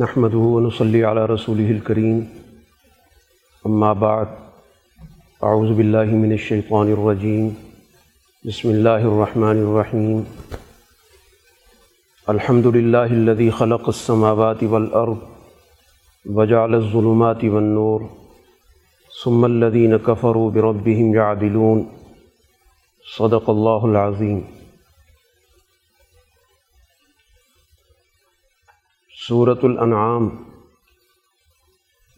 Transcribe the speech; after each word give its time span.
نحمد 0.00 0.34
ونصلی 0.34 1.02
علی 1.04 1.20
رسول 1.34 1.58
الکریم 1.68 2.20
اما 3.64 3.92
بعد 3.92 4.26
اعوذ 5.40 5.76
باللہ 5.76 6.04
من 6.04 6.30
الشیطان 6.30 6.92
الرجیم 6.92 7.48
بسم 8.44 8.68
اللہ 8.68 9.04
الرحمن 9.10 9.58
الرحیم 9.66 10.22
الحمد 12.26 12.66
للہ 12.66 12.96
الذي 12.96 13.50
خلق 13.50 13.82
السماوات 13.86 14.62
والارض 14.62 15.18
وجعل 16.26 16.74
الظلمات 16.74 17.44
والنور. 17.44 18.00
ثم 19.24 19.44
الذين 19.44 19.98
كفروا 20.06 20.50
بربهم 20.50 21.14
يعدلون. 21.14 21.84
صدق 23.18 23.48
اللہ 23.48 23.86
العظیم 23.92 24.40
صورت 29.28 29.58
الانعام 29.62 30.28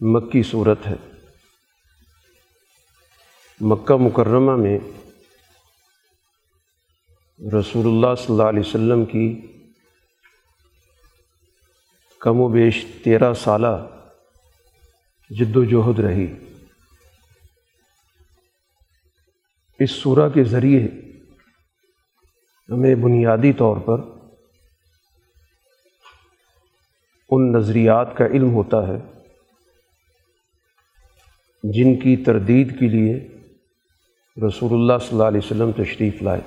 مکی 0.01 0.43
صورت 0.43 0.87
ہے۔ 0.87 0.95
مکہ 3.61 3.95
مکرمہ 3.95 4.55
میں 4.55 4.79
رسول 7.59 7.85
اللہ 7.85 8.15
صلی 8.17 8.25
اللہ 8.29 8.43
علیہ 8.43 8.59
وسلم 8.59 9.05
کی 9.05 9.41
کم 12.19 12.39
و 12.39 12.47
بیش 12.47 12.85
تیرہ 13.03 13.33
سالہ 13.33 13.87
جد 15.29 15.55
و 15.55 15.63
جہد 15.63 15.99
رہی۔ 15.99 16.33
اس 19.79 19.91
سورہ 19.91 20.29
کے 20.29 20.43
ذریعے 20.43 20.87
ہمیں 22.69 22.95
بنیادی 22.95 23.53
طور 23.53 23.77
پر 23.77 24.14
ان 27.29 27.51
نظریات 27.51 28.17
کا 28.17 28.25
علم 28.25 28.53
ہوتا 28.53 28.87
ہے 28.87 28.97
جن 31.63 31.95
کی 31.95 32.17
تردید 32.17 32.79
کے 32.79 32.87
لیے 32.87 33.27
رسول 34.47 34.73
اللہ 34.73 34.93
صلی 34.99 35.09
اللہ 35.11 35.23
علیہ 35.23 35.41
وسلم 35.43 35.71
تشریف 35.71 36.21
لائے۔ 36.21 36.41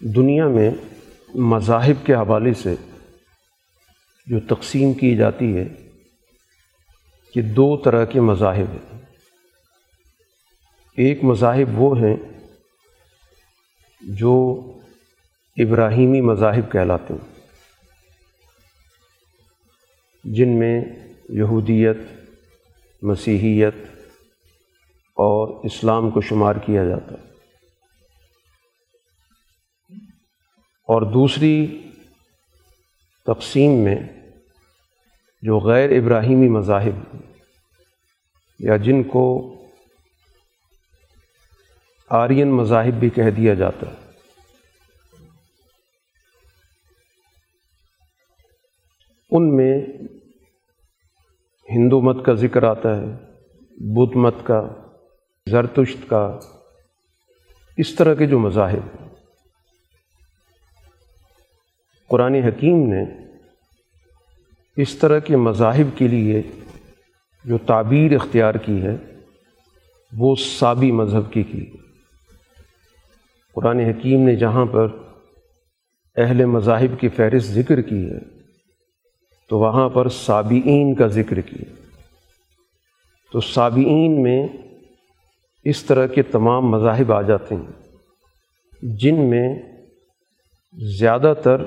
دنیا 0.00 0.48
میں 0.48 0.70
مذاہب 1.34 2.06
کے 2.06 2.14
حوالے 2.14 2.54
سے 2.54 2.74
جو 4.26 4.40
تقسیم 4.40 4.92
کی 4.92 5.16
جاتی 5.16 5.56
ہے 5.56 5.64
کہ 7.34 7.42
دو 7.42 7.76
طرح 7.76 8.04
کے 8.04 8.20
مذاہب 8.20 8.72
ہیں۔ 8.72 9.00
ایک 10.96 11.24
مذاہب 11.24 11.80
وہ 11.80 11.98
ہیں 11.98 12.16
جو 14.00 14.60
ابراہیمی 15.56 16.20
مذاہب 16.20 16.72
کہلاتے 16.72 17.14
ہیں۔ 17.14 17.34
جن 20.24 20.58
میں 20.58 20.84
یہودیت، 21.28 21.96
مسیحیت 23.02 23.74
اور 25.14 25.64
اسلام 25.64 26.10
کو 26.10 26.20
شمار 26.20 26.56
کیا 26.56 26.84
جاتا 26.84 27.14
ہے۔ 27.14 27.34
اور 30.88 31.02
دوسری 31.02 31.88
تقسیم 33.26 33.70
میں 33.70 33.96
جو 35.42 35.58
غیر 35.58 35.90
ابراہیمی 35.90 36.48
مذاہب 36.48 37.16
یا 38.58 38.76
جن 38.76 39.02
کو 39.02 39.54
آرین 42.10 42.48
مذاہب 42.48 42.94
بھی 42.94 43.10
کہہ 43.10 43.30
دیا 43.36 43.54
جاتا 43.54 43.90
ہے۔ 43.90 44.03
ان 49.34 49.56
میں 49.56 49.78
ہندو 51.68 52.00
مت 52.00 52.24
کا 52.24 52.34
ذکر 52.34 52.62
آتا 52.62 52.96
ہے، 52.96 53.06
بدھ 53.76 54.16
مت 54.16 54.34
کا، 54.44 54.68
زرتشت 55.50 56.08
کا، 56.08 56.38
اس 57.76 57.94
طرح 57.94 58.14
کے 58.14 58.26
جو 58.26 58.38
مذاہب 58.38 59.08
قرآن 62.08 62.34
حکیم 62.34 62.92
نے 62.92 63.04
اس 64.76 64.94
طرح 64.94 65.18
کے 65.18 65.36
مذاہب 65.36 65.98
کے 65.98 66.08
لیے 66.08 66.42
جو 67.44 67.58
تعبیر 67.58 68.14
اختیار 68.14 68.54
کی 68.54 68.82
ہے، 68.82 68.96
وہ 70.12 70.34
سابی 70.34 70.92
مذہب 70.92 71.32
کی 71.32 71.42
کی۔ 71.42 71.66
قرآن 73.52 73.80
حکیم 73.80 74.20
نے 74.20 74.36
جہاں 74.36 74.66
پر 74.66 74.88
اہل 76.16 76.44
مذاہب 76.44 77.00
کی 77.00 77.08
فہرست 77.08 77.50
ذکر 77.50 77.80
کی 77.80 78.10
ہے 78.10 78.43
تو 79.54 79.58
وہاں 79.58 79.88
پر 79.88 80.08
سابعین 80.08 80.94
کا 80.94 81.06
ذکر 81.06 81.40
کیا۔ 81.40 81.74
تو 83.32 83.40
سابعین 83.40 84.22
میں 84.22 84.48
اس 85.64 85.82
طرح 85.82 86.06
کے 86.06 86.22
تمام 86.22 86.70
مذاہب 86.70 87.12
آ 87.12 87.22
جاتے 87.22 87.54
ہیں، 87.54 87.86
جن 88.82 89.30
میں 89.30 89.62
زیادہ 90.98 91.34
تر 91.42 91.60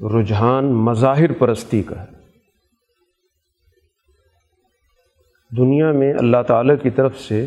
رجحان 0.00 0.72
مظاہر 0.72 1.32
پرستی 1.32 1.82
کا 1.82 2.02
ہے۔ 2.02 2.08
دنیا 5.56 5.92
میں 5.92 6.14
اللہ 6.18 6.42
تعالیٰ 6.48 6.76
کی 6.82 6.90
طرف 6.90 7.20
سے 7.20 7.46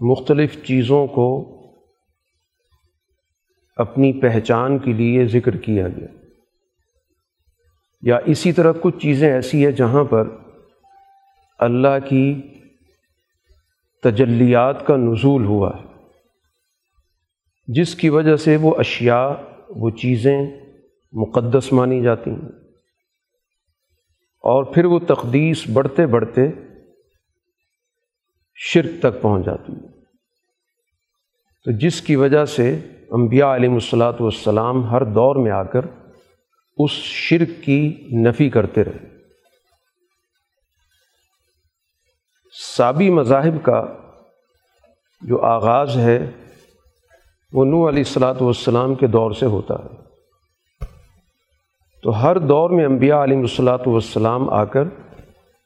مختلف 0.00 0.64
چیزوں 0.64 1.06
کو 1.06 1.56
اپنی 3.76 4.20
پہچان 4.20 4.78
کے 4.78 4.92
لیے 4.92 5.26
ذکر 5.26 5.56
کیا 5.56 5.88
گیا۔ 5.88 6.17
یا 8.02 8.18
اسی 8.26 8.52
طرح 8.52 8.72
کچھ 8.80 8.98
چیزیں 8.98 9.32
ایسی 9.32 9.64
ہیں 9.64 9.72
جہاں 9.72 10.04
پر 10.04 10.28
اللہ 11.58 11.98
کی 12.04 12.42
تجلیات 14.02 14.86
کا 14.86 14.96
نزول 14.96 15.44
ہوا 15.44 15.70
ہے، 15.76 15.86
جس 17.68 17.94
کی 17.94 18.08
وجہ 18.08 18.36
سے 18.36 18.56
وہ 18.56 18.74
اشیاء، 18.78 19.28
وہ 19.68 19.90
چیزیں 19.90 20.46
مقدس 21.12 21.72
مانی 21.72 22.02
جاتی 22.02 22.30
ہیں۔ 22.30 22.48
اور 24.44 24.64
پھر 24.64 24.84
وہ 24.84 24.98
تقدیس 24.98 25.70
بڑھتے 25.72 26.06
بڑھتے 26.06 26.42
شرک 28.54 28.90
تک 29.02 29.22
پہنچ 29.22 29.46
جاتی 29.46 29.72
ہے 29.72 29.86
تو 31.64 31.78
جس 31.78 32.00
کی 32.02 32.16
وجہ 32.16 32.44
سے 32.44 32.78
انبیاء 33.10 33.54
علیہ 33.54 33.70
الصلاۃ 33.70 34.20
والسلام 34.20 34.90
ہر 34.90 35.04
دور 35.04 35.36
میں 35.36 35.50
آ 35.50 35.62
کر 35.62 35.80
اس 36.78 36.90
شرک 36.90 37.64
کی 37.64 38.08
نفی 38.12 38.50
کرتے 38.50 38.84
رہے۔ 38.84 39.18
سابی 42.76 43.10
مذاہب 43.10 43.64
کا 43.64 43.86
جو 45.22 45.42
آغاز 45.42 45.96
ہے، 45.96 46.30
وہ 47.52 47.64
نو 47.64 47.88
علیہ 47.88 47.98
السلاۃ 47.98 48.34
والسلام 48.40 48.94
کے 48.94 49.06
دور 49.06 49.30
سے 49.30 49.46
ہوتا 49.46 49.74
ہے۔ 49.74 49.88
تو 52.02 52.22
ہر 52.22 52.38
دور 52.38 52.70
میں 52.70 52.84
انبیاء 52.84 53.22
علیہ 53.22 53.38
الصلاۃ 53.38 53.86
والسلام 53.86 54.50
آ 54.50 54.64
کر 54.64 54.84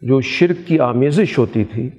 جو 0.01 0.21
شرک 0.21 0.69
کی 0.69 0.79
آمیزش 0.79 1.39
ہوتی 1.39 1.65
تھی، 1.65 1.91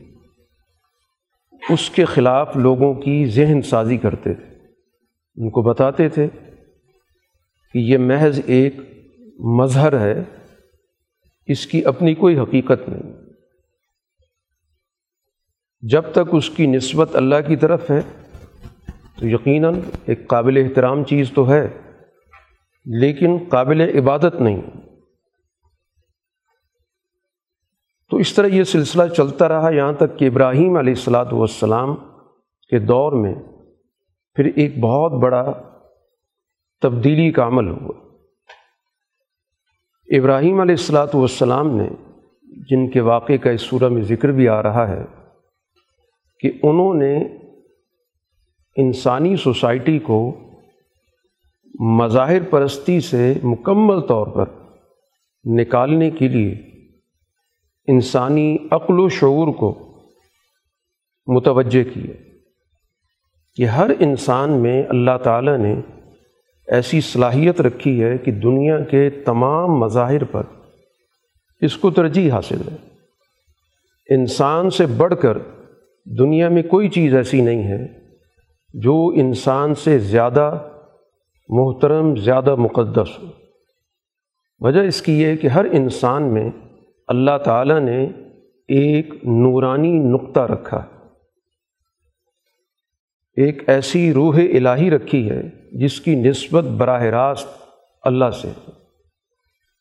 اس 1.70 1.90
کے 1.90 2.06
خلاف 2.06 2.56
لوگوں 2.56 2.94
کی 2.94 3.26
ذہن 3.26 3.62
سازی 3.62 3.98
کرتے 3.98 4.34
تھے۔ 4.34 4.46
ان 5.38 5.50
کو 5.50 5.62
بتاتے 5.62 6.10
تھے 6.10 6.28
کہ 7.74 7.78
یہ 7.80 7.98
محض 7.98 8.42
ایک 8.46 8.76
مظہر 9.40 10.00
ہے، 10.00 10.24
اس 11.46 11.68
کی 11.68 11.86
اپنی 11.86 12.16
کوئی 12.16 12.40
حقیقت 12.40 12.90
نہیں۔ 12.90 13.14
جب 15.82 16.04
تک 16.12 16.20
اس 16.32 16.50
کی 16.50 16.68
نسبت 16.68 17.16
اللہ 17.16 17.36
کی 17.48 17.56
طرف 17.56 17.92
ہے، 17.92 18.02
تو 19.20 19.28
یقیناً 19.28 19.80
ایک 20.06 20.28
قابل 20.28 20.58
احترام 20.58 21.04
چیز 21.04 21.32
تو 21.32 21.50
ہے، 21.50 21.68
لیکن 22.86 23.38
قابل 23.50 23.82
عبادت 23.82 24.42
نہیں۔ 24.42 24.62
تو 28.10 28.18
اس 28.18 28.34
طرح 28.34 28.48
یہ 28.48 28.64
سلسلہ 28.64 29.08
چلتا 29.08 29.48
رہا، 29.48 29.70
یہاں 29.70 29.94
تک 29.94 30.20
کہ 30.20 30.28
ابراہیم 30.28 30.78
علیہ 30.78 30.94
السلاۃ 30.94 31.32
والسلام 31.32 31.96
کے 32.70 32.80
دور 32.80 33.12
میں 33.12 33.36
پھر 34.36 34.46
ایک 34.46 34.80
بہت 34.80 35.12
بڑا 35.12 35.52
تبدیلی 36.82 37.32
کا 37.32 37.48
عمل 37.48 37.68
ہوا۔ 37.68 38.03
ابراہیم 40.18 40.60
علیہ 40.60 40.76
السلاۃ 40.76 41.08
والسلام 41.14 41.78
نے 41.78 41.88
جن 42.70 42.90
کے 42.90 43.02
واقعے 43.02 43.38
کا 43.38 43.50
اس 43.50 43.62
سورہ 43.62 43.90
میں 43.90 44.02
ذکر 44.02 44.30
بھی 44.30 44.48
آ 44.48 44.64
رہا 44.64 44.88
ہے، 44.88 45.04
کہ 46.40 46.52
انہوں 46.64 46.94
نے 46.94 47.18
انسانی 48.76 49.36
سوسائٹی 49.36 50.00
کو 50.00 50.38
مظاہر 51.80 52.44
پرستی 52.44 53.00
سے 53.00 53.34
مکمل 53.44 54.02
طور 54.02 54.28
پر 54.28 54.46
نکالنے 55.46 56.12
کے 56.12 56.28
لیے 56.28 56.52
انسانی 57.88 58.58
عقل 58.72 59.00
و 59.00 59.10
شعور 59.10 59.54
کو 59.54 59.76
متوجہ 61.28 61.84
کیا۔ 61.94 62.14
کہ 63.56 63.66
ہر 63.66 63.92
انسان 64.00 64.52
میں 64.52 64.84
اللہ 64.90 65.18
تعالیٰ 65.24 65.58
نے 65.58 65.76
ایسی 66.74 67.02
صلاحیت 67.02 67.62
رکھی 67.62 68.04
ہے 68.04 68.18
کہ 68.18 68.32
دنیا 68.32 68.80
کے 68.80 69.10
تمام 69.10 69.68
مظاہر 69.80 70.24
پر 70.24 70.44
اس 71.62 71.78
کو 71.78 71.92
ترجیح 71.92 72.34
حاصل 72.34 72.62
ہے۔ 72.72 72.76
انسان 74.16 74.70
سے 74.70 74.86
بڑھ 74.86 75.14
کر 75.22 75.38
دنیا 76.20 76.50
میں 76.50 76.64
کوئی 76.64 76.90
چیز 76.90 77.16
ایسی 77.16 77.42
نہیں 77.42 77.64
ہے 77.64 77.88
جو 78.74 79.12
انسان 79.16 79.76
سے 79.76 80.00
زیادہ 80.00 80.58
محترم، 81.50 82.16
زیادہ 82.16 82.56
مقدس 82.56 83.20
ہو۔ 83.20 83.26
وجہ 84.60 84.82
اس 84.82 85.02
کی 85.02 85.22
یہ 85.22 85.36
کہ 85.36 85.48
ہر 85.48 85.66
انسان 85.66 86.34
میں 86.34 86.50
اللہ 87.08 87.38
تعالیٰ 87.46 87.80
نے 87.80 88.04
ایک 88.68 89.14
نورانی 89.24 89.92
نقطہ 89.92 90.40
رکھا 90.40 90.84
ہے۔ 90.84 91.04
ایک 93.44 93.70
ایسی 93.70 94.14
روح 94.14 94.40
الہی 94.40 94.92
رکھی 94.92 95.30
ہے 95.30 95.63
جس 95.74 96.02
کی 96.02 96.16
نسبت 96.16 96.64
براہ 96.64 97.04
راست 97.04 97.48
اللہ 98.02 98.30
سے 98.30 98.52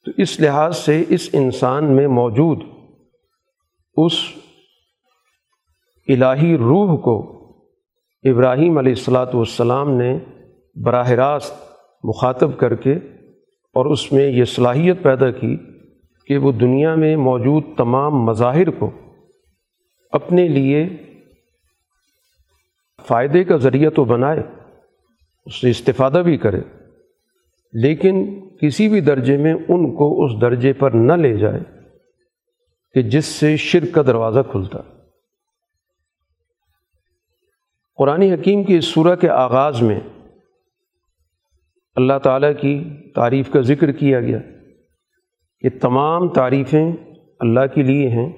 تو 0.04 0.10
اس 0.16 0.40
لحاظ 0.40 0.76
سے 0.76 1.04
اس 1.08 1.30
انسان 1.32 1.96
میں 1.96 2.08
موجود 2.08 2.62
اس 3.96 4.12
الہی 6.08 6.56
روح 6.56 7.00
کو 7.00 7.38
ابراہیم 8.24 8.78
علیہ 8.78 8.92
السلاۃ 8.92 9.34
والسلام 9.34 9.90
نے 9.90 10.18
براہ 10.74 11.10
راست 11.10 11.54
مخاطب 12.04 12.58
کر 12.58 12.74
کے 12.74 12.92
اور 13.74 13.86
اس 13.86 14.12
میں 14.12 14.26
یہ 14.28 14.44
صلاحیت 14.44 15.02
پیدا 15.02 15.30
کی 15.30 15.56
کہ 16.26 16.38
وہ 16.38 16.52
دنیا 16.52 16.94
میں 16.94 17.16
موجود 17.16 17.62
تمام 17.76 18.14
مظاہر 18.24 18.70
کو 18.70 18.90
اپنے 20.12 20.48
لیے 20.48 20.88
فائدے 23.06 23.44
کا 23.44 23.56
ذریعہ 23.56 23.90
تو 23.90 24.04
بنائے۔ 24.04 24.61
اس 25.44 25.60
سے 25.60 25.70
استفادہ 25.70 26.22
بھی 26.24 26.36
کرے۔ 26.36 26.60
لیکن 27.72 28.40
کسی 28.60 28.88
بھی 28.88 29.00
درجے 29.00 29.36
میں 29.36 29.54
ان 29.54 29.94
کو 29.96 30.24
اس 30.24 30.40
درجے 30.40 30.72
پر 30.72 30.90
نہ 30.90 31.12
لے 31.12 31.36
جائے 31.36 31.60
کہ 32.94 33.02
جس 33.02 33.24
سے 33.24 33.56
شرک 33.56 33.94
کا 33.94 34.02
دروازہ 34.02 34.40
کھلتا۔ 34.50 34.78
قرآن 37.96 38.22
حکیم 38.22 38.64
کی 38.64 38.76
اس 38.76 38.84
صورح 38.84 39.14
کے 39.14 39.28
آغاز 39.28 39.82
میں 39.82 40.00
اللہ 41.96 42.18
تعالیٰ 42.22 42.52
کی 42.60 42.84
تعریف 43.14 43.50
کا 43.52 43.60
ذکر 43.60 43.92
کیا 43.92 44.20
گیا 44.20 44.38
کہ 45.60 45.68
تمام 45.80 46.28
تعریفیں 46.28 46.92
اللہ 47.40 47.60
کے 47.74 47.82
لیے 47.82 48.08
ہیں 48.08 48.32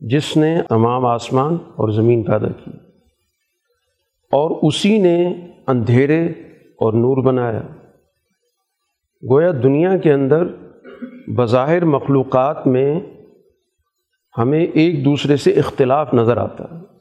جس 0.00 0.36
نے 0.36 0.62
تمام 0.68 1.06
آسمان 1.06 1.54
اور 1.54 1.88
زمین 1.88 2.22
پیدا 2.22 2.48
کی۔ 2.48 2.70
اور 4.32 4.68
اسی 4.68 4.98
نے 4.98 5.34
اندھیرے 5.72 6.26
اور 6.56 6.92
نور 6.92 7.24
بنایا۔ 7.24 7.62
گویا 9.30 9.50
دنیا 9.62 9.96
کے 9.96 10.12
اندر 10.12 10.44
بظاہر 11.36 11.84
مخلوقات 11.84 12.66
میں 12.66 13.00
ہمیں 14.38 14.66
ایک 14.66 15.04
دوسرے 15.04 15.36
سے 15.36 15.50
اختلاف 15.50 16.14
نظر 16.14 16.36
آتا 16.36 16.64
ہے۔ 16.64 16.92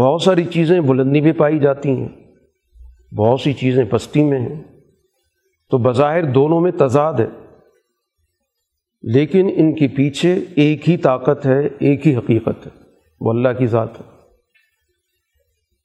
بہت 0.00 0.22
ساری 0.22 0.44
چیزیں 0.44 0.80
بلندی 0.80 1.20
بھی 1.20 1.32
پائی 1.32 1.58
جاتی 1.58 1.90
ہیں، 1.90 2.08
بہت 3.14 3.40
سی 3.40 3.52
چیزیں 3.52 3.84
پستی 3.84 4.24
میں 4.24 4.40
ہیں۔ 4.40 4.62
تو 5.70 5.78
بظاہر 5.78 6.32
دونوں 6.32 6.60
میں 6.60 6.72
تضاد 6.72 7.14
ہے۔ 7.14 7.26
لیکن 9.02 9.50
ان 9.56 9.74
کے 9.74 9.88
پیچھے 9.88 10.40
ایک 10.54 10.90
ہی 10.90 10.96
طاقت 10.96 11.46
ہے، 11.46 11.66
ایک 11.66 12.06
ہی 12.06 12.16
حقیقت 12.16 12.66
ہے۔ 12.66 12.82
وہ 13.20 13.30
اللہ 13.30 13.48
کی 13.58 13.66
ذات 13.66 14.00
ہے۔ 14.00 14.17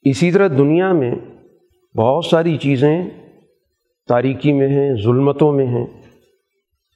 اسی 0.04 0.32
طرح 0.32 0.48
دنیا 0.48 0.92
میں 0.92 1.14
بہت 1.96 2.24
ساری 2.24 2.56
چیزیں 2.56 3.10
تاریکی 4.08 4.52
میں 4.52 4.68
ہیں، 4.68 4.94
ظلمتوں 5.02 5.52
میں 5.52 5.66
ہیں، 5.66 5.86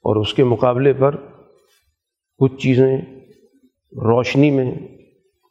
اور 0.05 0.15
اس 0.15 0.33
کے 0.33 0.43
مقابلے 0.43 0.93
پر 0.93 1.15
کچھ 2.37 2.57
چیزیں 2.57 2.97
روشنی 3.93 4.51
میں 4.51 4.71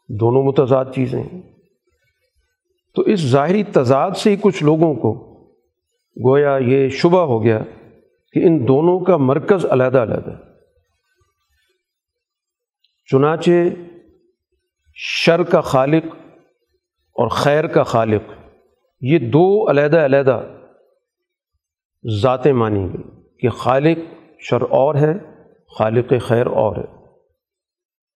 دونوں 0.09 0.43
متضاد 0.43 0.85
چیزیں 0.95 1.23
ہیں۔ 1.23 1.41
تو 2.95 3.03
اس 3.03 3.21
ظاہری 3.21 3.63
تضاد 3.63 4.11
سے 4.11 4.31
ہی 4.31 4.37
کچھ 4.41 4.63
لوگوں 4.63 4.95
کو 4.95 5.13
گویا 6.17 6.57
یہ 6.61 6.89
شبہ 6.89 7.21
ہو 7.21 7.43
گیا 7.45 7.59
کہ 8.33 8.47
ان 8.47 8.69
دونوں 8.69 8.99
کا 9.01 9.17
مرکز 9.17 9.67
علیحدہ 9.71 9.99
علیحدہ 9.99 10.37
چنانچہ 13.07 13.51
شر 14.95 15.43
کا 15.43 15.61
خالق 15.61 16.17
اور 17.19 17.29
خیر 17.29 17.67
کا 17.67 17.83
خالق. 17.83 18.23
یہ 19.01 19.19
دو 19.19 19.71
علیحدہ 19.71 20.05
علیحدہ 20.05 20.41
ذاتیں 22.23 22.53
مانی 22.53 22.85
گئی 22.85 23.03
کہ 23.41 23.49
خالق 23.49 23.99
شر 24.39 24.63
اور 24.63 24.95
ہے، 24.95 25.13
خالق 25.79 26.13
خیر 26.23 26.47
اور 26.47 26.77
ہے. 26.77 26.85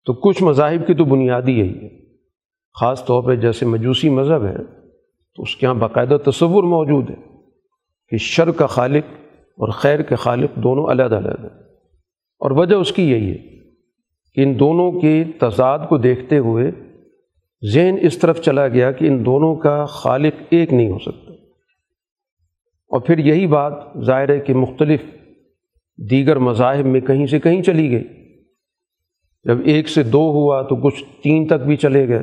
تو 0.05 0.13
کچھ 0.13 0.43
مذاہب 0.43 0.87
کی 0.87 0.95
تو 0.95 1.05
بنیادی 1.05 1.53
یہی 1.53 1.83
ہے. 1.83 1.89
خاص 2.81 3.05
طور 3.05 3.23
پہ 3.23 3.37
جیسے 3.37 3.67
مجوسی 3.67 4.11
مذہب 4.11 4.45
ہے، 4.45 4.65
تو 5.35 5.43
اس 5.43 5.57
کے 5.57 5.67
یہاں 5.67 5.75
باقاعدہ 5.75 6.17
تصور 6.31 6.65
موجود 6.65 7.11
ہے 7.11 7.17
کہ 8.09 8.17
شر 8.17 8.51
کا 8.51 8.67
خالق 8.67 9.05
اور 9.59 9.69
خیر 9.69 10.03
کے 10.03 10.15
خالق 10.15 10.57
دونوں 10.57 10.87
علیحدہ 10.91 11.17
علیحدہ 11.17 11.47
اور 12.41 12.51
وجہ 12.51 12.75
اس 12.75 12.93
کی 12.93 13.11
یہی 13.11 13.31
ہے 13.31 13.59
کہ 14.35 14.41
ان 14.41 14.59
دونوں 14.61 15.01
کے 15.01 15.25
تضاد 15.41 15.79
کو 15.89 15.99
دیکھتے 15.99 16.39
ہوئے 16.39 16.71
ذہن 17.65 17.97
اس 18.03 18.19
طرف 18.19 18.41
چلا 18.41 18.69
گیا 18.69 18.93
کہ 18.93 19.05
ان 19.05 19.27
دونوں 19.27 19.57
کا 19.57 19.85
خالق 19.85 20.43
ایک 20.51 20.73
نہیں 20.73 20.91
ہو 20.91 20.99
سکتا۔ 20.99 21.33
اور 22.89 23.01
پھر 23.01 23.19
یہی 23.19 23.47
بات 23.47 23.73
ظاہر 24.05 24.29
ہے 24.29 24.41
کہ 24.41 24.55
مختلف 24.55 25.03
دیگر 26.11 26.39
مذاہب 26.39 26.87
میں 26.87 27.01
کہیں 27.01 27.27
سے 27.27 27.41
کہیں 27.41 27.63
چلی 27.63 27.91
گئی۔ 27.91 28.05
جب 29.45 29.57
ایک 29.65 29.89
سے 29.89 30.03
دو 30.03 30.31
ہوا 30.31 30.63
تو 30.63 30.77
کچھ 30.77 31.05
تین 31.23 31.47
تک 31.47 31.67
بھی 31.67 31.77
چلے 31.77 32.09
گئے 32.09 32.23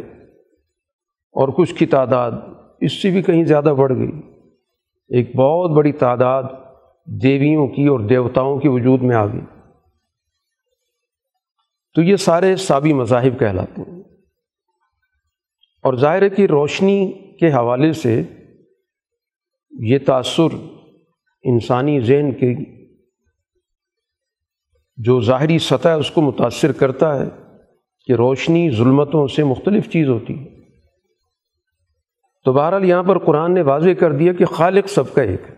اور 1.31 1.47
کچھ 1.47 1.75
کی 1.75 1.85
تعداد 1.85 2.31
اس 2.81 3.01
سے 3.01 3.09
بھی 3.09 3.21
کہیں 3.21 3.43
زیادہ 3.43 3.73
بڑھ 3.77 3.97
گئی۔ 3.97 4.11
ایک 5.09 5.35
بہت 5.35 5.71
بڑی 5.71 5.91
تعداد 5.91 6.43
دیویوں 7.05 7.67
کی 7.67 7.87
اور 7.87 7.99
دیوتاؤں 7.99 8.59
کے 8.59 8.69
وجود 8.69 9.01
میں 9.01 9.15
آ 9.15 9.25
گئی۔ 9.25 9.41
تو 11.95 12.01
یہ 12.01 12.15
سارے 12.15 12.55
سابی 12.55 12.93
مذاہب 12.93 13.39
کہلاتے 13.39 13.81
ہیں۔ 13.81 13.97
اور 15.83 15.93
ظاہر 15.93 16.21
ہے 16.21 16.29
کہ 16.29 16.45
روشنی 16.45 17.11
کے 17.39 17.51
حوالے 17.51 17.93
سے 17.93 18.21
یہ 19.69 19.97
تأثر 20.05 20.55
انسانی 21.43 21.99
ذہن 21.99 22.31
کے 22.31 22.77
جو 24.97 25.21
ظاہری 25.21 25.59
سطح 25.59 25.87
ہے، 25.87 25.93
اس 25.93 26.11
کو 26.11 26.21
متاثر 26.21 26.71
کرتا 26.71 27.19
ہے 27.19 27.29
کہ 28.05 28.13
روشنی 28.13 28.71
ظلمتوں 28.71 29.27
سے 29.27 29.43
مختلف 29.43 29.89
چیز 29.89 30.09
ہوتی 30.09 30.39
ہے۔ 30.39 30.45
تو 32.45 32.53
بہرحال 32.53 32.85
یہاں 32.85 33.03
پر 33.03 33.17
قرآن 33.17 33.53
نے 33.53 33.61
واضح 33.61 33.89
کر 33.99 34.11
دیا 34.11 34.33
کہ 34.33 34.45
خالق 34.45 34.87
سب 34.87 35.13
کا 35.13 35.21
ایک 35.21 35.41
ہے۔ 35.49 35.55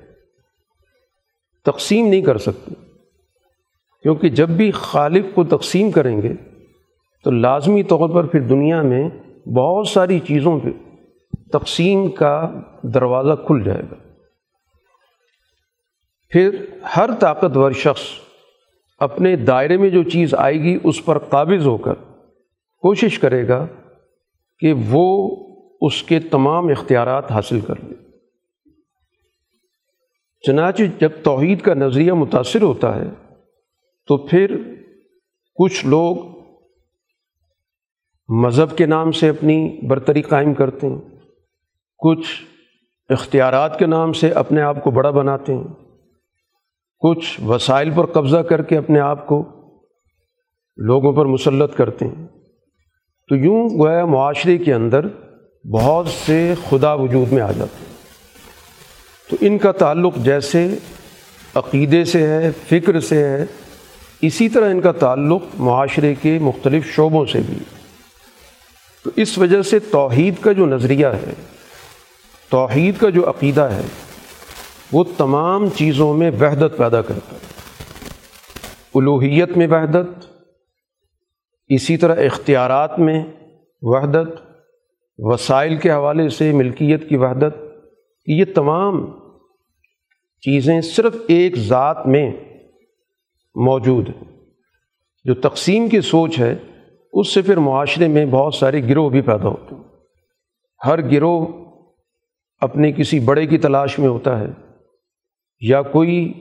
تقسیم 1.66 2.08
نہیں 2.08 2.22
کر 2.22 2.38
سکتے۔ 2.38 2.76
کیونکہ 4.04 4.30
جب 4.30 4.50
بھی 4.50 4.72
خالق 4.72 5.26
کو 5.36 5.44
تقسیم 5.44 5.92
کریں 5.92 6.22
گے، 6.22 6.34
تو 7.24 7.32
لازمی 7.32 7.84
طور 7.84 8.10
پر 8.10 8.28
پھر 8.28 8.40
دنیا 8.40 8.82
میں 8.82 9.10
بہت 9.56 9.88
ساری 9.88 10.20
چیزوں 10.20 10.60
پہ 10.60 10.70
تقسیم 11.54 12.10
کا 12.10 12.62
دروازہ 12.82 13.34
کھل 13.34 13.64
جائے 13.64 13.82
گا۔ 13.92 13.96
پھر 16.30 16.66
ہر 16.98 17.10
طاقتور 17.20 17.72
شخص 17.72 18.02
اپنے 19.00 19.36
دائرے 19.36 19.78
میں 19.78 19.90
جو 19.90 20.04
چیز 20.04 20.34
آئے 20.34 20.54
گی 20.54 20.80
اس 20.84 21.06
پر 21.06 21.18
قابض 21.18 21.66
ہو 21.66 21.78
کر 21.78 21.94
کوشش 22.78 23.20
کرے 23.20 23.48
گا 23.48 23.68
کہ 24.60 24.74
وہ 24.90 25.36
اس 25.82 26.04
کے 26.04 26.20
تمام 26.20 26.68
اختیارات 26.68 27.32
حاصل 27.32 27.62
کر 27.62 27.76
لے۔ 27.84 27.96
چنانچہ 30.48 30.84
جب 31.00 31.10
توحید 31.24 31.62
کا 31.62 31.74
نظریہ 31.74 32.12
متاثر 32.12 32.62
ہوتا 32.62 32.96
ہے 32.96 33.10
تو 34.08 34.18
پھر 34.18 34.58
کچھ 35.56 35.86
لوگ 35.86 36.39
مذہب 38.30 38.78
کے 38.78 38.86
نام 38.86 39.12
سے 39.12 39.30
اپنی 39.30 39.80
برتری 39.88 40.22
قائم 40.22 40.54
کرتے 40.54 40.88
ہیں۔ 40.88 41.02
کچھ 41.98 42.28
اختیارات 43.10 43.80
کے 43.80 43.86
نام 43.86 44.14
سے 44.14 44.30
اپنے 44.30 44.62
آپ 44.62 44.84
کو 44.84 44.92
بڑا 44.92 45.10
بناتے 45.10 45.54
ہیں۔ 45.54 45.64
کچھ 47.00 47.42
وسائل 47.42 47.92
پر 47.96 48.06
قبضہ 48.06 48.38
کر 48.38 48.62
کے 48.62 48.78
اپنے 48.78 49.00
آپ 49.00 49.28
کو 49.28 49.44
لوگوں 50.78 51.14
پر 51.14 51.26
مسلط 51.26 51.76
کرتے 51.76 52.06
ہیں۔ 52.06 52.28
تو 53.30 53.36
یوں 53.36 53.70
گویا 53.70 54.06
معاشرے 54.06 54.58
کے 54.58 54.74
اندر 54.74 55.06
بہت 55.72 56.08
سے 56.08 56.54
خدا 56.70 56.94
وجود 56.94 57.32
میں 57.32 57.42
آ 57.42 57.52
جاتے 57.52 57.86
ہیں۔ 57.88 57.96
تو 59.30 59.38
ان 59.42 59.58
کا 59.58 59.72
تعلق 59.72 60.16
جیسے 60.16 60.76
عقیدے 61.56 62.04
سے 62.04 62.28
ہے، 62.28 62.52
فکر 62.52 63.00
سے 63.00 63.30
ہے، 63.30 63.46
اسی 64.22 64.50
طرح 64.50 64.70
ان 64.70 64.82
کا 64.82 64.92
تعلق 64.92 65.42
معاشرے 65.58 66.16
کے 66.22 66.40
مختلف 66.42 66.86
شعبوں 66.86 67.26
سے 67.26 67.42
بھی 67.46 67.79
تو 69.04 69.10
اس 69.16 69.38
وجہ 69.38 69.62
سے 69.62 69.80
توحید 69.80 70.34
کا 70.42 70.52
جو 70.52 70.66
نظریہ 70.66 71.08
ہے، 71.08 71.34
توحید 72.50 72.98
کا 72.98 73.10
جو 73.10 73.30
عقیدہ 73.30 73.62
ہے، 73.62 73.82
وہ 74.92 75.04
تمام 75.18 75.70
چیزوں 75.70 76.14
میں 76.14 76.32
وحدت 76.32 76.78
پیدا 76.78 77.02
کرتا 77.02 77.36
ہے۔ 77.36 77.70
الوحیت 78.96 79.58
میں 79.58 79.68
وحدت، 79.68 80.26
اسی 81.68 81.98
طرح 81.98 82.26
اختیارات 82.26 83.00
میں 83.00 83.26
وحدت، 83.82 84.28
وسائل 85.18 85.78
کے 85.78 85.92
حوالے 85.92 86.30
سے 86.30 86.52
ملکیت 86.52 87.10
کی 87.10 87.18
وحدت، 87.18 87.58
یہ 88.26 88.46
تمام 88.56 89.12
چیزیں 90.42 90.82
صرف 90.82 91.16
ایک 91.28 91.56
ذات 91.56 92.08
میں 92.08 92.32
موجود 93.56 94.10
ہیں۔ 94.10 94.40
جو 95.24 95.34
تقسیم 95.34 95.90
کی 95.90 96.02
سوچ 96.02 96.40
ہے 96.40 96.56
اس 97.14 97.34
سے 97.34 97.42
پھر 97.42 97.58
معاشرے 97.58 98.08
میں 98.08 98.26
بہت 98.26 98.54
سارے 98.54 98.84
گروہ 98.84 99.10
بھی 99.10 99.22
پیدا 99.22 99.48
ہوتے 99.48 99.76
ہیں۔ 99.76 99.84
ہر 100.86 101.12
گروہ 101.12 101.48
اپنے 102.60 102.92
کسی 102.92 103.20
بڑے 103.20 103.46
کی 103.46 103.58
تلاش 103.58 104.00
میں 104.00 104.08
ہوتا 104.08 104.40
ہے 104.40 104.46
یا 105.60 105.82
کوئی 105.82 106.34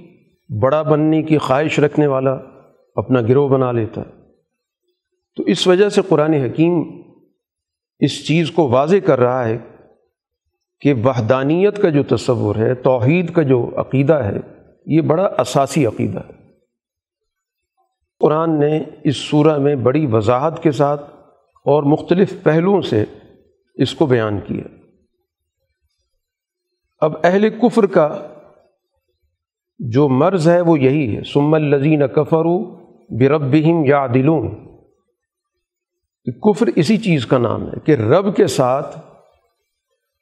بڑا 0.62 0.82
بننے 0.82 1.22
کی 1.22 1.38
خواہش 1.38 1.78
رکھنے 1.78 2.06
والا 2.06 2.36
اپنا 2.94 3.20
گروہ 3.20 3.48
بنا 3.48 3.72
لیتا 3.72 4.00
ہے۔ 4.00 4.10
تو 5.36 5.42
اس 5.42 5.66
وجہ 5.66 5.88
سے 5.88 6.00
قرآن 6.08 6.34
حکیم 6.34 7.02
اس 8.00 8.26
چیز 8.26 8.50
کو 8.50 8.68
واضح 8.68 8.96
کر 9.06 9.18
رہا 9.18 9.48
ہے 9.48 9.58
کہ 10.80 10.94
وحدانیت 10.94 11.82
کا 11.82 11.88
جو 11.88 12.02
تصور 12.02 12.56
ہے، 12.56 12.74
توحید 12.74 13.32
کا 13.32 13.42
جو 13.42 13.70
عقیدہ 13.76 14.14
ہے، 14.14 14.36
یہ 14.86 15.00
بڑا 15.00 15.34
اساسی 15.38 15.86
عقیدہ 15.86 16.18
ہے۔ 16.18 16.37
قرآن 18.20 18.60
نے 18.60 18.80
اس 19.04 19.16
صورہ 19.16 19.58
میں 19.58 19.76
بڑی 19.76 20.06
وضاحت 20.06 20.62
کے 20.62 20.70
ساتھ 20.70 21.10
اور 21.56 21.82
مختلف 21.82 22.42
پہلوؤں 22.42 22.80
سے 22.80 23.04
اس 23.74 23.94
کو 23.94 24.06
بیان 24.06 24.40
کیا۔ 24.40 24.64
اب 27.00 27.12
اہل 27.24 27.48
کفر 27.50 27.86
کا 27.86 28.26
جو 29.78 30.08
مرض 30.08 30.48
ہے 30.48 30.60
وہ 30.60 30.78
یہی 30.80 31.16
ہے۔ 31.16 31.22
سم 31.22 31.54
الزین 31.54 32.08
کفرو 32.08 32.76
بربہم 33.18 33.84
یا 33.84 34.06
دلون 34.06 34.68
کفر 36.42 36.68
اسی 36.76 36.98
چیز 36.98 37.26
کا 37.26 37.38
نام 37.38 37.62
ہے 37.62 37.80
کہ 37.84 37.92
رب 37.92 38.36
کے 38.36 38.46
ساتھ، 38.46 38.98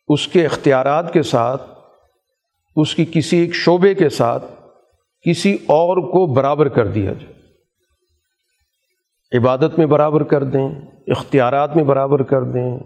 اس 0.08 0.28
کے 0.28 0.44
اختیارات 0.44 1.12
کے 1.12 1.22
ساتھ، 1.22 1.62
اس 2.76 2.94
کی 2.94 3.04
کسی 3.12 3.36
ایک 3.36 3.54
شعبے 3.54 3.94
کے 3.94 4.08
ساتھ 4.08 4.44
کسی 5.28 5.54
اور 5.54 5.96
کو 5.96 6.34
برابر 6.34 6.68
کر 6.68 6.86
دیا 6.86 7.12
جائے۔ 7.12 7.35
عبادت 9.32 9.78
میں 9.78 9.86
برابر 9.86 10.22
کر 10.22 10.44
دیں، 10.44 10.68
اختیارات 11.06 11.76
میں 11.76 11.84
برابر 11.84 12.22
کر 12.22 12.42
دیں۔ 12.42 12.78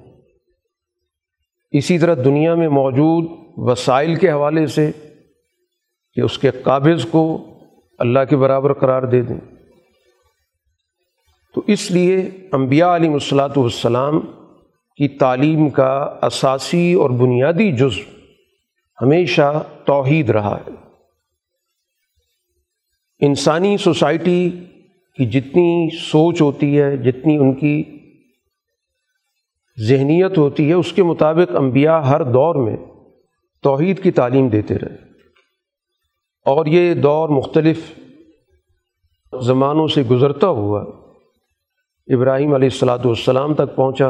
اسی 1.70 1.98
طرح 1.98 2.14
دنیا 2.24 2.54
میں 2.54 2.68
موجود 2.68 3.24
وسائل 3.56 4.14
کے 4.14 4.30
حوالے 4.30 4.66
سے 4.66 4.90
کہ 6.14 6.20
اس 6.20 6.38
کے 6.38 6.50
قابض 6.50 7.06
کو 7.06 7.46
اللہ 7.98 8.18
کے 8.30 8.36
برابر 8.36 8.72
قرار 8.72 9.02
دے 9.02 9.22
دیں۔ 9.22 9.40
تو 11.54 11.62
اس 11.66 11.90
لیے 11.90 12.30
انبیاء 12.52 12.96
علیہ 12.96 13.10
الصلاۃ 13.10 13.56
والسلام 13.56 14.20
کی 14.96 15.08
تعلیم 15.08 15.70
کا 15.70 16.18
اساسی 16.22 16.94
اور 16.94 17.10
بنیادی 17.10 17.72
جز 17.72 17.98
ہمیشہ 19.02 19.62
توحید 19.84 20.30
رہا 20.30 20.56
ہے۔ 20.56 20.70
انسانی 23.20 23.76
سوسائٹی 23.76 24.50
کی 25.20 25.26
جتنی 25.26 25.88
سوچ 25.98 26.40
ہوتی 26.42 26.80
ہے، 26.80 26.96
جتنی 26.96 27.36
ان 27.36 27.54
کی 27.54 27.82
ذہنیت 29.88 30.38
ہوتی 30.38 30.68
ہے، 30.68 30.74
اس 30.74 30.92
کے 30.92 31.02
مطابق 31.02 31.56
انبیاء 31.56 31.98
ہر 31.98 32.24
دور 32.24 32.54
میں 32.54 32.76
توحید 33.62 34.02
کی 34.02 34.10
تعلیم 34.10 34.48
دیتے 34.48 34.74
رہے۔ 34.74 34.94
اور 36.46 36.66
یہ 36.66 36.94
دور 36.94 37.28
مختلف 37.28 37.78
زمانوں 39.42 39.86
سے 39.86 40.02
گزرتا 40.02 40.48
ہوا 40.48 40.80
ابراہیم 42.08 42.54
علیہ 42.54 42.68
السلاۃ 42.72 43.04
والسلام 43.04 43.54
تک 43.54 43.76
پہنچا 43.76 44.08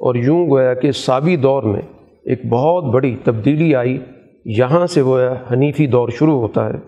اور 0.00 0.14
یوں 0.14 0.50
گویا 0.50 0.74
کہ 0.74 0.92
سابی 0.92 1.36
دور 1.36 1.62
میں 1.62 1.82
ایک 2.24 2.46
بہت 2.50 2.84
بڑی 2.94 3.16
تبدیلی 3.24 3.74
آئی۔ 3.74 3.98
یہاں 4.44 4.86
سے 4.86 5.00
وہ 5.00 5.18
حنیفی 5.50 5.86
دور 5.86 6.08
شروع 6.08 6.40
ہوتا 6.40 6.66
ہے، 6.66 6.78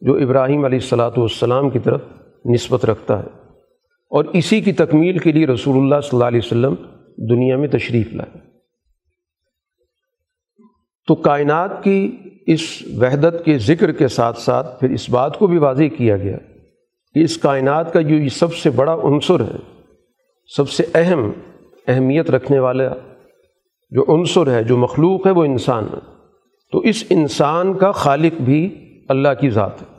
جو 0.00 0.14
ابراہیم 0.14 0.64
علیہ 0.64 0.78
السلاۃ 0.78 1.16
والسلام 1.16 1.70
کی 1.70 1.78
طرف 1.78 2.02
نسبت 2.44 2.84
رکھتا 2.84 3.18
ہے۔ 3.18 3.28
اور 4.10 4.24
اسی 4.24 4.60
کی 4.60 4.72
تکمیل 4.72 5.18
کے 5.18 5.32
لیے 5.32 5.46
رسول 5.46 5.76
اللہ 5.76 6.00
صلی 6.00 6.10
اللہ 6.12 6.24
علیہ 6.24 6.40
وسلم 6.44 6.74
دنیا 7.30 7.56
میں 7.56 7.68
تشریف 7.68 8.12
لائے۔ 8.12 8.38
تو 11.06 11.14
کائنات 11.14 11.84
کی 11.84 12.16
اس 12.46 12.82
وحدت 12.96 13.44
کے 13.44 13.58
ذکر 13.58 13.92
کے 13.92 14.08
ساتھ 14.08 14.38
ساتھ 14.38 14.80
پھر 14.80 14.90
اس 14.90 15.10
بات 15.10 15.38
کو 15.38 15.46
بھی 15.46 15.58
واضح 15.58 15.84
کیا 15.98 16.16
گیا 16.16 16.38
کہ 17.14 17.18
اس 17.18 17.38
کائنات 17.38 17.92
کا 17.92 18.00
جو 18.00 18.14
یہ 18.14 18.28
سب 18.28 18.54
سے 18.54 18.70
بڑا 18.70 18.94
عنصر 18.94 19.40
ہے، 19.40 19.82
سب 20.56 20.70
سے 20.70 20.84
اہم 20.94 21.32
اہمیت 21.88 22.30
رکھنے 22.30 22.58
والا 22.58 22.94
جو 23.90 24.18
عنصر 24.18 24.46
ہے، 24.46 24.64
جو 24.64 24.76
مخلوق 24.76 25.26
ہے، 25.26 25.30
وہ 25.30 25.44
انسان 25.44 25.84
ہے۔ 25.84 25.98
تو 26.72 26.78
اس 26.78 27.04
انسان 27.10 27.78
کا 27.78 27.92
خالق 27.92 28.40
بھی 28.40 28.88
اللہ 29.08 29.28
کی 29.40 29.50
ذات 29.50 29.82
ہے۔ 29.82 29.89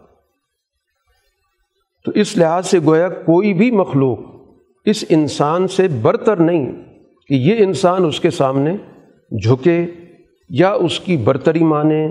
تو 2.06 2.12
اس 2.16 2.38
لحاظ 2.38 2.68
سے 2.68 2.80
گویا 2.80 3.10
کوئی 3.10 3.54
بھی 3.54 3.72
مخلوق 3.72 4.20
اس 4.86 5.06
انسان 5.10 5.68
سے 5.68 5.88
برتر 5.88 6.38
نہیں 6.38 6.72
کہ 7.28 7.34
یہ 7.34 7.64
انسان 7.64 8.06
اس 8.06 8.20
کے 8.20 8.30
سامنے 8.30 8.78
جھکے 9.44 9.86
یا 10.50 10.72
اس 10.72 11.00
کی 11.00 11.18
برتری 11.18 11.64
مانے 11.64 12.10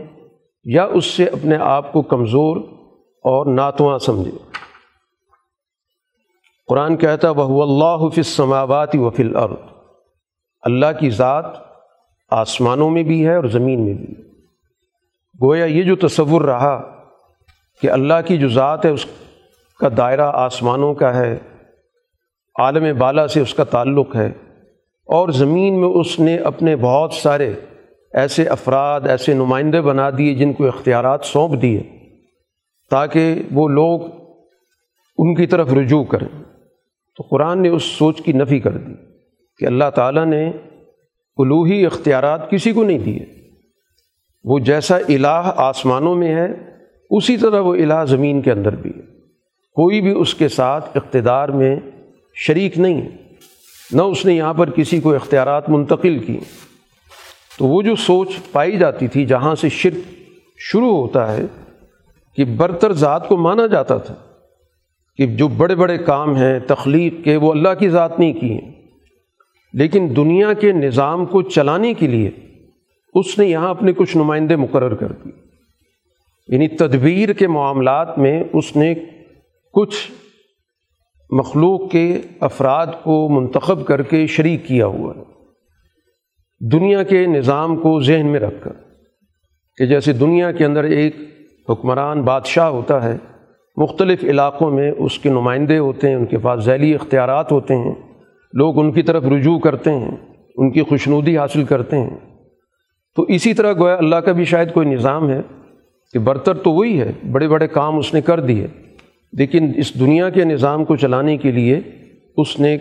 یا 0.65 0.85
اس 0.85 1.05
سے 1.05 1.25
اپنے 1.25 1.57
آپ 1.57 1.93
کو 1.93 2.03
کمزور 2.03 2.57
اور 3.25 3.55
ناتواں 3.55 3.99
سمجھے۔ 3.99 4.31
قرآن 6.69 6.97
کہتا 6.97 7.31
وہ 7.31 7.63
اللہ 7.63 8.09
فی 8.09 8.21
السماوات 8.21 8.91
و 8.95 9.11
فی 9.11 9.23
الارض 9.23 9.57
اللہ 10.63 10.87
کی 11.01 11.11
ذات 11.11 11.45
آسمانوں 12.31 12.91
میں 12.91 13.03
بھی 13.03 13.27
ہے 13.27 13.37
اور 13.37 13.45
زمین 13.45 13.85
میں 13.85 13.95
بھی۔ 13.95 14.15
گویا 15.43 15.65
یہ 15.65 15.83
جو 15.83 15.97
تصور 15.97 16.43
رہا 16.43 17.05
کہ 17.81 17.91
اللہ 17.91 18.15
کی 18.27 18.39
جو 18.39 18.49
ذات 18.49 18.85
ہے، 18.85 18.91
اس 18.91 19.07
کا 19.81 19.89
دائرہ 19.97 20.31
آسمانوں 20.35 20.95
کا 20.95 21.15
ہے، 21.17 21.39
عالم 22.59 22.99
بالا 22.99 23.27
سے 23.27 23.41
اس 23.41 23.55
کا 23.55 23.65
تعلق 23.65 24.17
ہے، 24.17 24.27
اور 25.07 25.29
زمین 25.29 25.81
میں 25.81 25.89
اس 25.89 26.21
نے 26.21 26.37
اپنے 26.37 26.77
بہت 26.77 27.13
سارے 27.13 27.55
ایسے 28.15 28.45
افراد، 28.45 29.01
ایسے 29.01 29.35
نمائندے 29.35 29.81
بنا 29.81 30.11
دیے 30.19 30.35
جن 30.35 30.53
کو 30.53 30.67
اختیارات 30.67 31.25
سونپ 31.25 31.63
دیے 31.63 31.83
تاکہ 32.91 33.43
وہ 33.53 33.69
لوگ 33.69 34.01
ان 35.19 35.35
کی 35.35 35.47
طرف 35.47 35.73
رجوع 35.73 36.05
کریں۔ 36.05 36.43
تو 37.17 37.23
قرآن 37.31 37.63
نے 37.63 37.69
اس 37.69 37.83
سوچ 37.83 38.23
کی 38.23 38.33
نفی 38.33 38.59
کر 38.61 38.77
دی 38.77 38.95
کہ 39.59 39.65
اللہ 39.65 39.91
تعالیٰ 39.95 40.27
نے 40.27 40.51
الوحی 41.37 41.87
اختیارات 41.87 42.51
کسی 42.51 42.73
کو 42.73 42.85
نہیں 42.85 42.99
دیے۔ 42.99 43.27
وہ 44.45 44.59
جیسا 44.59 44.97
الہ 44.97 45.53
آسمانوں 45.57 46.15
میں 46.15 46.35
ہے، 46.35 46.49
اسی 47.11 47.37
طرح 47.37 47.61
وہ 47.61 47.75
الہ 47.75 48.05
زمین 48.05 48.43
کے 48.43 48.53
اندر 48.53 48.77
بھی۔ 48.77 48.91
ہے 48.91 49.00
کوئی 49.75 50.01
بھی 50.01 50.11
اس 50.11 50.35
کے 50.35 50.49
ساتھ 50.49 50.97
اقتدار 50.97 51.49
میں 51.49 51.77
شریک 52.35 52.79
نہیں 52.79 53.09
نہ 53.93 54.03
اس 54.03 54.27
نے 54.27 54.35
یہاں 54.35 54.55
پر 54.55 54.71
کسی 54.71 55.01
کو 55.01 55.15
اختیارات 55.15 55.71
منتقل 55.71 56.19
کی۔ 56.19 56.39
تو 57.59 57.67
وہ 57.67 57.83
جو 57.83 57.97
سوچ 57.97 58.29
پائی 58.53 58.77
جاتی 58.77 59.09
تھی 59.09 59.27
جہاں 59.27 59.55
سے 59.55 59.69
شرک 59.69 59.99
شروع 60.59 60.97
ہوتا 60.97 61.37
ہے 61.37 61.47
کہ 62.37 62.45
برتر 62.45 62.93
ذات 62.93 63.29
کو 63.29 63.37
مانا 63.37 63.67
جاتا 63.67 63.99
تھا 63.99 64.15
کہ 65.17 65.27
جو 65.27 65.49
بڑے 65.49 65.75
بڑے 65.75 65.99
کام 65.99 66.37
ہیں، 66.37 66.59
تخلیق 66.59 67.25
کے، 67.25 67.37
وہ 67.37 67.51
اللہ 67.51 67.69
کی 67.79 67.89
ذات 67.89 68.19
نہیں 68.19 68.33
کی 68.33 68.53
ہیں 68.53 68.73
لیکن 69.73 70.13
دنیا 70.17 70.53
کے 70.53 70.73
نظام 70.73 71.27
کو 71.27 71.43
چلانے 71.43 71.95
کے 71.95 72.07
لیے 72.07 72.31
اس 73.15 73.39
نے 73.39 73.47
یہاں 73.47 73.71
اپنے 73.71 73.93
کچھ 73.93 74.17
نمائندے 74.17 74.57
مقرر 74.57 74.95
کر 74.95 75.13
دی 75.13 75.31
یعنی 76.49 76.69
تدبیر 76.69 77.33
کے 77.33 77.49
معاملات 77.49 78.19
میں 78.19 78.45
اس 78.53 78.77
نے 78.77 78.95
کچھ 79.73 80.13
مخلوق 81.31 81.91
کے 81.91 82.21
افراد 82.41 82.87
کو 82.87 83.29
منتخب 83.29 83.87
کر 83.87 84.03
کے 84.03 84.27
شریک 84.27 84.67
کیا 84.67 84.87
ہوا 84.87 85.15
ہے۔ 85.17 85.23
دنیا 86.73 87.03
کے 87.03 87.27
نظام 87.27 87.77
کو 87.77 88.01
ذہن 88.01 88.27
میں 88.27 88.41
رکھ 88.41 88.65
کر 88.65 88.73
کہ 89.77 89.87
جیسے 89.87 90.13
دنیا 90.13 90.53
کے 90.53 90.65
اندر 90.65 90.85
ایک 90.85 91.17
حکمران 91.69 92.23
بادشاہ 92.23 92.69
ہوتا 92.69 93.03
ہے، 93.03 93.17
مختلف 93.77 94.25
علاقوں 94.25 94.71
میں 94.71 94.93
اس 94.99 95.19
کے 95.19 95.29
نمائندے 95.29 95.79
ہوتے 95.79 96.09
ہیں، 96.09 96.15
ان 96.15 96.27
کے 96.27 96.39
پاس 96.39 96.65
ذیلی 96.65 96.95
اختیارات 96.95 97.53
ہوتے 97.53 97.77
ہیں، 97.77 97.95
لوگ 98.53 98.79
ان 98.79 98.93
کی 98.93 99.03
طرف 99.03 99.25
رجوع 99.25 99.59
کرتے 99.59 99.93
ہیں، 99.93 100.17
ان 100.57 100.71
کی 100.71 100.83
خوشنودی 100.83 101.39
حاصل 101.39 101.65
کرتے 101.65 101.97
ہیں۔ 101.99 102.17
تو 103.17 103.23
اسی 103.23 103.55
طرح 103.55 103.73
گویا 103.73 103.95
اللہ 103.95 104.17
کا 104.17 104.33
بھی 104.33 104.45
شاید 104.45 104.73
کوئی 104.73 104.89
نظام 104.89 105.31
ہے 105.31 105.41
کہ 106.13 106.19
برتر 106.19 106.55
تو 106.55 106.73
وہی 106.73 107.01
ہے، 107.01 107.13
بڑے 107.33 107.49
بڑے 107.49 107.69
کام 107.69 107.99
اس 107.99 108.15
نے 108.15 108.21
کر 108.21 108.41
دیے۔ 108.41 108.67
لیکن 109.33 109.73
اس 109.77 110.01
دنیا 110.01 110.31
کے 110.31 110.45
نظام 110.45 110.85
کو 110.85 110.97
چلانے 110.97 111.37
کے 111.37 111.51
لیے 111.51 111.81
اس 112.37 112.61
نے 112.61 112.79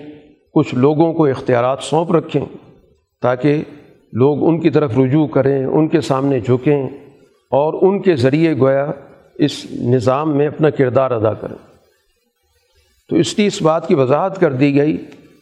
کچھ 0.53 0.75
لوگوں 0.75 1.13
کو 1.13 1.25
اختیارات 1.25 1.79
سونپ 1.81 2.11
رکھیں 2.11 2.45
تاکہ 3.21 3.61
لوگ 4.13 4.47
ان 4.47 4.59
کی 4.59 4.69
طرف 4.69 4.97
رجوع 4.97 5.27
کریں، 5.27 5.65
ان 5.65 5.87
کے 5.87 6.01
سامنے 6.01 6.39
جھکیں 6.39 6.87
اور 7.51 7.73
ان 7.81 8.01
کے 8.01 8.15
ذریعے 8.15 8.57
گویا 8.57 8.91
اس 9.35 9.65
نظام 9.71 10.37
میں 10.37 10.47
اپنا 10.47 10.69
کردار 10.69 11.11
ادا 11.11 11.33
کریں۔ 11.33 11.55
تو 13.09 13.15
اس 13.15 13.37
لیے 13.37 13.47
اس 13.47 13.61
بات 13.61 13.87
کی 13.87 13.95
وضاحت 13.95 14.39
کر 14.39 14.53
دی 14.53 14.75
گئی 14.75 14.97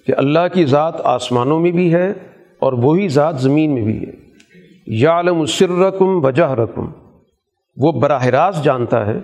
کہ 0.08 0.14
اللہ 0.18 0.40
کی 0.54 0.66
ذات 0.66 0.94
آسمانوں 1.04 1.60
میں 1.60 1.72
بھی 1.72 1.94
ہے 1.94 2.14
اور 2.60 2.74
وہی 2.74 3.08
ذات 3.08 3.40
زمین 3.40 3.74
میں 3.74 3.82
بھی 3.82 4.00
ہے۔ 4.00 4.12
یا 4.88 5.12
عالم 5.12 5.40
السر 5.40 5.70
رقم 5.70 6.26
وجہ 6.26 6.44
رقم 6.44 6.86
وہ 7.78 7.92
براہ 7.92 8.26
راست 8.26 8.64
جانتا 8.64 9.06
ہے 9.06 9.20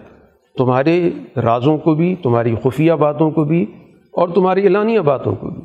تمہارے 0.58 1.10
رازوں 1.36 1.78
کو 1.78 1.96
بھی، 1.96 2.16
تمہاری 2.16 2.56
خفیہ 2.64 2.94
باتوں 2.94 3.32
کو 3.32 3.44
بھی 3.44 3.66
اور 4.12 4.30
تمہاری 4.30 4.64
اعلانیہ 4.64 5.00
باتوں 5.00 5.36
کو 5.36 5.50
بھی۔ 5.50 5.62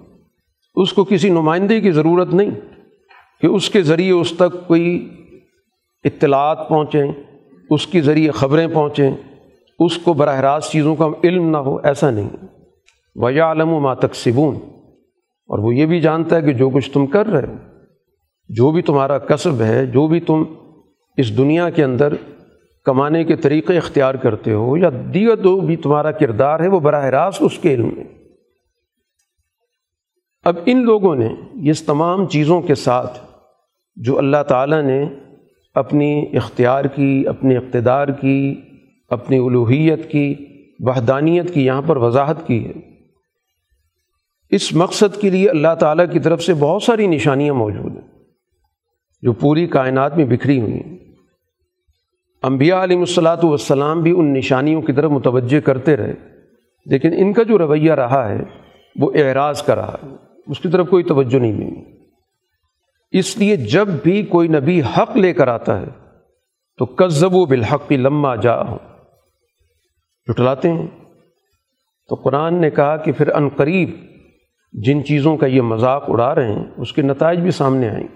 اس 0.74 0.92
کو 0.92 1.04
کسی 1.04 1.28
نمائندے 1.28 1.80
کی 1.80 1.90
ضرورت 1.90 2.34
نہیں 2.34 2.50
کہ 3.40 3.46
اس 3.46 3.70
کے 3.70 3.82
ذریعے 3.82 4.12
اس 4.12 4.32
تک 4.36 4.66
کوئی 4.66 5.08
اطلاعات 6.04 6.68
پہنچیں، 6.68 7.12
اس 7.70 7.86
کے 7.86 8.00
ذریعے 8.00 8.30
خبریں 8.30 8.66
پہنچیں۔ 8.66 9.10
اس 9.78 9.98
کو 9.98 10.12
براہ 10.12 10.40
راست 10.40 10.72
چیزوں 10.72 10.94
کا 10.94 11.06
علم 11.24 11.50
نہ 11.50 11.56
ہو، 11.56 11.76
ایسا 11.76 12.10
نہیں۔ 12.10 12.28
وجہ 13.16 13.42
عالم 13.42 13.72
و 13.72 13.80
ماتک 13.80 14.14
سبون 14.14 14.56
اور 15.46 15.58
وہ 15.58 15.74
یہ 15.74 15.86
بھی 15.86 16.00
جانتا 16.00 16.36
ہے 16.36 16.42
کہ 16.42 16.52
جو 16.52 16.70
کچھ 16.70 16.90
تم 16.90 17.06
کر 17.06 17.26
رہے 17.26 17.48
ہو، 17.48 17.54
جو 18.48 18.70
بھی 18.70 18.82
تمہارا 18.82 19.18
کسب 19.18 19.60
ہے، 19.60 19.86
جو 19.86 20.06
بھی 20.06 20.20
تم 20.20 20.44
اس 21.16 21.36
دنیا 21.36 21.70
کے 21.70 21.84
اندر 21.84 22.14
کمانے 22.88 23.24
کے 23.24 23.36
طریقے 23.36 23.76
اختیار 23.76 24.14
کرتے 24.14 24.52
ہو 24.52 24.76
یا 24.76 24.90
دیگر 25.14 25.36
جو 25.36 25.60
بھی 25.60 25.76
تمہارا 25.76 26.10
کردار 26.10 26.60
ہے 26.60 26.68
وہ 26.68 26.80
براہ 26.80 27.04
راست 27.04 27.42
اس 27.42 27.58
کے 27.58 27.74
علم 27.74 27.90
میں۔ 27.96 28.04
اب 30.42 30.56
ان 30.66 30.84
لوگوں 30.84 31.16
نے 31.16 31.28
اس 31.70 31.82
تمام 31.82 32.26
چیزوں 32.26 32.60
کے 32.60 32.74
ساتھ 32.74 33.18
جو 33.96 34.18
اللہ 34.18 34.42
تعالیٰ 34.48 34.82
نے 34.82 35.04
اپنی 35.74 36.24
اختیار 36.32 36.84
کی، 36.84 37.24
اپنے 37.28 37.56
اقتدار 37.56 38.08
کی، 38.08 38.60
اپنی 39.10 39.38
الوحیت 39.38 40.10
کی، 40.10 40.34
وحدانیت 40.80 41.54
کی 41.54 41.66
یہاں 41.66 41.82
پر 41.82 41.96
وضاحت 41.96 42.46
کی 42.46 42.66
ہے۔ 42.66 42.72
اس 44.50 44.72
مقصد 44.72 45.20
کے 45.20 45.30
لیے 45.30 45.50
اللہ 45.50 45.74
تعالیٰ 45.80 46.12
کی 46.12 46.18
طرف 46.18 46.42
سے 46.42 46.54
بہت 46.54 46.82
ساری 46.82 47.06
نشانیاں 47.06 47.54
موجود 47.54 47.92
ہیں 47.92 48.08
جو 49.22 49.32
پوری 49.32 49.66
کائنات 49.66 50.16
میں 50.16 50.24
بکھری 50.24 50.60
ہوئی 50.60 50.72
ہیں۔ 50.72 51.07
انبیاء 52.42 52.82
علیہ 52.82 52.98
الصلاۃ 52.98 53.36
والسلام 53.42 54.02
بھی 54.02 54.14
ان 54.18 54.32
نشانیوں 54.32 54.82
کی 54.82 54.92
طرف 54.92 55.10
متوجہ 55.10 55.60
کرتے 55.60 55.96
رہے۔ 55.96 56.14
لیکن 56.86 57.12
ان 57.12 57.32
کا 57.32 57.42
جو 57.42 57.58
رویہ 57.58 57.92
رہا 57.92 58.28
ہے، 58.28 58.40
وہ 59.00 59.10
اعراض 59.14 59.62
کا 59.62 59.76
رہا 59.76 59.94
ہے۔ 60.02 60.08
اس 60.46 60.60
کی 60.60 60.68
طرف 60.68 60.88
کوئی 60.88 61.04
توجہ 61.04 61.38
نہیں 61.38 61.52
ملی۔ 61.52 61.82
اس 63.10 63.38
لیے 63.38 63.56
جب 63.56 63.88
بھی 63.88 64.22
کوئی 64.22 64.48
نبی 64.48 64.80
حق 64.80 65.16
لے 65.16 65.32
کر 65.32 65.48
آتا 65.48 65.80
ہے، 65.80 65.86
تو 66.78 66.86
کذب 66.86 67.34
و 67.34 67.44
بالحق 67.44 67.92
لمہ 67.92 68.36
جا 68.42 68.62
جٹلاتے 70.26 70.72
ہیں۔ 70.72 70.86
تو 72.08 72.14
قرآن 72.14 72.60
نے 72.60 72.70
کہا 72.70 72.96
کہ 72.96 73.12
پھر 73.12 73.28
ان 73.28 73.48
قریب 73.48 73.90
جن 74.72 75.04
چیزوں 75.04 75.36
کا 75.36 75.46
یہ 75.46 75.62
مذاق 75.62 76.04
اڑا 76.08 76.34
رہے 76.34 76.52
ہیں، 76.52 76.64
اس 76.76 76.92
کے 76.92 77.02
نتائج 77.02 77.40
بھی 77.40 77.50
سامنے 77.50 77.88
آئیں۔ 77.88 78.08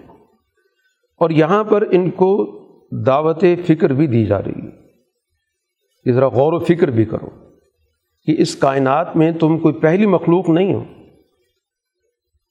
اور 1.17 1.29
یہاں 1.29 1.63
پر 1.63 1.83
ان 1.91 2.09
کو 2.09 2.62
دعوت 3.05 3.45
فکر 3.67 3.93
بھی 3.93 4.07
دی 4.07 4.25
جا 4.25 4.41
رہی 4.41 4.61
ہے۔ 4.63 4.83
کہ 6.03 6.13
ذرا 6.13 6.27
غور 6.27 6.53
و 6.53 6.59
فکر 6.59 6.87
بھی 6.87 7.05
کرو 7.05 7.29
کہ 8.25 8.35
اس 8.37 8.55
کائنات 8.55 9.15
میں 9.15 9.31
تم 9.31 9.57
کوئی 9.57 9.73
پہلی 9.73 10.05
مخلوق 10.05 10.49
نہیں 10.49 10.73
ہو۔ 10.73 10.83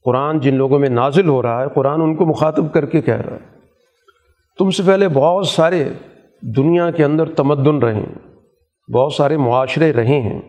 قرآن 0.05 0.41
جن 0.41 0.55
لوگوں 0.55 0.79
میں 0.79 0.89
نازل 0.89 1.29
ہو 1.29 1.43
رہا 1.43 1.63
ہے، 1.63 1.67
قرآن 1.75 2.03
ان 2.03 2.17
کو 2.17 2.27
مخاطب 2.27 2.75
کر 2.75 2.87
کے 2.87 3.01
کہہ 3.01 3.15
رہا 3.15 3.37
ہے۔ 3.37 3.59
تم 4.59 4.71
سے 4.71 4.83
پہلے 4.87 5.09
بہت 5.09 5.47
سارے 5.47 5.89
دنیا 6.43 6.91
کے 6.91 7.05
اندر 7.05 7.33
تمدن 7.33 7.79
رہے 7.79 7.95
ہیں، 7.95 8.37
بہت 8.91 9.13
سارے 9.13 9.37
معاشرے 9.37 9.93
رہے 9.93 10.21
ہیں۔ 10.21 10.41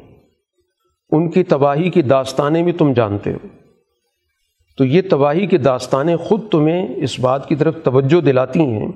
ان 1.10 1.32
کی 1.32 1.44
تباہی 1.44 1.90
کی 1.90 2.02
داستانیں 2.02 2.64
بھی 2.64 2.72
تم 2.72 2.94
جانتے 2.94 3.34
ہو۔ 3.34 3.48
تو 4.78 4.86
یہ 4.86 5.02
تباہی 5.12 5.48
کی 5.48 5.58
داستانیں 5.58 6.16
خود 6.16 6.50
تمہیں 6.50 6.88
اس 6.96 7.20
بات 7.20 7.50
کی 7.50 7.56
طرف 7.56 7.76
توجہ 7.84 8.22
دلاتی 8.22 8.60
ہیں 8.60 8.92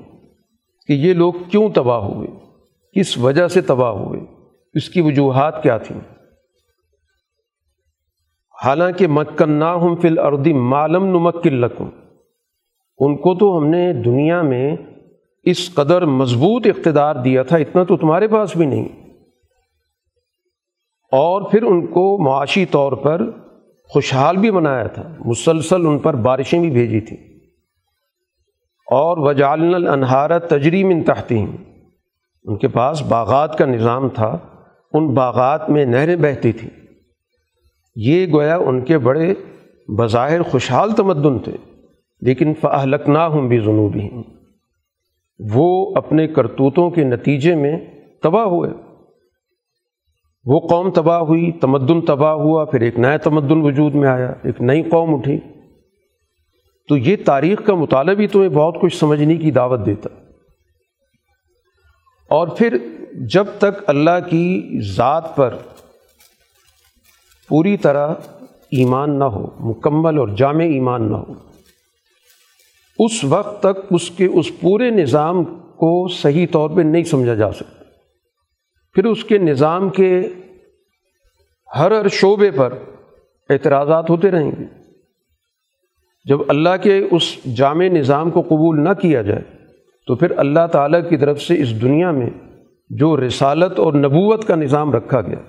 کہ 0.88 0.94
یہ 0.94 1.14
لوگ 1.14 1.34
کیوں 1.52 1.70
تباہ 1.70 2.00
ہوئے؟ 2.00 2.28
کس 3.00 3.18
وجہ 3.18 3.48
سے 3.48 3.62
تباہ 3.62 3.92
ہوئے؟ 3.92 4.20
اس 4.74 4.90
کی 4.90 5.02
وجوہات 5.02 5.64
کیا 5.64 5.78
تھیں؟ 5.78 6.00
حالانکہ 8.66 9.08
مکن 9.08 9.64
ہم 9.64 9.96
فل 9.96 10.20
اردی 10.20 10.54
معلوم 10.54 11.06
نمکل 11.06 11.54
لکم، 11.54 11.90
ان 12.98 13.18
کو 13.18 13.36
تو 13.36 13.58
ہم 13.58 13.68
نے 13.68 13.94
دنیا 13.94 14.42
میں 14.42 14.76
اس 15.44 15.74
قدر 15.74 16.06
مضبوط 16.06 16.68
اقتدار 16.68 17.16
دیا 17.16 17.44
تھا، 17.44 17.58
اتنا 17.58 17.84
تو 17.84 17.98
تمہارے 17.98 18.28
پاس 18.28 18.58
بھی 18.58 18.66
نہیں۔ 18.66 18.86
اور 21.12 21.52
پھر 21.52 21.64
ان 21.64 21.88
کو 21.88 22.24
معاشی 22.24 22.66
طور 22.66 22.92
پر 22.92 23.32
خوشحال 23.84 24.38
بھی 24.38 24.52
بنایا 24.52 24.88
تھا، 24.88 25.16
مسلسل 25.26 25.86
ان 25.86 26.00
پر 26.00 26.16
بارشیں 26.16 26.60
بھی 26.60 26.70
بھیجی 26.70 27.00
تھیں۔ 27.00 27.27
اور 28.88 29.18
وجالن 29.18 29.76
الانہار 29.76 30.40
تجریم 30.40 30.90
ان 30.90 31.04
تحتیم 31.04 31.56
ان 32.44 32.58
کے 32.58 32.68
پاس 32.68 33.02
باغات 33.02 33.58
کا 33.58 33.66
نظام 33.66 34.10
تھا، 34.10 34.38
ان 34.94 35.14
باغات 35.14 35.70
میں 35.70 35.86
نہریں 35.86 36.16
بہتی 36.16 36.52
تھیں۔ 36.52 36.70
یہ 37.96 38.28
گویا 38.34 38.58
ان 38.58 38.82
کے 38.82 38.98
بڑے 38.98 39.34
بظاہر 39.98 40.42
خوشحال 40.42 40.92
تمدن 40.92 41.40
تھے، 41.40 41.58
لیکن 42.22 42.54
فہلکنا 42.54 43.28
ہوں 43.28 43.48
بھی 43.48 43.60
جنوبی 43.60 44.10
وہ 45.54 45.96
اپنے 45.96 46.28
کرتوتوں 46.28 46.90
کے 46.90 47.04
نتیجے 47.04 47.56
میں 47.56 47.78
تباہ 48.24 48.46
ہوئے۔ 48.46 48.70
وہ 50.46 50.60
قوم 50.60 50.92
تباہ 50.92 51.20
ہوئی، 51.20 51.52
تمدن 51.52 52.02
تباہ 52.02 52.34
ہوا، 52.34 52.66
پھر 52.66 52.82
ایک 52.82 53.00
نیا 53.00 53.18
تمدن 53.18 53.62
وجود 53.62 53.96
میں 53.96 54.10
آیا، 54.10 54.34
ایک 54.44 54.62
نئی 54.62 54.84
قوم 54.84 55.16
اٹھی۔ 55.16 55.40
تو 56.88 56.98
یہ 56.98 57.16
تاریخ 57.26 57.66
کا 57.66 57.76
مطالعہ 57.76 58.14
بھی 58.14 58.28
تمہیں 58.28 58.50
بہت 58.50 58.78
کچھ 58.82 58.98
سمجھنے 58.98 59.36
کی 59.36 59.52
دعوت 59.52 59.86
دیتا۔ 59.86 60.10
اور 62.30 62.48
پھر 62.48 62.78
جب 63.14 63.46
تک 63.58 63.84
اللہ 63.88 64.30
کی 64.30 64.80
ذات 64.96 65.36
پر 65.36 65.56
پوری 67.48 67.78
طرح 67.78 68.14
ایمان 68.72 69.20
نہ 69.20 69.24
ہو، 69.24 69.48
مکمل 69.60 70.18
اور 70.18 70.28
جامع 70.28 70.64
ایمان 70.64 71.12
نہ 71.12 71.16
ہو، 71.16 71.34
اس 73.00 73.24
وقت 73.24 73.60
تک 73.60 73.94
اس 73.96 74.10
کے 74.10 74.26
اس 74.26 74.52
پورے 74.62 74.90
نظام 74.90 75.44
کو 75.56 76.08
صحیح 76.08 76.48
طور 76.52 76.70
پہ 76.70 76.82
نہیں 76.82 77.04
سمجھا 77.04 77.36
جا 77.36 77.52
سکتا۔ 77.52 77.84
پھر 78.94 79.06
اس 79.06 79.24
کے 79.24 79.38
نظام 79.38 79.90
کے 79.90 80.22
ہر 81.80 81.92
ہر 81.92 82.08
شعبے 82.08 82.52
پر 82.52 82.74
اعتراضات 83.50 84.10
ہوتے 84.10 84.32
رہیں 84.32 84.52
گے۔ 84.52 84.77
جب 86.28 86.40
اللہ 86.48 86.76
کے 86.84 86.98
اس 87.12 87.24
جامع 87.58 87.88
نظام 87.88 88.32
کو 88.32 88.42
قبول 88.42 88.84
نہ 88.84 88.94
کیا 89.02 89.22
جائے، 89.22 89.44
تو 90.08 90.16
پھر 90.16 90.32
اللہ 90.38 90.68
تعالیٰ 90.72 91.00
کی 91.10 91.18
طرف 91.18 91.42
سے 91.42 91.62
اس 91.62 91.82
دنیا 91.82 92.12
میں 92.12 92.30
جو 92.90 93.16
رسالت 93.18 93.80
اور 93.80 93.94
نبوت 93.94 94.46
کا 94.48 94.56
نظام 94.56 94.92
رکھا 94.94 95.22
گیا، 95.22 95.40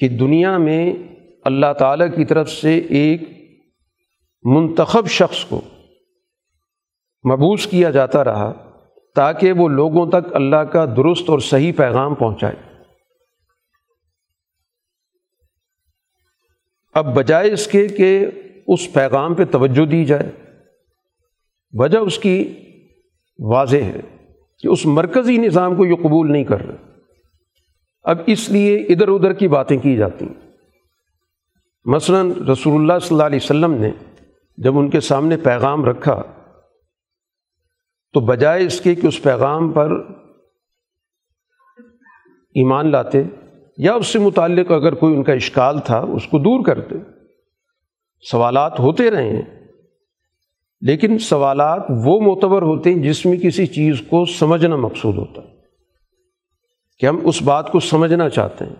کہ 0.00 0.08
دنیا 0.08 0.56
میں 0.58 0.92
اللہ 1.44 1.72
تعالیٰ 1.78 2.06
کی 2.16 2.24
طرف 2.24 2.50
سے 2.50 2.76
ایک 2.98 3.28
منتخب 4.44 5.08
شخص 5.08 5.44
کو 5.44 5.60
مبوس 7.24 7.66
کیا 7.66 7.90
جاتا 7.90 8.24
رہا، 8.24 8.52
تاکہ 9.16 9.52
وہ 9.52 9.68
لوگوں 9.70 10.06
تک 10.10 10.34
اللہ 10.34 10.64
کا 10.72 10.84
درست 10.96 11.30
اور 11.30 11.38
صحیح 11.38 11.72
پیغام 11.76 12.14
پہنچائے۔ 12.14 12.56
اب 16.94 17.14
بجائے 17.14 17.52
اس 17.52 17.66
کے 17.66 17.86
کہ 17.88 18.26
اس 18.68 18.92
پیغام 18.92 19.34
پہ 19.34 19.44
توجہ 19.44 19.86
دی 19.86 20.04
جائے۔ 20.04 20.32
وجہ 21.72 21.98
اس 21.98 22.18
کی 22.18 22.54
واضح 23.38 23.76
ہے 23.76 24.00
کہ 24.58 24.68
اس 24.68 24.86
مرکزی 24.86 25.36
نظام 25.36 25.76
کو 25.76 25.86
یہ 25.86 25.94
قبول 25.94 26.32
نہیں 26.32 26.44
کر 26.44 26.66
رہے۔ 26.66 26.76
اب 28.02 28.18
اس 28.26 28.50
لیے 28.50 28.76
ادھر 28.76 29.08
ادھر 29.08 29.32
کی 29.32 29.48
باتیں 29.48 29.78
کی 29.78 29.96
جاتی۔ 29.96 30.24
ہیں 30.24 30.52
مثلا 31.84 32.22
رسول 32.52 32.80
اللہ 32.80 32.98
صلی 33.02 33.14
اللہ 33.14 33.22
علیہ 33.22 33.38
وسلم 33.42 33.74
نے 33.74 33.90
جب 34.58 34.78
ان 34.78 34.90
کے 34.90 35.00
سامنے 35.00 35.36
پیغام 35.36 35.84
رکھا، 35.84 36.22
تو 38.12 38.20
بجائے 38.20 38.66
اس 38.66 38.80
کے 38.80 38.94
کہ 38.94 39.06
اس 39.06 39.22
پیغام 39.22 39.72
پر 39.72 39.92
ایمان 42.54 42.90
لاتے، 42.90 43.22
یا 43.78 43.94
اس 43.94 44.06
سے 44.06 44.18
متعلق 44.18 44.70
اگر 44.70 44.94
کوئی 44.94 45.16
ان 45.16 45.22
کا 45.22 45.32
اشکال 45.32 45.78
تھا، 45.80 45.98
اس 45.98 46.26
کو 46.26 46.38
دور 46.38 46.64
کرتے۔ 46.64 46.94
سوالات 48.30 48.80
ہوتے 48.80 49.10
رہے 49.10 49.30
ہیں۔ 49.30 49.42
لیکن 50.80 51.18
سوالات 51.18 51.82
وہ 52.04 52.20
معتبر 52.20 52.62
ہوتے 52.62 52.92
ہیں 52.92 53.02
جس 53.02 53.26
میں 53.26 53.36
کسی 53.36 53.66
چیز 53.66 54.00
کو 54.10 54.24
سمجھنا 54.24 54.76
مقصود 54.76 55.18
ہوتا 55.18 55.42
ہے۔ 55.42 55.54
کہ 56.98 57.06
ہم 57.06 57.18
اس 57.22 57.42
بات 57.42 57.72
کو 57.72 57.80
سمجھنا 57.80 58.28
چاہتے 58.28 58.64
ہیں، 58.64 58.74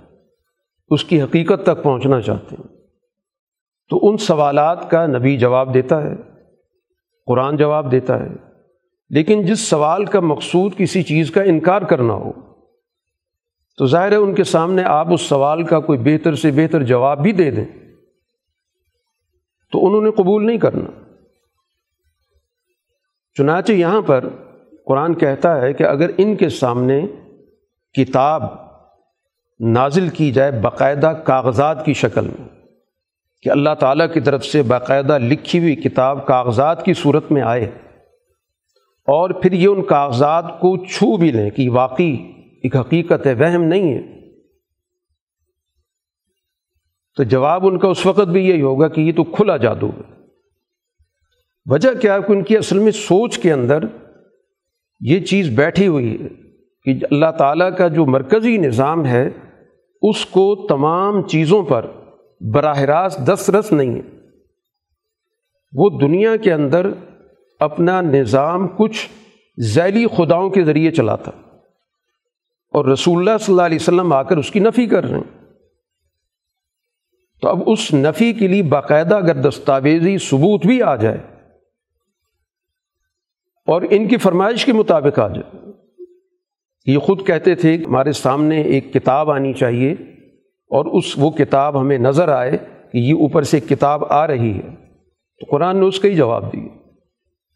اس 0.89 1.05
کی 1.05 1.23
حقیقت 1.23 1.63
تک 1.63 1.83
پہنچنا 1.83 2.21
چاہتے 2.21 2.57
ہیں۔ 2.59 2.77
تو 3.91 4.09
ان 4.09 4.17
سوالات 4.17 4.91
کا 4.91 5.07
نبی 5.07 5.37
جواب 5.37 5.75
دیتا 5.75 6.03
ہے، 6.03 6.15
قرآن 7.27 7.57
جواب 7.57 7.93
دیتا 7.93 8.21
ہے۔ 8.21 8.29
لیکن 9.11 9.47
جس 9.47 9.61
سوال 9.61 10.05
کا 10.05 10.21
مقصود 10.21 10.77
کسی 10.77 11.03
چیز 11.03 11.31
کا 11.31 11.43
انکار 11.43 11.83
کرنا 11.83 12.15
ہو، 12.15 12.33
تو 13.79 13.87
ظاہر 13.87 14.13
ہے 14.13 14.17
ان 14.17 14.35
کے 14.35 14.45
سامنے 14.45 14.83
آپ 14.83 15.13
اس 15.13 15.21
سوال 15.21 15.63
کا 15.63 15.81
کوئی 15.81 15.99
بہتر 15.99 16.35
سے 16.35 16.51
بہتر 16.51 16.83
جواب 16.83 17.23
بھی 17.23 17.33
دے 17.33 17.51
دیں۔ 17.51 17.84
تو 19.73 19.87
انہوں 19.87 20.03
نے 20.03 20.11
قبول 20.11 20.47
نہیں 20.47 20.59
کرنا۔ 20.59 20.91
چنانچہ 23.35 23.73
یہاں 23.73 24.03
پر 24.03 24.25
قرآن 24.87 25.15
کہتا 25.15 25.61
ہے 25.61 25.73
کہ 25.73 25.85
اگر 25.85 26.11
ان 26.19 26.37
کے 26.37 26.49
سامنے 26.49 27.07
کتاب 27.93 28.43
نازل 29.61 30.09
کی 30.09 30.33
جائے 30.33 30.51
باقاعدہ 30.51 31.13
کاغذات 31.25 31.85
کی 31.85 31.93
شکل 31.93 32.25
میں، 32.25 32.49
کہ 33.43 33.51
اللہ 33.51 33.75
تعالیٰ 33.81 34.13
کی 34.13 34.21
طرف 34.21 34.45
سے 34.45 34.63
باقاعدہ 34.63 35.19
لکھی 35.19 35.59
ہوئی 35.59 35.77
کتاب 35.77 36.27
کاغذات 36.27 36.85
کی 36.85 36.95
صورت 36.95 37.33
میں 37.33 37.43
آئے 37.43 37.71
اور 39.09 39.31
پھر 39.31 39.53
یہ 39.53 39.69
ان 39.69 39.83
کاغذات 39.83 40.61
کو 40.61 40.77
چھو 40.85 41.17
بھی 41.17 41.33
لیں 41.33 41.51
کہ 41.51 41.71
واقعی 41.71 42.17
ایک 42.63 42.77
حقیقت 42.77 43.27
ہے 43.27 43.35
وہم 43.35 43.63
نہیں 43.63 43.95
ہے۔ 43.95 44.14
تو 47.17 47.23
جواب 47.23 47.67
ان 47.67 47.79
کا 47.79 47.89
اس 47.89 48.07
وقت 48.07 48.29
بھی 48.29 48.49
یہی 48.49 48.63
ہوگا 48.63 48.89
کہ 48.89 49.01
یہ 49.01 49.13
تو 49.13 49.25
کھلا 49.25 49.57
جادو 49.57 49.87
ہے۔ 49.87 50.15
وجہ 51.67 52.01
کیا 52.01 52.19
کہ 52.19 52.33
ان 52.33 52.43
کی 52.43 52.57
اصل 52.57 52.79
میں 52.79 52.93
سوچ 52.93 53.39
کے 53.39 53.53
اندر 53.53 53.79
یہ 55.01 55.21
چیز 55.21 55.49
بیٹھی 55.49 55.87
ہوئی 55.87 56.17
ہے 56.21 56.29
کہ 56.83 57.05
اللہ 57.11 57.31
تعالیٰ 57.39 57.77
کا 57.77 57.89
جو 57.89 58.07
مرکزی 58.07 58.57
نظام 58.57 59.07
ہے، 59.07 59.31
اس 60.03 60.27
کو 60.27 60.67
تمام 60.69 61.23
چیزوں 61.23 61.63
پر 61.63 61.87
براہ 62.41 62.81
راست 62.81 63.19
دسترس 63.29 63.73
نہیں 63.73 63.95
ہے۔ 63.95 64.01
وہ 65.73 65.99
دنیا 66.01 66.37
کے 66.37 66.53
اندر 66.53 66.91
اپنا 67.61 68.01
نظام 68.01 68.69
کچھ 68.69 69.09
ذیلی 69.61 70.07
خداؤں 70.17 70.51
کے 70.51 70.65
ذریعے 70.65 70.91
چلاتا۔ 70.91 71.31
اور 72.73 72.85
رسول 72.85 73.19
اللہ 73.19 73.39
صلی 73.41 73.53
اللہ 73.53 73.63
علیہ 73.63 73.79
وسلم 73.81 74.13
آ 74.13 74.23
کر 74.23 74.37
اس 74.37 74.51
کی 74.51 74.61
نفی 74.61 74.87
کر 74.87 75.05
رہے 75.05 75.19
ہیں۔ 75.19 75.44
تو 77.41 77.49
اب 77.49 77.63
اس 77.67 77.95
نفی 77.95 78.33
کے 78.33 78.49
لیے 78.49 78.63
باقاعدہ 78.63 79.15
اگر 79.15 79.35
دستاویزی 79.35 80.19
ثبوت 80.19 80.67
بھی 80.67 80.83
آ 80.83 80.97
جائے 80.97 81.19
اور 83.67 83.83
ان 83.91 84.09
کی 84.09 84.17
فرمائش 84.17 84.65
کے 84.65 84.73
مطابق 84.73 85.19
آ 85.19 85.29
جائے، 85.29 85.65
یہ 86.87 86.99
خود 86.99 87.27
کہتے 87.27 87.55
تھے 87.55 87.79
کہ 87.79 87.85
ہمارے 87.85 88.13
سامنے 88.13 88.61
ایک 88.61 88.93
کتاب 88.93 89.31
آنی 89.31 89.53
چاہیے 89.53 89.93
اور 90.71 90.87
اس 90.87 91.05
وہ 91.17 91.31
کتاب 91.31 91.81
ہمیں 91.81 91.99
نظر 91.99 92.29
آئے 92.29 92.51
کہ 92.93 92.99
یہ 92.99 93.15
اوپر 93.15 93.43
سے 93.43 93.57
ایک 93.57 93.69
کتاب 93.69 94.05
آ 94.09 94.27
رہی 94.27 94.57
ہے۔ 94.57 94.77
تو 95.41 95.47
قرآن 95.51 95.77
نے 95.77 95.87
اس 95.87 96.01
کا 96.01 96.09
ہی 96.09 96.15
جواب 96.15 96.53
دیا 96.53 96.69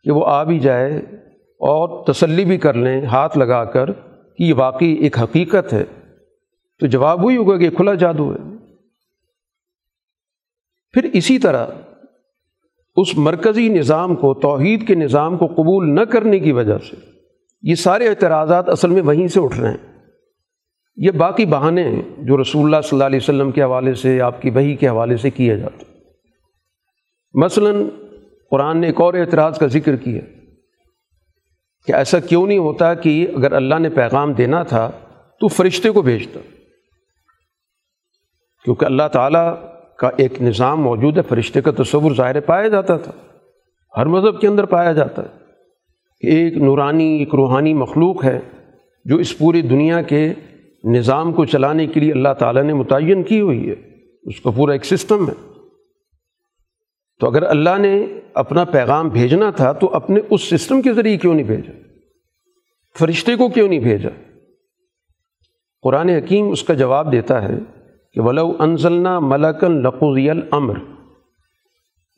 کہ 0.04 0.10
وہ 0.10 0.26
آ 0.26 0.42
بھی 0.42 0.58
جائے 0.58 0.96
اور 1.42 2.12
تسلی 2.12 2.44
بھی 2.44 2.58
کر 2.58 2.74
لیں، 2.74 3.06
ہاتھ 3.06 3.38
لگا 3.38 3.64
کر 3.64 3.92
کہ 4.36 4.42
یہ 4.42 4.54
واقعی 4.54 4.92
ایک 4.92 5.18
حقیقت 5.18 5.72
ہے۔ 5.72 5.84
تو 6.80 6.86
جواب 6.86 7.24
وہی 7.24 7.36
ہوگا 7.36 7.56
کہ 7.56 7.70
کھلا 7.70 7.94
جادو 7.94 8.32
ہے۔ 8.32 8.57
پھر 10.94 11.08
اسی 11.12 11.38
طرح 11.38 11.66
اس 12.96 13.16
مرکزی 13.16 13.68
نظام 13.68 14.14
کو، 14.16 14.32
توحید 14.34 14.86
کے 14.86 14.94
نظام 14.94 15.36
کو 15.38 15.46
قبول 15.54 15.94
نہ 15.94 16.04
کرنے 16.12 16.38
کی 16.38 16.52
وجہ 16.52 16.78
سے، 16.90 16.96
یہ 17.62 17.74
سارے 17.74 18.08
اعتراضات 18.08 18.68
اصل 18.68 18.90
میں 18.90 19.02
وہیں 19.02 19.28
سے 19.28 19.40
اٹھ 19.40 19.58
رہے 19.60 19.70
ہیں۔ 19.70 19.86
یہ 20.98 21.10
باقی 21.10 21.44
بہانے 21.46 21.82
ہیں 21.84 22.02
جو 22.18 22.40
رسول 22.40 22.64
اللہ 22.64 22.80
صلی 22.80 22.96
اللہ 22.96 23.04
علیہ 23.04 23.18
وسلم 23.22 23.50
کے 23.50 23.62
حوالے 23.62 23.94
سے، 23.94 24.20
آپ 24.20 24.40
کی 24.42 24.50
وہی 24.50 24.74
کے 24.76 24.88
حوالے 24.88 25.16
سے 25.16 25.30
کیے 25.30 25.56
جاتے 25.56 25.84
مثلاً 27.34 27.88
قرآن 28.52 28.80
نے 28.80 28.86
ایک 28.86 29.00
اور 29.00 29.14
اعتراض 29.14 29.58
کا 29.58 29.66
ذکر 29.66 29.96
کیا 29.96 30.20
کہ 31.88 31.92
ایسا 31.92 32.18
کیوں 32.20 32.46
نہیں 32.46 32.58
ہوتا 32.58 32.92
کہ 32.94 33.26
اگر 33.36 33.52
اللہ 33.52 33.78
نے 33.78 33.88
پیغام 33.90 34.32
دینا 34.32 34.62
تھا 34.62 34.90
تو 35.40 35.48
فرشتے 35.48 35.90
کو 35.90 36.02
بھیجتا، 36.02 36.40
کیونکہ 38.64 38.84
اللہ 38.84 39.08
تعالیٰ 39.12 39.54
کا 39.98 40.10
ایک 40.16 40.42
نظام 40.42 40.80
موجود 40.82 41.16
ہے، 41.16 41.22
فرشتے 41.22 41.60
کا 41.60 41.70
تصور 41.82 42.14
ظاہر 42.14 42.40
پایا 42.40 42.68
جاتا 42.68 42.96
تھا۔ 42.96 43.12
ہر 43.96 44.06
مذہب 44.06 44.40
کے 44.40 44.46
اندر 44.46 44.64
پایا 44.64 44.92
جاتا 44.92 45.22
ہے۔ 45.22 45.38
کہ 46.20 46.26
ایک 46.26 46.56
نورانی، 46.56 47.18
ایک 47.18 47.34
روحانی 47.34 47.74
مخلوق 47.74 48.24
ہے 48.24 48.40
جو 49.04 49.16
اس 49.16 49.38
پوری 49.38 49.62
دنیا 49.62 50.02
کے 50.02 50.32
نظام 50.84 51.32
کو 51.32 51.44
چلانے 51.44 51.86
کے 51.86 52.00
لیے 52.00 52.12
اللہ 52.12 52.34
تعالیٰ 52.38 52.62
نے 52.62 52.72
متعین 52.72 53.22
کی 53.22 53.40
ہوئی 53.40 53.70
ہے۔ 53.70 53.74
اس 54.22 54.40
کا 54.40 54.50
پورا 54.50 54.72
ایک 54.72 54.84
سسٹم 54.84 55.28
ہے۔ 55.28 55.34
تو 57.20 57.26
اگر 57.26 57.42
اللہ 57.42 57.78
نے 57.78 58.06
اپنا 58.34 58.64
پیغام 58.64 59.08
بھیجنا 59.08 59.50
تھا، 59.50 59.72
تو 59.72 59.90
اپنے 59.92 60.20
اس 60.30 60.42
سسٹم 60.42 60.82
کے 60.82 60.92
ذریعے 60.92 61.16
کیوں 61.16 61.34
نہیں 61.34 61.46
بھیجا؟ 61.46 61.72
فرشتے 62.98 63.36
کو 63.36 63.48
کیوں 63.48 63.68
نہیں 63.68 63.78
بھیجا؟ 63.78 64.08
قرآن 65.82 66.08
حکیم 66.08 66.50
اس 66.50 66.62
کا 66.62 66.74
جواب 66.74 67.12
دیتا 67.12 67.42
ہے 67.42 67.77
کہ 68.18 68.22
ولو 68.22 68.52
انزلنا 68.58 69.20
ملکن 69.20 69.82
لقوضی 69.82 70.30
الامر 70.30 70.74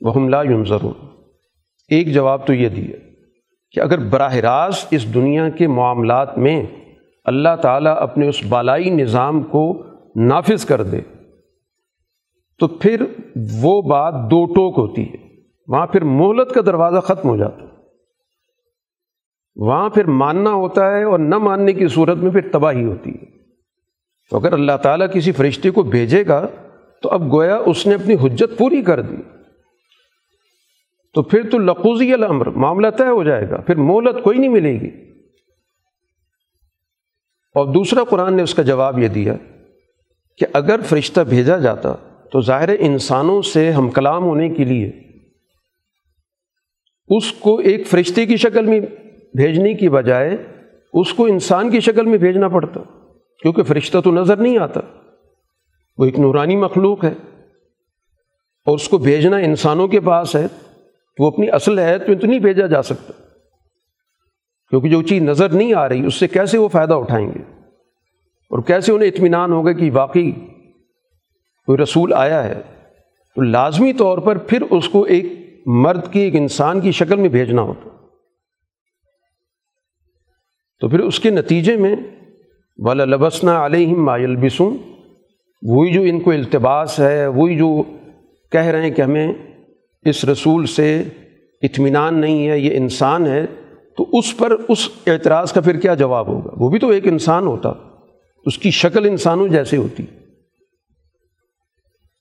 وہم 0.00 0.28
لا 0.28 0.42
ينظرون 0.42 0.92
ایک 1.88 2.14
جواب 2.14 2.46
تو 2.46 2.54
یہ 2.54 2.68
دیا 2.68 2.96
کہ 3.70 3.80
اگر 3.80 3.98
براہ 3.98 4.34
راست 4.34 4.86
اس 4.90 5.14
دنیا 5.14 5.48
کے 5.48 5.66
معاملات 5.66 6.38
میں 6.38 6.66
اللہ 7.24 7.56
تعالیٰ 7.62 7.96
اپنے 7.98 8.28
اس 8.28 8.46
بالائی 8.48 8.90
نظام 8.90 9.42
کو 9.42 9.82
نافذ 10.16 10.64
کر 10.64 10.82
دے، 10.82 11.00
تو 12.58 12.68
پھر 12.68 13.02
وہ 13.62 13.82
بات 13.82 14.14
دو 14.14 14.46
ٹوک 14.46 14.78
ہوتی 14.78 15.02
ہے۔ 15.02 15.42
وہاں 15.68 15.86
پھر 15.86 16.04
مہلت 16.04 16.50
کا 16.50 16.60
دروازہ 16.66 16.98
ختم 16.98 17.28
ہو 17.28 17.36
جاتا 17.36 17.62
ہے۔ 17.62 17.68
وہاں 19.56 19.88
پھر 19.88 20.04
ماننا 20.04 20.50
ہوتا 20.50 20.90
ہے 20.90 21.02
اور 21.02 21.18
نہ 21.18 21.38
ماننے 21.38 21.72
کی 21.72 21.88
صورت 21.88 22.16
میں 22.16 22.30
پھر 22.30 22.48
تباہی 22.52 22.84
ہوتی 22.84 23.10
ہے۔ 23.10 23.39
تو 24.30 24.36
اگر 24.36 24.52
اللہ 24.52 24.76
تعالیٰ 24.82 25.06
کسی 25.14 25.32
فرشتے 25.32 25.70
کو 25.70 25.82
بھیجے 25.82 26.26
گا 26.26 26.46
تو 27.02 27.08
اب 27.08 27.32
گویا 27.32 27.56
اس 27.66 27.86
نے 27.86 27.94
اپنی 27.94 28.14
حجت 28.14 28.58
پوری 28.58 28.82
کر 28.82 29.02
دی۔ 29.02 29.16
تو 31.14 31.22
پھر 31.22 31.50
تو 31.50 31.58
لقوزی 31.58 32.12
الامر، 32.12 32.46
معاملہ 32.46 32.90
طے 32.90 33.08
ہو 33.08 33.24
جائے 33.24 33.50
گا، 33.50 33.56
پھر 33.56 33.74
مہلت 33.74 34.24
کوئی 34.24 34.38
نہیں 34.38 34.50
ملے 34.50 34.80
گی۔ 34.80 35.10
اور 37.54 37.66
دوسرا 37.66 38.04
قرآن 38.04 38.34
نے 38.34 38.42
اس 38.42 38.54
کا 38.54 38.62
جواب 38.62 38.98
یہ 38.98 39.08
دیا 39.08 39.34
کہ 40.36 40.46
اگر 40.52 40.80
فرشتہ 40.80 41.20
بھیجا 41.20 41.56
جاتا 41.56 41.94
تو 42.32 42.40
ظاہر 42.40 42.68
انسانوں 42.78 43.42
سے 43.42 43.70
ہم 43.70 43.90
کلام 43.90 44.24
ہونے 44.24 44.48
کے 44.48 44.64
لیے 44.64 44.90
اس 47.08 47.32
کو 47.32 47.58
ایک 47.58 47.86
فرشتے 47.86 48.26
کی 48.26 48.36
شکل 48.36 48.66
میں 48.66 48.80
بھیجنے 49.36 49.74
کی 49.74 49.88
بجائے 49.88 50.36
اس 50.92 51.14
کو 51.14 51.26
انسان 51.26 51.70
کی 51.70 51.80
شکل 51.80 52.06
میں 52.06 52.18
بھیجنا 52.18 52.48
پڑتا۔ 52.48 52.99
کیونکہ 53.42 53.62
فرشتہ 53.62 53.98
تو 54.04 54.12
نظر 54.12 54.36
نہیں 54.36 54.58
آتا۔ 54.58 54.80
وہ 55.98 56.04
ایک 56.04 56.18
نورانی 56.18 56.56
مخلوق 56.56 57.04
ہے 57.04 57.14
اور 58.66 58.74
اس 58.74 58.88
کو 58.88 58.98
بھیجنا 58.98 59.36
انسانوں 59.36 59.88
کے 59.88 60.00
پاس 60.00 60.36
ہے، 60.36 60.46
وہ 61.18 61.26
اپنی 61.26 61.50
اصل 61.50 61.78
ہے 61.78 61.98
تو 61.98 62.14
تو 62.20 62.26
نہیں 62.26 62.38
بھیجا 62.38 62.66
جا 62.66 62.82
سکتا۔ 62.82 63.12
کیونکہ 64.70 64.88
جو 64.88 65.02
چیز 65.02 65.22
نظر 65.22 65.48
نہیں 65.48 65.74
آ 65.74 65.88
رہی، 65.88 66.06
اس 66.06 66.14
سے 66.14 66.28
کیسے 66.28 66.58
وہ 66.58 66.68
فائدہ 66.68 66.94
اٹھائیں 66.94 67.28
گے؟ 67.28 67.38
اور 68.50 68.62
کیسے 68.62 68.92
انہیں 68.92 69.08
اطمینان 69.08 69.52
ہوگا 69.52 69.72
کہ 69.72 69.90
واقعی 69.92 70.30
کوئی 71.66 71.78
رسول 71.78 72.12
آیا 72.12 72.44
ہے؟ 72.44 72.60
تو 73.34 73.42
لازمی 73.42 73.92
طور 73.92 74.18
پر 74.18 74.38
پھر 74.38 74.62
اس 74.70 74.88
کو 74.88 75.02
ایک 75.02 75.24
مرد 75.66 76.12
کی، 76.12 76.20
ایک 76.20 76.36
انسان 76.36 76.80
کی 76.80 76.92
شکل 76.92 77.16
میں 77.16 77.28
بھیجنا 77.28 77.62
ہوتا۔ 77.62 77.88
تو 80.80 80.88
پھر 80.88 81.00
اس 81.00 81.20
کے 81.20 81.30
نتیجے 81.30 81.76
میں 81.76 81.96
والا 82.80 83.04
لبسنا 83.04 83.66
علیہم 83.66 84.04
مایل 84.04 84.36
بسوں 84.36 84.70
وہی 85.62 85.92
جو 85.92 86.02
ان 86.02 86.20
کو 86.20 86.32
التباس 86.32 87.00
ہے، 87.00 87.26
وہی 87.26 87.56
جو 87.56 87.82
کہہ 88.52 88.60
رہے 88.60 88.82
ہیں 88.82 88.90
کہ 88.90 89.02
ہمیں 89.02 89.32
اس 90.02 90.24
رسول 90.24 90.66
سے 90.66 91.02
اطمینان 91.62 92.20
نہیں 92.20 92.48
ہے، 92.48 92.58
یہ 92.58 92.76
انسان 92.76 93.26
ہے، 93.26 93.46
تو 93.96 94.06
اس 94.12 94.36
پر 94.36 94.50
اس 94.68 94.88
اعتراض 95.06 95.52
کا 95.52 95.60
پھر 95.60 95.80
کیا 95.80 95.94
جواب 95.94 96.26
ہوگا؟ 96.26 96.50
وہ 96.56 96.70
بھی 96.70 96.78
تو 96.78 96.88
ایک 96.88 97.08
انسان 97.08 97.46
ہوتا۔ 97.46 97.72
اس 98.46 98.58
کی 98.58 98.70
شکل 98.70 99.06
انسانوں 99.06 99.48
جیسے 99.48 99.76
ہوتی۔ 99.76 100.02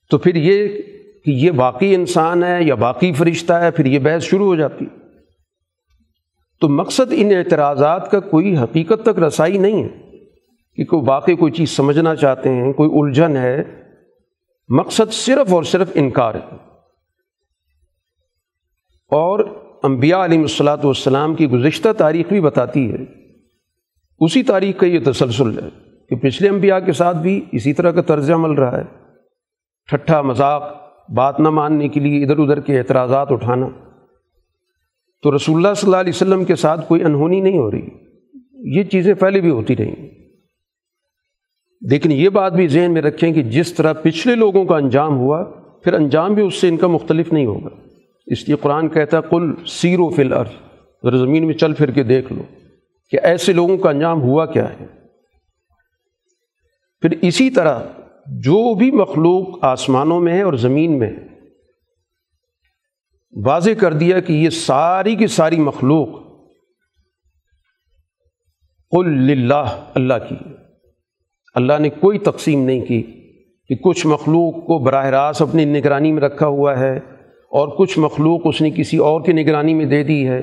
تو 0.09 0.17
پھر 0.17 0.35
یہ 0.35 0.67
کہ 1.25 1.31
یہ 1.31 1.51
باقی 1.51 1.95
انسان 1.95 2.43
ہے 2.43 2.63
یا 2.63 2.75
باقی 2.75 3.13
فرشتہ 3.13 3.53
ہے، 3.53 3.71
پھر 3.71 3.85
یہ 3.85 3.99
بحث 3.99 4.23
شروع 4.23 4.45
ہو 4.45 4.55
جاتی۔ 4.55 4.85
تو 6.61 6.69
مقصد 6.69 7.11
ان 7.11 7.35
اعتراضات 7.35 8.11
کا 8.11 8.19
کوئی 8.19 8.57
حقیقت 8.57 9.03
تک 9.03 9.19
رسائی 9.19 9.57
نہیں 9.57 9.83
ہے۔ 9.83 9.98
کہ 10.79 10.85
کوئی 10.85 11.01
باقی 11.01 11.35
کوئی 11.35 11.51
چیز 11.51 11.69
سمجھنا 11.69 12.15
چاہتے 12.15 12.49
ہیں، 12.49 12.73
کوئی 12.73 12.89
الجھن 12.93 13.37
ہے، 13.37 13.63
مقصد 14.69 15.11
صرف 15.11 15.53
اور 15.53 15.63
صرف 15.63 15.91
انکار 15.95 16.35
ہے۔ 16.35 16.55
اور 19.11 19.39
انبیاء 19.83 20.25
علیہ 20.25 20.39
الصلاۃ 20.39 20.77
والسلام 20.83 21.35
کی 21.35 21.49
گزشتہ 21.49 21.89
تاریخ 21.97 22.27
بھی 22.27 22.41
بتاتی 22.41 22.91
ہے۔ 22.91 22.97
اسی 24.19 24.43
تاریخ 24.43 24.77
کا 24.77 24.85
یہ 24.85 24.99
تسلسل 25.05 25.59
ہے 25.59 25.69
کہ 26.09 26.15
پچھلے 26.15 26.49
انبیاء 26.49 26.79
کے 26.79 26.93
ساتھ 26.93 27.17
بھی 27.17 27.45
اسی 27.51 27.73
طرح 27.73 27.91
کا 27.91 28.01
طرز 28.01 28.31
عمل 28.31 28.51
رہا 28.51 28.77
ہے۔ 28.77 28.83
ٹھٹھا 29.87 30.21
مذاق، 30.21 30.63
بات 31.09 31.39
نہ 31.39 31.49
ماننے 31.49 31.87
کے 31.87 31.99
لیے 31.99 32.23
ادھر 32.23 32.37
ادھر 32.37 32.59
کے 32.59 32.77
اعتراضات 32.77 33.31
اٹھانا۔ 33.31 33.67
تو 35.23 35.35
رسول 35.35 35.55
اللہ 35.55 35.73
صلی 35.73 35.87
اللہ 35.87 35.97
علیہ 35.97 36.13
وسلم 36.15 36.45
کے 36.45 36.55
ساتھ 36.55 36.87
کوئی 36.87 37.03
انہونی 37.03 37.39
نہیں 37.39 37.57
ہو 37.57 37.71
رہی۔ 37.71 37.87
یہ 38.53 38.83
چیزیں 38.83 39.13
پہلے 39.13 39.41
بھی 39.41 39.49
ہوتی 39.49 39.77
رہیں۔ 39.77 40.08
لیکن 41.81 42.11
یہ 42.11 42.29
بات 42.29 42.53
بھی 42.53 42.67
ذہن 42.67 42.93
میں 42.93 43.01
رکھیں 43.01 43.33
کہ 43.33 43.43
جس 43.43 43.73
طرح 43.73 43.93
پچھلے 43.93 44.35
لوگوں 44.35 44.65
کا 44.65 44.75
انجام 44.75 45.17
ہوا، 45.17 45.43
پھر 45.83 45.93
انجام 45.93 46.33
بھی 46.33 46.43
اس 46.43 46.55
سے 46.55 46.67
ان 46.67 46.77
کا 46.77 46.87
مختلف 46.87 47.33
نہیں 47.33 47.45
ہوگا۔ 47.45 47.69
اس 48.27 48.47
لیے 48.47 48.57
قرآن 48.57 48.89
کہتا 48.89 49.17
ہے 49.17 49.21
کل 49.29 49.53
سیرو 49.67 50.09
فل 50.09 50.33
عرض 50.33 50.49
ذرا 51.05 51.17
زمین 51.17 51.45
میں 51.45 51.53
چل 51.53 51.73
پھر 51.73 51.91
کے 51.91 52.03
دیکھ 52.03 52.33
لو 52.33 52.43
کہ 53.09 53.19
ایسے 53.23 53.53
لوگوں 53.53 53.77
کا 53.77 53.89
انجام 53.89 54.21
ہوا 54.21 54.45
کیا 54.45 54.69
ہے۔ 54.69 54.85
پھر 57.01 57.09
اسی 57.21 57.49
طرح 57.49 57.79
جو 58.27 58.75
بھی 58.75 58.91
مخلوق 58.91 59.63
آسمانوں 59.63 60.19
میں 60.19 60.33
ہے 60.33 60.41
اور 60.41 60.53
زمین 60.53 60.99
میں 60.99 61.11
واضح 63.45 63.71
کر 63.79 63.93
دیا 63.93 64.19
کہ 64.19 64.33
یہ 64.33 64.49
ساری 64.49 65.15
کی 65.15 65.27
ساری 65.27 65.57
مخلوق 65.57 66.09
قل 68.91 69.09
للہ، 69.09 69.85
اللہ 69.93 70.13
کی 70.29 70.35
اللہ 71.59 71.79
نے 71.79 71.89
کوئی 71.89 72.19
تقسیم 72.19 72.63
نہیں 72.63 72.85
کی 72.85 73.01
کہ 73.69 73.75
کچھ 73.75 74.07
مخلوق 74.07 74.65
کو 74.65 74.77
براہ 74.79 75.05
راست 75.05 75.41
اپنی 75.41 75.65
نگرانی 75.65 76.11
میں 76.11 76.21
رکھا 76.21 76.47
ہوا 76.47 76.79
ہے 76.79 76.97
اور 77.51 77.67
کچھ 77.67 77.99
مخلوق 77.99 78.41
اس 78.45 78.61
نے 78.61 78.69
کسی 78.71 78.97
اور 78.97 79.21
کی 79.21 79.33
نگرانی 79.33 79.73
میں 79.73 79.85
دے 79.85 80.03
دی 80.03 80.27
ہے 80.27 80.41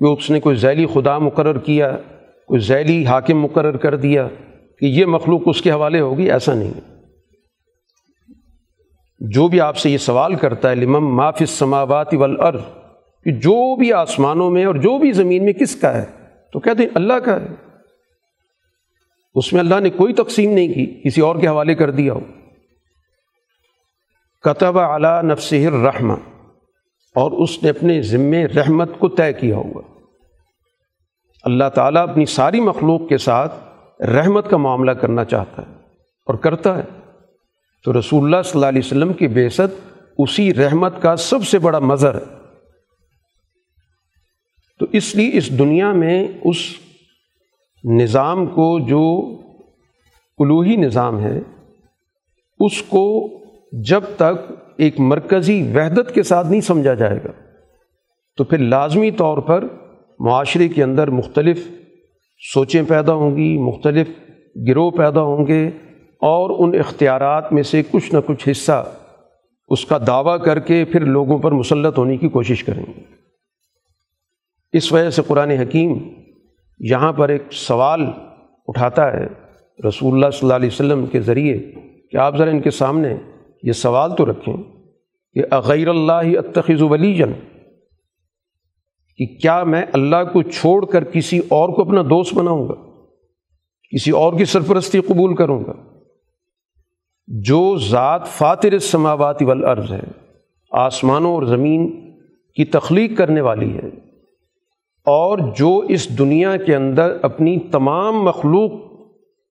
کہ 0.00 0.04
اس 0.04 0.30
نے 0.30 0.40
کوئی 0.40 0.56
ذیلی 0.56 0.86
خدا 0.86 1.18
مقرر 1.18 1.58
کیا، 1.58 1.96
کوئی 2.46 2.60
ذیلی 2.60 3.06
حاکم 3.06 3.40
مقرر 3.40 3.76
کر 3.76 3.96
دیا 3.96 4.28
کہ 4.78 4.86
یہ 4.86 5.06
مخلوق 5.06 5.42
اس 5.46 5.62
کے 5.62 5.70
حوالے 5.70 6.00
ہوگی، 6.00 6.30
ایسا 6.30 6.54
نہیں۔ 6.54 6.72
جو 9.20 9.48
بھی 9.48 9.60
آپ 9.60 9.76
سے 9.76 9.90
یہ 9.90 9.98
سوال 9.98 10.34
کرتا 10.34 10.70
ہے 10.70 10.74
لمم 10.74 11.16
معاف 11.16 11.42
سماوات 11.48 12.14
والارض، 12.14 12.60
کہ 13.24 13.30
جو 13.30 13.76
بھی 13.76 13.92
آسمانوں 13.92 14.50
میں 14.50 14.64
اور 14.64 14.74
جو 14.74 14.98
بھی 14.98 15.12
زمین 15.12 15.44
میں 15.44 15.52
کس 15.52 15.76
کا 15.76 15.98
ہے؟ 15.98 16.04
تو 16.52 16.60
کہتے 16.60 16.82
ہیں 16.82 16.90
اللہ 16.94 17.18
کا 17.24 17.40
ہے۔ 17.40 17.67
اس 19.38 19.52
میں 19.52 19.60
اللہ 19.60 19.80
نے 19.80 19.90
کوئی 19.90 20.14
تقسیم 20.14 20.52
نہیں 20.52 20.68
کی، 20.68 21.00
کسی 21.04 21.20
اور 21.20 21.36
کے 21.36 21.48
حوالے 21.48 21.74
کر 21.74 21.90
دیا 21.90 22.12
ہو۔ 22.12 22.20
کتب 24.42 24.78
اعلیٰ 24.78 25.22
نفسر 25.22 25.72
الرحمہ، 25.72 26.12
اور 27.14 27.32
اس 27.32 27.62
نے 27.62 27.70
اپنے 27.70 28.02
ذمے 28.02 28.46
رحمت 28.46 28.98
کو 28.98 29.08
طے 29.08 29.32
کیا 29.32 29.56
ہوا۔ 29.56 29.82
اللہ 31.42 31.68
تعالیٰ 31.74 32.08
اپنی 32.08 32.26
ساری 32.26 32.60
مخلوق 32.60 33.08
کے 33.08 33.18
ساتھ 33.18 33.54
رحمت 34.02 34.50
کا 34.50 34.56
معاملہ 34.56 34.90
کرنا 34.90 35.24
چاہتا 35.24 35.62
ہے 35.62 35.72
اور 36.26 36.34
کرتا 36.34 36.78
ہے۔ 36.78 36.82
تو 37.84 37.98
رسول 37.98 38.24
اللہ 38.24 38.42
صلی 38.42 38.52
اللہ 38.54 38.66
علیہ 38.66 38.82
وسلم 38.84 39.12
کی 39.12 39.28
بیست 39.28 39.96
اسی 40.18 40.54
رحمت 40.54 41.02
کا 41.02 41.16
سب 41.16 41.44
سے 41.44 41.58
بڑا 41.58 41.78
مظہر 41.78 42.14
ہے۔ 42.14 42.36
تو 44.80 44.86
اس 44.92 45.14
لیے 45.16 45.30
اس 45.32 45.58
دنیا 45.58 45.92
میں 45.92 46.28
اس 46.44 46.56
نظام 47.84 48.46
کو 48.46 48.78
جو 48.78 49.30
الوحی 50.38 50.76
نظام 50.76 51.20
ہے، 51.20 51.40
اس 52.60 52.82
کو 52.82 53.28
جب 53.72 54.00
تک 54.16 54.52
ایک 54.76 55.00
مرکزی 55.00 55.62
وحدت 55.74 56.14
کے 56.14 56.22
ساتھ 56.22 56.46
نہیں 56.46 56.60
سمجھا 56.60 56.94
جائے 56.94 57.18
گا، 57.24 57.32
تو 58.36 58.44
پھر 58.44 58.58
لازمی 58.58 59.10
طور 59.10 59.38
پر 59.38 59.64
معاشرے 60.18 60.68
کے 60.68 60.82
اندر 60.82 61.10
مختلف 61.10 61.68
سوچیں 62.54 62.82
پیدا 62.88 63.12
ہوں 63.12 63.36
گی، 63.36 63.58
مختلف 63.58 64.08
گروہ 64.68 64.90
پیدا 64.90 65.22
ہوں 65.22 65.46
گے 65.46 65.68
اور 66.20 66.50
ان 66.58 66.78
اختیارات 66.78 67.52
میں 67.52 67.62
سے 67.62 67.82
کچھ 67.90 68.14
نہ 68.14 68.20
کچھ 68.26 68.48
حصہ 68.48 68.92
اس 69.68 69.84
کا 69.84 69.98
دعویٰ 70.06 70.44
کر 70.44 70.58
کے 70.58 70.84
پھر 70.84 71.00
لوگوں 71.00 71.38
پر 71.38 71.52
مسلط 71.52 71.98
ہونے 71.98 72.16
کی 72.16 72.28
کوشش 72.28 72.64
کریں 72.64 72.84
گے۔ 72.86 73.02
اس 74.72 74.92
وجہ 74.92 75.10
سے 75.10 75.22
قرآن 75.26 75.50
حکیم 75.50 75.98
یہاں 76.80 77.12
پر 77.12 77.28
ایک 77.28 77.42
سوال 77.52 78.00
اٹھاتا 78.66 79.12
ہے 79.12 79.26
رسول 79.88 80.14
اللہ 80.14 80.30
صلی 80.30 80.40
اللہ 80.42 80.54
علیہ 80.54 80.68
وسلم 80.68 81.06
کے 81.06 81.20
ذریعے 81.20 81.58
کہ 82.10 82.16
آپ 82.16 82.36
ذرا 82.36 82.50
ان 82.50 82.60
کے 82.60 82.70
سامنے 82.70 83.14
یہ 83.62 83.72
سوال 83.72 84.16
تو 84.16 84.26
رکھیں 84.26 84.54
کہ 85.34 85.42
اغیر 85.50 85.88
اللہ 85.88 86.38
اتخذ 86.38 86.82
ولی 86.82 87.14
جن 87.14 87.32
کہ 89.18 89.26
کیا 89.26 89.64
میں 89.64 89.84
اللہ 89.92 90.24
کو 90.32 90.42
چھوڑ 90.42 90.84
کر 90.84 91.04
کسی 91.04 91.38
اور 91.38 91.68
کو 91.68 91.82
اپنا 91.82 92.02
دوست 92.02 92.34
بناؤں 92.34 92.68
گا؟ 92.68 92.74
کسی 93.92 94.10
اور 94.10 94.32
کی 94.32 94.44
سرپرستی 94.44 95.00
قبول 95.00 95.34
کروں 95.36 95.64
گا؟ 95.64 95.72
جو 97.28 97.76
ذات 97.78 98.26
فاتر 98.26 98.72
السماوات 98.72 99.42
والارض 99.42 99.92
ہے، 99.92 100.00
آسمانوں 100.72 101.34
اور 101.34 101.42
زمین 101.42 101.88
کی 102.54 102.64
تخلیق 102.64 103.18
کرنے 103.18 103.40
والی 103.40 103.76
ہے 103.76 103.90
اور 105.08 105.38
جو 105.38 105.78
اس 105.78 106.18
دنیا 106.18 106.56
کے 106.56 106.76
اندر 106.76 107.16
اپنی 107.22 107.58
تمام 107.58 108.22
مخلوق 108.22 108.70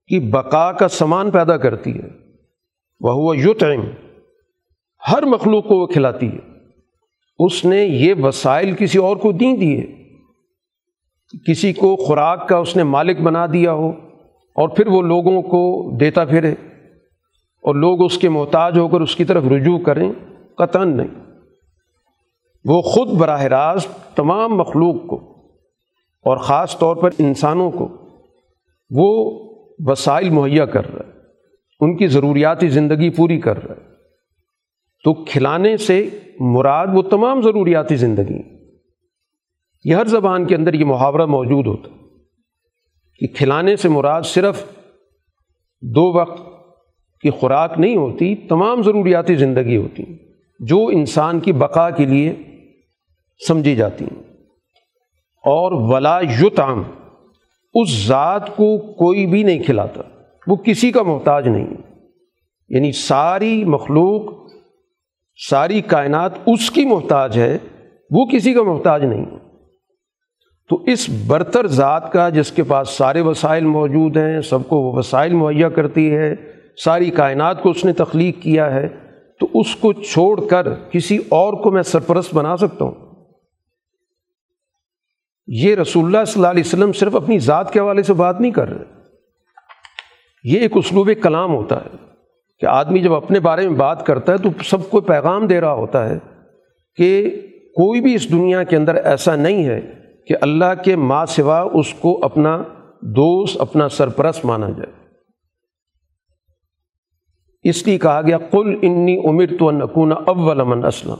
کی 0.07 0.19
بقا 0.19 0.71
کا 0.71 0.87
سامان 0.87 1.31
پیدا 1.31 1.57
کرتی 1.57 1.95
ہے 1.95 2.07
وہ 2.99 3.11
ہوا 3.11 3.35
یو 3.37 3.53
ہر 5.11 5.23
مخلوق 5.23 5.67
کو 5.67 5.77
وہ 5.79 5.87
کھلاتی 5.87 6.27
ہے۔ 6.27 6.37
اس 7.39 7.65
نے 7.65 7.85
یہ 7.85 8.13
وسائل 8.23 8.75
کسی 8.79 8.97
اور 8.97 9.17
کو 9.17 9.31
دیں 9.31 9.57
دیے۔ 9.57 9.85
کسی 11.47 11.73
کو 11.73 11.95
خوراک 11.95 12.49
کا 12.49 12.57
اس 12.57 12.75
نے 12.75 12.83
مالک 12.83 13.21
بنا 13.21 13.45
دیا 13.53 13.73
ہو 13.73 13.89
اور 14.55 14.69
پھر 14.69 14.87
وہ 14.87 15.01
لوگوں 15.01 15.41
کو 15.41 15.91
دیتا 15.97 16.25
پھرے۔ 16.25 16.51
اور 17.61 17.75
لوگ 17.75 18.05
اس 18.05 18.17
کے 18.17 18.29
محتاج 18.29 18.77
ہو 18.77 18.87
کر 18.87 19.01
اس 19.01 19.15
کی 19.15 19.25
طرف 19.25 19.43
رجوع 19.43 19.79
کریں 19.79 20.11
قطن 20.55 20.97
نہیں۔ 20.97 21.23
وہ 22.65 22.81
خود 22.81 23.09
براہ 23.09 23.43
راست 23.43 24.15
تمام 24.15 24.57
مخلوق 24.57 25.07
کو 25.07 25.26
اور 26.21 26.37
خاص 26.37 26.77
طور 26.77 26.95
پر 26.95 27.09
انسانوں 27.19 27.71
کو 27.71 27.87
وہ 28.89 29.39
وسائل 29.79 30.29
مہیا 30.29 30.65
کر 30.65 30.93
رہا 30.93 31.07
ہے، 31.07 31.13
ان 31.79 31.97
کی 31.97 32.07
ضروریاتی 32.07 32.67
زندگی 32.67 33.09
پوری 33.09 33.39
کر 33.39 33.63
رہا 33.63 33.75
ہے۔ 33.75 33.87
تو 35.03 35.13
کھلانے 35.13 35.77
سے 35.77 36.09
مراد 36.39 36.87
وہ 36.93 37.01
تمام 37.01 37.41
ضروریاتی 37.41 37.95
زندگی 37.95 38.57
یہ 39.85 39.95
ہر 39.95 40.05
زبان 40.05 40.45
کے 40.45 40.55
اندر 40.55 40.73
یہ 40.73 40.85
محاورہ 40.85 41.25
موجود 41.25 41.67
ہوتا 41.67 41.89
کہ 43.19 43.27
کھلانے 43.27 43.75
سے 43.75 43.89
مراد 43.89 44.21
صرف 44.21 44.63
دو 45.81 46.13
وقت 46.13 46.41
کی 47.21 47.29
خوراک 47.29 47.73
نہیں 47.77 47.95
ہوتی، 47.95 48.35
تمام 48.35 48.81
ضروریاتی 48.81 49.35
زندگی 49.35 49.77
ہوتی 49.77 50.03
جو 50.59 50.87
انسان 50.87 51.39
کی 51.39 51.51
بقا 51.51 51.89
کے 51.89 52.05
لیے 52.05 52.35
سمجھی 53.47 53.75
جاتی 53.75 54.05
ہیں۔ 54.05 54.26
اور 55.49 55.71
ولا 55.71 56.19
یتام 56.19 56.83
اس 57.73 58.07
ذات 58.07 58.55
کو 58.55 58.77
کوئی 58.77 59.25
بھی 59.25 59.43
نہیں 59.43 59.63
کھلاتا۔ 59.63 60.01
وہ 60.47 60.55
کسی 60.55 60.91
کا 60.91 61.03
محتاج 61.03 61.47
نہیں۔ 61.47 61.67
یعنی 62.69 62.91
ساری 62.91 63.65
مخلوق، 63.65 64.21
ساری 65.49 65.81
کائنات 65.81 66.31
اس 66.45 66.71
کی 66.71 66.85
محتاج 66.85 67.37
ہے، 67.37 67.57
وہ 68.11 68.25
کسی 68.25 68.53
کا 68.53 68.63
محتاج 68.63 69.03
نہیں۔ 69.03 69.25
تو 70.69 70.83
اس 70.87 71.09
برتر 71.27 71.67
ذات 71.67 72.11
کا 72.11 72.29
جس 72.29 72.51
کے 72.51 72.63
پاس 72.63 72.89
سارے 72.89 73.21
وسائل 73.21 73.65
موجود 73.65 74.17
ہیں، 74.17 74.41
سب 74.41 74.59
کو 74.67 74.77
وہ 74.77 74.97
وسائل 74.97 75.33
مہیا 75.33 75.69
کرتی 75.69 76.15
ہے، 76.15 76.35
ساری 76.85 77.09
کائنات 77.09 77.63
کو 77.63 77.69
اس 77.69 77.85
نے 77.85 77.93
تخلیق 77.93 78.41
کیا 78.41 78.73
ہے، 78.73 78.87
تو 79.39 79.47
اس 79.53 79.75
کو 79.75 79.93
چھوڑ 79.93 80.47
کر 80.47 80.73
کسی 80.73 81.17
اور 81.29 81.53
کو 81.53 81.71
میں 81.71 81.83
سرپرست 81.83 82.35
بنا 82.35 82.57
سکتا 82.57 82.85
ہوں۔ 82.85 83.06
یہ 85.47 85.75
رسول 85.75 86.05
اللہ 86.05 86.25
صلی 86.25 86.33
اللہ 86.35 86.47
علیہ 86.47 86.63
وسلم 86.65 86.91
صرف 86.91 87.15
اپنی 87.15 87.39
ذات 87.39 87.73
کے 87.73 87.79
حوالے 87.79 88.03
سے 88.03 88.13
بات 88.13 88.41
نہیں 88.41 88.51
کر 88.51 88.69
رہے۔ 88.69 88.83
یہ 90.43 90.59
ایک 90.59 90.71
اسلوب 90.75 91.09
کلام 91.23 91.55
ہوتا 91.55 91.75
ہے 91.75 91.89
کہ 92.59 92.65
آدمی 92.65 92.99
جب 92.99 93.13
اپنے 93.13 93.39
بارے 93.39 93.69
میں 93.69 93.77
بات 93.77 94.05
کرتا 94.05 94.31
ہے 94.31 94.37
تو 94.37 94.49
سب 94.63 94.89
کو 94.89 95.01
پیغام 95.01 95.47
دے 95.47 95.61
رہا 95.61 95.73
ہوتا 95.73 96.09
ہے 96.09 96.19
کہ 96.95 97.41
کوئی 97.51 98.01
بھی 98.01 98.15
اس 98.15 98.31
دنیا 98.31 98.63
کے 98.63 98.75
اندر 98.75 98.95
ایسا 98.95 99.35
نہیں 99.35 99.65
ہے 99.65 99.81
کہ 100.27 100.35
اللہ 100.41 100.83
کے 100.83 100.95
ماں 100.95 101.25
سوا 101.25 101.59
اس 101.73 101.93
کو 101.93 102.19
اپنا 102.25 102.63
دوست، 103.01 103.61
اپنا 103.61 103.89
سرپرست 103.89 104.45
مانا 104.45 104.69
جائے۔ 104.69 105.07
اس 107.63 107.87
لیے 107.87 107.97
کہا 107.97 108.21
گیا 108.21 108.37
کل 108.37 108.75
انی 108.81 109.17
امر 109.25 109.45
تو 109.59 109.71
نقون 109.71 110.11
اول 110.25 110.61
امن 110.61 110.85
اسلم۔ 110.85 111.15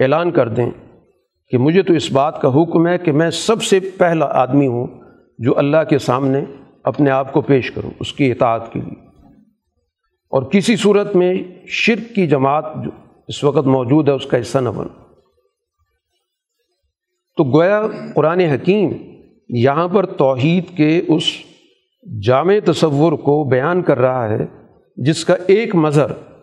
اعلان 0.00 0.30
کر 0.30 0.48
دیں 0.48 0.70
کہ 1.50 1.58
مجھے 1.58 1.82
تو 1.82 1.92
اس 1.94 2.12
بات 2.12 2.40
کا 2.42 2.48
حکم 2.48 2.86
ہے 2.86 2.98
کہ 2.98 3.12
میں 3.12 3.30
سب 3.30 3.62
سے 3.62 3.80
پہلا 3.80 4.26
آدمی 4.26 4.66
ہوں 4.66 4.86
جو 5.38 5.58
اللہ 5.58 5.84
کے 5.90 5.98
سامنے 5.98 6.44
اپنے 6.84 7.10
آپ 7.10 7.32
کو 7.32 7.40
پیش 7.40 7.70
کروں، 7.70 7.90
اس 8.00 8.12
کی 8.12 8.30
اطاعت 8.32 8.72
کے 8.72 8.80
لیے۔ 8.80 9.08
اور 10.30 10.42
کسی 10.42 10.76
صورت 10.76 11.16
میں 11.16 11.34
شرک 11.66 12.14
کی 12.14 12.26
جماعت 12.26 12.64
جو 12.84 12.90
اس 13.28 13.44
وقت 13.44 13.66
موجود 13.66 14.08
ہے، 14.08 14.12
اس 14.12 14.26
کا 14.26 14.40
حصہ 14.40 14.58
نہ 14.58 14.68
بن 14.68 14.86
تو 17.36 17.44
گویا 17.44 17.82
قرآن 18.14 18.40
حکیم 18.40 18.90
یہاں 19.48 19.88
پر 19.88 20.06
توحید 20.06 20.76
کے 20.76 21.02
اس 21.08 21.22
جامع 22.22 22.54
تصور 22.64 23.12
کو 23.12 23.44
بیان 23.44 23.82
کر 23.82 23.98
رہا 23.98 24.28
ہے، 24.28 24.46
جس 24.96 25.24
کا 25.24 25.34
ایک 25.46 25.74
مظہر 25.74 26.37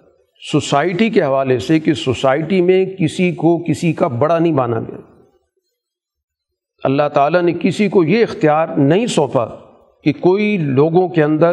سوسائٹی 0.51 1.09
کے 1.09 1.23
حوالے 1.23 1.59
سے 1.59 1.79
کہ 1.79 1.93
سوسائٹی 1.93 2.61
میں 2.61 2.85
کسی 2.85 3.31
کو 3.31 3.63
کسی 3.63 3.93
کا 3.93 4.07
بڑا 4.07 4.39
نہیں 4.39 4.53
مانا 4.53 4.79
گیا۔ 4.79 4.97
اللہ 6.83 7.09
تعالیٰ 7.13 7.41
نے 7.41 7.53
کسی 7.61 7.89
کو 7.89 8.03
یہ 8.03 8.23
اختیار 8.23 8.67
نہیں 8.67 9.05
سونپا 9.05 9.45
کہ 10.03 10.13
کوئی 10.13 10.57
لوگوں 10.57 11.09
کے 11.09 11.23
اندر 11.23 11.51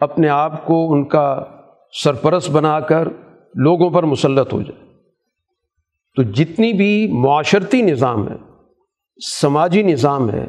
اپنے 0.00 0.28
آپ 0.28 0.66
کو 0.66 0.92
ان 0.92 1.04
کا 1.04 1.44
سرپرست 2.04 2.50
بنا 2.50 2.80
کر 2.80 3.08
لوگوں 3.54 3.90
پر 3.90 4.02
مسلط 4.02 4.52
ہو 4.52 4.62
جائے۔ 4.62 4.86
تو 6.16 6.22
جتنی 6.22 6.72
بھی 6.72 7.08
معاشرتی 7.12 7.82
نظام 7.82 8.28
ہے، 8.28 8.36
سماجی 9.40 9.82
نظام 9.82 10.30
ہے، 10.30 10.46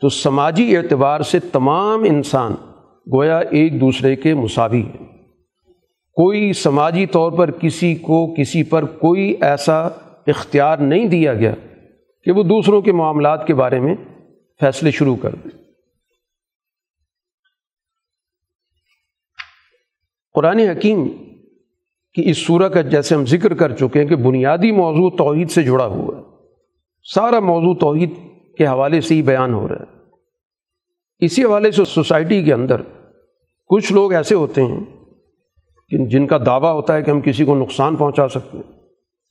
تو 0.00 0.08
سماجی 0.08 0.76
اعتبار 0.76 1.20
سے 1.20 1.38
تمام 1.38 2.02
انسان 2.02 2.54
گویا 3.12 3.38
ایک 3.38 3.80
دوسرے 3.80 4.16
کے 4.16 4.34
مساوی 4.34 4.82
ہیں۔ 4.82 5.07
کوئی 6.18 6.52
سماجی 6.52 7.06
طور 7.06 7.32
پر 7.32 7.50
کسی 7.50 7.94
کو 7.94 8.34
کسی 8.34 8.62
پر 8.62 8.84
کوئی 8.84 9.36
ایسا 9.40 9.86
اختیار 10.26 10.78
نہیں 10.78 11.04
دیا 11.04 11.34
گیا 11.34 11.54
کہ 12.24 12.32
وہ 12.32 12.42
دوسروں 12.42 12.82
کے 12.82 12.92
معاملات 12.92 13.46
کے 13.46 13.54
بارے 13.54 13.80
میں 13.80 13.94
فیصلے 14.60 14.90
شروع 14.90 15.16
کر 15.16 15.34
دے۔ 15.34 15.48
قرآن 20.34 20.58
حکیم 20.58 21.08
کی 22.12 22.30
اس 22.30 22.46
صورت 22.46 22.74
کا 22.74 22.80
جیسے 22.80 23.14
ہم 23.14 23.24
ذکر 23.24 23.54
کر 23.54 23.76
چکے 23.76 24.00
ہیں 24.00 24.08
کہ 24.08 24.16
بنیادی 24.16 24.72
موضوع 24.72 25.10
توحید 25.18 25.50
سے 25.50 25.62
جڑا 25.62 25.86
ہوا 25.86 26.18
ہے۔ 26.18 26.22
سارا 27.14 27.40
موضوع 27.40 27.74
توحید 27.74 28.10
کے 28.58 28.66
حوالے 28.66 29.00
سے 29.00 29.14
ہی 29.14 29.22
بیان 29.22 29.54
ہو 29.54 29.68
رہا 29.68 29.76
ہے۔ 29.76 29.98
اسی 31.18 31.44
حوالے 31.44 31.70
سے 31.70 31.84
سوسائٹی 31.84 32.42
کے 32.42 32.52
اندر 32.52 32.82
کچھ 33.66 33.92
لوگ 33.92 34.12
ایسے 34.12 34.34
ہوتے 34.34 34.64
ہیں 34.64 34.97
کہ 35.88 35.98
جن 35.98 36.26
کا 36.26 36.38
دعویٰ 36.46 36.72
ہوتا 36.72 36.94
ہے 36.94 37.02
کہ 37.02 37.10
ہم 37.10 37.20
کسی 37.20 37.44
کو 37.44 37.56
نقصان 37.56 37.96
پہنچا 37.96 38.28
سکتے 38.28 38.58
ہیں۔ 38.58 38.72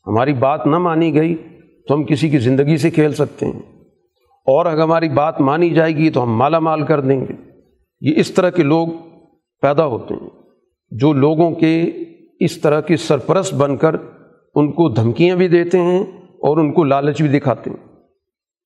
ہماری 0.07 0.33
بات 0.33 0.67
نہ 0.67 0.77
مانی 0.77 1.13
گئی 1.13 1.35
تو 1.87 1.93
ہم 1.93 2.03
کسی 2.03 2.29
کی 2.29 2.37
زندگی 2.37 2.77
سے 2.77 2.89
کھیل 2.89 3.13
سکتے 3.13 3.45
ہیں۔ 3.45 3.59
اور 4.45 4.65
اگر 4.65 4.81
ہماری 4.81 5.09
بات 5.09 5.41
مانی 5.41 5.69
جائے 5.69 5.95
گی 5.95 6.09
تو 6.09 6.23
ہم 6.23 6.37
مالا 6.37 6.59
مال 6.59 6.83
کر 6.83 6.99
دیں 6.99 7.21
گے۔ 7.21 7.33
یہ 8.01 8.13
اس 8.15 8.31
طرح 8.31 8.49
کے 8.49 8.63
لوگ 8.63 8.87
پیدا 9.61 9.85
ہوتے 9.85 10.13
ہیں۔ 10.13 10.29
جو 10.91 11.13
لوگوں 11.13 11.51
کے 11.51 11.91
اس 12.39 12.61
طرح 12.61 12.81
کی 12.81 12.97
سرپرست 12.97 13.53
بن 13.53 13.77
کر 13.77 13.95
ان 14.55 14.71
کو 14.71 14.89
دھمکیاں 14.89 15.35
بھی 15.35 15.47
دیتے 15.47 15.79
ہیں 15.79 15.99
اور 16.19 16.57
ان 16.57 16.73
کو 16.73 16.83
لالچ 16.83 17.21
بھی 17.21 17.39
دکھاتے 17.39 17.69
ہیں۔ 17.69 17.87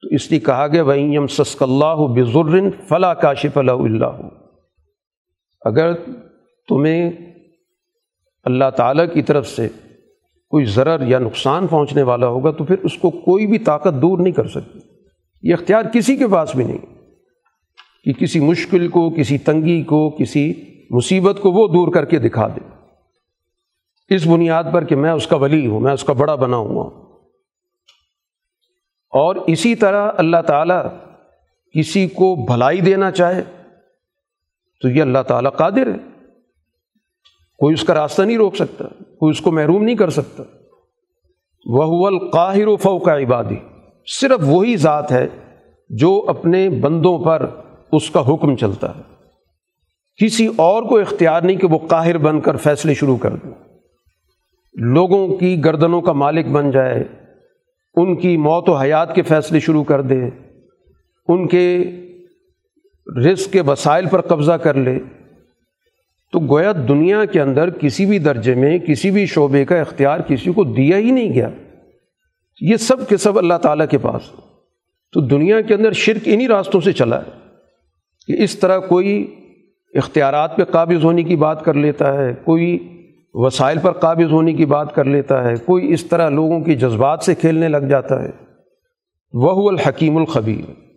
تو 0.02 0.16
اس 0.16 0.32
لیے 0.32 0.40
کہا 0.40 0.68
گیا 0.68 0.84
بھائی 0.84 1.16
یم 1.16 1.28
سسک 1.28 1.64
اللہ 1.64 1.96
بزرن 1.96 2.70
فلاں 2.90 3.16
کاشف 3.22 3.58
اللہ 3.58 3.72
اللہ 3.72 4.28
اگر 5.62 5.94
تمہیں 6.68 7.12
اللہ 8.44 8.70
تعالیٰ 8.78 9.06
کی 9.14 9.22
طرف 9.22 9.48
سے 9.48 9.68
کوئی 10.50 10.66
ضرر 10.66 11.08
یا 11.08 11.20
نقصان 11.20 11.68
پہنچنے 11.68 12.02
والا 12.02 12.28
ہوگا 12.28 12.52
تو 12.52 12.64
پھر 12.64 12.76
اس 12.84 12.98
کو 12.98 13.10
کوئی 13.10 13.48
بھی 13.48 13.60
طاقت 13.60 13.94
دور 14.02 14.20
نہیں 14.20 14.34
کر 14.34 14.48
سکتی۔ 14.48 14.80
یہ 15.42 15.54
اختیار 15.54 15.84
کسی 15.94 16.18
کے 16.18 16.28
پاس 16.28 16.56
بھی 16.56 16.64
نہیں۔ 16.64 16.78
کہ 18.04 18.14
کسی 18.14 18.40
مشکل 18.40 18.88
کو، 18.88 19.10
کسی 19.10 19.38
تنگی 19.38 19.84
کو، 19.84 20.10
کسی 20.10 20.54
مصیبت 20.90 21.38
کو 21.42 21.52
وہ 21.52 21.68
دور 21.68 21.94
کر 21.94 22.06
کے 22.06 22.20
دکھا 22.20 22.48
دے۔ 22.48 22.60
اس 24.16 24.28
بنیاد 24.28 24.64
پر 24.74 24.84
کہ 24.84 24.96
میں 24.96 25.12
اس 25.12 25.28
کا 25.28 25.36
ولی 25.36 25.68
ہوں، 25.68 25.80
میں 25.80 25.94
اس 25.94 26.04
کا 26.04 26.14
بڑا 26.14 26.36
بنا 26.36 26.58
ہوا 26.58 26.84
ہوں۔ 26.84 27.02
اور 29.10 29.36
اسی 29.36 29.76
طرح 29.76 30.12
اللہ 30.18 30.42
تعالیٰ 30.48 30.84
کسی 31.80 32.08
کو 32.08 32.36
بھلائی 32.36 32.82
دینا 32.82 33.12
چاہے 33.12 33.44
تو 34.82 34.90
یہ 34.90 35.02
اللہ 35.02 35.20
تعالیٰ 35.28 35.52
قادر 35.54 35.88
ہے۔ 35.88 36.11
کوئی 37.62 37.74
اس 37.74 37.84
کا 37.84 37.94
راستہ 37.94 38.22
نہیں 38.22 38.38
روک 38.38 38.56
سکتا، 38.56 38.86
کوئی 39.20 39.32
اس 39.32 39.42
کو 39.42 39.52
محروم 39.52 39.84
نہیں 39.84 39.96
کر 39.96 40.10
سکتا۔ 40.10 40.44
وہ 41.66 42.08
القاہر 42.08 42.68
و 42.68 42.76
فو 42.76 43.00
کا 43.00 43.18
عبادی 43.18 43.56
صرف 44.22 44.40
وہی 44.46 44.78
ذات 44.78 45.12
ہے 45.12 45.28
جو 45.90 46.26
اپنے 46.28 46.70
بندوں 46.70 47.20
پر 47.20 47.46
اس 47.92 48.10
کا 48.10 48.34
حکم 48.34 48.56
چلتا 48.56 48.96
ہے۔ 48.96 49.02
کسی 50.26 50.48
اور 50.56 50.84
کو 50.84 51.00
اختیار 51.00 51.42
نہیں 51.42 51.58
کہ 51.58 51.68
وہ 51.68 51.78
قاہر 51.88 52.18
بن 52.18 52.42
کر 52.42 52.56
فیصلے 52.56 52.94
شروع 52.94 53.18
کر 53.18 53.36
دیں 53.36 53.52
لوگوں 54.74 55.28
کی 55.28 55.66
گردنوں 55.66 56.02
کا 56.02 56.14
مالک 56.14 56.48
بن 56.48 56.72
جائے، 56.72 57.04
ان 57.96 58.16
کی 58.16 58.38
موت 58.38 58.70
و 58.70 58.74
حیات 58.74 59.16
کے 59.16 59.22
فیصلے 59.22 59.60
شروع 59.60 59.84
کر 59.84 60.02
دے، 60.02 60.22
ان 61.28 61.48
کے 61.48 61.92
رزق 63.26 63.54
کے 63.54 63.62
وسائل 63.62 64.06
پر 64.06 64.22
قبضہ 64.22 64.52
کر 64.52 64.74
لے۔ 64.74 65.00
تو 66.32 66.40
گویا 66.40 66.72
دنیا 66.88 67.26
کے 67.26 67.42
اندر 67.42 67.70
کسی 67.70 68.06
بھی 68.06 68.20
درجے 68.20 68.56
میں، 68.56 68.80
کسی 68.80 69.12
بھی 69.12 69.26
شعبے 69.26 69.66
کا 69.66 69.80
اختیار 69.80 70.20
کسی 70.20 70.52
کو 70.52 70.64
دیا 70.64 70.98
ہی 70.98 71.12
نہیں 71.12 71.34
گیا۔ 71.34 71.50
یہ 72.62 72.76
سب 72.76 73.10
کے 73.10 73.18
سب 73.18 73.38
اللہ 73.38 73.54
تعالیٰ 73.54 73.88
کے 73.88 73.98
پاس۔ 73.98 74.22
تو 75.14 75.22
دنیا 75.22 75.62
کے 75.62 75.74
اندر 75.74 75.92
شرک 75.92 76.22
انہی 76.26 76.48
راستوں 76.48 76.82
سے 76.82 76.94
چلا 76.94 77.20
ہے 77.20 77.32
کہ 78.28 78.44
اس 78.44 78.60
طرح 78.60 78.78
کوئی 78.78 79.36
اختیارات 79.94 80.56
پہ 80.56 80.64
قابض 80.64 81.04
ہونے 81.04 81.24
کی 81.24 81.36
بات 81.36 81.66
کر 81.66 81.74
لیتا 81.74 82.14
ہے، 82.14 82.34
کوئی 82.44 82.80
وسائل 83.34 83.78
پر 83.82 83.92
قابض 83.92 84.32
ہونے 84.32 84.54
کی 84.54 84.66
بات 84.66 84.96
کر 84.96 85.06
لیتا 85.06 85.44
ہے، 85.44 85.54
کوئی 85.66 85.94
اس 85.94 86.06
طرح 86.06 86.30
لوگوں 86.30 86.60
کی 86.60 86.76
جذبات 86.76 87.24
سے 87.24 87.36
کھیلنے 87.36 87.68
لگ 87.68 87.78
جاتا 87.78 88.24
ہے۔ 88.24 88.30
وہ 89.34 89.70
الحکیم 89.70 90.18
الخبیر۔ 90.18 90.91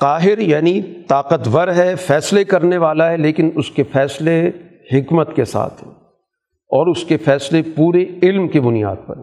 قاہر 0.00 0.38
یعنی 0.38 0.80
طاقتور 1.08 1.68
ہے، 1.68 1.94
فیصلے 1.94 2.44
کرنے 2.44 2.78
والا 2.78 3.10
ہے، 3.10 3.16
لیکن 3.16 3.50
اس 3.54 3.70
کے 3.70 3.82
فیصلے 3.82 4.50
حکمت 4.92 5.36
کے 5.36 5.44
ساتھ 5.44 5.84
ہیں۔ 5.84 5.92
اور 6.64 6.86
اس 6.86 7.04
کے 7.04 7.16
فیصلے 7.16 7.62
پورے 7.76 8.04
علم 8.22 8.48
کی 8.48 8.60
بنیاد 8.60 8.96
پر 9.06 9.14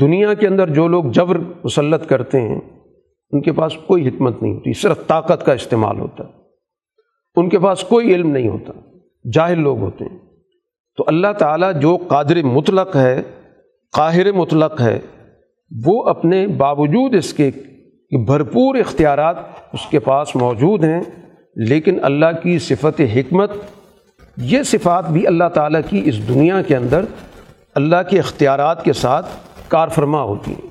دنیا 0.00 0.34
کے 0.34 0.46
اندر 0.46 0.70
جو 0.70 0.88
لوگ 0.88 1.04
جبر 1.04 1.38
مسلط 1.64 2.06
کرتے 2.06 2.40
ہیں، 2.40 2.60
ان 3.30 3.42
کے 3.42 3.52
پاس 3.52 3.72
کوئی 3.86 4.08
حکمت 4.08 4.42
نہیں 4.42 4.54
ہوتی، 4.54 4.72
صرف 4.72 5.06
طاقت 5.06 5.46
کا 5.46 5.52
استعمال 5.52 6.00
ہوتا 6.00 6.24
ہے۔ 6.24 6.32
ان 7.36 7.48
کے 7.48 7.58
پاس 7.58 7.80
کوئی 7.80 8.14
علم 8.14 8.30
نہیں 8.30 8.48
ہوتا، 8.48 8.72
جاہل 9.32 9.60
لوگ 9.60 9.78
ہوتے 9.78 10.04
ہیں۔ 10.04 10.18
تو 10.96 11.04
اللہ 11.06 11.32
تعالیٰ 11.38 11.80
جو 11.80 11.98
قادر 12.08 12.42
مطلق 12.42 12.96
ہے، 12.96 13.22
قاہر 13.92 14.32
مطلق 14.32 14.80
ہے، 14.80 14.98
وہ 15.84 16.08
اپنے 16.08 16.46
باوجود 16.46 17.14
اس 17.14 17.34
کے 17.34 17.50
کہ 18.14 18.18
بھرپور 18.18 18.74
اختیارات 18.74 19.36
اس 19.72 19.86
کے 19.90 19.98
پاس 19.98 20.36
موجود 20.36 20.84
ہیں، 20.84 21.00
لیکن 21.56 21.98
اللہ 22.02 22.26
کی 22.42 22.58
صفت 22.58 23.00
حکمت، 23.00 23.52
یہ 24.36 24.62
صفات 24.62 25.10
بھی 25.10 25.26
اللہ 25.26 25.48
تعالیٰ 25.54 25.80
کی 25.90 26.02
اس 26.04 26.28
دنیا 26.28 26.62
کے 26.62 26.76
اندر 26.76 27.04
اللہ 27.74 27.96
کے 28.10 28.18
اختیارات 28.18 28.84
کے 28.84 28.92
ساتھ 28.92 29.26
کار 29.68 29.88
فرما 29.88 30.22
ہوتی 30.22 30.50
ہیں۔ 30.50 30.70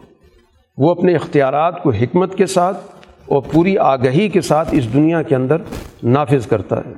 وہ 0.77 0.91
اپنے 0.91 1.15
اختیارات 1.15 1.83
کو 1.83 1.89
حکمت 1.89 2.35
کے 2.35 2.45
ساتھ 2.45 2.77
اور 3.25 3.41
پوری 3.51 3.77
آگہی 3.77 4.29
کے 4.29 4.41
ساتھ 4.41 4.69
اس 4.71 4.93
دنیا 4.93 5.21
کے 5.21 5.35
اندر 5.35 5.57
نافذ 6.03 6.47
کرتا 6.47 6.77
ہے۔ 6.77 6.93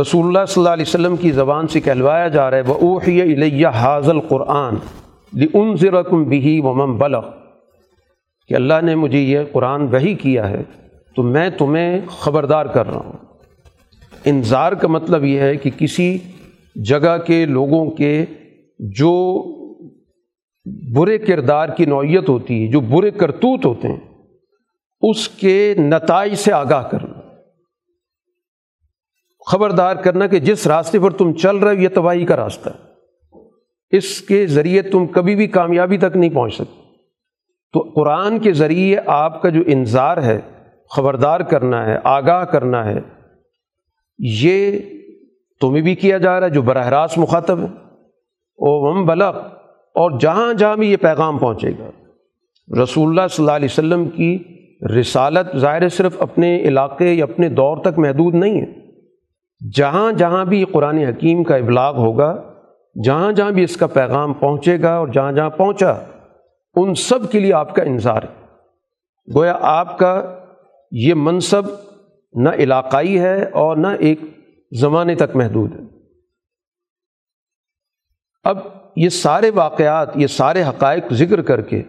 رسول 0.00 0.26
اللہ 0.26 0.44
صلی 0.48 0.60
اللہ 0.60 0.72
علیہ 0.72 0.84
وسلم 0.88 1.16
کی 1.16 1.30
زبان 1.30 1.66
سے 1.66 1.80
کہلوایا 1.80 2.28
جا 2.28 2.50
رہا 2.50 2.56
ہے 2.56 2.62
وہ 2.62 2.74
اوحی 2.74 3.22
الیہ 3.22 3.66
حاضل 3.66 4.20
قرآن 4.20 4.74
لن 5.32 5.76
ذرکم 5.76 6.24
بھی 6.24 6.60
ومم 6.60 6.98
بلغ 6.98 7.26
کہ 8.48 8.54
اللہ 8.54 8.74
نے 8.82 8.94
مجھے 8.94 9.18
یہ 9.18 9.40
قرآن 9.52 9.82
وہی 9.82 10.14
کیا 10.14 10.50
ہے، 10.50 10.62
تو 11.16 11.22
میں 11.22 11.50
تمہیں 11.50 12.00
خبردار 12.06 12.66
کر 12.66 12.86
رہا 12.86 13.00
ہوں۔ 13.00 13.12
انظار 14.24 14.72
کا 14.72 14.88
مطلب 14.88 15.24
یہ 15.24 15.40
ہے 15.40 15.56
کہ 15.56 15.70
کسی 15.78 16.18
جگہ 16.74 17.18
کے 17.26 17.46
لوگوں 17.46 17.90
کے 17.90 18.24
جو 18.78 19.42
برے 20.94 21.18
کردار 21.18 21.68
کی 21.68 21.84
نوعیت 21.84 22.28
ہوتی 22.28 22.66
ہے، 22.66 22.72
جو 22.72 22.80
برے 22.80 23.10
کرتوت 23.10 23.66
ہوتے 23.66 23.88
ہیں، 23.88 24.00
اس 25.00 25.28
کے 25.28 25.74
نتائج 25.78 26.34
سے 26.34 26.52
آگاہ 26.52 26.82
کرنا۔ 26.82 27.20
خبردار 29.46 29.96
کرنا 29.96 30.26
کہ 30.26 30.38
جس 30.38 30.66
راستے 30.66 30.98
پر 30.98 31.10
تم 31.10 31.32
چل 31.32 31.56
رہے 31.56 31.76
ہو، 31.76 31.80
یہ 31.80 31.88
تباہی 31.94 32.26
کا 32.26 32.36
راستہ 32.36 32.68
ہے۔ 32.68 32.92
اس 33.96 34.20
کے 34.20 34.46
ذریعے 34.46 34.82
تم 34.82 35.06
کبھی 35.06 35.34
بھی 35.34 35.46
کامیابی 35.46 35.98
تک 35.98 36.16
نہیں 36.16 36.30
پہنچ 36.30 36.54
سکتے۔ 36.54 36.81
تو 37.72 37.80
قرآن 37.94 38.38
کے 38.38 38.52
ذریعے 38.52 38.96
آپ 39.06 39.42
کا 39.42 39.48
جو 39.48 39.60
انظار 39.66 40.16
ہے، 40.16 40.40
خبردار 40.90 41.40
کرنا 41.40 41.86
ہے، 41.86 41.96
آگاہ 42.04 42.44
کرنا 42.44 42.84
ہے، 42.84 43.00
یہ 44.18 44.78
تمہیں 45.60 45.82
بھی 45.82 45.94
کیا 45.94 46.18
جا 46.18 46.40
رہا 46.40 46.46
ہے 46.46 46.52
جو 46.52 46.62
براہ 46.62 46.88
راست 46.88 47.18
مخاطب 47.18 47.58
ہے۔ 47.58 47.66
او 48.58 48.88
وم 48.88 49.06
بلغ، 49.06 49.38
اور 49.94 50.18
جہاں 50.20 50.54
جہاں 50.54 50.76
بھی 50.76 50.90
یہ 50.92 50.96
پیغام 50.96 51.38
پہنچے 51.38 51.70
گا۔ 51.70 51.90
رسول 52.82 53.08
اللہ 53.08 53.26
صلی 53.30 53.42
اللہ 53.42 53.56
علیہ 53.56 53.68
وسلم 53.70 54.08
کی 54.08 54.38
رسالت 55.00 55.56
ظاہر 55.56 55.88
صرف 55.88 56.22
اپنے 56.22 56.60
علاقے 56.60 57.12
یا 57.12 57.24
اپنے 57.24 57.48
دور 57.48 57.76
تک 57.76 57.98
محدود 57.98 58.34
نہیں 58.34 58.60
ہے۔ 58.60 58.66
جہاں 59.76 60.12
جہاں 60.12 60.44
بھی 60.44 60.64
قرآن 60.64 60.98
حکیم 60.98 61.44
کا 61.44 61.56
ابلاغ 61.56 61.96
ہوگا، 61.96 62.42
جہاں 63.04 63.32
جہاں 63.32 63.50
بھی 63.50 63.64
اس 63.64 63.76
کا 63.76 63.86
پیغام 63.86 64.32
پہنچے 64.32 64.80
گا 64.82 64.94
اور 64.94 65.08
جہاں 65.08 65.32
جہاں 65.32 65.50
پہنچا 65.50 65.94
ان 66.74 66.94
سب 66.94 67.32
کے 67.32 67.40
لیے 67.40 67.52
آپ 67.52 67.74
کا 67.74 67.82
انظار 67.82 68.22
ہے۔ 68.22 68.42
گویا 69.34 69.58
آپ 69.60 69.98
کا 69.98 70.38
یہ 70.90 71.14
منصب 71.16 71.62
نہ 72.32 72.48
علاقائی 72.48 73.20
ہے 73.20 73.44
اور 73.44 73.76
نہ 73.76 73.86
ایک 73.86 74.20
زمانے 74.80 75.14
تک 75.14 75.36
محدود 75.36 75.72
ہے۔ 75.72 75.84
اب 78.44 78.58
یہ 78.96 79.08
سارے 79.08 79.50
واقعات، 79.54 80.16
یہ 80.16 80.26
سارے 80.26 80.62
حقائق 80.62 81.12
ذکر 81.12 81.42
کر 81.42 81.60
کے 81.60 81.82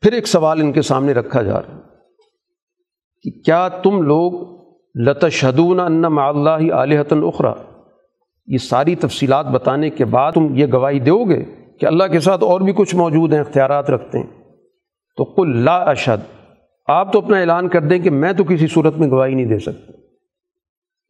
پھر 0.00 0.12
ایک 0.12 0.26
سوال 0.26 0.60
ان 0.60 0.72
کے 0.72 0.82
سامنے 0.82 1.12
رکھا 1.12 1.42
جا 1.42 1.62
رہا 1.62 1.74
ہے 1.74 1.80
کہ 3.22 3.42
کیا 3.42 3.68
تم 3.68 4.02
لوگ 4.02 4.56
لتشدون 4.94 5.80
ان 5.80 6.04
اللہ 6.18 6.74
علیہتن 6.74 7.20
اخرا 7.24 7.52
یہ 8.46 8.58
ساری 8.58 8.94
تفصیلات 8.94 9.46
بتانے 9.46 9.90
کے 9.90 10.04
بعد 10.04 10.32
تم 10.32 10.54
یہ 10.54 10.66
گواہی 10.72 11.00
دو 11.00 11.24
گے 11.24 11.44
کہ 11.80 11.86
اللہ 11.86 12.04
کے 12.04 12.20
ساتھ 12.20 12.44
اور 12.44 12.60
بھی 12.60 12.72
کچھ 12.76 12.94
موجود 12.94 13.32
ہیں، 13.32 13.40
اختیارات 13.40 13.90
رکھتے 13.90 14.18
ہیں۔ 14.18 14.26
تو 15.16 15.24
کل 15.24 15.56
لا 15.56 15.76
اشد 15.76 16.50
آپ 16.86 17.12
تو 17.12 17.18
اپنا 17.18 17.38
اعلان 17.38 17.68
کر 17.68 17.80
دیں 17.80 17.98
کہ 17.98 18.10
میں 18.10 18.32
تو 18.32 18.44
کسی 18.44 18.66
صورت 18.66 18.96
میں 18.96 19.10
گواہی 19.10 19.34
نہیں 19.34 19.46
دے 19.46 19.58
سکتا۔ 19.58 19.92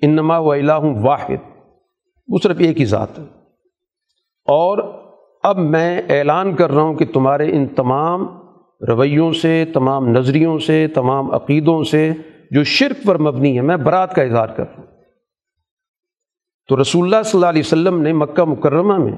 انما 0.03 0.39
و 0.39 0.53
الہ 0.53 0.73
واحد۔ 0.81 1.61
وہ 2.29 2.39
صرف 2.43 2.57
ایک 2.59 2.81
ہی 2.81 2.85
ذات 2.85 3.19
ہے۔ 3.19 3.25
اور 4.45 5.03
اب 5.43 5.59
میں 5.59 6.03
اعلان 6.09 6.55
کر 6.55 6.71
رہا 6.71 6.83
ہوں 6.83 6.95
کہ 6.95 7.05
تمہارے 7.05 7.57
ان 7.57 7.67
تمام 7.67 8.27
رویوں 8.89 9.33
سے، 9.33 9.64
تمام 9.75 10.09
نظریوں 10.09 10.59
سے، 10.59 10.87
تمام 10.95 11.35
عقیدوں 11.35 11.85
سے 11.85 12.12
جو 12.51 12.64
شرک 12.64 13.07
پر 13.07 13.19
مبنی 13.19 13.57
ہے، 13.57 13.62
میں 13.62 13.77
برات 13.77 14.14
کا 14.14 14.23
اظہار 14.23 14.49
کر 14.49 14.64
رہا 14.64 14.79
ہوں۔ 14.79 14.87
تو 16.69 16.83
رسول 16.83 17.05
اللہ 17.05 17.23
صلی 17.23 17.39
اللہ 17.39 17.47
علیہ 17.47 17.62
وسلم 17.64 18.03
نے 18.03 18.12
مکہ 18.12 18.45
مکرمہ 18.45 18.99
میں 18.99 19.12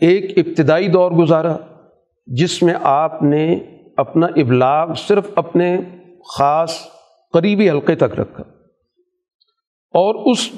ایک 0.00 0.38
ابتدائی 0.38 0.88
دور 0.88 1.10
گزارا 1.10 1.56
جس 2.26 2.62
میں 2.62 2.74
آپ 2.82 3.22
نے 3.22 3.58
اپنا 3.96 4.26
ابلاغ 4.26 4.94
صرف 4.94 5.30
اپنے 5.34 5.78
خاص 6.38 6.78
قریبی 7.32 7.70
حلقے 7.70 7.94
تک 7.94 8.20
رکھا۔ 8.20 8.42
اور 9.94 10.32
اس 10.32 10.48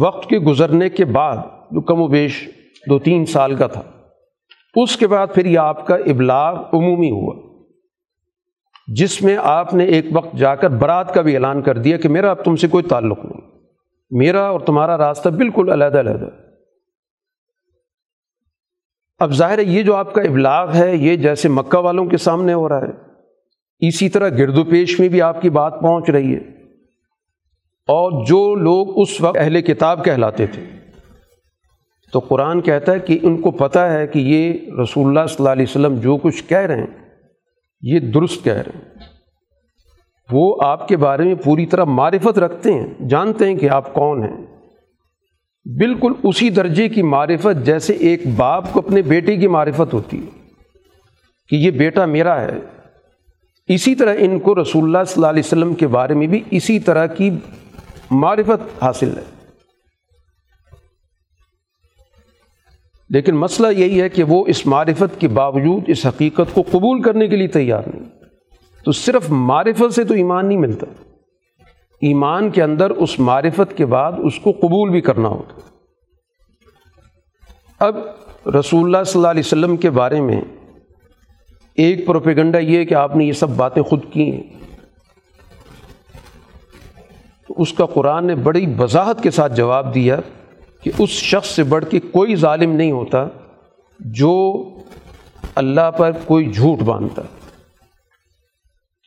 وقت 0.00 0.28
کے 0.28 0.38
گزرنے 0.38 0.88
کے 0.88 1.04
بعد 1.04 1.36
جو 1.70 1.80
کم 1.80 2.00
و 2.00 2.06
بیش 2.06 2.48
دو 2.90 2.98
تین 2.98 3.26
سال 3.26 3.54
کا 3.54 3.66
تھا، 3.66 3.82
اس 4.74 4.96
کے 4.96 5.06
بعد 5.06 5.26
پھر 5.34 5.46
یہ 5.46 5.58
آپ 5.58 5.86
کا 5.86 5.94
ابلاغ 5.94 6.54
عمومی 6.72 7.10
ہوا، 7.10 7.34
جس 8.86 9.22
میں 9.22 9.36
آپ 9.42 9.74
نے 9.74 9.84
ایک 9.84 10.06
وقت 10.12 10.36
جا 10.36 10.54
کر 10.54 10.70
برات 10.70 11.14
کا 11.14 11.20
بھی 11.20 11.34
اعلان 11.34 11.62
کر 11.62 11.78
دیا 11.78 11.96
کہ 11.96 12.08
میرا 12.08 12.30
اب 12.30 12.44
تم 12.44 12.56
سے 12.56 12.68
کوئی 12.68 12.84
تعلق 12.84 13.24
نہیں، 13.24 13.50
میرا 14.10 14.42
اور 14.42 14.60
تمہارا 14.60 14.98
راستہ 14.98 15.28
بالکل 15.28 15.70
علیحدہ 15.72 16.00
علیحدہ۔ 16.00 16.39
اب 19.20 19.32
ظاہر 19.32 19.58
ہے 19.58 19.64
یہ 19.64 19.82
جو 19.82 19.96
آپ 19.96 20.14
کا 20.14 20.22
ابلاغ 20.22 20.74
ہے، 20.74 20.96
یہ 20.96 21.16
جیسے 21.16 21.48
مکہ 21.48 21.78
والوں 21.78 22.06
کے 22.06 22.16
سامنے 22.16 22.52
ہو 22.52 22.68
رہا 22.68 22.80
ہے۔ 22.80 23.10
اسی 23.88 24.08
طرح 24.08 24.28
گرد 24.28 24.58
و 24.58 24.64
پیش 24.64 25.00
میں 25.00 25.08
بھی 25.08 25.22
آپ 25.22 25.42
کی 25.42 25.50
بات 25.50 25.80
پہنچ 25.80 26.10
رہی 26.10 26.34
ہے۔ 26.34 26.40
اور 27.88 28.26
جو 28.26 28.54
لوگ 28.54 29.00
اس 29.00 29.20
وقت 29.20 29.36
اہل 29.36 29.62
کتاب 29.62 30.04
کہلاتے 30.04 30.46
تھے۔ 30.46 30.62
تو 32.12 32.18
قرآن 32.18 32.60
کہتا 32.60 32.92
ہے 32.92 33.00
کہ 33.00 33.18
ان 33.22 33.40
کو 33.40 33.50
پتہ 33.50 33.78
ہے 33.78 34.06
کہ 34.06 34.18
یہ 34.18 34.52
رسول 34.82 35.06
اللہ 35.06 35.26
صلی 35.26 35.36
اللہ 35.38 35.48
علیہ 35.48 35.66
وسلم 35.68 35.94
جو 35.94 36.16
کچھ 36.16 36.44
کہہ 36.48 36.58
رہے 36.58 36.76
ہیں، 36.76 37.08
یہ 37.80 38.00
درست 38.00 38.44
کہہ 38.44 38.52
رہے 38.52 38.72
ہیں۔ 38.74 38.94
وہ 40.32 40.56
آپ 40.62 40.88
کے 40.88 40.96
بارے 40.96 41.22
میں 41.22 41.34
پوری 41.34 41.66
طرح 41.66 41.84
معرفت 41.84 42.38
رکھتے 42.38 42.72
ہیں، 42.72 43.08
جانتے 43.08 43.46
ہیں 43.46 43.54
کہ 43.54 43.70
آپ 43.70 43.94
کون 43.94 44.22
ہیں۔ 44.22 44.49
بالکل 45.64 46.12
اسی 46.22 46.50
درجے 46.50 46.88
کی 46.88 47.02
معرفت 47.02 47.66
جیسے 47.66 47.92
ایک 47.92 48.26
باپ 48.36 48.72
کو 48.72 48.80
اپنے 48.80 49.02
بیٹے 49.02 49.36
کی 49.36 49.46
معرفت 49.46 49.94
ہوتی 49.94 50.18
ہے 50.18 50.48
کہ 51.48 51.56
یہ 51.56 51.70
بیٹا 51.70 52.06
میرا 52.06 52.40
ہے۔ 52.40 52.58
اسی 53.68 53.94
طرح 53.94 54.14
ان 54.18 54.38
کو 54.38 54.62
رسول 54.62 54.84
اللہ 54.84 55.04
صلی 55.04 55.14
اللہ 55.16 55.26
علیہ 55.26 55.42
وسلم 55.46 55.74
کے 55.74 55.86
بارے 55.86 56.14
میں 56.14 56.26
بھی 56.26 56.42
اسی 56.50 56.78
طرح 56.78 57.06
کی 57.06 57.30
معرفت 58.10 58.82
حاصل 58.82 59.18
ہے۔ 59.18 59.48
لیکن 63.10 63.36
مسئلہ 63.36 63.68
یہی 63.68 64.02
ہے 64.02 64.08
کہ 64.08 64.24
وہ 64.24 64.44
اس 64.46 64.66
معرفت 64.66 65.20
کے 65.20 65.28
باوجود 65.28 65.82
اس 65.86 66.06
حقیقت 66.06 66.54
کو 66.54 66.62
قبول 66.62 67.02
کرنے 67.02 67.28
کے 67.28 67.36
لیے 67.36 67.48
تیار 67.48 67.82
نہیں۔ 67.86 68.10
تو 68.84 68.92
صرف 68.92 69.30
معرفت 69.30 69.94
سے 69.94 70.04
تو 70.04 70.14
ایمان 70.14 70.48
نہیں 70.48 70.58
ملتا۔ 70.58 71.09
ایمان 72.00 72.50
کے 72.50 72.62
اندر 72.62 72.90
اس 72.90 73.18
معرفت 73.18 73.76
کے 73.76 73.86
بعد 73.86 74.12
اس 74.18 74.38
کو 74.38 74.50
قبول 74.52 74.90
بھی 74.90 75.00
کرنا 75.00 75.28
ہوتا 75.28 75.60
اب 77.78 77.96
رسول 78.48 78.84
اللہ 78.84 79.04
صلی 79.04 79.18
اللہ 79.18 79.28
علیہ 79.28 79.42
وسلم 79.46 79.76
کے 79.76 79.90
بارے 79.90 80.20
میں 80.20 80.40
ایک 81.74 82.06
پروپیگنڈا 82.06 82.58
یہ 82.58 82.78
ہے 82.78 82.84
کہ 82.84 82.94
آپ 82.94 83.16
نے 83.16 83.24
یہ 83.24 83.32
سب 83.32 83.48
باتیں 83.48 83.82
خود 83.82 84.00
کی 84.12 84.30
ہیں۔ 84.32 84.42
تو 87.48 87.54
اس 87.56 87.72
کا 87.72 87.86
قرآن 87.86 88.26
نے 88.26 88.34
بڑی 88.34 88.74
وضاحت 88.78 89.22
کے 89.22 89.30
ساتھ 89.30 89.52
جواب 89.56 89.94
دیا 89.94 90.16
کہ 90.82 90.90
اس 90.98 91.10
شخص 91.10 91.48
سے 91.48 91.62
بڑھ 91.62 91.84
کے 91.90 92.00
کوئی 92.00 92.34
ظالم 92.34 92.72
نہیں 92.72 92.92
ہوتا 92.92 93.26
جو 94.00 94.34
اللہ 95.54 95.90
پر 95.90 96.12
کوئی 96.24 96.52
جھوٹ 96.52 96.78
باندھتا، 96.78 97.22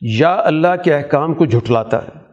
یا 0.00 0.34
اللہ 0.44 0.82
کے 0.84 0.94
احکام 0.94 1.34
کو 1.34 1.46
جھٹلاتا 1.46 2.02
ہے۔ 2.02 2.23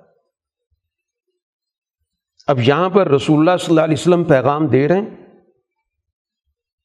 اب 2.52 2.60
یہاں 2.60 2.89
پر 2.89 3.08
رسول 3.08 3.39
اللہ 3.39 3.58
صلی 3.58 3.68
اللہ 3.70 3.82
علیہ 3.82 3.93
وسلم 3.93 4.24
پیغام 4.24 4.68
دے 4.68 4.88
رہے 4.88 4.95
ہیں 4.95 5.10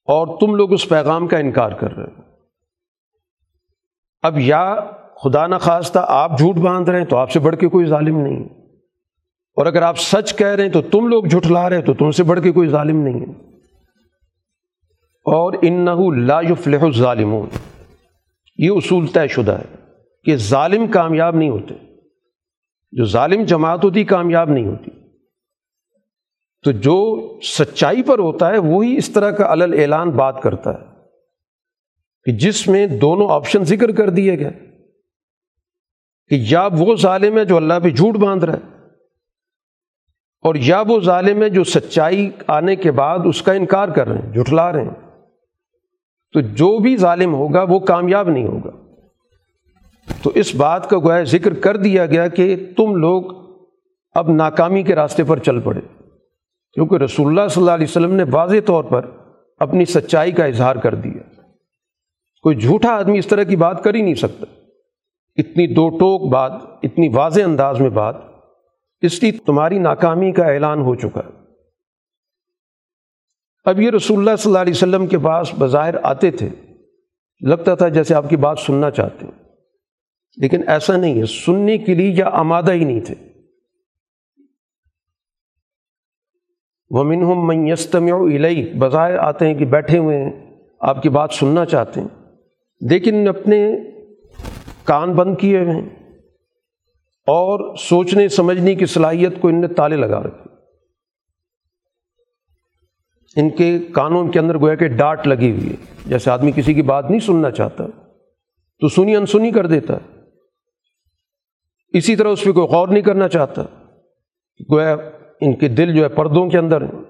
اور 0.04 0.40
تم 0.40 0.54
لوگ 0.54 0.72
اس 0.72 0.88
پیغام 0.88 1.28
کا 1.28 1.38
انکار 1.38 1.72
کر 1.72 1.96
رہے 1.96 2.04
ہو۔ 2.04 2.22
اب 4.22 4.38
یا 4.38 4.76
خدا 5.24 5.46
نخواستہ 5.46 5.98
آپ 6.08 6.38
جھوٹ 6.38 6.56
باندھ 6.56 6.90
رہے 6.90 6.98
ہیں 6.98 7.06
تو 7.06 7.16
آپ 7.16 7.30
سے 7.30 7.40
بڑھ 7.40 7.56
کے 7.56 7.68
کوئی 7.68 7.86
ظالم 7.86 8.20
نہیں 8.20 8.36
ہے۔ 8.36 8.62
اور 9.56 9.66
اگر 9.66 9.82
آپ 9.82 9.98
سچ 9.98 10.36
کہہ 10.36 10.46
رہے 10.46 10.64
ہیں 10.64 10.70
تو 10.70 10.82
تم 10.82 11.08
لوگ 11.08 11.24
جھٹلا 11.24 11.68
رہے 11.68 11.76
ہیں 11.76 11.84
تو 11.84 11.94
تم 11.94 12.10
سے 12.10 12.22
بڑھ 12.22 12.42
کے 12.42 12.52
کوئی 12.52 12.68
ظالم 12.68 13.00
نہیں 13.00 13.20
ہے۔ 13.20 13.30
اور 15.24 15.52
ان 15.62 15.86
لا 16.26 16.40
یفلح 16.40 16.82
الظالمون۔ 16.82 17.48
یہ 18.58 18.70
اصول 18.70 19.06
طے 19.06 19.28
شدہ 19.28 19.52
ہے 19.52 19.76
کہ 20.24 20.36
ظالم 20.36 20.86
کامیاب 20.86 21.36
نہیں 21.36 21.50
ہوتے۔ 21.50 21.74
جو 22.92 23.04
ظالم 23.04 23.42
جماعت 23.42 23.84
ہوتی 23.84 24.04
کامیاب 24.04 24.50
نہیں 24.50 24.66
ہوتی۔ 24.66 24.90
تو 26.66 26.72
جو 26.72 27.30
سچائی 27.42 28.02
پر 28.02 28.18
ہوتا 28.18 28.50
ہے، 28.50 28.58
وہی 28.58 28.96
اس 28.96 29.10
طرح 29.10 29.30
کا 29.30 29.52
علل 29.52 29.80
اعلان 29.80 30.10
بات 30.10 30.42
کرتا 30.42 30.74
ہے 30.74 30.84
کہ 32.24 32.32
جس 32.32 32.68
میں 32.68 32.86
دونوں 32.86 33.30
آپشن 33.30 33.64
ذکر 33.64 33.92
کر 33.92 34.10
دیے 34.10 34.38
گئے۔ 34.38 34.50
کہ 36.28 36.34
یا 36.48 36.68
وہ 36.72 36.96
ظالم 36.96 37.38
ہے 37.38 37.44
جو 37.44 37.56
اللہ 37.56 37.74
پہ 37.82 37.90
جھوٹ 37.90 38.16
باندھ 38.16 38.44
رہا 38.44 38.52
ہے، 38.52 38.86
اور 40.42 40.54
یا 40.54 40.82
وہ 40.88 41.00
ظالم 41.00 41.42
ہے 41.42 41.48
جو 41.48 41.64
سچائی 41.64 42.30
آنے 42.46 42.76
کے 42.76 42.90
بعد 42.90 43.18
اس 43.24 43.42
کا 43.42 43.52
انکار 43.52 43.88
کر 43.88 44.08
رہے 44.08 44.18
ہیں، 44.18 44.32
جھٹلا 44.32 44.72
رہے 44.72 44.84
ہیں۔ 44.84 45.20
تو 46.32 46.40
جو 46.40 46.78
بھی 46.78 46.96
ظالم 46.96 47.34
ہوگا، 47.34 47.62
وہ 47.62 47.78
کامیاب 47.78 48.28
نہیں 48.28 48.46
ہوگا۔ 48.46 48.70
تو 50.22 50.30
اس 50.34 50.54
بات 50.54 50.90
کا 50.90 50.98
گویا 50.98 51.22
ذکر 51.22 51.54
کر 51.54 51.76
دیا 51.76 52.06
گیا 52.06 52.28
کہ 52.28 52.56
تم 52.76 52.96
لوگ 52.96 53.22
اب 54.14 54.30
ناکامی 54.30 54.82
کے 54.82 54.94
راستے 54.94 55.24
پر 55.24 55.38
چل 55.38 55.60
پڑے۔ 55.60 55.80
کیونکہ 56.76 56.96
رسول 56.96 57.26
اللہ 57.26 57.48
صلی 57.48 57.62
اللہ 57.62 57.70
علیہ 57.70 57.86
وسلم 57.88 58.14
نے 58.14 58.24
واضح 58.30 58.56
طور 58.66 58.84
پر 58.84 59.10
اپنی 59.58 59.84
سچائی 59.84 60.32
کا 60.32 60.44
اظہار 60.44 60.76
کر 60.76 60.94
دیا۔ 60.94 61.40
کوئی 62.42 62.56
جھوٹا 62.56 62.88
آدمی 62.88 63.18
اس 63.18 63.26
طرح 63.26 63.42
کی 63.42 63.56
بات 63.56 63.84
کر 63.84 63.94
ہی 63.94 64.02
نہیں 64.02 64.14
سکتا۔ 64.14 64.46
اتنی 65.36 65.74
دو 65.74 65.88
ٹوک 65.88 66.32
بات، 66.32 66.52
اتنی 66.82 67.08
واضح 67.08 67.40
انداز 67.44 67.80
میں 67.80 67.90
بات، 67.90 68.16
اس 69.00 69.22
لیے 69.22 69.32
تمہاری 69.32 69.78
ناکامی 69.78 70.32
کا 70.32 70.44
اعلان 70.44 70.80
ہو 70.80 70.94
چکا۔ 70.94 71.20
ہے 71.20 71.44
اب 73.64 73.80
یہ 73.80 73.90
رسول 73.90 74.18
اللہ 74.18 74.36
صلی 74.38 74.50
اللہ 74.50 74.62
علیہ 74.62 74.74
وسلم 74.76 75.06
کے 75.06 75.18
پاس 75.18 75.54
بظاہر 75.58 75.94
آتے 76.02 76.30
تھے۔ 76.30 76.48
لگتا 77.40 77.74
تھا 77.74 77.88
جیسے 77.88 78.14
آپ 78.14 78.28
کی 78.28 78.36
بات 78.36 78.58
سننا 78.58 78.90
چاہتے 78.90 79.26
ہیں 79.26 79.44
لیکن 80.36 80.68
ایسا 80.68 80.96
نہیں 80.96 81.20
ہے، 81.20 81.26
سننے 81.26 81.78
کے 81.78 81.94
لیے 81.94 82.10
یا 82.10 82.28
آمادہ 82.32 82.72
ہی 82.72 82.84
نہیں 82.84 83.00
تھے۔ 83.00 83.35
ومن 86.90 87.22
ہم 87.22 87.46
میستم 87.46 88.06
الئی 88.14 88.72
بظاہر 88.78 89.18
آتے 89.18 89.46
ہیں 89.46 89.54
کہ 89.54 89.64
بیٹھے 89.64 89.98
ہوئے 89.98 90.18
ہیں، 90.18 90.56
آپ 90.80 91.02
کی 91.02 91.08
بات 91.08 91.30
سننا 91.32 91.64
چاہتے 91.64 92.00
ہیں۔ 92.00 92.08
لیکن 92.80 93.28
اپنے 93.28 93.70
کان 94.84 95.12
بند 95.12 95.36
کیے 95.38 95.58
ہوئے 95.58 95.70
ہیں 95.70 95.88
اور 97.26 97.76
سوچنے، 97.76 98.28
سمجھنے 98.28 98.74
کی 98.74 98.86
صلاحیت 98.86 99.32
کو 99.40 99.48
ان 99.48 99.60
نے 99.60 99.68
تالے 99.68 99.96
لگا 99.96 100.22
رکھے 100.22 100.56
ان 103.40 103.50
کے 103.50 103.78
کانوں 103.78 104.28
کے 104.28 104.38
اندر 104.38 104.58
گویا 104.58 104.74
کہ 104.74 104.88
ڈانٹ 104.88 105.26
لگی 105.26 105.50
ہوئی 105.50 105.70
ہے۔ 105.70 105.76
جیسے 106.06 106.30
آدمی 106.30 106.52
کسی 106.56 106.74
کی 106.74 106.82
بات 106.82 107.10
نہیں 107.10 107.20
سننا 107.20 107.50
چاہتا، 107.50 107.84
تو 108.80 108.88
سنی 108.88 109.16
انسنی 109.16 109.50
کر 109.50 109.66
دیتا 109.66 109.94
ہے۔ 109.94 110.16
اسی 111.98 112.16
طرح 112.16 112.28
اس 112.28 112.44
پہ 112.44 112.52
کوئی 112.52 112.66
غور 112.66 112.88
نہیں 112.88 113.02
کرنا 113.02 113.28
چاہتا۔ 113.28 113.62
گویا 114.72 114.96
ان 115.40 115.56
کے 115.56 115.68
دل 115.68 115.94
جو 115.94 116.02
ہے 116.02 116.08
پردوں 116.08 116.50
کے 116.50 116.58
اندر۔ 116.58 116.82
ہیں 116.82 117.02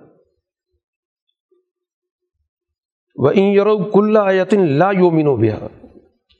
وہ 3.16 3.30
ان 3.34 3.42
یورو 3.42 3.78
کلّا 3.78 4.20
آیتن 4.20 4.70
لا 4.70 4.90
یومن 4.90 5.26
و 5.26 5.44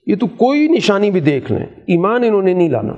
یہ 0.07 0.17
تو 0.17 0.27
کوئی 0.27 0.69
نشانی 0.69 1.11
بھی 1.11 1.21
دیکھ 1.21 1.53
لیں۔ 1.53 1.67
ایمان 1.67 2.25
انہوں 2.25 2.43
نے 2.43 2.55
نہیں 2.55 2.69
لانا۔ 2.69 2.95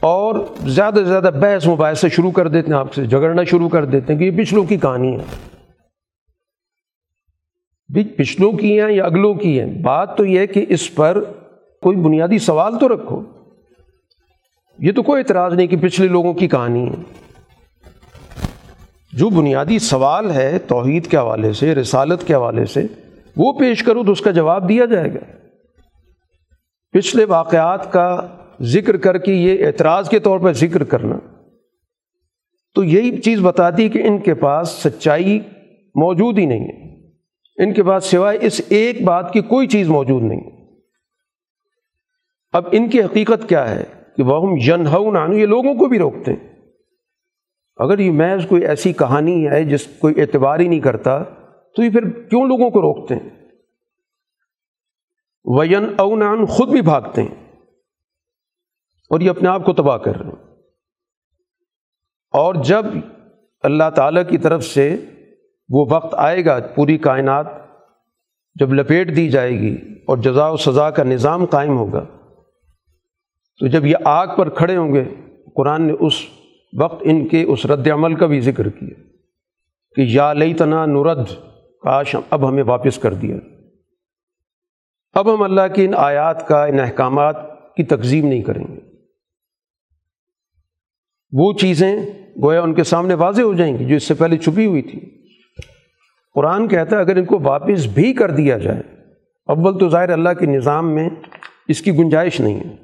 اور 0.00 0.34
زیادہ 0.66 0.94
سے 0.94 1.04
زیادہ 1.04 1.30
بحث 1.40 1.66
مباحث 1.66 2.00
سے 2.00 2.08
شروع 2.08 2.30
کر 2.30 2.48
دیتے 2.48 2.72
ہیں، 2.72 2.78
آپ 2.78 2.94
سے 2.94 3.06
جھگڑنا 3.06 3.44
شروع 3.44 3.68
کر 3.68 3.84
دیتے 3.84 4.12
ہیں 4.12 4.20
کہ 4.20 4.24
یہ 4.24 4.44
پچھلوں 4.44 4.64
کی 4.64 4.76
کہانی 4.76 5.16
ہے۔ 5.16 5.54
پچھلوں 8.18 8.52
کی 8.52 8.80
ہیں 8.80 8.92
یا 8.92 9.04
اگلوں 9.04 9.34
کی 9.34 9.60
ہیں؟ 9.60 9.82
بات 9.82 10.16
تو 10.16 10.24
یہ 10.24 10.38
ہے 10.38 10.46
کہ 10.46 10.66
اس 10.68 10.94
پر 10.94 11.22
کوئی 11.82 11.96
بنیادی 11.96 12.38
سوال 12.38 12.78
تو 12.78 12.88
رکھو۔ 12.88 13.22
یہ 14.78 14.92
تو 14.92 15.02
کوئی 15.02 15.20
اعتراض 15.20 15.54
نہیں 15.54 15.66
کہ 15.66 15.76
پچھلے 15.76 16.08
لوگوں 16.08 16.34
کی 16.34 16.48
کہانی 16.48 16.88
ہے۔ 16.88 17.24
جو 19.12 19.28
بنیادی 19.28 19.78
سوال 19.78 20.30
ہے 20.30 20.58
توحید 20.58 21.06
کے 21.06 21.16
حوالے 21.16 21.52
سے، 21.52 21.74
رسالت 21.74 22.26
کے 22.26 22.34
حوالے 22.34 22.64
سے، 22.64 22.86
وہ 23.36 23.52
پیش 23.52 23.82
کرو 23.82 24.04
تو 24.04 24.12
اس 24.12 24.20
کا 24.20 24.30
جواب 24.30 24.68
دیا 24.68 24.84
جائے 24.84 25.14
گا۔ 25.14 25.36
پچھلے 26.92 27.24
واقعات 27.24 27.92
کا 27.92 28.36
ذکر 28.62 28.96
کر 28.96 29.18
کے 29.18 29.32
یہ 29.32 29.66
اعتراض 29.66 30.08
کے 30.08 30.18
طور 30.18 30.38
پر 30.38 30.52
ذکر 30.52 30.84
کرنا۔ 30.84 31.18
تو 32.74 32.84
یہی 32.84 33.22
چیز 33.22 33.40
بتاتی 33.40 33.88
کہ 33.88 33.98
ان 33.98 34.18
کے 34.18 34.34
پاس 34.34 34.68
سچائی 34.68 35.40
موجود 35.94 36.38
ہی 36.38 36.46
نہیں 36.46 36.64
ہے۔ 36.64 36.84
ان 37.56 37.72
کے 37.74 37.82
پاس 37.82 38.04
سوائے 38.04 38.38
اس 38.40 38.60
ایک 38.68 39.04
بات 39.04 39.32
کی 39.32 39.40
کوئی 39.40 39.66
چیز 39.66 39.88
موجود 39.88 40.22
نہیں۔ 40.22 40.40
اب 42.52 42.64
ان 42.72 42.88
کی 42.88 43.02
حقیقت 43.02 43.48
کیا 43.48 43.70
ہے؟ 43.70 44.03
کہ 44.16 44.22
وہ 44.22 44.42
ہم 44.42 44.56
ین 44.60 44.86
یہ 45.32 45.46
لوگوں 45.46 45.74
کو 45.74 45.88
بھی 45.88 45.98
روکتے 45.98 46.32
ہیں۔ 46.32 46.54
اگر 47.76 47.98
یہ 47.98 48.12
محض 48.12 48.46
کوئی 48.46 48.66
ایسی 48.66 48.92
کہانی 48.92 49.48
ہے 49.48 49.64
جس 49.64 49.86
کوئی 49.98 50.20
اعتبار 50.20 50.58
ہی 50.58 50.68
نہیں 50.68 50.80
کرتا، 50.80 51.22
تو 51.76 51.82
یہ 51.82 51.90
پھر 51.90 52.28
کیوں 52.28 52.46
لوگوں 52.46 52.70
کو 52.70 52.80
روکتے 52.80 53.14
ہیں؟ 53.14 53.30
وین 55.44 55.94
اونان 55.98 56.46
خود 56.46 56.68
بھی 56.68 56.82
بھاگتے 56.82 57.22
ہیں۔ 57.22 57.52
اور 59.10 59.20
یہ 59.20 59.30
اپنے 59.30 59.48
آپ 59.48 59.64
کو 59.64 59.72
تباہ 59.72 59.96
کر 59.96 60.16
رہے 60.16 60.26
ہیں۔ 60.26 60.54
اور 62.30 62.54
جب 62.54 62.84
اللہ 63.62 63.90
تعالیٰ 63.94 64.28
کی 64.28 64.38
طرف 64.38 64.64
سے 64.64 64.96
وہ 65.68 65.86
وقت 65.90 66.14
آئے 66.14 66.44
گا، 66.44 66.58
پوری 66.74 66.98
کائنات 66.98 67.46
جب 68.54 68.74
لپیٹ 68.74 69.16
دی 69.16 69.28
جائے 69.28 69.50
گی 69.50 69.76
اور 70.06 70.16
جزا 70.16 70.48
و 70.48 70.56
سزا 70.56 70.90
کا 70.90 71.02
نظام 71.04 71.44
قائم 71.44 71.78
ہوگا 71.78 72.13
تو 73.60 73.66
جب 73.66 73.86
یہ 73.86 73.96
آگ 74.04 74.26
پر 74.36 74.48
کھڑے 74.48 74.76
ہوں 74.76 74.94
گے، 74.94 75.04
قرآن 75.54 75.82
نے 75.82 75.92
اس 76.00 76.12
وقت 76.80 77.02
ان 77.06 77.28
کے 77.28 77.42
اس 77.42 77.66
رد 77.66 77.88
عمل 77.88 78.14
کا 78.14 78.26
بھی 78.26 78.40
ذکر 78.40 78.68
کیا 78.68 79.02
کہ 79.96 80.00
یا 80.00 80.32
لئی 80.32 80.54
تنا 80.54 80.86
نرد، 80.86 81.26
کاش 81.82 82.16
اب 82.30 82.48
ہمیں 82.48 82.62
واپس 82.62 82.98
کر 82.98 83.14
دیا۔ 83.14 83.36
اب 85.14 85.34
ہم 85.34 85.42
اللہ 85.42 85.74
کی 85.74 85.84
ان 85.84 85.94
آیات 85.96 86.48
کا، 86.48 86.64
ان 86.64 86.80
احکامات 86.80 87.36
کی 87.76 87.82
تقزیم 87.82 88.26
نہیں 88.26 88.42
کریں 88.42 88.64
گے۔ 88.64 88.80
وہ 91.32 91.52
چیزیں 91.52 91.96
گویا 92.42 92.60
ان 92.62 92.74
کے 92.74 92.84
سامنے 92.84 93.14
واضح 93.14 93.42
ہو 93.42 93.54
جائیں 93.54 93.78
گی 93.78 93.84
جو 93.84 93.96
اس 93.96 94.02
سے 94.02 94.14
پہلے 94.14 94.36
چھپی 94.36 94.66
ہوئی 94.66 94.82
تھی۔ 94.82 95.00
قرآن 96.34 96.68
کہتا 96.68 96.96
ہے، 96.96 97.00
اگر 97.00 97.16
ان 97.16 97.24
کو 97.24 97.38
واپس 97.42 97.86
بھی 97.86 98.12
کر 98.12 98.30
دیا 98.30 98.58
جائے، 98.58 98.80
اول 99.46 99.78
تو 99.78 99.88
ظاہر 99.88 100.08
اللہ 100.08 100.28
کے 100.38 100.46
نظام 100.46 100.94
میں 100.94 101.10
اس 101.68 101.80
کی 101.82 101.92
گنجائش 101.92 102.40
نہیں 102.40 102.60
ہے۔ 102.60 102.83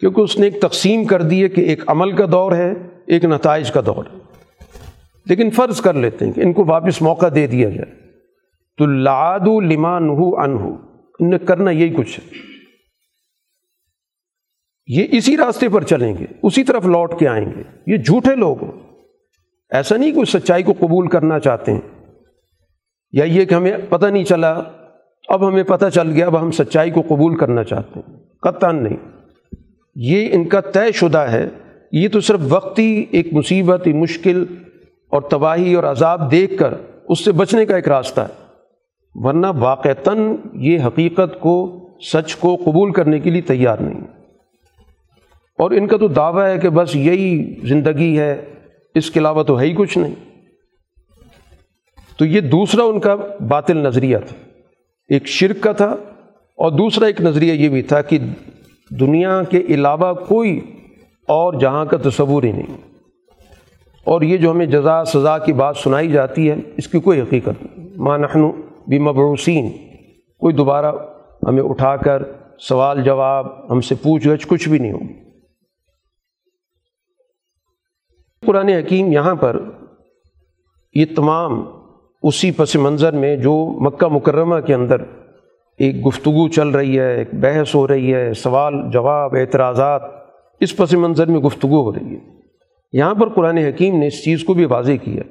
کیونکہ 0.00 0.20
اس 0.20 0.38
نے 0.38 0.46
ایک 0.46 0.62
تقسیم 0.62 1.04
کر 1.04 1.22
دی 1.22 1.42
ہے 1.42 1.48
کہ 1.48 1.60
ایک 1.60 1.84
عمل 1.86 2.16
کا 2.16 2.24
دور 2.32 2.52
ہے، 2.52 2.72
ایک 3.06 3.24
نتائج 3.24 3.72
کا 3.72 3.80
دور۔ 3.86 4.04
ہے 4.04 4.18
لیکن 5.26 5.50
فرض 5.50 5.80
کر 5.80 5.94
لیتے 5.94 6.24
ہیں 6.24 6.32
کہ 6.32 6.40
ان 6.40 6.52
کو 6.52 6.64
واپس 6.64 7.02
موقع 7.02 7.26
دے 7.34 7.46
دیا 7.46 7.68
جائے۔ 7.68 7.94
تو 8.76 8.86
لاد 8.86 9.40
لمان 9.40 10.08
ہو 10.08 10.36
ان 10.36 10.56
ان 11.20 11.30
نے 11.30 11.38
کرنا 11.38 11.70
یہی 11.70 11.88
کچھ 11.88 12.20
ہے۔ 12.20 12.36
یہ 14.86 15.06
اسی 15.10 15.36
راستے 15.36 15.68
پر 15.68 15.84
چلیں 15.84 16.14
گے، 16.18 16.26
اسی 16.42 16.64
طرف 16.64 16.86
لوٹ 16.86 17.18
کے 17.18 17.28
آئیں 17.28 17.52
گے۔ 17.56 17.62
یہ 17.86 17.96
جھوٹے 17.96 18.36
لوگ 18.36 18.64
ہیں۔ 18.64 18.72
ایسا 19.70 19.96
نہیں 19.96 20.12
کہ 20.12 20.24
سچائی 20.24 20.62
کو 20.62 20.72
قبول 20.72 21.08
کرنا 21.08 21.38
چاہتے 21.38 21.72
ہیں۔ 21.72 22.14
یا 23.12 23.24
یہ 23.24 23.44
کہ 23.44 23.54
ہمیں 23.54 23.72
پتہ 23.88 24.06
نہیں 24.06 24.24
چلا، 24.24 24.62
اب 25.28 25.48
ہمیں 25.48 25.62
پتہ 25.62 25.86
چل 25.86 26.10
گیا، 26.10 26.26
اب 26.26 26.40
ہم 26.40 26.50
سچائی 26.50 26.90
کو 26.90 27.02
قبول 27.02 27.38
کرنا 27.38 27.64
چاہتے 27.64 28.00
ہیں۔ 28.00 28.16
قطن 28.42 28.82
نہیں۔ 28.82 29.17
یہ 30.00 30.28
ان 30.32 30.48
کا 30.48 30.60
طے 30.60 30.92
شدہ 30.92 31.18
ہے۔ 31.18 31.48
یہ 31.92 32.08
تو 32.08 32.20
صرف 32.20 32.40
وقتی 32.48 33.06
ایک 33.10 33.32
مصیبت، 33.32 33.82
ایک 33.84 33.94
مشکل 33.94 34.44
اور 35.08 35.22
تباہی 35.22 35.74
اور 35.74 35.84
عذاب 35.84 36.30
دیکھ 36.30 36.58
کر 36.58 36.74
اس 37.08 37.24
سے 37.24 37.32
بچنے 37.32 37.66
کا 37.66 37.76
ایک 37.76 37.88
راستہ 37.88 38.20
ہے۔ 38.20 38.44
ورنہ 39.14 39.46
واقعتاً 39.58 40.36
یہ 40.54 40.78
حقیقت 40.86 41.40
کو، 41.40 41.88
سچ 42.12 42.36
کو 42.36 42.56
قبول 42.56 42.92
کرنے 42.92 43.18
کے 43.18 43.30
لیے 43.30 43.40
تیار 43.40 43.78
نہیں۔ 43.78 44.00
اور 45.58 45.70
ان 45.70 45.86
کا 45.86 45.96
تو 45.96 46.08
دعویٰ 46.08 46.54
ہے 46.54 46.58
کہ 46.58 46.68
بس 46.68 46.96
یہی 46.96 47.54
زندگی 47.62 48.18
ہے، 48.18 48.44
اس 48.94 49.10
کے 49.10 49.20
علاوہ 49.20 49.42
تو 49.42 49.60
ہے 49.60 49.66
ہی 49.66 49.74
کچھ 49.76 49.98
نہیں۔ 49.98 50.14
تو 52.18 52.24
یہ 52.24 52.40
دوسرا 52.40 52.84
ان 52.84 53.00
کا 53.00 53.14
باطل 53.48 53.76
نظریہ 53.76 54.18
تھا۔ 54.18 54.36
ایک 55.08 55.26
شرک 55.26 55.60
کا 55.60 55.72
تھا 55.72 55.96
اور 56.56 56.70
دوسرا 56.70 57.06
ایک 57.06 57.20
نظریہ 57.20 57.52
یہ 57.52 57.68
بھی 57.68 57.82
تھا 57.82 58.02
کہ 58.02 58.18
دنیا 58.90 59.42
کے 59.50 59.58
علاوہ 59.58 60.12
کوئی 60.12 60.60
اور 61.28 61.52
جہاں 61.52 61.84
کا 61.84 61.96
تصور 61.96 62.42
ہی 62.42 62.52
نہیں۔ 62.52 62.76
اور 64.04 64.22
یہ 64.22 64.36
جو 64.36 64.50
ہمیں 64.50 64.66
جزا، 64.66 65.04
سزا 65.04 65.38
کی 65.38 65.52
بات 65.52 65.76
سنائی 65.76 66.12
جاتی 66.12 66.50
ہے، 66.50 66.56
اس 66.76 66.88
کی 66.88 67.00
کوئی 67.00 67.20
حقیقت 67.20 67.62
نہیں۔ 67.62 67.88
مانحن 67.96 68.50
بھی 68.88 68.98
مبروسین 68.98 69.70
کوئی 70.40 70.54
دوبارہ 70.54 70.92
ہمیں 71.48 71.62
اٹھا 71.62 71.96
کر 71.96 72.22
سوال، 72.60 73.02
جواب، 73.02 73.72
ہم 73.72 73.80
سے 73.80 73.94
پوچھ 73.94 74.28
گچھ 74.28 74.46
کچھ 74.48 74.68
بھی 74.68 74.78
نہیں 74.78 74.92
ہوگی۔ 74.92 75.28
قرآن 78.46 78.68
حکیم 78.68 79.12
یہاں 79.12 79.34
پر 79.34 79.60
یہ 80.94 81.04
تمام 81.16 81.64
اسی 82.22 82.50
پس 82.50 82.76
منظر 82.76 83.12
میں 83.12 83.36
جو 83.36 83.66
مکہ 83.80 84.08
مکرمہ 84.08 84.60
کے 84.60 84.74
اندر 84.74 84.96
ایک 85.78 86.06
گفتگو 86.06 86.48
چل 86.48 86.68
رہی 86.68 86.98
ہے، 86.98 87.16
ایک 87.16 87.34
بحث 87.34 87.74
ہو 87.74 87.88
رہی 87.88 88.14
ہے، 88.14 88.32
سوال، 88.32 88.74
جواب، 88.92 89.34
اعتراضات، 89.34 90.02
اس 90.60 90.76
پس 90.76 90.92
منظر 90.92 91.26
میں 91.26 91.40
گفتگو 91.40 91.82
ہو 91.82 91.92
رہی 91.94 92.14
ہے۔ 92.14 92.20
یہاں 92.92 93.14
پر 93.14 93.28
قرآن 93.28 93.58
حکیم 93.58 93.98
نے 93.98 94.06
اس 94.06 94.24
چیز 94.24 94.44
کو 94.44 94.54
بھی 94.54 94.64
واضح 94.64 94.92
کیا 95.02 95.22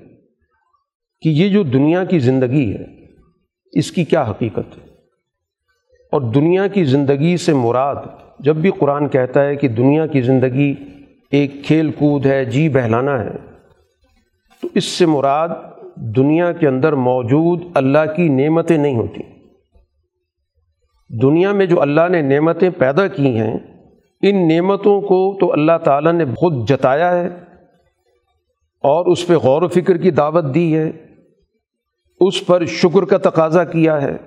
کہ 1.21 1.29
یہ 1.29 1.49
جو 1.49 1.63
دنیا 1.63 2.03
کی 2.03 2.19
زندگی 2.19 2.73
ہے، 2.73 2.83
اس 3.73 3.91
کی 3.91 4.03
کیا 4.03 4.23
حقیقت 4.29 4.77
ہے؟ 4.77 4.85
اور 6.11 6.21
دنیا 6.21 6.67
کی 6.67 6.83
زندگی 6.83 7.37
سے 7.37 7.53
مراد 7.53 7.95
جب 8.39 8.55
بھی 8.55 8.71
قرآن 8.79 9.07
کہتا 9.07 9.45
ہے 9.45 9.55
کہ 9.55 9.67
دنیا 9.67 10.05
کی 10.05 10.21
زندگی 10.21 10.73
ایک 11.31 11.63
کھیل 11.63 11.91
کود 11.91 12.25
ہے 12.25 12.45
جی 12.45 12.69
بہلانا 12.69 13.23
ہے، 13.23 13.35
تو 14.61 14.67
اس 14.75 14.83
سے 14.83 15.05
مراد 15.05 15.49
دنیا 15.95 16.51
کے 16.51 16.67
اندر 16.67 16.93
موجود 16.93 17.63
اللہ 17.75 18.13
کی 18.15 18.29
نعمتیں 18.29 18.77
نہیں 18.77 18.95
ہوتیں 18.95 19.36
دنیا 21.09 21.51
میں 21.51 21.65
جو 21.65 21.81
اللہ 21.81 22.07
نے 22.09 22.21
نعمتیں 22.21 22.69
پیدا 22.69 23.07
کی 23.07 23.37
ہیں، 23.37 23.57
ان 24.21 24.47
نعمتوں 24.47 25.01
کو 25.01 25.37
تو 25.39 25.53
اللہ 25.53 25.77
تعالیٰ 25.83 26.13
نے 26.13 26.25
خود 26.25 26.69
جتایا 26.69 27.17
ہے 27.17 27.27
اور 28.83 29.05
اس 29.05 29.27
پہ 29.27 29.33
غور 29.33 29.61
و 29.61 29.67
فکر 29.67 29.97
کی 29.97 30.11
دعوت 30.11 30.55
دی 30.55 30.77
ہے، 30.77 30.91
اس 32.19 32.45
پر 32.45 32.65
شکر 32.65 33.05
کا 33.05 33.29
تقاضا 33.29 33.63
کیا 33.63 34.01
ہے۔ 34.01 34.17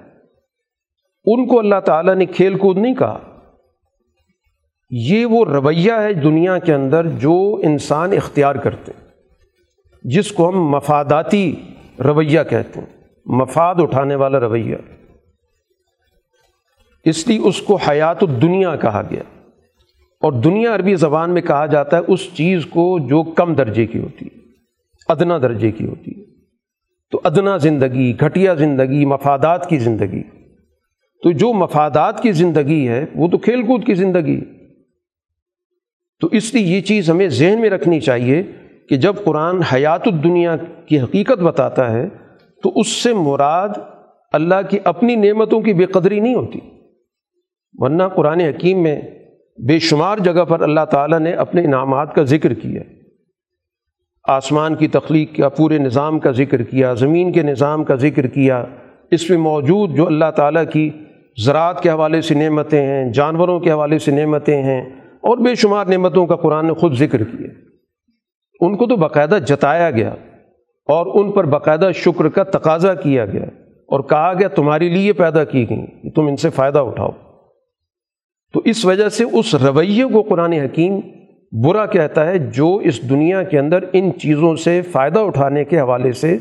ان 1.24 1.46
کو 1.46 1.58
اللہ 1.58 1.80
تعالیٰ 1.84 2.14
نے 2.14 2.26
کھیل 2.26 2.58
کود 2.58 2.78
نہیں 2.78 2.94
کہا۔ 2.94 3.18
یہ 4.90 5.26
وہ 5.26 5.44
رویہ 5.44 5.92
ہے 5.92 6.12
دنیا 6.12 6.58
کے 6.58 6.74
اندر 6.74 7.06
جو 7.06 7.60
انسان 7.62 8.12
اختیار 8.12 8.54
کرتے، 8.54 8.92
جس 10.02 10.32
کو 10.32 10.48
ہم 10.48 10.68
مفاداتی 10.68 11.56
رویہ 12.04 12.40
کہتے 12.50 12.80
ہیں۔ 12.80 12.86
مفاد 13.26 13.74
اٹھانے 13.78 14.14
والا 14.14 14.40
رویہ۔ 14.40 14.76
اس 17.05 17.28
لیے 17.28 17.38
اس 17.38 17.62
کو 17.62 17.76
حیات 17.76 18.22
الدنیا 18.22 18.76
کہا 18.76 19.03
گیا۔ 19.11 19.22
اور 20.20 20.32
دنیا 20.32 20.74
عربی 20.74 20.94
زبان 20.94 21.30
میں 21.30 21.42
کہا 21.42 21.66
جاتا 21.66 21.96
ہے 21.96 22.03
اس 22.09 22.30
چیز 22.34 22.66
کو 22.66 22.98
جو 22.98 23.22
کم 23.22 23.55
درجے 23.55 23.86
کی 23.86 23.98
ہوتی 23.98 24.24
ہے، 24.24 24.38
ادنا 25.09 25.38
درجے 25.38 25.70
کی 25.70 25.86
ہوتی 25.86 26.11
ہے۔ 26.11 26.24
تو 27.11 27.20
ادنا 27.24 27.57
زندگی، 27.57 28.14
گھٹیا 28.20 28.55
زندگی، 28.55 29.05
مفادات 29.05 29.68
کی 29.68 29.78
زندگی۔ 29.78 30.22
تو 31.22 31.30
جو 31.30 31.53
مفادات 31.53 32.22
کی 32.22 32.32
زندگی 32.32 32.88
ہے، 32.88 33.07
وہ 33.14 33.28
تو 33.28 33.38
کھیل 33.38 33.62
کود 33.62 33.84
کی 33.84 33.94
زندگی۔ 33.94 34.40
تو 36.20 36.28
اس 36.32 36.55
لیے 36.55 36.76
یہ 36.76 36.80
چیز 36.80 37.11
ہمیں 37.11 37.28
ذہن 37.28 37.61
میں 37.61 37.70
رکھنی 37.70 38.01
چاہیے 38.01 38.42
کہ 38.88 38.96
جب 38.96 39.14
قرآن 39.24 39.62
حیات 39.62 40.09
الدنیا 40.09 40.57
کی 40.86 41.01
حقیقت 41.01 41.38
بتاتا 41.38 41.92
ہے، 41.92 42.09
تو 42.62 42.72
اس 42.74 42.88
سے 42.88 43.14
مراد 43.14 43.68
اللہ 44.32 44.68
کی 44.70 44.78
اپنی 44.84 45.14
نعمتوں 45.16 45.61
کی 45.61 45.74
بے 45.74 45.84
قدری 45.84 46.20
نہیں 46.20 46.34
ہوتی۔ 46.34 46.61
ورنہ 47.78 48.02
قرآن 48.16 48.40
حکیم 48.40 48.82
میں 48.82 49.00
بے 49.58 49.78
شمار 49.78 50.18
جگہ 50.18 50.44
پر 50.44 50.60
اللہ 50.60 50.84
تعالیٰ 50.90 51.20
نے 51.20 51.32
اپنے 51.32 51.64
انعامات 51.64 52.14
کا 52.14 52.22
ذکر 52.22 52.54
کیا۔ 52.54 52.82
آسمان 54.24 54.74
کی 54.74 54.88
تخلیق 54.88 55.36
کا، 55.36 55.48
پورے 55.48 55.78
نظام 55.78 56.18
کا 56.18 56.30
ذکر 56.30 56.62
کیا، 56.62 56.94
زمین 56.94 57.32
کے 57.32 57.42
نظام 57.42 57.84
کا 57.84 57.94
ذکر 57.94 58.26
کیا۔ 58.26 58.64
اس 59.10 59.30
میں 59.30 59.38
موجود 59.38 59.96
جو 59.96 60.06
اللہ 60.06 60.30
تعالیٰ 60.36 60.64
کی 60.72 60.90
زراعت 61.44 61.82
کے 61.82 61.90
حوالے 61.90 62.20
سے 62.20 62.34
نعمتیں 62.34 62.86
ہیں، 62.86 63.12
جانوروں 63.12 63.60
کے 63.60 63.70
حوالے 63.70 63.98
سے 63.98 64.10
نعمتیں 64.10 64.62
ہیں، 64.62 64.80
اور 65.20 65.38
بے 65.38 65.54
شمار 65.54 65.86
نعمتوں 65.86 66.26
کا 66.26 66.36
قرآن 66.36 66.66
نے 66.66 66.72
خود 66.72 66.92
ذکر 66.92 67.24
کیا۔ 67.24 67.48
ان 68.60 68.76
کو 68.76 68.86
تو 68.86 68.96
باقاعدہ 68.96 69.38
جتایا 69.46 69.90
گیا 69.90 70.14
اور 70.88 71.20
ان 71.20 71.32
پر 71.32 71.44
باقاعدہ 71.44 71.90
شکر 71.94 72.28
کا 72.28 72.42
تقاضا 72.42 72.94
کیا 72.94 73.26
گیا 73.26 73.44
اور 73.88 74.00
کہا 74.00 74.32
گیا 74.38 74.48
تمہارے 74.48 74.88
لیے 74.88 75.12
پیدا 75.12 75.44
کی 75.44 75.68
گئیں، 75.70 75.86
کہ 75.86 76.10
تم 76.10 76.26
ان 76.26 76.36
سے 76.36 76.50
فائدہ 76.50 76.78
اٹھاؤ۔ 76.78 77.10
تو 78.53 78.62
اس 78.64 78.84
وجہ 78.84 79.09
سے 79.09 79.24
اس 79.24 79.55
رویے 79.55 80.05
کو 80.05 80.22
قرآن 80.22 80.53
حکیم 80.53 81.01
برا 81.62 81.86
کہتا 81.86 82.26
ہے 82.26 82.38
جو 82.38 82.76
اس 82.76 83.11
دنیا 83.11 83.42
کے 83.42 83.59
اندر 83.59 83.84
ان 83.92 84.11
چیزوں 84.18 84.57
سے 84.57 84.82
فائدہ 84.82 85.18
اٹھانے 85.18 85.64
کے 85.64 85.80
حوالے 85.80 86.12
سے 86.12 86.38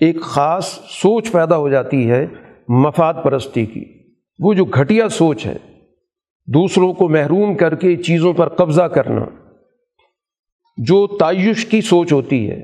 ایک 0.00 0.20
خاص 0.20 0.66
سوچ 0.88 1.32
پیدا 1.32 1.56
ہو 1.56 1.68
جاتی 1.68 2.10
ہے 2.10 2.26
مفاد 2.68 3.14
پرستی 3.24 3.66
کی۔ 3.66 3.84
وہ 4.38 4.54
جو 4.54 4.64
گھٹیا 4.64 5.08
سوچ 5.08 5.46
ہے، 5.46 5.56
دوسروں 6.46 6.92
کو 6.92 7.08
محروم 7.08 7.54
کر 7.54 7.74
کے 7.74 7.96
چیزوں 7.96 8.32
پر 8.32 8.48
قبضہ 8.48 8.82
کرنا، 8.82 9.24
جو 10.76 11.06
تعیش 11.06 11.66
کی 11.66 11.80
سوچ 11.80 12.12
ہوتی 12.12 12.50
ہے، 12.50 12.62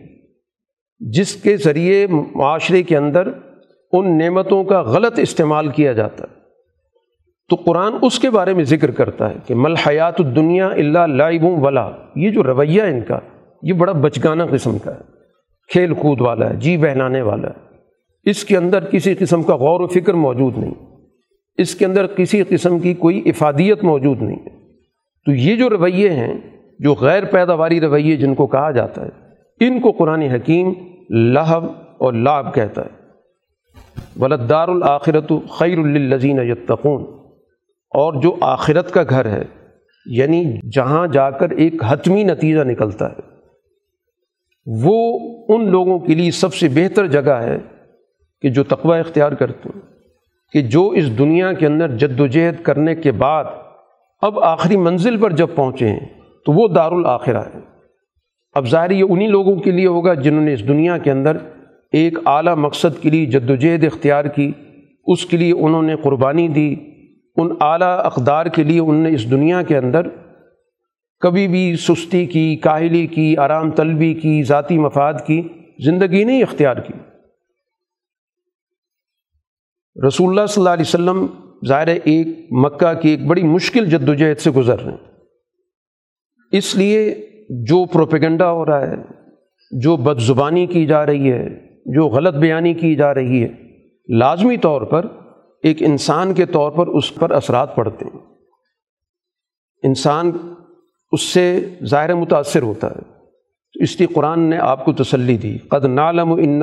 جس 0.98 1.36
کے 1.36 1.56
ذریعے 1.56 2.06
معاشرے 2.34 2.82
کے 2.82 2.96
اندر 2.96 3.28
ان 3.92 4.18
نعمتوں 4.18 4.64
کا 4.64 4.82
غلط 4.82 5.18
استعمال 5.18 5.68
کیا 5.68 5.92
جاتا۔ 5.92 6.24
ہے 6.24 6.37
تو 7.48 7.56
قرآن 7.56 7.92
اس 8.02 8.18
کے 8.18 8.30
بارے 8.30 8.54
میں 8.54 8.64
ذکر 8.64 8.90
کرتا 8.90 9.30
ہے 9.30 9.34
کہ 9.46 9.54
مل 9.54 9.74
حیات 9.76 10.20
الدنیا 10.20 10.66
اللہ 10.66 10.98
لائبوں 10.98 11.60
ولا۔ 11.60 11.90
یہ 12.16 12.30
جو 12.30 12.42
رویہ 12.42 12.82
ان 12.82 13.00
کا، 13.00 13.18
یہ 13.62 13.72
بڑا 13.72 13.92
بچگانہ 13.92 14.42
قسم 14.50 14.78
کا 14.78 14.94
ہے۔ 14.94 15.00
کھیل 15.72 15.94
کود 15.94 16.20
والا 16.20 16.50
ہے 16.50 16.54
جی 16.54 16.76
بہلانے 16.76 17.22
والا 17.22 17.48
ہے۔ 17.48 17.76
اس 18.30 18.44
کے 18.44 18.56
اندر 18.56 18.84
کسی 18.84 19.14
قسم 19.14 19.42
کا 19.42 19.56
غور 19.56 19.80
و 19.80 19.86
فکر 19.86 20.14
موجود 20.14 20.58
نہیں۔ 20.58 20.74
اس 21.58 21.74
کے 21.74 21.84
اندر 21.84 22.06
کسی 22.06 22.42
قسم 22.48 22.78
کی 22.78 22.94
کوئی 22.94 23.22
افادیت 23.26 23.84
موجود 23.84 24.22
نہیں۔ 24.22 24.36
ہے 24.36 24.58
تو 25.26 25.32
یہ 25.32 25.56
جو 25.56 25.70
رویے 25.70 26.10
ہیں، 26.10 26.34
جو 26.78 26.94
غیر 26.94 27.24
پیداواری 27.24 27.80
رویے 27.80 28.16
جن 28.16 28.34
کو 28.34 28.46
کہا 28.46 28.70
جاتا 28.70 29.06
ہے، 29.06 29.10
ان 29.60 29.80
کو 29.80 29.90
قرآن 29.90 30.22
حکیم 30.22 30.72
لہب 31.10 31.64
اور 31.98 32.12
لاب 32.12 32.54
کہتا 32.54 32.82
ہے۔ 32.82 32.98
ولدار 34.20 34.68
الآخرت 34.68 35.32
خیر 35.50 35.78
الزین 35.78 36.38
یتقون 36.42 37.18
اور 37.94 38.20
جو 38.22 38.34
آخرت 38.40 38.90
کا 38.90 39.02
گھر 39.02 39.26
ہے 39.26 39.42
یعنی 40.06 40.44
جہاں 40.70 41.06
جا 41.06 41.30
کر 41.30 41.50
ایک 41.56 41.82
حتمی 41.86 42.22
نتیجہ 42.24 42.62
نکلتا 42.64 43.08
ہے، 43.08 43.26
وہ 44.66 44.96
ان 45.48 45.70
لوگوں 45.70 45.98
کے 45.98 46.14
لیے 46.14 46.30
سب 46.30 46.54
سے 46.54 46.68
بہتر 46.68 47.06
جگہ 47.06 47.38
ہے 47.42 47.56
کہ 48.42 48.48
جو 48.48 48.64
تقوی 48.64 48.98
اختیار 48.98 49.32
کرتے 49.32 49.68
ہیں، 49.68 49.80
کہ 50.54 50.62
جو 50.68 50.88
اس 50.90 51.16
دنیا 51.18 51.52
کے 51.52 51.66
اندر 51.66 51.96
جد 51.96 52.20
و 52.20 52.26
جہد 52.26 52.62
کرنے 52.62 52.94
کے 52.94 53.12
بعد 53.14 53.44
اب 54.22 54.38
آخری 54.44 54.76
منزل 54.76 55.16
پر 55.16 55.32
جب 55.32 55.48
پہنچے 55.54 55.88
ہیں، 55.88 56.06
تو 56.46 56.52
وہ 56.52 56.66
دار 56.68 56.92
الآخرہ 56.92 57.42
ہے۔ 57.44 57.60
اب 58.56 58.66
ظاہر 58.66 58.90
یہ 58.90 59.04
انہی 59.08 59.26
لوگوں 59.26 59.56
کے 59.56 59.70
لیے 59.70 59.86
ہوگا 59.86 60.14
جنہوں 60.14 60.44
نے 60.44 60.52
اس 60.52 60.66
دنیا 60.68 60.98
کے 60.98 61.10
اندر 61.10 61.36
ایک 61.92 62.18
اعلیٰ 62.26 62.54
مقصد 62.56 63.02
کے 63.02 63.10
لیے 63.10 63.26
جد 63.26 63.50
و 63.50 63.54
جہد 63.56 63.84
اختیار 63.84 64.24
کی، 64.24 64.50
اس 65.06 65.24
کے 65.26 65.36
لیے 65.36 65.52
انہوں 65.52 65.82
نے 65.82 65.96
قربانی 65.96 66.48
دی 66.48 66.74
ان 67.38 67.48
اعلیٰ 67.60 67.98
اقدار 68.04 68.46
کے 68.46 68.62
لیے 68.62 68.80
انہوں 68.80 69.02
نے 69.02 69.10
اس 69.10 69.30
دنیا 69.30 69.62
کے 69.62 69.76
اندر 69.76 70.00
کبھی 71.20 71.48
بھی 71.48 71.76
سستی 71.76 72.26
کی، 72.26 72.56
کاہلی 72.56 73.06
کی، 73.06 73.36
آرام 73.36 73.70
طلبی 73.70 74.14
کی، 74.14 74.42
ذاتی 74.42 74.78
مفاد 74.78 75.14
کی 75.26 75.48
زندگی 75.84 76.24
نہیں 76.24 76.42
اختیار 76.42 76.76
کی۔ 76.76 76.92
رسول 80.06 80.28
اللہ 80.28 80.46
صلی 80.46 80.60
اللہ 80.60 80.70
علیہ 80.70 80.84
وسلم 80.88 81.26
ظاہر 81.66 81.86
ایک 81.86 82.26
مکہ 82.50 83.00
کی 83.00 83.08
ایک 83.08 83.26
بڑی 83.26 83.42
مشکل 83.42 83.86
جد 83.86 84.08
و 84.08 84.14
جہد 84.14 84.38
سے 84.38 84.50
گزر 84.50 84.80
رہے 84.80 84.90
ہیں۔ 84.90 84.98
اس 86.52 86.76
لیے 86.76 87.14
جو 87.50 87.84
پروپیگنڈا 87.84 88.52
ہو 88.52 88.66
رہا 88.66 88.86
ہے، 88.86 88.96
جو 89.70 89.96
بد 89.96 90.18
زبانی 90.18 90.66
کی 90.66 90.86
جا 90.86 91.06
رہی 91.06 91.32
ہے، 91.32 91.48
جو 91.94 92.08
غلط 92.08 92.34
بیانی 92.34 92.74
کی 92.74 92.94
جا 92.94 93.14
رہی 93.14 93.44
ہے، 93.44 93.48
لازمی 94.18 94.56
طور 94.56 94.82
پر 94.82 95.06
ایک 95.62 95.82
انسان 95.82 96.34
کے 96.34 96.46
طور 96.46 96.70
پر 96.70 96.86
اس 96.86 97.14
پر 97.14 97.30
اثرات 97.30 97.76
پڑتے 97.76 98.04
ہیں۔ 98.04 98.20
انسان 99.82 100.32
اس 101.12 101.22
سے 101.22 101.74
ظاہر 101.84 102.14
متاثر 102.14 102.62
ہوتا 102.62 102.86
ہے۔ 102.86 103.00
تو 103.72 103.82
اس 103.82 104.00
لیے 104.00 104.06
قرآن 104.14 104.40
نے 104.40 104.58
آپ 104.58 104.84
کو 104.84 104.92
تسلی 104.92 105.36
دی۔ 105.36 105.58
قد 105.58 105.84
نالم 105.84 106.32
ان 106.32 106.60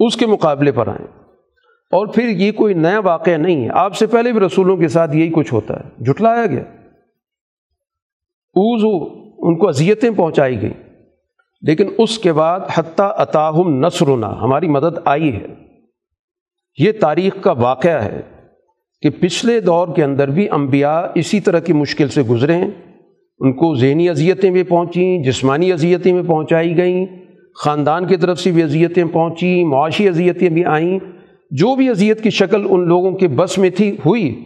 اس 0.00 0.16
کے 0.16 0.26
مقابلے 0.26 0.72
پر 0.72 0.88
آئیں۔ 0.88 1.06
اور 1.90 2.06
پھر 2.06 2.28
یہ 2.28 2.52
کوئی 2.52 2.74
نیا 2.74 2.98
واقعہ 2.98 3.36
نہیں 3.36 3.64
ہے۔ 3.64 3.68
آپ 3.72 3.96
سے 3.96 4.06
پہلے 4.06 4.32
بھی 4.32 4.40
رسولوں 4.40 4.76
کے 4.76 4.88
ساتھ 4.88 5.16
یہی 5.16 5.30
کچھ 5.30 5.54
ہوتا 5.54 5.74
ہے۔ 5.74 6.04
جھٹلایا 6.04 6.46
گیا۔ 6.46 6.62
اوزو 8.54 9.20
ان 9.38 9.58
کو 9.58 9.68
اذیتیں 9.68 10.10
پہنچائی 10.16 10.62
گئیں۔ 10.62 10.90
لیکن 11.62 11.88
اس 11.98 12.18
کے 12.18 12.32
بعد 12.32 12.60
حتیٰ 12.74 13.10
اطاہم 13.16 13.86
نثرنا 13.86 14.40
ہماری 14.40 14.68
مدد 14.68 14.98
آئی 15.04 15.34
ہے۔ 15.34 15.46
یہ 16.78 16.92
تاریخ 17.00 17.32
کا 17.40 17.52
واقعہ 17.52 18.04
ہے 18.04 18.20
کہ 19.02 19.10
پچھلے 19.10 19.60
دور 19.60 19.88
کے 19.96 20.04
اندر 20.04 20.28
بھی 20.30 20.50
انبیاء 20.50 21.02
اسی 21.14 21.40
طرح 21.40 21.58
کی 21.58 21.72
مشکل 21.72 22.08
سے 22.08 22.22
گزرے 22.22 22.54
ہیں۔ 22.54 22.70
ان 23.38 23.52
کو 23.52 23.74
ذہنی 23.74 24.08
اذیتیں 24.08 24.50
بھی 24.50 24.62
پہنچیں، 24.62 25.22
جسمانی 25.22 25.72
اذیتیں 25.72 26.12
بھی 26.12 26.22
پہنچائی 26.22 26.76
گئیں۔ 26.76 27.06
خاندان 27.54 28.06
کی 28.06 28.16
طرف 28.16 28.38
سے 28.38 28.52
بھی 28.52 28.62
اذیتیں 28.62 29.04
پہنچیں، 29.12 29.64
معاشی 29.64 30.08
اذیتیں 30.08 30.48
بھی 30.48 30.64
آئیں۔ 30.64 30.98
جو 31.50 31.74
بھی 31.74 31.88
اذیت 31.88 32.22
کی 32.22 32.30
شکل 32.30 32.66
ان 32.70 32.88
لوگوں 32.88 33.12
کے 33.12 33.28
بس 33.28 33.58
میں 33.58 33.70
تھی، 33.70 33.96
ہوئی۔ 34.06 34.44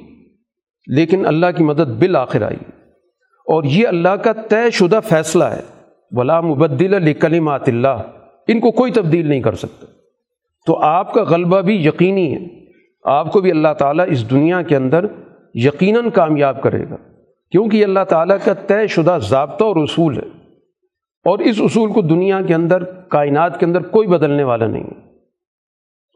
لیکن 0.86 1.26
اللہ 1.26 1.46
کی 1.56 1.64
مدد 1.64 1.98
بالآخر 1.98 2.42
آئی۔ 2.42 2.56
اور 3.46 3.64
یہ 3.64 3.88
اللہ 3.88 4.08
کا 4.08 4.32
طے 4.32 4.70
شدہ 4.72 5.00
فیصلہ 5.04 5.44
ہے۔ 5.44 5.60
ولا 6.10 6.40
مبدل 6.40 7.02
لکلمات 7.02 7.68
اللہ 7.68 8.02
ان 8.48 8.60
کو 8.60 8.70
کوئی 8.70 8.92
تبدیل 8.92 9.26
نہیں 9.26 9.40
کر 9.40 9.52
سکتا۔ 9.52 9.86
تو 10.66 10.76
آپ 10.76 11.12
کا 11.12 11.22
غلبہ 11.22 11.60
بھی 11.60 11.86
یقینی 11.86 12.34
ہے۔ 12.34 12.46
آپ 13.04 13.32
کو 13.32 13.40
بھی 13.40 13.50
اللہ 13.50 13.74
تعالیٰ 13.78 14.04
اس 14.08 14.30
دنیا 14.30 14.62
کے 14.62 14.76
اندر 14.76 15.06
یقیناً 15.54 16.10
کامیاب 16.10 16.62
کرے 16.62 16.84
گا۔ 16.90 16.96
کیونکہ 17.50 17.76
یہ 17.76 17.84
اللہ 17.84 18.04
تعالیٰ 18.08 18.36
کا 18.44 18.54
طے 18.54 18.86
شدہ 18.86 19.18
ضابطہ 19.28 19.64
اور 19.64 19.76
اصول 19.76 20.16
ہے۔ 20.16 20.33
اور 21.24 21.38
اس 21.38 21.56
اصول 21.60 21.92
کو 21.92 22.02
دنیا 22.02 22.42
کے 22.42 22.54
اندر، 22.54 22.84
کائنات 22.84 23.60
کے 23.60 23.66
اندر 23.66 23.80
کوئی 23.80 24.08
بدلنے 24.08 24.44
والا 24.44 24.66
نہیں۔ 24.66 24.84
ہے 24.84 25.00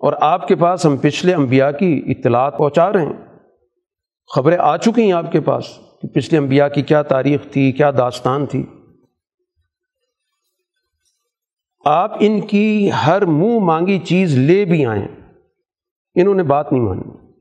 اور 0.00 0.12
آپ 0.20 0.48
کے 0.48 0.56
پاس 0.56 0.86
ہم 0.86 0.96
پچھلے 0.96 1.34
انبیاء 1.34 1.70
کی 1.70 2.02
اطلاعات 2.06 2.58
پہنچا 2.58 2.92
رہے 2.92 3.06
ہیں۔ 3.06 3.36
خبریں 4.34 4.58
آ 4.60 4.76
چکی 4.76 5.02
ہیں 5.02 5.12
آپ 5.12 5.32
کے 5.32 5.40
پاس 5.40 5.78
کہ 6.02 6.08
پچھلے 6.08 6.38
انبیاء 6.38 6.68
کی 6.68 6.82
کیا 6.82 7.02
تاریخ 7.02 7.40
تھی، 7.52 7.72
کیا 7.72 7.90
داستان 7.90 8.46
تھی۔ 8.46 8.66
آپ 11.84 12.12
ان 12.20 12.40
کی 12.40 12.90
ہر 13.06 13.24
منہ 13.24 13.58
مانگی 13.58 13.98
چیز 13.98 14.38
لے 14.38 14.64
بھی 14.64 14.86
آئیں 14.86 15.08
انہوں 16.14 16.34
نے 16.34 16.42
بات 16.42 16.72
نہیں 16.72 16.82
مانی۔ 16.82 17.32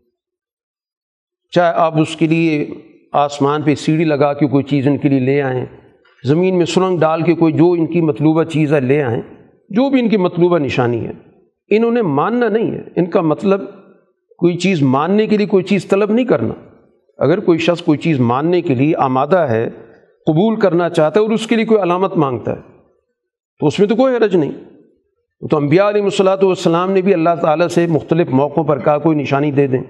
چاہے 1.51 1.73
آپ 1.73 1.99
اس 1.99 2.15
کے 2.15 2.27
لیے 2.27 2.67
آسمان 3.13 3.61
پہ 3.61 3.75
سیڑھی 3.75 4.05
لگا 4.05 4.33
کے 4.33 4.47
کوئی 4.47 4.63
چیز 4.63 4.87
ان 4.87 4.97
کے 4.97 5.09
لیے 5.09 5.19
لے 5.19 5.41
آئیں 5.41 5.65
زمین 6.23 6.57
میں 6.57 6.65
سرنگ 6.65 6.99
ڈال 6.99 7.21
کے 7.21 7.33
کوئی 7.33 7.53
جو 7.53 7.71
ان 7.71 7.87
کی 7.87 8.01
مطلوبہ 8.01 8.43
چیز 8.43 8.73
ہے 8.73 8.79
لے 8.79 9.03
آئیں، 9.03 9.21
جو 9.69 9.89
بھی 9.89 9.99
ان 9.99 10.09
کی 10.09 10.17
مطلوبہ 10.17 10.57
نشانی 10.57 11.07
ہے، 11.07 11.11
انہوں 11.69 11.91
نے 11.91 12.01
ماننا 12.01 12.49
نہیں 12.49 12.71
ہے۔ 12.71 12.81
ان 12.95 13.05
کا 13.05 13.21
مطلب 13.21 13.61
کوئی 14.37 14.57
چیز 14.57 14.81
ماننے 14.81 15.27
کے 15.27 15.37
لیے 15.37 15.45
کوئی 15.45 15.63
چیز 15.63 15.87
طلب 15.87 16.11
نہیں 16.11 16.25
کرنا۔ 16.25 16.53
اگر 17.17 17.39
کوئی 17.39 17.57
شخص 17.57 17.81
کوئی 17.81 17.99
چیز 17.99 18.19
ماننے 18.19 18.61
کے 18.61 18.75
لیے 18.75 18.95
آمادہ 18.97 19.37
ہے، 19.37 19.69
قبول 20.25 20.59
کرنا 20.59 20.89
چاہتا 20.89 21.19
ہے 21.19 21.25
اور 21.25 21.33
اس 21.33 21.47
کے 21.47 21.55
لیے 21.55 21.65
کوئی 21.65 21.81
علامت 21.81 22.17
مانگتا 22.17 22.51
ہے، 22.51 22.61
تو 23.59 23.67
اس 23.67 23.79
میں 23.79 23.87
تو 23.87 23.95
کوئی 23.95 24.15
حرج 24.15 24.35
نہیں۔ 24.35 24.51
تو 25.49 25.57
انبیاء 25.57 25.89
علیہ 25.89 26.01
الصلاۃ 26.01 26.43
والسلام 26.43 26.91
نے 26.91 27.01
بھی 27.01 27.13
اللہ 27.13 27.29
تعالیٰ 27.41 27.67
سے 27.67 27.87
مختلف 27.87 28.27
موقعوں 28.29 28.65
پر 28.65 28.79
کہا، 28.79 28.97
کوئی 28.97 29.17
نشانی 29.17 29.51
دے 29.51 29.67
دیں۔ 29.67 29.83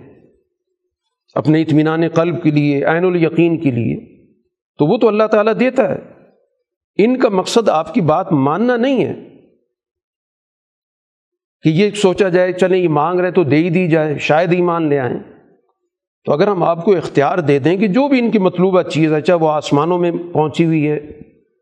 اپنے 1.36 1.62
اطمینان 1.62 2.08
قلب 2.08 2.44
کے 2.44 2.52
لیے، 2.52 2.84
عین 2.84 3.06
الیقین 3.06 3.58
کے 3.58 3.72
لیے، 3.72 3.96
تو 4.78 4.86
وہ 4.86 4.98
تو 4.98 5.08
اللہ 5.08 5.24
تعالیٰ 5.24 5.54
دیتا 5.60 5.90
ہے۔ 5.90 6.17
ان 6.98 7.20
کا 7.20 7.30
مقصد 7.30 7.70
آپ 7.70 7.94
کی 7.94 8.02
بات 8.02 8.32
ماننا 8.32 8.78
نہیں 8.78 9.06
ہے 9.06 9.16
کہ 11.62 11.70
یہ 11.70 11.92
سوچا 11.92 12.30
جائے 12.30 12.54
چلیں 12.54 12.78
یہ 12.78 12.90
مانگ 12.90 13.20
رہے 13.20 13.32
تو 13.32 13.44
دے 13.44 13.56
ہی 13.56 13.70
دی 13.70 13.88
جائے، 13.88 14.18
شاید 14.18 14.54
ہی 14.54 14.62
مان 14.62 14.90
لے 14.90 15.00
آئیں۔ 15.00 15.20
تو 16.26 16.34
اگر 16.34 16.48
ہم 16.48 16.64
آپ 16.64 16.86
کو 16.86 16.98
اختیار 16.98 17.38
دے 17.38 17.60
دیں 17.60 17.78
کہ 17.78 17.88
جو 17.88 18.08
بھی 18.08 18.20
ان 18.20 18.32
کی 18.32 18.40
مطلوبہ 18.40 18.82
چیز 18.82 19.14
ہے، 19.14 19.22
چاہے 19.22 19.40
وہ 19.40 19.50
آسمانوں 19.50 20.00
میں 20.00 20.12
پہنچی 20.34 20.66
ہوئی 20.66 20.90
ہے 20.90 20.98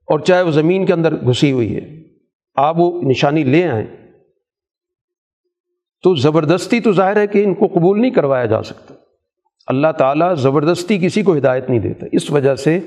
اور 0.08 0.20
چاہے 0.20 0.42
وہ 0.42 0.52
زمین 0.52 0.86
کے 0.86 0.94
اندر 0.94 1.16
گھسی 1.16 1.52
ہوئی 1.52 1.76
ہے، 1.76 2.04
آپ 2.56 2.76
وہ 2.80 3.02
نشانی 3.02 3.44
لے 3.44 3.68
آئیں۔ 3.68 3.88
تو 6.04 6.16
زبردستی 6.16 6.80
تو 6.80 6.92
ظاہر 6.92 7.18
ہے 7.18 7.28
کہ 7.28 7.44
ان 7.44 7.54
کو 7.54 7.68
قبول 7.68 8.02
نہیں 8.02 8.12
کروایا 8.12 8.46
جا 8.46 8.64
سکتا۔ 8.64 8.94
اللہ 9.68 9.88
تعالیٰ 9.98 10.36
زبردستی 10.36 10.98
کسی 10.98 11.22
کو 11.22 11.38
ہدایت 11.38 11.70
نہیں 11.70 11.80
دیتا۔ 11.80 12.06
اس 12.12 12.32
وجہ 12.32 12.56
سے 12.56 12.80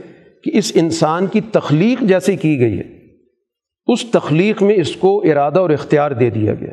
کہ 0.45 0.51
اس 0.55 0.73
انسان 0.75 1.27
کی 1.27 1.41
تخلیق 1.41 2.03
جیسے 2.03 2.37
کی 2.37 2.61
گئی 2.61 2.79
ہے، 2.79 2.99
اس 3.87 4.11
تخلیق 4.11 4.63
میں 4.63 4.75
اس 4.75 4.97
کو 4.97 5.23
ارادہ 5.25 5.61
اور 5.61 5.71
اختیار 5.71 6.11
دے 6.11 6.31
دیا 6.31 6.55
گیا۔ 6.55 6.73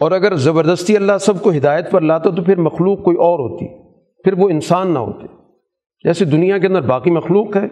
اور 0.00 0.12
اگر 0.12 0.36
زبردستی 0.36 0.96
اللہ 0.96 1.12
سب 1.20 1.42
کو 1.42 1.50
ہدایت 1.50 1.90
پر 1.90 2.00
لاتا 2.00 2.30
تو 2.30 2.42
پھر 2.42 2.56
مخلوق 2.56 3.02
کوئی 3.02 3.16
اور 3.16 3.38
ہوتی، 3.38 3.92
پھر 4.22 4.32
وہ 4.32 4.48
انسان 4.48 4.90
نہ 4.90 4.98
ہوتے۔ 4.98 5.26
جیسے 6.04 6.24
دنیا 6.24 6.58
کے 6.58 6.66
اندر 6.66 6.80
باقی 6.80 7.10
مخلوق 7.10 7.56
ہے 7.56 7.66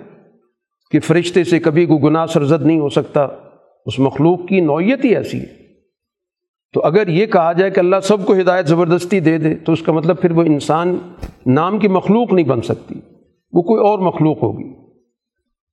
کہ 0.91 1.01
فرشتے 1.01 1.45
سے 1.45 1.59
کبھی 1.59 1.87
کوئی 1.87 2.03
گناہ 2.03 2.27
سرزد 2.27 2.67
نہیں 2.67 2.79
ہو 2.79 2.89
سکتا، 2.89 3.29
اس 3.87 3.99
مخلوق 3.99 4.49
کی 4.49 4.61
نوعیت 4.61 5.05
ہی 5.05 5.17
ایسی 5.17 5.41
ہے۔ 5.41 5.59
تو 6.73 6.81
اگر 6.81 7.09
یہ 7.09 7.27
کہا 7.27 7.53
جائے 7.53 7.71
کہ 7.71 7.81
اللہ 7.81 7.97
سب 8.03 8.27
کو 8.27 8.35
ہدایت 8.35 8.67
زبردستی 8.67 9.21
دے 9.21 9.39
دے، 9.39 9.55
تو 9.55 9.73
اس 9.73 9.83
کا 9.83 9.93
مطلب 9.93 10.21
پھر 10.21 10.31
وہ 10.31 10.43
انسان 10.43 10.99
نام 11.47 11.79
کی 11.79 11.89
مخلوق 11.89 12.33
نہیں 12.33 12.47
بن 12.47 12.61
سکتی۔ 12.61 12.95
وہ 13.53 13.63
کوئی 13.63 13.83
اور 13.83 13.99
مخلوق 13.99 14.43
ہوگی۔ 14.43 14.75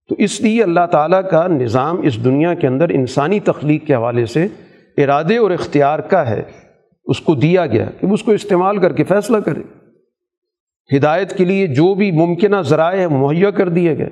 تو 0.09 0.15
اس 0.17 0.41
لیے 0.41 0.63
اللہ 0.63 0.85
تعالیٰ 0.91 1.29
کا 1.29 1.47
نظام 1.47 2.01
اس 2.01 2.23
دنیا 2.23 2.53
کے 2.53 2.67
اندر 2.67 2.89
انسانی 2.89 3.39
تخلیق 3.39 3.87
کے 3.87 3.95
حوالے 3.95 4.25
سے 4.25 4.47
ارادے 4.97 5.37
اور 5.37 5.51
اختیار 5.51 5.99
کا 5.99 6.29
ہے۔ 6.29 6.43
اس 7.05 7.19
کو 7.19 7.35
دیا 7.35 7.65
گیا 7.65 7.85
کہ 7.99 8.07
وہ 8.07 8.13
اس 8.13 8.23
کو 8.23 8.31
استعمال 8.31 8.77
کر 8.77 8.93
کے 8.93 9.03
فیصلہ 9.03 9.37
کرے۔ 9.37 9.61
ہدایت 10.97 11.37
کے 11.37 11.45
لیے 11.45 11.67
جو 11.67 11.95
بھی 11.95 12.11
ممکنہ 12.11 12.55
ذرائع 12.61 13.07
مہیا 13.07 13.49
کر 13.49 13.69
دیے 13.69 13.97
گئے۔ 13.97 14.09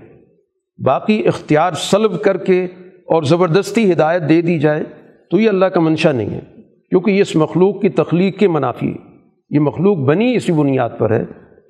باقی 0.86 1.28
اختیار 1.28 1.72
سلب 1.74 2.22
کر 2.22 2.38
کے 2.38 2.66
اور 2.86 3.24
زبردستی 3.24 3.92
ہدایت 3.92 4.22
دے 4.30 4.42
دی 4.42 4.60
جائے 4.60 4.84
تو 5.32 5.40
یہ 5.40 5.50
اللہ 5.50 5.66
کا 5.66 5.80
منشا 5.80 6.12
نہیں 6.12 6.30
ہے۔ 6.30 6.42
کیونکہ 6.90 7.12
یہ 7.12 7.22
اس 7.22 7.36
مخلوق 7.36 7.82
کی 7.82 7.90
تخلیق 7.90 8.40
کے 8.40 8.48
منافی 8.48 8.90
ہے۔ 8.90 9.18
یہ 9.50 9.60
مخلوق 9.60 9.98
بنی 9.98 10.36
اسی 10.36 10.52
بنیاد 10.52 10.90
پر 10.98 11.12
ہے۔ 11.12 11.24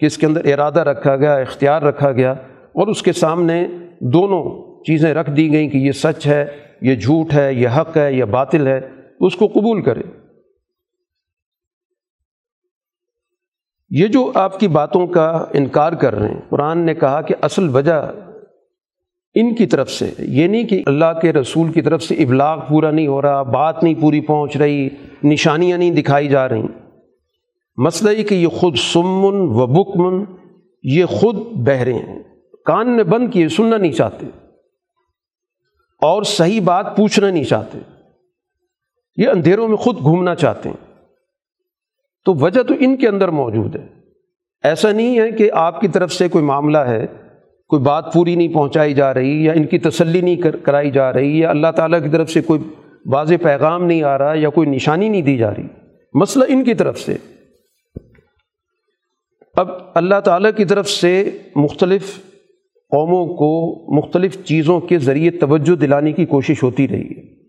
کہ 0.04 0.08
اس 0.08 0.18
کے 0.18 0.26
اندر 0.26 0.46
ارادہ 0.46 0.80
رکھا 0.80 1.16
گیا، 1.16 1.36
اختیار 1.36 1.82
رکھا 1.82 2.12
گیا 2.12 2.32
اور 2.74 2.88
اس 2.88 3.02
کے 3.02 3.12
سامنے 3.14 3.68
دونوں 4.00 4.44
چیزیں 4.84 5.14
رکھ 5.14 5.32
دی 5.32 5.52
گئیں 5.52 5.70
کہ 5.70 5.78
یہ 5.78 5.92
سچ 5.92 6.28
ہے، 6.28 6.46
یہ 6.82 6.96
جھوٹ 6.96 7.34
ہے، 7.34 7.54
یہ 7.54 7.68
حق 7.68 7.98
ہے، 7.98 8.14
یہ 8.14 8.24
باطل 8.24 8.68
ہے، 8.68 8.80
اس 9.20 9.36
کو 9.36 9.48
قبول 9.48 9.82
کرے 9.82 10.02
یہ 13.90 14.08
جو 14.08 14.32
آپ 14.36 14.60
کی 14.60 14.68
باتوں 14.68 15.08
کا 15.08 15.46
انکار 15.54 15.94
کر 15.94 16.16
رہے 16.16 16.28
ہیں، 16.28 16.40
قرآن 16.50 16.78
نے 16.78 16.94
کہا 16.94 17.22
کہ 17.22 17.36
اصل 17.42 17.70
وجہ 17.70 18.12
ان 19.36 19.56
کی 19.56 19.66
طرف 19.66 19.90
سے، 19.90 20.10
یہ 20.20 20.48
نہیں 20.48 20.64
کہ 20.64 20.84
اللہ 20.86 21.20
کے 21.22 21.34
رسول 21.34 21.72
کی 21.72 21.82
طرف 21.82 22.04
سے 22.04 22.16
ابلاغ 22.16 22.60
پورا 22.70 22.92
نہیں 22.92 23.08
ہو 23.08 23.22
رہا، 23.22 23.44
بات 23.44 23.84
نہیں 23.84 24.02
پوری 24.02 24.22
پہنچ 24.22 24.58
رہی، 24.58 24.90
نشانیاں 25.24 25.78
نہیں 25.78 25.92
دکھائی 25.92 26.28
جا 26.28 26.50
رہی۔ 26.50 26.62
مسئلہ 27.76 28.10
یہ 28.10 28.24
کہ 28.24 28.36
یہ 28.36 28.48
خود 28.48 28.76
سمن 28.76 29.34
و 29.34 29.68
بکمن، 29.68 30.24
یہ 30.84 31.06
خود 31.06 31.36
بہرے 31.36 31.94
ہیں۔ 31.94 32.24
کان 32.66 32.90
میں 32.90 33.04
بند 33.04 33.34
کیے، 33.34 33.50
سننا 33.50 33.78
نہیں 33.78 33.92
چاہتے۔ 33.92 34.26
اور 36.02 36.24
صحیح 36.24 36.62
بات 36.62 36.98
پوچھنا 36.98 37.30
نہیں 37.30 37.44
چاہتے۔ 37.44 37.80
یہ 39.18 39.28
اندھیروں 39.28 39.68
میں 39.68 39.78
خود 39.78 39.98
گھومنا 40.00 40.36
چاہتے 40.36 40.70
ہیں۔ 40.70 40.96
تو 42.26 42.34
وجہ 42.34 42.64
تو 42.64 42.74
ان 42.80 42.98
کے 42.98 43.08
اندر 43.08 43.28
موجود 43.28 43.76
ہے۔ 43.76 43.88
ایسا 44.64 44.92
نہیں 44.92 45.20
ہے 45.20 45.32
کہ 45.32 45.52
آپ 45.54 45.82
کی 45.82 45.88
طرف 45.88 46.14
سے 46.14 46.30
کوئی 46.30 46.46
معاملہ 46.46 46.78
ہے، 46.78 47.06
کوئی 47.68 47.82
بات 47.82 48.14
پوری 48.14 48.36
نہیں 48.36 48.54
پہنچائی 48.54 48.94
جا 48.94 49.14
رہی 49.14 49.44
یا 49.44 49.54
ان 49.54 49.66
کی 49.66 49.80
تسلی 49.80 50.22
نہیں 50.22 50.36
کرائی 50.64 50.92
جا 50.92 51.14
رہی 51.14 51.40
یا 51.40 51.50
اللہ 51.50 51.68
تعالیٰ 51.76 52.04
کی 52.04 52.10
طرف 52.10 52.30
سے 52.30 52.42
کوئی 52.42 52.62
واضح 53.06 53.34
پیغام 53.44 53.86
نہیں 53.86 54.04
آ 54.04 54.18
رہا 54.18 54.34
یا 54.36 54.50
کوئی 54.50 54.70
نشانی 54.70 55.10
نہیں 55.10 55.22
دی 55.22 55.38
جا 55.38 55.52
رہی۔ 55.52 55.68
مسئلہ 56.14 56.44
ان 56.48 56.64
کی 56.64 56.74
طرف 56.74 57.00
سے۔ 57.00 57.18
اب 59.54 59.68
اللہ 59.94 60.20
تعالیٰ 60.20 60.52
کی 60.58 60.66
طرف 60.66 60.90
سے 60.90 61.38
مختلف 61.56 62.16
قوموں 62.74 63.26
کو 63.26 63.76
مختلف 63.98 64.46
چیزوں 64.46 64.80
کے 64.80 64.98
ذریعے 64.98 65.32
توجہ 65.32 65.76
دلانے 65.76 66.12
کی 66.12 66.26
کوشش 66.26 66.64
ہوتی 66.64 66.88
رہی 66.88 67.10
ہے۔ 67.10 67.44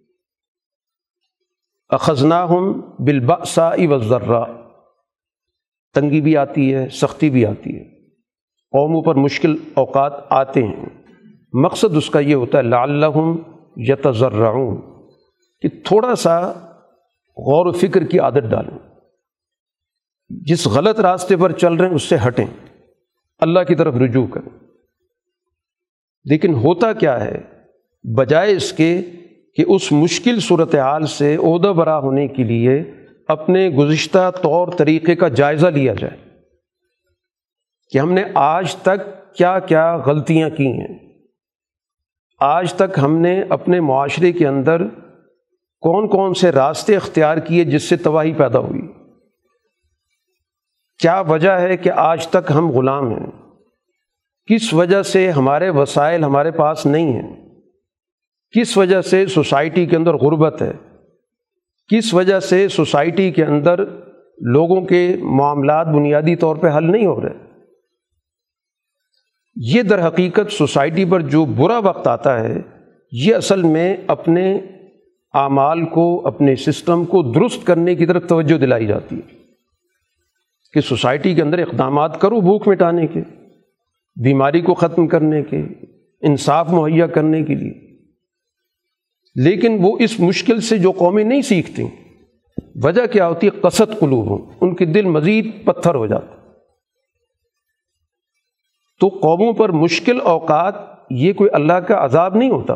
اخذنا 1.88 2.48
ہم 2.48 2.80
بالباسا 2.98 3.70
و 3.78 3.98
ذرا 3.98 4.44
تنگی 5.94 6.20
بھی 6.20 6.36
آتی 6.36 6.74
ہے، 6.74 6.88
سختی 6.88 7.30
بھی 7.30 7.46
آتی 7.46 7.78
ہے۔ 7.78 7.84
قوموں 8.70 9.02
پر 9.02 9.14
مشکل 9.14 9.56
اوقات 9.74 10.12
آتے 10.30 10.62
ہیں۔ 10.62 10.86
مقصد 11.52 11.96
اس 11.96 12.10
کا 12.10 12.20
یہ 12.20 12.34
ہوتا 12.34 12.58
ہے، 12.58 12.62
لعلہم 12.62 13.38
یتذرعون 13.76 14.80
کہ 15.60 15.68
تھوڑا 15.84 16.14
سا 16.14 16.48
غور 17.36 17.66
و 17.66 17.72
فکر 17.72 18.04
کی 18.04 18.18
عادت 18.18 18.50
ڈالیں۔ 18.50 18.93
جس 20.28 20.66
غلط 20.66 21.00
راستے 21.00 21.36
پر 21.36 21.52
چل 21.52 21.74
رہے 21.74 21.88
ہیں، 21.88 21.94
اس 21.94 22.02
سے 22.02 22.16
ہٹیں۔ 22.26 22.46
اللہ 23.38 23.60
کی 23.60 23.74
طرف 23.74 23.96
رجوع 23.96 24.26
کریں۔ 24.26 24.58
لیکن 26.24 26.54
ہوتا 26.54 26.92
کیا 26.92 27.24
ہے؟ 27.24 27.40
بجائے 28.14 28.52
اس 28.52 28.72
کے 28.72 29.02
کہ 29.56 29.64
اس 29.68 29.92
مشکل 29.92 30.40
صورتحال 30.40 31.06
سے 31.06 31.36
عہدہ 31.36 31.68
برا 31.68 31.98
ہونے 31.98 32.28
کے 32.28 32.42
لیے 32.42 32.82
اپنے 33.28 33.68
گزشتہ 33.68 34.30
طور 34.42 34.68
طریقے 34.68 35.14
کا 35.14 35.28
جائزہ 35.28 35.66
لیا 35.66 35.94
جائے۔ 35.94 36.16
کہ 37.90 37.98
ہم 37.98 38.12
نے 38.12 38.22
آج 38.34 38.76
تک 38.76 39.34
کیا 39.36 39.58
کیا 39.58 39.96
غلطیاں 39.96 40.50
کی 40.50 40.66
ہیں۔ 40.66 40.98
آج 42.40 42.74
تک 42.74 42.98
ہم 43.02 43.16
نے 43.16 43.42
اپنے 43.48 43.80
معاشرے 43.80 44.32
کے 44.32 44.46
اندر 44.46 44.82
کون 45.80 46.08
کون 46.08 46.34
سے 46.34 46.52
راستے 46.52 46.96
اختیار 46.96 47.36
کیے 47.36 47.64
جس 47.64 47.82
سے 47.82 47.96
تباہی 47.96 48.32
پیدا 48.32 48.58
ہوئی۔ 48.58 49.03
کیا 50.98 51.20
وجہ 51.20 51.50
ہے 51.50 51.76
کہ 51.76 51.90
آج 51.90 52.28
تک 52.28 52.52
ہم 52.54 52.70
غلام 52.70 53.10
ہیں؟ 53.10 53.26
کس 54.46 54.74
وجہ 54.74 55.02
سے 55.02 55.30
ہمارے 55.30 55.70
وسائل 55.70 56.24
ہمارے 56.24 56.50
پاس 56.50 56.86
نہیں 56.86 57.12
ہیں؟ 57.12 57.36
کس 58.50 58.76
وجہ 58.76 59.00
سے 59.00 59.26
سوسائٹی 59.26 59.86
کے 59.86 59.96
اندر 59.96 60.14
غربت 60.14 60.62
ہے؟ 60.62 60.72
کس 61.88 62.14
وجہ 62.14 62.40
سے 62.40 62.68
سوسائٹی 62.68 63.30
کے 63.30 63.44
اندر 63.44 63.78
لوگوں 64.40 64.80
کے 64.80 65.16
معاملات 65.22 65.86
بنیادی 65.86 66.36
طور 66.36 66.56
پہ 66.56 66.66
حل 66.76 66.92
نہیں 66.92 67.06
ہو 67.06 67.20
رہے؟ 67.20 67.44
یہ 69.56 69.82
در 69.82 70.08
حقیقت 70.08 70.52
سوسائٹی 70.52 71.04
پر 71.04 71.20
جو 71.20 71.44
برا 71.44 71.78
وقت 71.78 72.06
آتا 72.06 72.40
ہے، 72.40 72.56
یہ 73.12 73.34
اصل 73.34 73.62
میں 73.62 73.96
اپنے 74.06 74.60
اعمال 75.34 75.84
کو، 75.84 76.26
اپنے 76.26 76.56
سسٹم 76.56 77.04
کو 77.04 77.32
درست 77.32 77.66
کرنے 77.66 77.94
کی 77.94 78.06
طرف 78.06 78.26
توجہ 78.28 78.58
دلائی 78.58 78.86
جاتی 78.86 79.16
ہے۔ 79.16 79.43
کہ 80.74 80.80
سوسائٹی 80.80 81.34
کے 81.34 81.42
اندر 81.42 81.58
اقدامات 81.58 82.20
کرو 82.20 82.40
بھوک 82.40 82.68
مٹانے 82.68 83.06
کے، 83.06 83.20
بیماری 84.22 84.60
کو 84.60 84.74
ختم 84.74 85.06
کرنے 85.06 85.42
کے، 85.42 85.62
انصاف 86.20 86.70
مہیا 86.70 87.06
کرنے 87.06 87.42
کے 87.42 87.54
لیے۔ 87.54 87.84
لیکن 89.34 89.78
وہ 89.80 89.96
اس 90.00 90.20
مشکل 90.20 90.60
سے 90.60 90.78
جو 90.78 90.90
قومیں 90.90 91.24
نہیں 91.24 91.40
سیکھتی 91.40 91.82
وجہ 92.82 93.06
کیا 93.06 93.28
ہوتی؟ 93.28 93.46
ہے 93.46 93.60
قصد 93.60 93.98
قلوب 94.00 94.30
ہوں 94.30 94.38
ان 94.60 94.74
کے 94.74 94.84
دل 94.84 95.04
مزید 95.06 95.64
پتھر 95.64 95.94
ہو 95.94 96.06
جاتے۔ 96.06 96.50
تو 99.00 99.08
قوموں 99.08 99.52
پر 99.52 99.68
مشکل 99.68 100.20
اوقات 100.20 100.74
یہ 101.10 101.32
کوئی 101.32 101.50
اللہ 101.52 101.72
کا 101.72 102.04
عذاب 102.04 102.36
نہیں 102.36 102.50
ہوتا۔ 102.50 102.74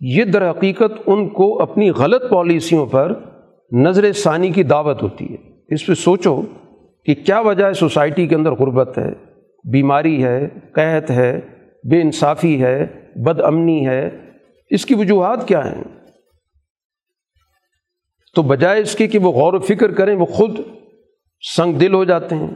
یہ 0.00 0.24
در 0.24 0.50
حقیقت 0.50 1.02
ان 1.06 1.28
کو 1.28 1.62
اپنی 1.62 1.90
غلط 1.90 2.22
پالیسیوں 2.30 2.86
پر 2.86 3.12
نظر 3.72 4.12
ثانی 4.12 4.50
کی 4.50 4.62
دعوت 4.62 5.02
ہوتی 5.02 5.24
ہے۔ 5.24 5.36
اس 5.68 5.86
پہ 5.86 5.94
سوچو 5.94 6.42
کہ 7.04 7.14
کیا 7.14 7.40
وجہ 7.40 7.64
ہے 7.64 7.72
سوسائٹی 7.72 8.26
کے 8.26 8.34
اندر 8.34 8.52
غربت 8.52 8.98
ہے؟ 8.98 9.12
بیماری 9.72 10.24
ہے، 10.24 10.48
قحط 10.72 11.10
ہے، 11.10 11.40
بے 11.90 12.00
انصافی 12.00 12.62
ہے، 12.62 12.86
بد 13.16 13.40
امنی 13.40 13.86
ہے، 13.86 14.10
اس 14.70 14.86
کی 14.86 14.94
وجوہات 14.94 15.48
کیا 15.48 15.72
ہیں؟ 15.72 15.84
تو 18.34 18.42
بجائے 18.42 18.80
اس 18.80 18.94
کے 18.94 19.06
کہ 19.06 19.18
وہ 19.18 19.32
غور 19.32 19.52
و 19.52 19.58
فکر 19.58 19.92
کریں، 19.92 20.16
وہ 20.16 20.26
خود 20.26 20.60
سنگ 21.56 21.72
دل 21.72 21.94
ہو 21.94 22.04
جاتے 22.04 22.34
ہیں۔ 22.34 22.48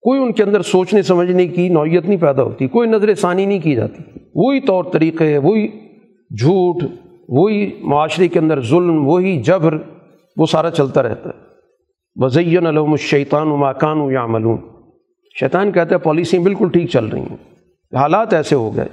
کوئی 0.00 0.22
ان 0.22 0.32
کے 0.32 0.42
اندر 0.42 0.62
سوچنے، 0.62 1.02
سمجھنے 1.02 1.46
کی 1.46 1.68
نوعیت 1.68 2.04
نہیں 2.04 2.20
پیدا 2.20 2.42
ہوتی، 2.42 2.68
کوئی 2.68 2.88
نظر 2.88 3.14
ثانی 3.14 3.46
نہیں 3.46 3.60
کی 3.60 3.74
جاتی۔ 3.74 4.02
وہی 4.34 4.60
طور 4.60 4.84
طریقے، 4.92 5.38
وہی 5.38 5.68
جھوٹ، 6.40 6.82
وہی 7.28 7.80
معاشرے 7.82 8.28
کے 8.28 8.38
اندر 8.38 8.60
ظلم، 8.60 9.08
وہی 9.08 9.42
جبر، 9.42 9.78
وہ 10.36 10.46
سارا 10.46 10.70
چلتا 10.70 11.02
رہتا 11.02 11.30
ہے۔ 11.30 11.47
وزین 12.20 12.66
علوم 12.66 12.90
الشیطان 12.90 13.48
و 13.48 13.56
ماکان 13.56 14.00
و 14.00 14.10
یا 14.10 14.26
ملوم 14.26 14.56
شیطان 15.40 15.72
کہتا 15.72 15.94
ہے، 15.94 16.00
پالیسیاں 16.00 16.42
بالکل 16.42 16.68
ٹھیک 16.68 16.90
چل 16.90 17.04
رہی 17.04 17.20
ہیں۔ 17.20 17.36
حالات 17.96 18.34
ایسے 18.34 18.54
ہو 18.54 18.76
گئے۔ 18.76 18.88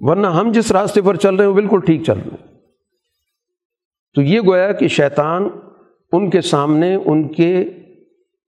ورنہ 0.00 0.26
ہم 0.26 0.52
جس 0.52 0.72
راستے 0.72 1.02
پر 1.02 1.16
چل 1.16 1.34
رہے 1.34 1.44
ہیں، 1.44 1.50
وہ 1.50 1.54
بالکل 1.54 1.80
ٹھیک 1.80 2.02
چل 2.02 2.12
رہے 2.12 2.30
ہیں 2.30 2.46
تو 4.14 4.22
یہ 4.22 4.40
گویا 4.40 4.72
کہ 4.72 4.88
شیطان 4.88 5.48
ان 6.12 6.30
کے 6.30 6.40
سامنے 6.40 6.94
ان 6.94 7.28
کے 7.28 7.64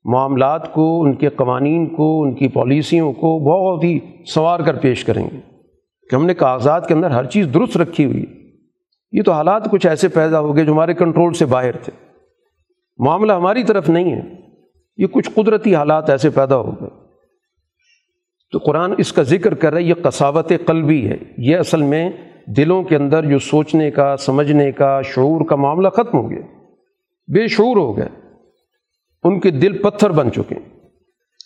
معاملات 0.05 0.73
کو، 0.73 1.03
ان 1.03 1.15
کے 1.15 1.29
قوانین 1.29 1.87
کو، 1.87 2.23
ان 2.23 2.35
کی 2.35 2.49
پالیسیوں 2.49 3.13
کو 3.13 3.39
بہت 3.39 3.85
ہی 3.85 3.99
سنوار 4.35 4.61
کر 4.61 4.75
پیش 4.75 5.05
کریں 5.05 5.31
گے۔ 5.33 5.41
کہ 6.11 6.15
ہم 6.15 6.27
نے 6.27 6.35
کاغذات 6.35 6.89
کے 6.89 6.95
اندر 6.95 7.11
ہر 7.11 7.25
چیز 7.25 7.49
درست 7.55 7.77
رکھی 7.77 8.05
ہوئی 8.05 8.25
یہ 9.13 9.23
تو 9.23 9.33
حالات 9.33 9.71
کچھ 9.71 9.87
ایسے 9.87 10.09
پیدا 10.09 10.41
ہو 10.41 10.57
گئے 10.57 10.65
جو 10.65 10.73
ہمارے 10.73 10.95
کنٹرول 10.95 11.33
سے 11.33 11.45
باہر 11.45 11.77
تھے۔ 11.77 12.06
معاملہ 12.99 13.33
ہماری 13.33 13.65
طرف 13.65 13.89
نہیں 13.89 14.15
ہے۔ 14.15 14.23
یہ 14.97 15.07
کچھ 15.07 15.31
قدرتی 15.35 15.75
حالات 15.75 16.11
ایسے 16.11 16.31
پیدا 16.31 16.57
ہو 16.57 16.71
گئے۔ 16.71 16.89
تو 18.53 18.59
قرآن 18.59 18.93
اس 18.99 19.13
کا 19.13 19.23
ذکر 19.23 19.55
کر 19.55 19.71
رہا 19.71 19.79
ہے، 19.79 19.83
یہ 19.83 19.95
قصاوت 20.03 20.53
قلبی 20.67 21.09
ہے۔ 21.09 21.17
یہ 21.39 21.57
اصل 21.57 21.83
میں 21.83 22.11
دلوں 22.47 22.83
کے 22.83 22.97
اندر 22.97 23.25
جو 23.25 23.39
سوچنے 23.39 23.91
کا، 23.91 24.17
سمجھنے 24.17 24.73
کا، 24.73 25.03
شعور 25.03 25.47
کا 25.47 25.57
معاملہ 25.57 25.89
ختم 25.89 26.19
ہو 26.19 26.31
گیا۔ 26.31 26.41
بے 27.29 27.49
شعور 27.49 27.77
ہو 27.77 27.97
گئے۔ 27.97 28.09
ان 29.25 29.41
کے 29.41 29.51
دل 29.51 29.83
پتھر 29.83 30.11
بن 30.11 30.33
چکے۔ 30.33 30.55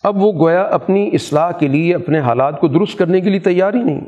اب 0.03 0.17
وہ 0.17 0.33
گویا 0.33 0.63
اپنی 0.63 1.11
اصلاح 1.13 1.53
کے 1.53 1.69
لیے، 1.69 1.95
اپنے 1.95 2.19
حالات 2.19 2.61
کو 2.61 2.69
درست 2.69 2.99
کرنے 2.99 3.21
کے 3.21 3.31
لیے 3.31 3.41
تیار 3.41 3.75
ہی 3.75 3.83
نہیں۔ 3.83 4.01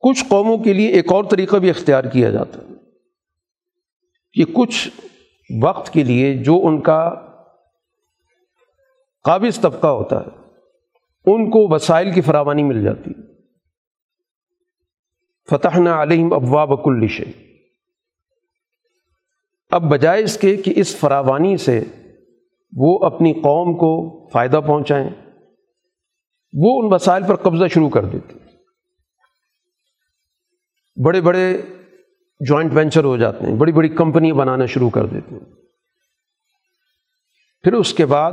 کچھ 0.00 0.24
قوموں 0.28 0.58
کے 0.58 0.72
لیے 0.72 0.88
ایک 0.88 1.12
اور 1.12 1.24
طریقہ 1.24 1.56
بھی 1.56 1.70
اختیار 1.70 2.04
کیا 2.04 2.30
جاتا۔ 2.30 2.58
ہے 2.58 2.75
کہ 4.36 4.44
کچھ 4.52 4.88
وقت 5.62 5.92
کے 5.92 6.04
لیے 6.04 6.36
جو 6.36 6.60
ان 6.64 6.80
کا 6.80 7.10
قابض 9.24 9.60
طبقہ 9.60 9.86
ہوتا 9.86 10.20
ہے، 10.20 10.46
ان 11.26 11.50
کو 11.50 11.74
وسائل 11.74 12.12
کی 12.12 12.20
فراوانی 12.20 12.62
مل 12.62 12.84
جاتی۔ 12.84 13.10
فتح 15.50 15.78
نہ 15.78 15.88
علیہم 15.88 16.32
ابواب 16.32 16.84
کل 16.84 17.06
شے 17.08 17.24
اب 19.70 19.82
بجائے 19.82 20.22
اس 20.22 20.38
کے 20.38 20.56
کہ 20.56 20.72
اس 20.76 20.96
فراوانی 20.96 21.56
سے 21.56 21.84
وہ 22.76 23.06
اپنی 23.06 23.32
قوم 23.32 23.76
کو 23.76 24.28
فائدہ 24.28 24.60
پہنچائیں، 24.66 25.08
وہ 26.52 26.82
ان 26.82 26.92
وسائل 26.92 27.22
پر 27.28 27.36
قبضہ 27.36 27.64
شروع 27.66 27.88
کر 27.88 28.04
دیتے۔ 28.04 28.34
بڑے 31.04 31.20
بڑے 31.20 31.62
جوائنٹ 32.40 32.72
وینچر 32.74 33.04
ہو 33.04 33.16
جاتے 33.16 33.46
ہیں، 33.46 33.54
بڑی 33.54 33.72
بڑی 33.72 33.88
کمپنی 33.88 34.32
بنانا 34.32 34.66
شروع 34.66 34.90
کر 34.90 35.06
دیتے 35.06 35.34
ہیں۔ 35.34 35.44
پھر 37.64 37.72
اس 37.72 37.94
کے 37.94 38.06
بعد 38.06 38.32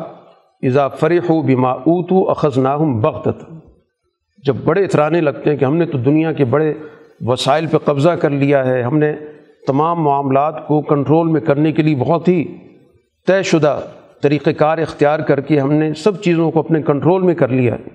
اضا 0.62 0.88
فرح 0.88 1.32
و 1.32 1.42
بیما 1.42 1.72
اوتو 1.72 2.30
اخذ 2.30 2.58
ناہم 2.58 3.00
بغت 3.00 3.38
جب 4.44 4.56
بڑے 4.56 4.84
اترانے 4.84 5.22
لگتے 5.22 5.50
ہیں 5.50 5.58
کہ 5.58 5.66
ہم 5.66 5.76
نے 5.76 5.86
تو 5.86 5.98
دنیا 5.98 6.32
کے 6.32 6.46
بڑے 6.46 6.74
وسائل 7.22 7.68
پہ 7.68 7.78
قبضہ 7.78 8.10
کر 8.10 8.30
لیا 8.30 8.66
ہے، 8.66 8.82
ہم 8.82 8.98
نے 8.98 9.14
تمام 9.68 10.04
معاملات 10.04 10.68
کو 10.68 10.82
کنٹرول 10.82 11.28
میں 11.28 11.42
کرنے 11.42 11.72
کے 11.72 11.82
لیے 11.82 11.96
بہت 11.96 12.28
ہی 12.28 12.44
طے 13.28 13.44
شدہ 13.44 13.80
طریقۂ 14.22 14.52
کار 14.58 14.78
اختیار 14.78 15.20
کر 15.20 15.42
کے 15.42 15.60
ہم 15.60 15.74
نے 15.74 15.94
سب 15.94 16.22
چیزوں 16.22 16.52
کو 16.52 16.60
اپنے 16.60 16.82
کنٹرول 16.82 17.22
میں 17.22 17.36
کر 17.36 17.48
لیا 17.48 17.76
ہے۔ 17.76 17.90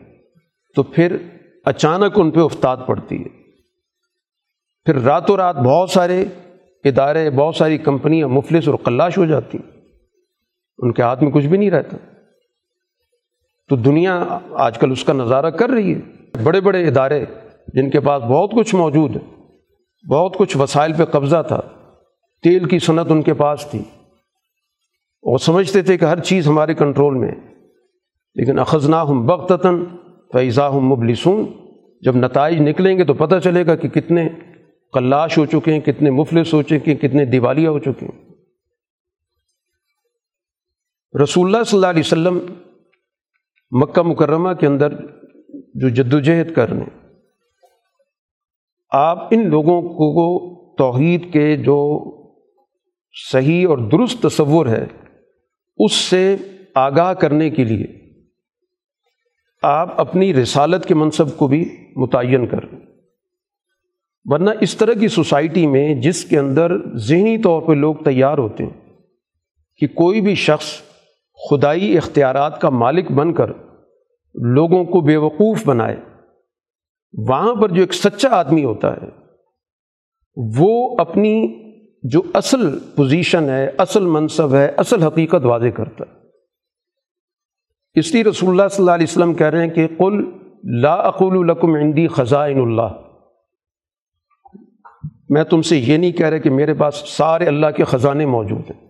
تو 0.74 0.82
پھر 0.82 1.16
اچانک 1.64 2.18
ان 2.18 2.30
پہ 2.30 2.40
افتاد 2.40 2.76
پڑتی 2.86 3.24
ہے۔ 3.24 3.37
پھر 4.88 5.00
راتوں 5.00 5.36
رات 5.36 5.56
بہت 5.56 5.90
سارے 5.90 6.24
ادارے، 6.84 7.30
بہت 7.30 7.56
ساری 7.56 7.78
کمپنیاں 7.78 8.28
مفلس 8.28 8.68
اور 8.68 8.76
قلاش 8.76 9.18
ہو 9.18 9.26
جاتی 9.26 9.58
ان 10.78 10.92
کے 10.92 11.02
ہاتھ 11.02 11.22
میں 11.22 11.32
کچھ 11.32 11.46
بھی 11.46 11.58
نہیں 11.58 11.70
رہتا۔ 11.70 11.96
تو 13.68 13.76
دنیا 13.76 14.38
آج 14.50 14.78
کل 14.78 14.90
اس 14.90 15.04
کا 15.04 15.12
نظارہ 15.12 15.50
کر 15.50 15.68
رہی 15.68 15.94
ہے۔ 15.94 16.00
بڑے 16.42 16.60
بڑے 16.60 16.88
ادارے 16.88 17.24
جن 17.74 17.90
کے 17.90 18.00
پاس 18.00 18.22
بہت 18.22 18.50
کچھ 18.52 18.74
موجود 18.74 19.16
ہے، 19.16 19.42
بہت 20.10 20.36
کچھ 20.36 20.56
وسائل 20.56 20.92
پہ 20.92 21.04
قبضہ 21.04 21.42
تھا۔ 21.48 21.60
تیل 22.42 22.64
کی 22.64 22.78
صنعت 22.78 23.06
ان 23.10 23.22
کے 23.22 23.34
پاس 23.34 23.66
تھی۔ 23.70 23.82
وہ 25.22 25.38
سمجھتے 25.38 25.82
تھے 25.82 25.98
کہ 25.98 26.04
ہر 26.04 26.20
چیز 26.20 26.48
ہمارے 26.48 26.74
کنٹرول 26.74 27.14
میں 27.14 27.32
لیکن 28.34 28.58
اخذنا 28.58 29.02
ہم 29.02 29.26
بغتاً 29.26 29.84
فیضا 30.32 30.68
ہم 30.68 30.88
مبلسون۔ 30.88 31.46
جب 32.02 32.16
نتائج 32.16 32.60
نکلیں 32.60 32.98
گے 32.98 33.04
تو 33.04 33.14
پتہ 33.14 33.34
چلے 33.44 33.66
گا 33.66 33.76
کہ 33.76 33.88
کتنے 33.88 34.28
کلاش 34.92 35.38
ہو 35.38 35.46
چکے 35.46 35.72
ہیں، 35.72 35.80
کتنے 35.80 36.10
مفلس 36.10 36.54
ہو 36.54 36.62
چکے 36.62 36.90
ہیں، 36.90 36.98
کتنے 36.98 37.24
دیوالیہ 37.24 37.68
ہو 37.68 37.78
چکے 37.78 38.06
ہیں۔ 38.06 38.26
رسول 41.22 41.46
اللہ 41.46 41.64
صلی 41.64 41.76
اللہ 41.76 41.86
علیہ 41.86 42.00
وسلم 42.00 42.38
مکہ 43.72 44.02
مکرمہ 44.02 44.52
کے 44.52 44.66
اندر 44.66 44.94
جو 45.74 45.88
جد 45.88 46.14
وجہد 46.14 46.54
کرنے 46.54 46.84
آپ 48.92 49.18
ان 49.30 49.48
لوگوں 49.50 49.80
کو 49.82 50.76
توحید 50.76 51.32
کے 51.32 51.56
جو 51.56 51.78
صحیح 53.32 53.66
اور 53.68 53.78
درست 53.78 54.22
تصور 54.22 54.66
ہے، 54.66 54.86
اس 55.78 55.92
سے 55.92 56.36
آگاہ 56.74 57.12
کرنے 57.12 57.50
کے 57.50 57.64
لیے 57.64 57.86
آپ 59.62 60.00
اپنی 60.00 60.34
رسالت 60.34 60.86
کے 60.86 60.94
منصب 60.94 61.36
کو 61.36 61.46
بھی 61.46 61.64
متعین 61.96 62.46
کر 62.46 62.64
ورنہ 64.30 64.50
اس 64.60 64.76
طرح 64.76 64.92
کی 64.92 65.08
سوسائٹی 65.08 65.66
میں 65.66 65.94
جس 65.94 66.24
کے 66.24 66.38
اندر 66.38 66.72
ذہنی 66.96 67.38
طور 67.38 67.62
پہ 67.62 67.72
لوگ 67.72 67.94
تیار 67.94 68.38
ہوتے 68.38 68.64
ہیں 68.64 68.90
کہ 69.76 69.86
کوئی 69.86 70.20
بھی 70.20 70.34
شخص 70.34 70.66
خدائی 71.50 71.96
اختیارات 71.96 72.60
کا 72.60 72.70
مالک 72.70 73.12
بن 73.12 73.32
کر 73.32 73.50
لوگوں 74.34 74.84
کو 74.84 75.00
بے 75.00 75.16
وقوف 75.16 75.66
بنائے، 75.66 75.96
وہاں 77.28 77.54
پر 77.54 77.68
جو 77.68 77.80
ایک 77.80 77.94
سچا 77.94 78.28
آدمی 78.30 78.64
ہوتا 78.64 78.92
ہے، 78.92 79.08
وہ 80.36 80.96
اپنی 80.98 81.34
جو 82.02 82.22
اصل 82.34 82.78
پوزیشن 82.78 83.48
ہے، 83.48 83.70
اصل 83.78 84.06
منصب 84.06 84.54
ہے، 84.54 84.66
اصل 84.76 85.02
حقیقت 85.02 85.44
واضح 85.44 85.68
کرتا 85.68 86.04
ہے۔ 86.08 86.16
اس 87.94 88.14
لیے 88.14 88.24
رسول 88.24 88.50
اللہ 88.50 88.68
صلی 88.70 88.82
اللہ 88.82 88.94
علیہ 88.94 89.06
وسلم 89.10 89.34
کہہ 89.34 89.46
رہے 89.46 89.66
ہیں 89.66 89.74
کہ 89.74 89.86
قل 89.98 90.24
لا 90.80 90.94
اقول 90.94 91.38
القم 91.38 91.74
عندی 91.74 92.08
خزائن 92.08 92.58
اللہ۔ 92.58 93.07
میں 95.28 95.44
تم 95.44 95.62
سے 95.62 95.76
یہ 95.76 95.96
نہیں 95.96 96.12
کہہ 96.12 96.26
رہا 96.26 96.38
کہ 96.38 96.50
میرے 96.50 96.74
پاس 96.74 97.04
سارے 97.06 97.46
اللہ 97.46 97.66
کے 97.76 97.84
خزانے 97.84 98.26
موجود 98.26 98.70
ہیں۔ 98.70 98.88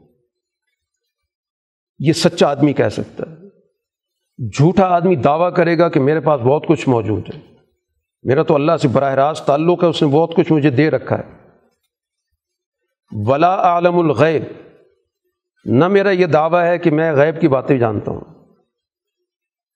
یہ 1.99 2.13
سچا 2.13 2.51
آدمی 2.51 2.73
کہہ 2.73 2.89
سکتا 2.89 3.31
ہے۔ 3.31 3.37
جھوٹا 4.49 4.85
آدمی 4.85 5.17
دعویٰ 5.17 5.55
کرے 5.55 5.79
گا 5.79 5.89
کہ 5.89 6.01
میرے 6.01 6.21
پاس 6.21 6.41
بہت 6.41 6.67
کچھ 6.67 6.89
موجود 6.89 7.23
ہے۔ 7.35 7.41
میرا 8.23 8.43
تو 8.43 8.55
اللہ 8.55 8.77
سے 8.77 8.89
براہ 8.89 9.15
راست 9.15 9.47
تعلق 9.47 9.85
ہے، 9.85 9.89
اس 9.89 10.03
نے 10.03 10.09
بہت 10.09 10.35
کچھ 10.37 10.53
مجھے 10.53 10.71
دے 10.71 10.91
رکھا 10.91 11.19
ہے۔ 11.19 11.49
ولا 13.13 13.55
عالم 13.55 13.99
الغیب 13.99 14.43
نہ 15.65 15.89
میرا 15.89 16.11
یہ 16.11 16.27
دعویٰ 16.27 16.65
ہے 16.65 16.79
کہ 16.79 16.91
میں 16.91 17.13
غیب 17.13 17.41
کی 17.41 17.49
باتیں 17.49 17.79
جانتا 17.79 18.11
ہوں۔ 18.11 18.21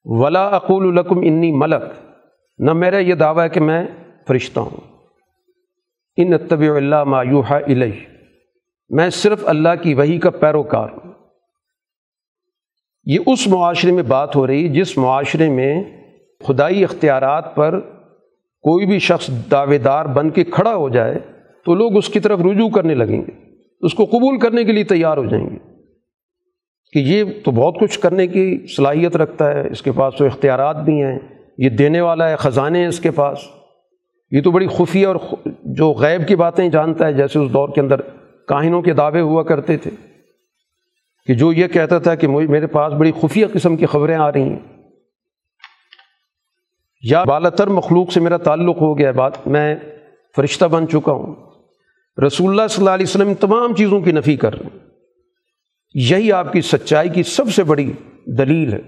ولا 0.04 0.46
اقول 0.46 0.98
القم 0.98 1.18
انی 1.18 1.52
ملک 1.52 1.82
نہ 2.58 2.72
میرا 2.72 2.98
یہ 2.98 3.14
دعویٰ 3.14 3.44
ہے 3.44 3.48
کہ 3.48 3.60
میں 3.60 3.86
فرشتہ 4.26 4.60
ہوں۔ 4.60 4.91
ان 6.16 6.38
طبی 6.38 6.68
اللہ 6.68 7.04
مایوحا 7.04 7.58
علیہ 7.58 8.06
میں 8.90 9.10
صرف 9.10 9.42
اللہ 9.46 9.68
کی 9.82 9.94
وہی 9.94 10.18
کا 10.18 10.30
پیروکار 10.30 10.88
ہوں۔ 10.88 11.12
یہ 13.04 13.18
اس 13.26 13.46
معاشرے 13.46 13.92
میں 13.92 14.02
بات 14.02 14.36
ہو 14.36 14.46
رہی 14.46 14.68
جس 14.68 14.98
معاشرے 14.98 15.48
میں 15.48 15.84
خدائی 16.46 16.84
اختیارات 16.84 17.54
پر 17.54 17.80
کوئی 18.60 18.86
بھی 18.86 18.98
شخص 18.98 19.30
دعوے 19.50 19.78
دار 19.78 20.06
بن 20.06 20.30
کے 20.30 20.44
کھڑا 20.44 20.74
ہو 20.74 20.88
جائے 20.88 21.14
تو 21.64 21.74
لوگ 21.74 21.96
اس 21.96 22.08
کی 22.08 22.20
طرف 22.20 22.40
رجوع 22.40 22.68
کرنے 22.68 22.94
لگیں 22.94 23.22
گے۔ 23.22 23.30
اس 23.80 23.94
کو 23.94 24.04
قبول 24.04 24.38
کرنے 24.38 24.64
کے 24.64 24.72
لیے 24.72 24.84
تیار 24.84 25.16
ہو 25.16 25.24
جائیں 25.24 25.50
گے۔ 25.50 25.56
کہ 26.92 26.98
یہ 26.98 27.24
تو 27.44 27.50
بہت 27.50 27.76
کچھ 27.80 28.00
کرنے 28.00 28.26
کی 28.26 28.66
صلاحیت 28.76 29.16
رکھتا 29.16 29.52
ہے، 29.52 29.70
اس 29.70 29.82
کے 29.82 29.92
پاس 29.92 30.14
تو 30.18 30.24
اختیارات 30.24 30.76
بھی 30.76 31.02
ہیں۔ 31.02 31.18
یہ 31.58 31.68
دینے 31.68 32.00
والا 32.00 32.28
ہے، 32.28 32.36
خزانے 32.36 32.78
ہیں 32.80 32.86
اس 32.86 33.00
کے 33.00 33.10
پاس۔ 33.10 33.38
یہ 34.30 34.42
تو 34.42 34.50
بڑی 34.50 34.66
خفیہ 34.66 35.06
اور 35.06 35.16
جو 35.76 35.92
غیب 35.92 36.28
کی 36.28 36.36
باتیں 36.36 36.68
جانتا 36.68 37.06
ہے، 37.06 37.12
جیسے 37.12 37.38
اس 37.38 37.52
دور 37.52 37.68
کے 37.68 37.80
اندر 37.80 38.00
کاہنوں 38.48 38.82
کے 38.82 38.92
دعوے 38.92 39.20
ہوا 39.20 39.42
کرتے 39.42 39.76
تھے 39.76 39.90
کہ 41.26 41.34
جو 41.34 41.52
یہ 41.52 41.66
کہتا 41.66 41.98
تھا 41.98 42.14
کہ 42.14 42.28
میرے 42.28 42.66
پاس 42.66 42.92
بڑی 42.92 43.12
خفیہ 43.22 43.46
قسم 43.52 43.76
کی 43.76 43.86
خبریں 43.86 44.16
آ 44.16 44.32
رہی 44.32 44.42
ہیں۔ 44.42 44.58
یا 47.02 47.24
بالا 47.24 47.48
تر 47.48 47.66
مخلوق 47.66 48.12
سے 48.12 48.20
میرا 48.20 48.36
تعلق 48.36 48.80
ہو 48.80 48.98
گیا 48.98 49.10
بات، 49.10 49.46
میں 49.48 49.76
فرشتہ 50.36 50.64
بن 50.64 50.88
چکا 50.88 51.12
ہوں۔ 51.12 51.34
رسول 52.26 52.50
اللہ 52.50 52.66
صلی 52.70 52.82
اللہ 52.82 52.94
علیہ 52.94 53.06
وسلم 53.08 53.34
تمام 53.34 53.74
چیزوں 53.74 54.00
کی 54.00 54.12
نفی 54.12 54.36
کر 54.36 54.58
رہے 54.58 54.66
ہیں۔ 54.72 54.88
یہی 55.94 56.32
آپ 56.32 56.52
کی 56.52 56.60
سچائی 56.60 57.08
کی 57.08 57.22
سب 57.22 57.50
سے 57.50 57.62
بڑی 57.62 57.92
دلیل 58.26 58.72
ہے 58.72 58.80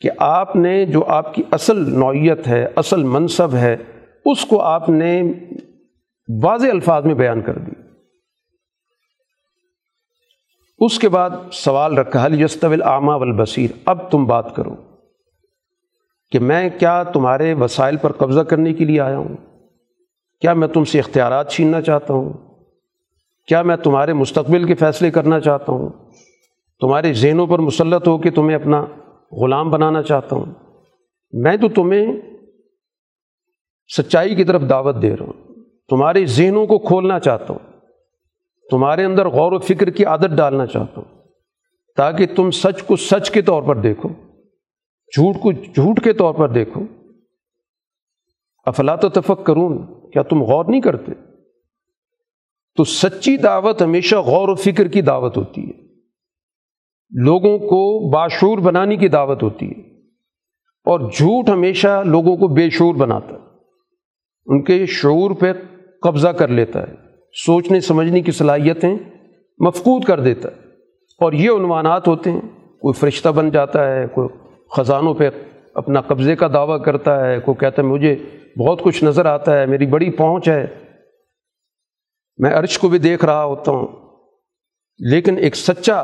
کہ 0.00 0.10
آپ 0.18 0.56
نے 0.56 0.86
جو 0.86 1.04
آپ 1.04 1.34
کی 1.34 1.42
اصل 1.50 1.94
نوعیت 1.94 2.48
ہے، 2.48 2.66
اصل 2.76 3.02
منصب 3.02 3.54
ہے 3.54 3.76
اس 4.24 4.44
کو 4.44 4.60
آپ 4.60 4.88
نے 4.88 5.22
واضح 6.42 6.66
الفاظ 6.66 7.04
میں 7.04 7.14
بیان 7.14 7.42
کر 7.42 7.58
دی 7.58 7.72
اس 10.78 10.98
کے 10.98 11.08
بعد 11.08 11.30
سوال 11.52 11.98
رکھا 11.98 12.26
حل 12.26 12.40
یستول 12.40 12.82
عامہ 12.82 13.12
والبصیر؟ 13.12 13.70
اب 13.84 14.10
تم 14.10 14.24
بات 14.24 14.56
کرو 14.56 14.74
کہ 16.32 16.38
میں 16.38 16.70
کیا 16.78 17.02
تمہارے 17.02 17.54
وسائل 17.54 17.96
پر 17.96 18.12
قبضہ 18.12 18.40
کرنے 18.40 18.72
کے 18.72 18.84
لیے 18.84 19.00
آیا 19.00 19.18
ہوں؟ 19.18 19.36
کیا 20.40 20.54
میں 20.54 20.68
تم 20.68 20.84
سے 20.84 20.98
اختیارات 20.98 21.52
چھیننا 21.52 21.80
چاہتا 21.80 22.14
ہوں؟ 22.14 22.32
کیا 23.46 23.62
میں 23.62 23.76
تمہارے 23.76 24.12
مستقبل 24.12 24.64
کے 24.64 24.74
فیصلے 24.74 25.10
کرنا 25.10 25.40
چاہتا 25.40 25.72
ہوں؟ 25.72 25.88
تمہارے 26.80 27.12
ذہنوں 27.12 27.46
پر 27.46 27.58
مسلط 27.58 28.08
ہو 28.08 28.18
کے 28.18 28.30
تمہیں 28.30 28.56
اپنا 28.56 28.84
غلام 29.32 29.70
بنانا 29.70 30.02
چاہتا 30.02 30.36
ہوں؟ 30.36 30.46
میں 31.32 31.56
تو 31.56 31.68
تمہیں 31.68 32.06
سچائی 33.88 34.34
کی 34.34 34.44
طرف 34.44 34.62
دعوت 34.70 35.02
دے 35.02 35.16
رہا 35.16 35.26
ہوں۔ 35.26 35.54
تمہارے 35.88 36.26
ذہنوں 36.26 36.66
کو 36.66 36.78
کھولنا 36.78 37.20
چاہتا 37.20 37.46
ہوں۔ 37.48 37.72
تمہارے 38.70 39.04
اندر 39.04 39.28
غور 39.28 39.52
و 39.52 39.58
فکر 39.58 39.90
کی 39.90 40.04
عادت 40.04 40.36
ڈالنا 40.36 40.66
چاہتا 40.66 41.00
ہوں۔ 41.00 41.22
تاکہ 41.96 42.26
تم 42.36 42.50
سچ 42.50 42.82
کو 42.82 42.96
سچ 42.96 43.30
کے 43.30 43.42
طور 43.42 43.62
پر 43.62 43.76
دیکھو۔ 43.76 44.08
جھوٹ 45.16 45.42
کو 45.42 45.52
جھوٹ 45.52 46.04
کے 46.04 46.12
طور 46.12 46.34
پر 46.34 46.48
دیکھو۔ 46.48 46.80
افلاط 48.66 49.04
و 49.04 49.08
تفق 49.08 49.46
کروں 49.46 49.78
کیا 50.10 50.22
تم 50.22 50.42
غور 50.42 50.64
نہیں 50.64 50.80
کرتے؟ 50.80 51.12
تو 52.76 52.84
سچی 52.84 53.36
دعوت 53.36 53.82
ہمیشہ 53.82 54.16
غور 54.16 54.48
و 54.48 54.54
فکر 54.54 54.88
کی 54.88 55.02
دعوت 55.02 55.36
ہوتی 55.36 55.60
ہے۔ 55.60 55.84
لوگوں 57.10 57.58
کو 57.58 58.10
باشعور 58.10 58.58
بنانے 58.58 58.96
کی 58.96 59.08
دعوت 59.08 59.42
ہوتی 59.42 59.66
ہے۔ 59.66 60.00
اور 60.84 61.00
جھوٹ 61.00 61.50
ہمیشہ 61.50 62.02
لوگوں 62.06 62.36
کو 62.36 62.48
بے 62.48 62.70
شعور 62.70 62.94
بناتا 62.94 63.34
ہے۔ 63.34 63.43
ان 64.46 64.64
کے 64.64 64.86
شعور 64.86 65.30
پہ 65.30 65.52
قبضہ 66.02 66.28
کر 66.28 66.48
لیتا 66.48 66.80
ہے، 66.80 66.92
سوچنے، 67.46 67.80
سمجھنے 67.80 68.22
کی 68.22 68.32
صلاحیتیں 68.32 68.96
مفقود 69.58 70.04
کر 70.04 70.20
دیتا 70.20 70.48
ہے۔ 70.48 70.56
اور 71.20 71.32
یہ 71.32 71.50
عنوانات 71.50 72.08
ہوتے 72.08 72.30
ہیں، 72.30 72.40
کوئی 72.80 72.92
فرشتہ 72.92 73.28
بن 73.28 73.50
جاتا 73.50 73.94
ہے، 73.94 74.06
کوئی 74.06 74.28
خزانوں 74.76 75.14
پہ 75.14 75.30
اپنا 75.74 76.00
قبضے 76.00 76.36
کا 76.36 76.48
دعویٰ 76.48 76.82
کرتا 76.82 77.26
ہے، 77.26 77.40
کوئی 77.40 77.60
کہتا 77.60 77.82
ہے، 77.82 77.86
مجھے 77.86 78.16
بہت 78.58 78.82
کچھ 78.82 79.04
نظر 79.04 79.26
آتا 79.26 79.60
ہے، 79.60 79.66
میری 79.66 79.86
بڑی 79.86 80.10
پہنچ 80.10 80.48
ہے۔ 80.48 80.66
میں 82.38 82.50
عرش 82.50 82.78
کو 82.78 82.88
بھی 82.88 82.98
دیکھ 82.98 83.24
رہا 83.24 83.44
ہوتا 83.44 83.72
ہوں۔ 83.72 83.86
لیکن 84.98 85.38
ایک 85.38 85.56
سچا 85.56 86.02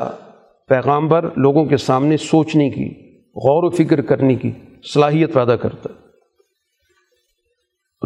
پیغامبر 0.67 1.29
لوگوں 1.35 1.65
کے 1.65 1.77
سامنے 1.77 2.17
سوچنے 2.17 2.69
کی، 2.69 2.89
غور 3.19 3.63
و 3.63 3.69
فکر 3.69 4.01
کرنے 4.01 4.35
کی 4.35 4.51
صلاحیت 4.93 5.33
پیدا 5.33 5.55
کرتا 5.55 5.89
ہے۔ 5.93 6.00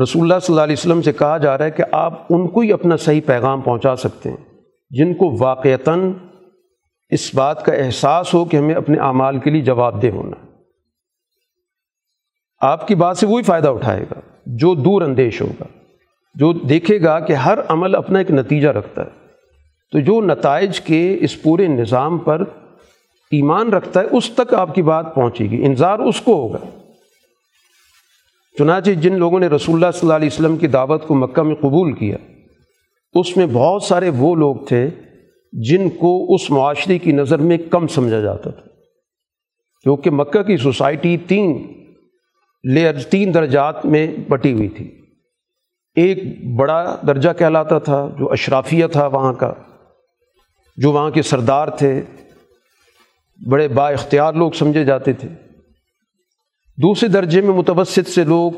رسول 0.04 0.22
اللہ 0.22 0.40
صلی 0.42 0.54
اللہ 0.54 0.64
علیہ 0.64 0.76
وسلم 0.80 1.02
سے 1.02 1.12
کہا 1.12 1.38
جا 1.38 1.58
رہا 1.58 1.66
ہے 1.66 1.72
کہ 1.72 1.84
آپ 1.92 2.14
ان 2.30 2.48
کو 2.48 2.60
ہی 2.60 2.74
اپنا 2.74 2.98
صحیح 2.98 3.22
پیغام 3.26 3.62
پہنچا 3.62 3.96
سکتے 3.96 4.30
ہیں، 4.30 4.38
جن 4.90 5.14
کو 5.14 5.36
واقعتاً 5.40 6.14
اس 7.10 7.36
بات 7.36 7.66
کا 7.66 7.74
احساس 7.74 8.34
ہو 8.34 8.46
کہ 8.46 8.58
ہمیں 8.58 8.76
اپنے 8.76 8.98
اعمال 8.98 9.40
کے 9.40 9.50
لیے 9.50 9.62
جواب 9.62 10.02
دہ 10.02 10.08
ہونا۔ 10.08 10.46
آپ 12.62 12.88
کی 12.88 12.96
بات 12.96 13.18
سے 13.18 13.28
وہی 13.28 13.44
فائدہ 13.44 13.68
اٹھائے 13.68 14.04
گا، 14.04 14.20
جو 14.46 14.76
دور 14.76 15.02
اندیش 15.02 15.42
ہوگا، 15.42 15.64
جو 16.36 16.54
دیکھے 16.54 17.04
گا 17.04 17.20
کہ 17.20 17.34
ہر 17.34 17.60
عمل 17.68 17.96
اپنا 17.96 18.20
ایک 18.20 18.32
نتیجہ 18.32 18.70
رکھتا 18.70 19.02
ہے۔ 19.02 19.10
تو 19.92 20.00
جو 20.00 20.22
نتائج 20.22 20.82
کے 20.82 21.18
اس 21.22 21.42
پورے 21.42 21.68
نظام 21.68 22.18
پر 22.18 22.42
ایمان 23.32 23.70
رکھتا 23.70 24.00
ہے، 24.00 24.06
اس 24.12 24.30
تک 24.30 24.54
آپ 24.54 24.76
کی 24.76 24.82
بات 24.82 25.16
پہنچے 25.16 25.46
گی 25.46 25.66
انظار 25.66 26.00
اس 26.00 26.22
کو 26.22 26.36
ہوگا۔ 26.36 26.85
چنانچہ 28.58 28.92
جن 28.92 29.20
لوگوں 29.20 29.40
نے 29.40 29.48
رسول 29.48 29.76
اللہ 29.76 29.92
صلی 29.92 30.00
اللہ 30.02 30.14
علیہ 30.14 30.28
وسلم 30.28 30.58
کی 30.58 30.68
دعوت 30.68 31.08
کو 31.08 31.16
مکہ 31.16 31.42
میں 31.42 31.56
قبول 31.56 31.94
کیا، 31.94 32.18
اس 33.14 33.38
میں 33.38 33.46
بہت 33.54 33.84
سارے 33.84 34.10
وہ 34.10 34.36
لوگ 34.36 34.56
تھے 34.56 34.90
جن 35.54 35.90
کو 35.90 36.36
اس 36.36 36.52
معاشرے 36.52 36.98
کی 36.98 37.12
نظر 37.12 37.40
میں 37.40 37.58
کم 37.58 37.88
سمجھا 37.88 38.20
جاتا 38.20 38.50
تھا۔ 38.50 38.68
کیونکہ 39.84 40.10
مکہ 40.10 40.44
کی 40.44 40.58
سوسائٹی 40.58 41.18
تین 41.18 41.74
لیئر، 42.64 43.00
تین 43.00 43.34
درجات 43.34 43.86
میں 43.86 44.16
بٹی 44.30 44.54
ہوئی 44.54 44.68
تھی۔ 44.68 45.02
ایک 45.96 46.18
بڑا 46.56 46.98
درجہ 47.08 47.30
کہلاتا 47.38 47.80
تھا 47.80 48.10
جو 48.20 48.32
اشرافیہ 48.32 48.88
تھا 48.88 49.08
وہاں 49.08 49.34
کا، 49.34 49.54
جو 50.78 50.92
وہاں 50.92 51.10
کے 51.10 51.22
سردار 51.22 51.68
تھے۔ 51.68 52.02
بڑے 53.50 53.68
با 53.68 53.90
اختیار 53.90 54.34
لوگ 54.34 54.52
سمجھے 54.52 54.86
جاتے 54.86 55.14
تھے۔ 55.14 55.30
دوسرے 56.82 57.10
درجے 57.10 57.42
میں 57.42 57.54
متوسط 57.54 58.10
سے 58.10 58.24
لوگ 58.24 58.52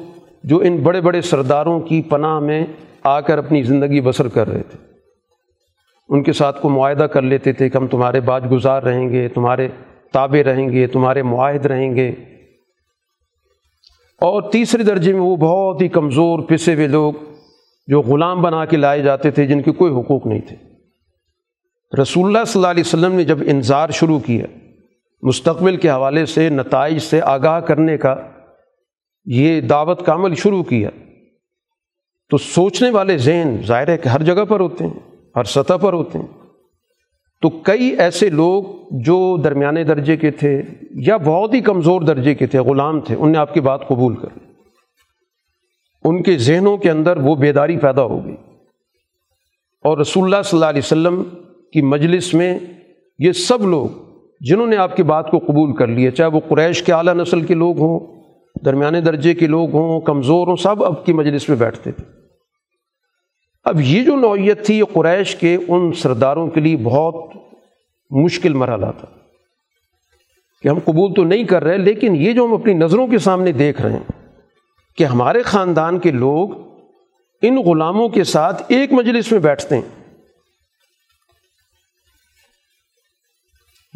جو 0.44 0.58
ان 0.58 0.78
بڑے 0.78 1.02
بڑے 1.02 1.22
سرداروں 1.22 1.80
کی 1.80 2.02
پناہ 2.02 2.40
میں 2.40 2.66
آ 3.04 3.20
کر 3.20 3.38
اپنی 3.38 3.64
زندگی 3.64 4.02
بسر 4.02 4.28
کر 4.28 4.48
رہے 4.48 4.64
تھے۔ 4.64 4.78
ان 6.10 6.24
کے 6.24 6.34
ساتھ 6.34 6.62
کو 6.62 6.70
معاہدہ 6.70 7.04
کر 7.04 7.22
لیتے 7.22 7.54
تھے 7.54 7.70
کہ 7.70 7.78
ہم 7.78 7.88
تمہارے 7.88 8.20
باج 8.20 8.52
گزار 8.52 8.84
رہیں 8.84 9.10
گے، 9.10 9.28
تمہارے 9.28 9.68
تابع 10.14 10.44
رہیں 10.44 10.70
گے، 10.70 10.88
تمہارے 10.88 11.24
معاہد 11.24 11.66
رہیں 11.66 11.96
گے۔ 11.96 12.12
اور 14.22 14.42
تیسرے 14.52 14.84
درجے 14.84 15.14
میں 15.14 15.22
وہ 15.22 15.36
بہت 15.36 15.82
ہی 15.82 15.88
کمزور 15.88 16.40
پسے 16.40 16.76
ہوئے 16.76 16.88
لوگ 16.88 17.14
جو 17.88 18.02
غلام 18.02 18.42
بنا 18.42 18.66
کے 18.66 18.78
لائے 18.78 19.02
جاتے 19.02 19.32
تھے، 19.32 19.48
جن 19.48 19.62
کے 19.62 19.72
کوئی 19.72 19.94
حقوق 19.94 20.28
نہیں 20.28 20.42
تھے۔ 20.42 20.56
رسول 22.02 22.26
اللہ 22.26 22.46
صلی 22.48 22.60
اللہ 22.60 22.72
علیہ 22.72 22.84
وسلم 22.86 23.14
نے 23.14 23.24
جب 23.24 23.38
انظار 23.48 23.90
شروع 23.90 24.20
کیا 24.20 24.46
مستقبل 25.22 25.76
کے 25.76 25.90
حوالے 25.90 26.26
سے، 26.26 26.50
نتائج 26.50 27.00
سے 27.00 27.22
آگاہ 27.22 27.60
کرنے 27.60 27.98
کا 27.98 28.16
یہ 29.26 29.62
دعوت 29.62 30.06
کا 30.06 30.14
عمل 30.14 30.36
شروع 30.36 30.64
کیا۔ 30.64 30.90
تو 32.30 32.38
سوچنے 32.38 32.90
والے 32.90 33.18
ذہن 33.18 33.58
ظاہر 33.66 33.88
ہے 33.88 33.98
کہ 33.98 34.08
ہر 34.10 34.24
جگہ 34.24 34.46
پر 34.46 34.60
ہوتے 34.60 34.88
ہیں، 34.88 35.16
ہر 35.36 35.44
سطح 35.44 35.74
پر 35.74 35.94
ہوتے 35.94 36.20
ہیں۔ 36.20 36.28
تو 37.42 37.50
کئی 37.50 37.86
ایسے 37.86 38.30
لوگ 38.30 38.64
جو 38.92 39.42
درمیانے 39.44 39.84
درجے 39.84 40.18
کے 40.18 40.32
تھے 40.32 40.62
یا 40.92 41.18
بہت 41.18 41.54
ہی 41.54 41.62
کمزور 41.62 42.02
درجے 42.02 42.36
کے 42.36 42.46
تھے، 42.46 42.60
غلام 42.60 43.02
تھے، 43.02 43.16
ان 43.16 43.32
نے 43.32 43.38
آپ 43.38 43.54
کی 43.54 43.60
بات 43.60 43.88
قبول 43.88 44.16
کر 44.16 44.28
ان 46.04 46.24
کے 46.24 46.38
ذہنوں 46.38 46.78
کے 46.78 46.92
اندر 46.92 47.18
وہ 47.18 47.36
بیداری 47.36 47.78
پیدا 47.78 48.02
ہو 48.02 48.26
گئی۔ 48.26 48.36
اور 49.84 49.98
رسول 49.98 50.24
اللہ 50.24 50.42
صلی 50.42 50.58
اللہ 50.58 50.70
علیہ 50.70 50.82
وسلم 50.86 51.24
کی 51.74 51.82
مجلس 51.82 52.34
میں 52.34 52.60
یہ 53.20 53.32
سب 53.32 53.62
لوگ 53.62 54.07
جنہوں 54.42 54.68
نے 54.68 54.78
آپ 54.78 54.96
کی 54.96 55.04
بات 55.04 55.32
کو 55.32 55.38
قبول 55.38 55.76
کر 55.76 55.88
لیا، 55.88 56.12
چاہے 56.12 56.30
وہ 56.30 56.40
قریش 56.48 56.84
کے 56.84 56.94
اعلیٰ 56.94 57.14
نسل 57.14 57.42
کے 57.42 57.54
لوگ 57.54 57.80
ہوں 57.80 58.18
درمیانے 58.66 59.02
درجے 59.02 59.34
کے 59.34 59.48
لوگ 59.48 59.74
ہوں، 59.74 60.02
کمزور 60.02 60.48
ہوں، 60.48 60.56
سب 60.56 60.84
اب 60.84 61.06
کی 61.06 61.14
مجلس 61.14 61.50
میں 61.50 61.58
بیٹھتے 61.58 61.92
تھے۔ 61.92 62.04
اب 63.66 63.82
یہ 63.82 64.04
جو 64.04 64.16
نوعیت 64.16 64.66
تھی، 64.66 64.78
یہ 64.78 64.84
قریش 64.94 65.36
کے 65.36 65.58
ان 65.68 65.92
سرداروں 65.92 66.48
کے 66.48 66.60
لیے 66.60 66.78
بہت 66.78 67.16
مشکل 68.12 68.54
مرحلہ 68.54 68.86
تھا 69.00 69.08
کہ 70.64 70.68
ہم 70.68 70.80
قبول 70.80 71.14
تو 71.14 71.24
نہیں 71.24 71.44
کر 71.44 71.64
رہے، 71.64 71.78
لیکن 71.78 72.16
یہ 72.16 72.34
جو 72.34 72.46
ہم 72.46 72.54
اپنی 72.54 72.74
نظروں 72.74 73.08
کے 73.08 73.18
سامنے 73.18 73.52
دیکھ 73.52 73.82
رہے 73.82 73.92
ہیں 73.92 74.32
کہ 74.98 75.04
ہمارے 75.04 75.42
خاندان 75.42 76.00
کے 76.00 76.12
لوگ 76.12 76.50
ان 77.42 77.58
غلاموں 77.58 78.10
کے 78.10 78.24
ساتھ 78.24 78.64
ایک 78.68 78.94
مجلس 78.94 79.32
میں 79.32 79.40
بیٹھتے 79.40 79.76
ہیں۔ 79.76 79.97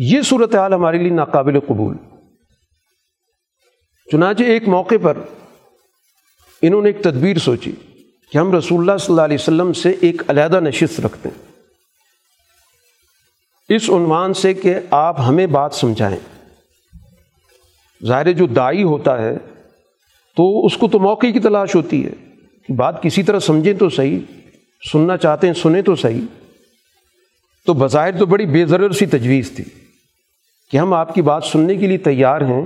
یہ 0.04 0.22
صورت 0.22 0.56
حال 0.56 0.74
ہمارے 0.74 0.98
لیے 0.98 1.10
ناقابل 1.10 1.60
قبول۔ 1.60 1.98
چنانچہ 4.12 4.44
ایک 4.44 4.68
موقع 4.68 4.96
پر 5.02 5.18
انہوں 6.62 6.82
نے 6.82 6.90
ایک 6.90 7.04
تدبیر 7.04 7.38
سوچی 7.38 7.72
کہ 8.32 8.38
ہم 8.38 8.56
رسول 8.56 8.80
اللہ 8.80 8.98
صلی 8.98 9.14
اللہ 9.14 9.22
علیہ 9.22 9.38
وسلم 9.40 9.74
سے 9.74 9.90
ایک 10.02 10.22
علیحدہ 10.28 10.60
نشست 10.60 11.00
رکھتے 11.00 11.30
ہیں۔ 11.30 11.52
اس 13.70 13.90
عنوان 13.90 14.34
سے 14.34 14.54
کہ 14.54 14.76
آپ 14.92 15.20
ہمیں 15.20 15.48
بات 15.48 15.74
سمجھائیں۔ 15.74 16.48
ظاہر 18.06 18.32
جو 18.32 18.48
دائی 18.48 18.84
ہوتا 18.84 19.22
ہے 19.22 19.38
تو 20.38 20.66
اس 20.66 20.78
کو 20.78 20.88
تو 20.88 21.00
موقع 21.00 21.28
کی 21.28 21.40
تلاش 21.40 21.76
ہوتی 21.76 22.06
ہے 22.06 22.12
کہ 22.68 22.74
بات 22.74 23.04
کسی 23.04 23.24
طرح 23.24 23.40
سمجھیں 23.40 23.74
تو 23.74 23.90
صحیح، 23.90 24.20
سننا 24.92 25.18
چاہتے 25.18 25.48
ہیں 25.48 25.54
سنیں 25.54 25.82
تو 25.82 25.96
صحیح۔ 25.96 26.22
تو 27.66 27.74
بظاہر 27.74 28.18
تو 28.18 28.26
بڑی 28.26 28.46
بے 28.46 28.66
ضرر 28.66 28.92
سی 28.92 29.06
تجویز 29.06 29.52
تھی۔ 29.52 29.81
کہ 30.72 30.78
ہم 30.78 30.94
آپ 30.94 31.14
کی 31.14 31.22
بات 31.22 31.44
سننے 31.44 31.76
کے 31.76 31.88
لیے 31.88 31.98
تیار 31.98 32.42
ہیں، 32.42 32.66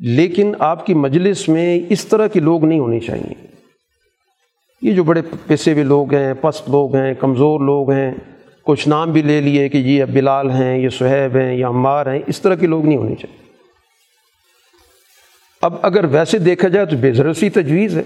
لیکن 0.00 0.52
آپ 0.58 0.86
کی 0.86 0.94
مجلس 0.94 1.48
میں 1.48 1.80
اس 1.88 2.04
طرح 2.04 2.26
کے 2.26 2.40
لوگ 2.40 2.64
نہیں 2.64 2.78
ہونے 2.78 3.00
چاہیے۔ 3.00 3.46
یہ 4.82 4.92
جو 4.92 5.04
بڑے 5.04 5.22
پیسے 5.46 5.72
ہوئے 5.72 5.84
لوگ 5.84 6.14
ہیں، 6.14 6.34
پست 6.34 6.70
لوگ 6.70 6.96
ہیں، 6.96 7.14
کمزور 7.14 7.60
لوگ 7.60 7.90
ہیں، 7.90 8.12
کچھ 8.62 8.88
نام 8.88 9.12
بھی 9.12 9.22
لے 9.22 9.40
لیے 9.40 9.68
کہ 9.68 9.78
یہ 9.78 10.04
بلال 10.04 10.50
ہیں، 10.50 10.78
یہ 10.78 10.88
سہیب 10.88 11.36
ہیں 11.36 11.56
یا 11.56 11.68
عمار 11.68 12.06
ہیں، 12.06 12.20
اس 12.26 12.40
طرح 12.40 12.54
کے 12.54 12.66
لوگ 12.66 12.86
نہیں 12.86 12.96
ہونے 12.96 13.14
چاہیے۔ 13.14 13.42
اب 15.62 15.74
اگر 15.82 16.04
ویسے 16.04 16.38
دیکھا 16.38 16.68
جائے 16.68 16.86
تو 16.86 16.96
بے 16.96 17.12
ضرورتی 17.12 17.50
تجویز 17.50 17.96
ہے 17.96 18.02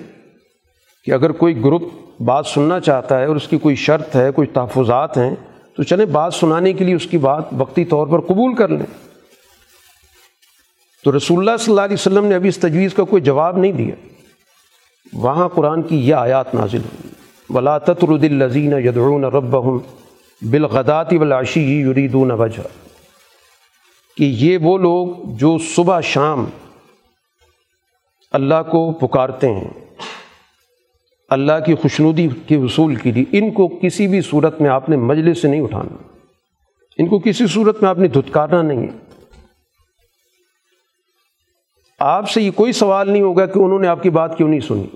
کہ 1.05 1.11
اگر 1.11 1.33
کوئی 1.33 1.65
گروپ 1.65 1.83
بات 2.21 2.47
سننا 2.47 2.81
چاہتا 2.81 3.21
ہے 3.21 3.25
اور 3.25 3.37
اس 3.37 3.49
کی 3.49 3.59
کوئی 3.59 3.75
شرط 3.75 4.17
ہے، 4.17 4.31
کوئی 4.31 4.49
تحفظات 4.49 5.19
ہیں، 5.19 5.35
تو 5.77 5.83
چلیں 5.83 6.07
بات 6.07 6.35
سنانے 6.35 6.73
کے 6.73 6.85
لیے 6.85 6.95
اس 6.95 7.07
کی 7.07 7.19
بات 7.19 7.45
وقتی 7.53 7.85
طور 7.85 8.07
پر 8.07 8.21
قبول 8.21 8.55
کر 8.55 8.69
لیں۔ 8.69 9.08
تو 11.05 11.17
رسول 11.17 11.39
اللہ 11.39 11.57
صلی 11.57 11.73
اللہ 11.73 11.81
علیہ 11.81 11.95
وسلم 11.95 12.25
نے 12.25 12.35
ابھی 12.35 12.49
اس 12.49 12.59
تجویز 12.59 12.95
کا 12.95 13.05
کوئی 13.05 13.23
جواب 13.23 13.59
نہیں 13.59 13.73
دیا۔ 13.73 13.95
وہاں 15.13 15.49
قرآن 15.49 15.83
کی 15.83 16.09
یہ 16.09 16.15
آیات 16.15 16.55
نازل 16.55 16.79
ہوئی۔ 16.79 17.09
ولا 17.51 17.79
تطرد 17.79 18.25
الزین 18.25 18.73
یدعون 18.73 19.25
ربهم 19.25 19.79
بالغداتی 20.51 21.19
والعشی 21.19 21.81
یریدون 21.81 22.31
وجہ 22.31 22.69
کہ 24.17 24.25
یہ 24.25 24.59
وہ 24.59 24.79
لوگ 24.79 25.09
جو 25.25 25.59
صبح 25.59 26.01
شام 26.01 26.45
اللہ 28.33 28.63
کو 28.71 28.93
پکارتے 28.93 29.53
ہیں، 29.53 29.69
اللہ 31.31 31.53
کی 31.67 31.75
خوشنودی 31.75 32.29
کے 32.47 32.57
وصول 32.57 32.95
کے 32.95 33.11
لیے، 33.13 33.25
ان 33.33 33.51
کو 33.51 33.69
کسی 33.69 34.07
بھی 34.07 34.21
صورت 34.21 34.61
میں 34.61 34.71
آپ 34.71 34.89
نے 34.89 34.97
مجلس 34.97 35.43
سے 35.43 35.49
نہیں 35.49 35.61
اٹھانا۔ 35.61 35.97
ان 36.99 37.07
کو 37.07 37.19
کسی 37.19 37.47
صورت 37.47 37.83
میں 37.83 37.91
آپ 37.91 37.99
نے 37.99 38.09
دھتکارنا 38.09 38.63
نہیں 38.63 38.83
ہے۔ 38.83 39.08
آپ 41.99 42.31
سے 42.31 42.43
یہ 42.43 42.51
کوئی 42.51 42.73
سوال 42.73 43.11
نہیں 43.11 43.23
ہوگا 43.23 43.47
کہ 43.47 43.59
انہوں 43.59 43.79
نے 43.79 43.87
آپ 43.87 44.03
کی 44.03 44.11
بات 44.11 44.37
کیوں 44.37 44.49
نہیں 44.49 44.61
سنی۔ 44.61 44.87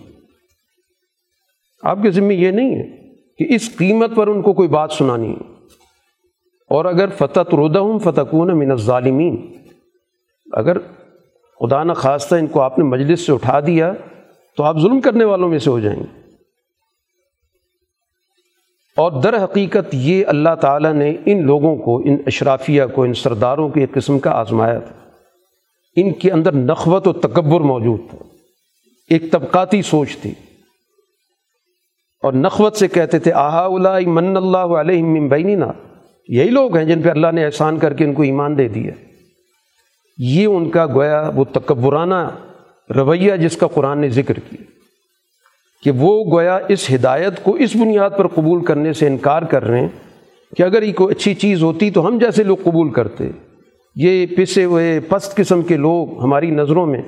آپ 1.83 1.99
کے 2.03 2.11
ذمہ 2.11 2.33
یہ 2.33 2.51
نہیں 2.51 2.75
ہے 2.75 3.15
کہ 3.39 3.55
اس 3.55 3.77
قیمت 3.77 4.11
پر 4.15 4.27
ان 4.27 4.43
کو 4.43 4.53
کوئی 4.53 4.69
بات 4.69 4.93
سنانی 4.93 5.31
ہے 5.31 5.53
اور 6.71 6.85
اگر 6.85 7.09
فتح 7.09 7.41
ردا 7.53 7.81
ہوں 7.81 7.99
فتح 7.99 8.21
کون 8.21 8.59
من 8.59 8.71
الظالمین، 8.71 9.53
اگر 10.53 10.79
خدا 11.61 11.85
نہ 11.85 11.93
خواستہ 11.93 12.35
ان 12.35 12.47
کو 12.47 12.61
آپ 12.61 12.79
نے 12.79 12.85
مجلس 12.85 13.27
سے 13.27 13.33
اٹھا 13.33 13.61
دیا، 13.61 13.93
تو 14.57 14.65
آپ 14.65 14.79
ظلم 14.79 15.01
کرنے 15.01 15.25
والوں 15.25 15.49
میں 15.49 15.59
سے 15.59 15.71
ہو 15.71 15.81
جائیں۔ 15.81 16.01
گے 16.01 16.21
اور 18.97 19.13
در 19.23 19.45
حقیقت 19.45 19.87
یہ 19.93 20.25
اللہ 20.27 20.55
تعالیٰ 20.61 20.93
نے 20.93 21.17
ان 21.27 21.47
لوگوں 21.47 21.77
کو، 21.77 21.97
ان 21.97 22.17
اشرافیہ 22.27 22.83
کو، 22.95 23.03
ان 23.03 23.15
سرداروں 23.15 23.69
کو 23.69 23.81
ایک 23.81 23.93
قسم 23.93 24.19
کا 24.19 24.31
آزمایا 24.31 24.79
تھا۔ 24.79 25.02
ان 25.97 26.13
کے 26.13 26.31
اندر 26.31 26.53
نخوت 26.55 27.09
و 27.09 27.13
تکبر 27.13 27.61
موجود 27.61 28.01
تھا 28.11 28.19
ایک 29.11 29.31
طبقاتی 29.31 29.83
سوچ 29.83 30.17
تھی۔ 30.17 30.31
اور 32.23 32.33
نخوت 32.33 32.77
سے 32.77 32.89
کہتے 32.89 33.19
تھے، 33.19 33.33
آہا 33.33 33.65
اللہ 33.65 34.09
من 34.09 34.37
اللہ 34.37 34.59
علیہ 34.59 35.21
بینینا 35.21 35.67
یہی 36.29 36.49
لوگ 36.49 36.77
ہیں 36.77 36.85
جن 36.85 37.03
پہ 37.03 37.09
اللہ 37.09 37.27
نے 37.33 37.45
احسان 37.45 37.79
کر 37.79 37.93
کے 37.93 38.05
ان 38.05 38.13
کو 38.13 38.23
ایمان 38.23 38.59
دے 38.59 38.69
دیا۔ 38.69 38.93
یہ 40.19 40.47
ان 40.47 40.71
کا 40.71 40.87
گویا 40.87 41.31
وہ 41.35 41.45
تکبرانہ 41.45 42.31
رویہ 42.97 43.37
جس 43.37 43.57
کا 43.57 43.67
قرآن 43.67 43.99
نے 43.99 44.09
ذکر 44.09 44.35
کیا۔ 44.35 44.63
کہ 45.83 45.91
وہ 45.91 46.25
گویا 46.33 46.59
اس 46.69 46.91
ہدایت 46.95 47.45
کو 47.45 47.55
اس 47.55 47.77
بنیاد 47.77 48.11
پر 48.19 48.29
قبول 48.29 48.65
کرنے 48.65 48.93
سے 48.93 49.07
انکار 49.07 49.43
کر 49.43 49.65
رہے 49.65 49.81
ہیں 49.81 49.89
کہ 50.57 50.63
اگر 50.63 50.83
یہ 50.83 50.93
کوئی 50.93 51.15
اچھی 51.15 51.35
چیز 51.35 51.63
ہوتی 51.63 51.91
تو 51.91 52.07
ہم 52.07 52.19
جیسے 52.19 52.43
لوگ 52.43 52.57
قبول 52.65 52.91
کرتے۔ 52.91 53.25
یہ 53.95 54.27
پسے 54.37 54.65
ہوئے، 54.65 55.01
پست 55.01 55.37
قسم 55.37 55.63
کے 55.63 55.77
لوگ 55.77 56.23
ہماری 56.23 56.51
نظروں 56.51 56.87
میں۔ 56.87 57.03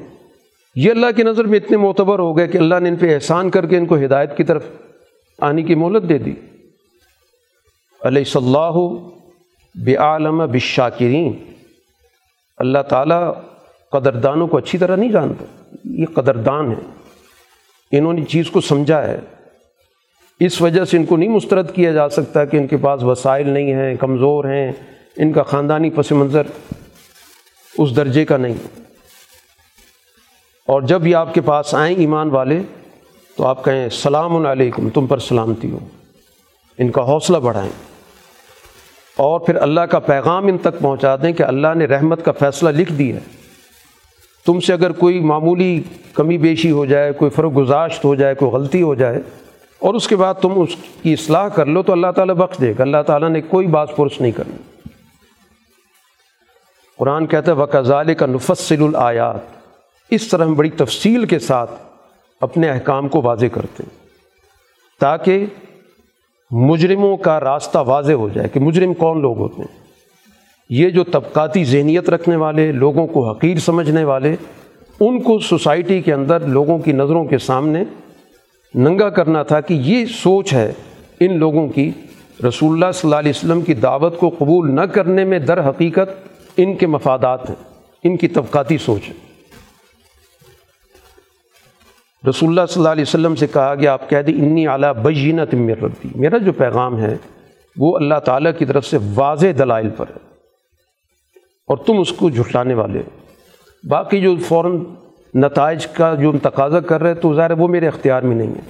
یہ 0.75 0.91
اللہ 0.91 1.07
کی 1.17 1.23
نظر 1.23 1.45
میں 1.45 1.59
اتنے 1.59 1.77
معتبر 1.77 2.19
ہو 2.19 2.39
گئے 2.39 2.47
کہ 2.47 2.59
اللہ 2.59 2.75
نے 2.81 2.89
ان 2.89 2.97
پہ 2.97 3.15
احسان 3.15 3.51
کر 3.51 3.67
کے 3.67 3.77
ان 3.79 3.87
کو 3.87 3.97
ہدایت 3.97 4.37
کی 4.37 4.45
طرف 4.45 4.65
آنے 5.41 5.63
کی 5.63 5.75
مہلت 5.75 6.09
دے 6.09 6.19
دی۔ 6.19 6.33
علیہ 8.03 8.25
صلاح 8.25 8.73
بے 9.85 9.97
عالم 9.97 10.39
بشاکرین 10.39 11.33
اللہ 12.57 12.79
تعالیٰ 12.79 13.33
قدردانوں 13.93 14.47
کو 14.47 14.57
اچھی 14.57 14.79
طرح 14.79 14.97
نہیں 14.97 15.13
جانتا۔ 15.13 15.45
یہ 15.85 16.07
قدردان 16.07 16.71
ہے 16.71 16.91
انہوں 17.99 18.13
نے 18.13 18.25
چیز 18.25 18.51
کو 18.51 18.61
سمجھا 18.61 19.09
ہے۔ 19.09 19.21
اس 20.41 20.63
وجہ 20.63 20.85
سے 20.85 20.97
ان 20.97 21.05
کو 21.05 21.17
نہیں 21.17 21.29
مسترد 21.29 21.75
کیا 21.75 21.93
جا 21.93 22.09
سکتا 22.09 22.45
کہ 22.45 22.57
ان 22.57 22.67
کے 22.67 22.77
پاس 22.77 23.03
وسائل 23.03 23.49
نہیں 23.49 23.73
ہیں، 23.73 23.95
کمزور 23.95 24.45
ہیں۔ 24.45 24.73
ان 25.17 25.33
کا 25.33 25.43
خاندانی 25.43 25.91
پس 25.91 26.13
منظر 26.13 26.43
اس 27.79 27.97
درجے 27.97 28.25
کا 28.25 28.37
نہیں۔ 28.37 28.55
اور 30.67 30.83
جب 30.83 31.07
یہ 31.07 31.17
آپ 31.17 31.35
کے 31.35 31.41
پاس 31.41 31.75
آئیں 31.75 31.97
ایمان 31.97 32.31
والے، 32.31 32.63
تو 33.37 33.47
آپ 33.47 33.65
کہیں 33.65 33.89
سلام 33.89 34.47
علیکم، 34.47 34.89
تم 34.89 35.07
پر 35.07 35.19
سلامتی 35.19 35.71
ہو۔ 35.71 35.79
ان 36.79 36.91
کا 36.91 37.03
حوصلہ 37.03 37.39
بڑھائیں۔ 37.39 37.71
اور 39.17 39.41
پھر 39.41 39.57
اللہ 39.57 39.81
کا 39.81 39.99
پیغام 39.99 40.47
ان 40.47 40.59
تک 40.59 40.81
پہنچا 40.81 41.17
دیں 41.17 41.33
کہ 41.33 41.43
اللہ 41.43 41.75
نے 41.75 41.85
رحمت 41.85 42.25
کا 42.25 42.33
فیصلہ 42.33 42.69
لکھ 42.69 42.93
دیا 42.93 43.15
ہے۔ 43.15 43.21
تم 44.47 44.61
سے 44.61 44.73
اگر 44.73 44.93
کوئی 44.93 45.21
معمولی 45.21 45.83
کمی 46.15 46.39
بیشی 46.39 46.71
ہو 46.71 46.87
جائے، 46.87 47.13
کوئی 47.13 47.31
فرق 47.31 47.57
گزاشت 47.57 48.05
ہو 48.05 48.15
جائے، 48.15 48.35
کوئی 48.35 48.53
غلطی 48.53 48.83
ہو 48.83 48.95
جائے، 48.95 49.19
اور 49.79 49.95
اس 49.95 50.09
کے 50.09 50.17
بعد 50.17 50.35
تم 50.35 50.61
اس 50.61 50.69
کی 51.03 51.13
اصلاح 51.13 51.49
کر 51.49 51.67
لو، 51.67 51.83
تو 51.83 51.93
اللہ 51.93 52.11
تعالیٰ 52.17 52.35
بخش 52.35 52.61
دے 52.61 52.73
گا۔ 52.73 52.83
اللہ 52.83 53.03
تعالیٰ 53.07 53.29
نے 53.29 53.41
کوئی 53.41 53.67
باز 53.67 53.89
پرس 53.97 54.21
نہیں 54.21 54.33
کرنی۔ 54.33 54.74
قرآن 56.99 57.27
کہتا 57.27 57.53
ہے 57.53 57.57
وکزال 57.57 58.15
کا 58.15 58.27
نفصل 58.27 58.83
الآیات 58.83 59.39
اس 60.11 60.29
طرح 60.29 60.45
ہم 60.45 60.55
بڑی 60.55 60.71
تفصیل 60.71 61.25
کے 61.25 61.39
ساتھ 61.39 61.71
اپنے 62.41 62.71
احکام 62.71 63.09
کو 63.09 63.23
واضح 63.23 63.47
کرتے 63.53 63.83
ہیں۔ 63.83 64.05
تاکہ 65.01 65.47
مجرموں 66.51 67.17
کا 67.17 67.41
راستہ 67.41 67.79
واضح 67.79 68.13
ہو 68.13 68.29
جائے 68.29 68.49
کہ 68.49 68.61
مجرم 68.61 68.95
کون 68.95 69.21
لوگ 69.21 69.39
ہوتے 69.39 69.63
ہیں۔ 69.63 69.85
یہ 70.71 70.91
جو 70.91 71.05
طبقاتی 71.05 71.65
ذہنیت 71.65 72.11
رکھنے 72.11 72.37
والے، 72.37 72.73
لوگوں 72.73 73.07
کو 73.07 73.31
حقیر 73.31 73.59
سمجھنے 73.59 74.05
والے، 74.05 74.37
ان 75.01 75.23
کو 75.23 75.39
سوسائٹی 75.39 76.03
کے 76.03 76.13
اندر 76.13 76.41
لوگوں 76.41 76.79
کی 76.79 76.93
نظروں 76.93 77.25
کے 77.25 77.39
سامنے 77.39 77.85
ننگا 78.75 79.11
کرنا 79.11 79.43
تھا 79.43 79.61
کہ 79.61 79.75
یہ 79.75 80.07
سوچ 80.07 80.55
ہے 80.55 80.73
ان 81.21 81.39
لوگوں 81.39 81.69
کی۔ 81.69 81.91
رسول 82.49 82.73
اللہ 82.73 82.93
صلی 82.93 83.09
اللہ 83.09 83.17
علیہ 83.17 83.33
وسلم 83.37 83.61
کی 83.61 83.75
دعوت 83.75 84.19
کو 84.19 84.29
قبول 84.29 84.75
نہ 84.75 84.81
کرنے 84.81 85.25
میں 85.25 85.39
در 85.39 85.69
حقیقت 85.69 86.34
ان 86.57 86.77
کے 86.77 86.87
مفادات 86.87 87.51
ہیں، 87.51 87.57
ان 88.03 88.17
کی 88.17 88.29
طبقاتی 88.29 88.79
سوچ 88.79 89.09
ہے۔ 89.09 89.15
رسول 92.31 92.49
اللہ 92.49 92.61
صلی 92.67 92.81
اللہ 92.81 92.89
علیہ 92.89 93.03
وسلم 93.03 93.35
سے 93.35 93.47
کہا 93.47 93.75
گیا 93.75 93.93
آپ 93.93 94.11
کہہ 94.11 94.23
دیں، 94.23 94.35
انی 94.35 94.69
اعلیٰ 94.69 94.95
بجینہ 94.95 95.43
تمر 95.51 95.83
ربی 95.83 96.09
میرا 96.15 96.39
جو 96.39 96.53
پیغام 96.53 97.01
ہے، 97.01 97.17
وہ 97.77 97.97
اللہ 97.97 98.15
تعالیٰ 98.25 98.53
کی 98.59 98.65
طرف 98.65 98.87
سے 98.87 98.99
واضح 99.15 99.47
دلائل 99.59 99.91
پر 99.91 100.05
ہے۔ 100.09 100.35
اور 101.67 101.77
تم 101.77 101.99
اس 101.99 102.13
کو 102.13 102.31
جھٹلانے 102.31 102.75
والے 102.75 102.99
ہو۔ 102.99 103.11
باقی 103.89 104.21
جو 104.21 104.37
فوراً 104.49 104.85
نتائج 105.35 105.87
کا 105.87 106.15
جو 106.15 106.33
تقاضا 106.43 106.81
کر 106.81 107.03
رہے 107.03 107.15
تو 107.15 107.35
ظاہر 107.35 107.51
وہ 107.51 107.69
میرے 107.69 107.89
اختیار 107.89 108.23
میں 108.23 108.37
نہیں 108.37 108.55
ہے۔ 108.55 108.61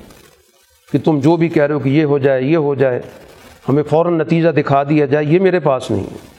کہ 0.92 0.98
تم 0.98 1.20
جو 1.20 1.36
بھی 1.36 1.48
کہہ 1.48 1.62
رہے 1.62 1.74
ہو 1.74 1.78
کہ 1.78 1.88
یہ 1.88 2.04
ہو 2.04 2.18
جائے، 2.18 2.42
یہ 2.42 2.56
ہو 2.56 2.74
جائے، 2.74 3.02
ہمیں 3.68 3.82
فوراً 3.82 4.18
نتیجہ 4.18 4.48
دکھا 4.48 4.82
دیا 4.82 5.06
جائے، 5.06 5.24
یہ 5.24 5.38
میرے 5.38 5.60
پاس 5.60 5.90
نہیں 5.90 6.04
ہے۔ 6.04 6.33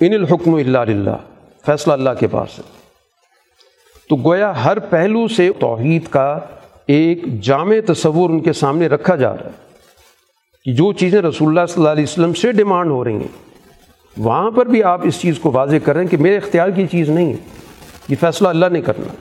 ان 0.00 0.12
الحکم 0.14 0.54
اللہ 0.54 0.78
للہ، 0.88 1.16
فیصلہ 1.66 1.92
اللہ 1.92 2.10
کے 2.20 2.26
پاس 2.26 2.58
ہے۔ 2.58 2.62
تو 4.10 4.16
گویا 4.16 4.64
ہر 4.64 4.78
پہلو 4.78 5.26
سے 5.28 5.50
توحید 5.58 6.06
کا 6.10 6.38
ایک 6.86 7.40
جامع 7.40 7.76
تصور 7.86 8.30
ان 8.30 8.40
کے 8.40 8.52
سامنے 8.52 8.86
رکھا 8.86 9.16
جا 9.16 9.32
رہا 9.32 9.46
ہے 9.46 9.66
کہ 10.66 10.72
جو 10.72 10.92
چیزیں 10.92 11.20
رسول 11.22 11.48
اللہ 11.48 11.66
صلی 11.68 11.82
اللہ 11.82 11.92
علیہ 11.92 12.02
وسلم 12.02 12.34
سے 12.34 12.52
ڈیمانڈ 12.52 12.90
ہو 12.90 13.04
رہی 13.04 13.12
ہیں، 13.12 13.36
وہاں 14.16 14.50
پر 14.50 14.66
بھی 14.66 14.82
آپ 14.82 15.00
اس 15.04 15.20
چیز 15.20 15.38
کو 15.38 15.50
واضح 15.50 15.84
کریں 15.84 16.06
کہ 16.06 16.16
میرے 16.16 16.36
اختیار 16.36 16.68
کی 16.68 16.86
چیز 16.86 17.10
نہیں 17.10 17.32
ہے، 17.32 17.36
یہ 18.08 18.16
فیصلہ 18.20 18.48
اللہ 18.48 18.66
نے 18.72 18.82
کرنا 18.82 19.14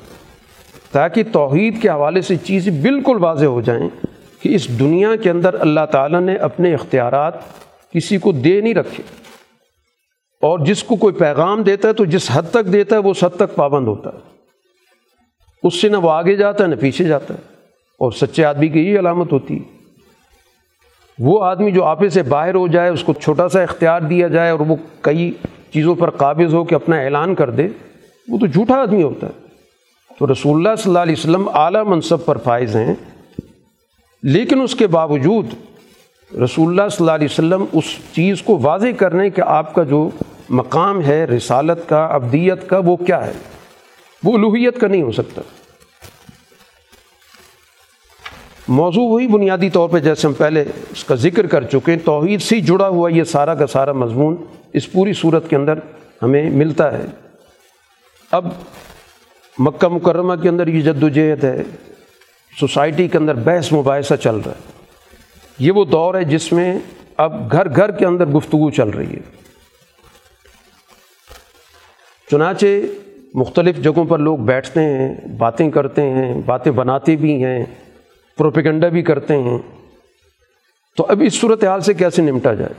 تاکہ 0.91 1.23
توحید 1.31 1.81
کے 1.81 1.89
حوالے 1.89 2.21
سے 2.21 2.35
چیزیں 2.35 2.73
بالکل 2.81 3.17
واضح 3.19 3.45
ہو 3.45 3.61
جائیں 3.61 3.87
کہ 4.41 4.55
اس 4.55 4.67
دنیا 4.79 5.15
کے 5.15 5.29
اندر 5.29 5.59
اللہ 5.59 5.85
تعالیٰ 5.91 6.21
نے 6.21 6.35
اپنے 6.35 6.73
اختیارات 6.73 7.33
کسی 7.93 8.17
کو 8.17 8.31
دے 8.31 8.61
نہیں 8.61 8.73
رکھے۔ 8.73 9.03
اور 10.41 10.59
جس 10.59 10.83
کو 10.83 10.95
کوئی 10.95 11.13
پیغام 11.13 11.63
دیتا 11.63 11.87
ہے 11.87 11.93
تو 11.93 12.05
جس 12.05 12.29
حد 12.33 12.41
تک 12.51 12.73
دیتا 12.73 12.95
ہے 12.95 13.01
وہ 13.01 13.11
اس 13.11 13.23
حد 13.23 13.35
تک 13.35 13.55
پابند 13.55 13.87
ہوتا 13.87 14.09
ہے۔ 14.09 14.17
اس 15.63 15.81
سے 15.81 15.89
نہ 15.89 15.97
وہ 15.97 16.11
آگے 16.11 16.35
جاتا 16.35 16.63
ہے، 16.63 16.69
نہ 16.69 16.75
پیچھے 16.75 17.05
جاتا 17.05 17.33
ہے۔ 17.33 17.39
اور 17.99 18.11
سچے 18.11 18.45
آدمی 18.45 18.67
کی 18.67 18.79
یہی 18.79 18.99
علامت 18.99 19.33
ہوتی 19.33 19.57
ہے۔ 19.57 19.77
وہ 21.19 21.43
آدمی 21.43 21.71
جو 21.71 21.83
آپے 21.83 22.09
سے 22.09 22.23
باہر 22.23 22.55
ہو 22.55 22.67
جائے، 22.67 22.89
اس 22.89 23.03
کو 23.03 23.13
چھوٹا 23.13 23.49
سا 23.49 23.61
اختیار 23.61 24.01
دیا 24.01 24.27
جائے 24.27 24.51
اور 24.51 24.59
وہ 24.59 24.75
کئی 25.01 25.31
چیزوں 25.73 25.95
پر 25.95 26.09
قابض 26.09 26.53
ہو 26.53 26.63
کہ 26.63 26.75
اپنا 26.75 26.99
اعلان 26.99 27.35
کر 27.35 27.49
دے، 27.49 27.67
وہ 28.27 28.37
تو 28.37 28.45
جھوٹا 28.45 28.75
آدمی 28.75 29.03
ہوتا 29.03 29.27
ہے۔ 29.27 29.47
تو 30.19 30.33
رسول 30.33 30.55
اللہ 30.55 30.75
صلی 30.75 30.89
اللہ 30.89 30.99
علیہ 30.99 31.15
وسلم 31.17 31.49
اعلیٰ 31.53 31.85
منصب 31.85 32.25
پر 32.25 32.37
فائز 32.37 32.75
ہیں۔ 32.75 32.95
لیکن 34.23 34.61
اس 34.61 34.75
کے 34.75 34.87
باوجود 34.87 35.45
رسول 36.43 36.69
اللہ 36.69 36.89
صلی 36.89 36.97
اللہ 36.99 37.11
علیہ 37.11 37.27
وسلم 37.31 37.65
اس 37.73 37.83
چیز 38.15 38.41
کو 38.41 38.59
واضح 38.61 38.87
کرنے 38.97 39.29
کہ 39.29 39.41
آپ 39.41 39.73
کا 39.73 39.83
جو 39.83 40.09
مقام 40.49 41.01
ہے، 41.01 41.25
رسالت 41.25 41.89
کا، 41.89 42.05
ابدیت 42.05 42.69
کا، 42.69 42.77
وہ 42.77 42.95
کیا 42.95 43.27
ہے؟ 43.27 43.31
وہ 44.23 44.33
الوحیت 44.33 44.79
کا 44.79 44.87
نہیں 44.87 45.01
ہو 45.01 45.11
سکتا۔ 45.11 45.41
موضوع 48.67 49.09
وہی 49.09 49.27
بنیادی 49.27 49.69
طور 49.69 49.89
پہ، 49.89 49.99
جیسے 49.99 50.27
ہم 50.27 50.33
پہلے 50.33 50.63
اس 50.91 51.03
کا 51.03 51.15
ذکر 51.15 51.47
کر 51.47 51.63
چکے 51.63 51.91
ہیں، 51.91 51.99
توحید 52.05 52.41
سے 52.41 52.59
جڑا 52.59 52.87
ہوا 52.87 53.09
یہ 53.09 53.23
سارا 53.23 53.55
کا 53.55 53.67
سارا 53.67 53.91
مضمون 53.91 54.35
اس 54.73 54.91
پوری 54.91 55.13
صورت 55.13 55.49
کے 55.49 55.55
اندر 55.55 55.73
ہمیں 56.21 56.49
ملتا 56.49 56.97
ہے۔ 56.97 57.05
اب 58.31 58.47
مکہ 59.59 59.87
مکرمہ 59.87 60.35
کے 60.35 60.49
اندر 60.49 60.67
یہ 60.67 60.81
جد 60.81 61.03
و 61.03 61.09
جہد 61.09 61.43
ہے، 61.43 61.63
سوسائٹی 62.59 63.07
کے 63.07 63.17
اندر 63.17 63.33
بحث 63.33 63.73
مباحثہ 63.73 64.13
چل 64.13 64.35
رہا 64.35 64.51
ہے۔ 64.51 64.71
یہ 65.59 65.71
وہ 65.71 65.85
دور 65.85 66.15
ہے 66.15 66.23
جس 66.23 66.53
میں 66.53 66.79
اب 67.17 67.51
گھر 67.51 67.75
گھر 67.75 67.91
کے 67.91 68.05
اندر 68.05 68.25
گفتگو 68.25 68.69
چل 68.69 68.89
رہی 68.89 69.13
ہے۔ 69.13 69.46
چنانچہ 72.31 72.65
مختلف 73.33 73.77
جگہوں 73.77 74.05
پر 74.05 74.19
لوگ 74.19 74.37
بیٹھتے 74.37 74.81
ہیں، 74.81 75.15
باتیں 75.37 75.71
کرتے 75.71 76.01
ہیں، 76.01 76.41
باتیں 76.45 76.71
بناتے 76.71 77.15
بھی 77.15 77.43
ہیں، 77.43 77.65
پروپیگنڈا 78.37 78.87
بھی 78.87 79.01
کرتے 79.01 79.37
ہیں۔ 79.37 79.57
تو 80.97 81.05
اب 81.09 81.21
اس 81.25 81.33
صورت 81.33 81.63
حال 81.63 81.81
سے 81.81 81.93
کیسے 81.93 82.21
نمٹا 82.21 82.53
جائے؟ 82.53 82.73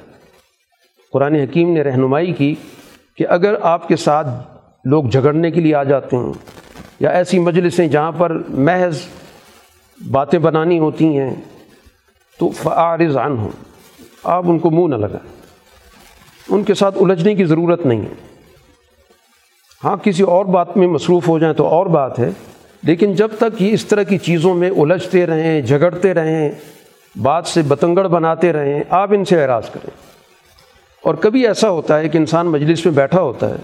قرآن 1.13 1.35
حکیم 1.35 1.73
نے 1.73 1.83
رہنمائی 1.83 2.33
کی 2.33 2.55
کہ 3.17 3.27
اگر 3.29 3.55
آپ 3.63 3.89
کے 3.89 3.97
ساتھ 3.97 4.29
لوگ 4.85 5.05
جھگڑنے 5.05 5.51
کے 5.51 5.61
لیے 5.61 5.75
آ 5.75 5.83
جاتے 5.83 6.17
ہیں 6.17 6.33
یا 7.01 7.11
ایسی 7.11 7.39
مجلسیں 7.39 7.89
جہاں 7.89 8.13
پر 8.13 8.43
محض 8.49 9.01
باتیں 10.11 10.39
بنانی 10.39 10.79
ہوتی 10.79 11.19
ہیں، 11.19 11.35
تو 12.39 12.51
فعارض 12.51 13.17
عن 13.17 13.37
ہوں 13.37 13.51
آپ 14.25 14.45
ان 14.47 14.59
کو 14.59 14.71
منہ 14.71 14.97
نہ 14.97 15.01
لگائیں۔ 15.01 15.43
ان 16.49 16.63
کے 16.63 16.75
ساتھ 16.75 16.99
الجھنے 17.01 17.35
کی 17.35 17.45
ضرورت 17.45 17.87
نہیں 17.87 18.01
ہے۔ 18.01 18.38
ہاں 19.85 19.97
کسی 19.97 20.23
اور 20.23 20.45
بات 20.45 20.77
میں 20.77 20.87
مصروف 20.87 21.29
ہو 21.29 21.39
جائیں 21.39 21.55
تو 21.55 21.67
اور 21.67 21.87
بات 21.87 22.19
ہے۔ 22.19 22.31
لیکن 22.83 23.15
جب 23.15 23.29
تک 23.39 23.63
یہ 23.63 23.73
اس 23.73 23.87
طرح 23.87 24.03
کی 24.03 24.19
چیزوں 24.19 24.55
میں 24.55 24.71
الجھتے 24.71 25.27
رہیں، 25.27 25.61
جھگڑتے 25.61 26.15
رہیں، 26.15 26.53
بات 27.23 27.47
سے 27.47 27.63
بتنگڑ 27.63 28.09
بناتے 28.09 28.53
رہیں، 28.53 28.83
آپ 28.91 29.13
ان 29.13 29.25
سے 29.25 29.43
اعراض 29.43 29.71
کریں۔ 29.71 29.91
اور 31.05 31.15
کبھی 31.15 31.47
ایسا 31.47 31.71
ہوتا 31.71 31.99
ہے 31.99 32.09
کہ 32.09 32.19
انسان 32.19 32.47
مجلس 32.47 32.87
میں 32.87 32.95
بیٹھا 32.95 33.21
ہوتا 33.21 33.49
ہے، 33.49 33.57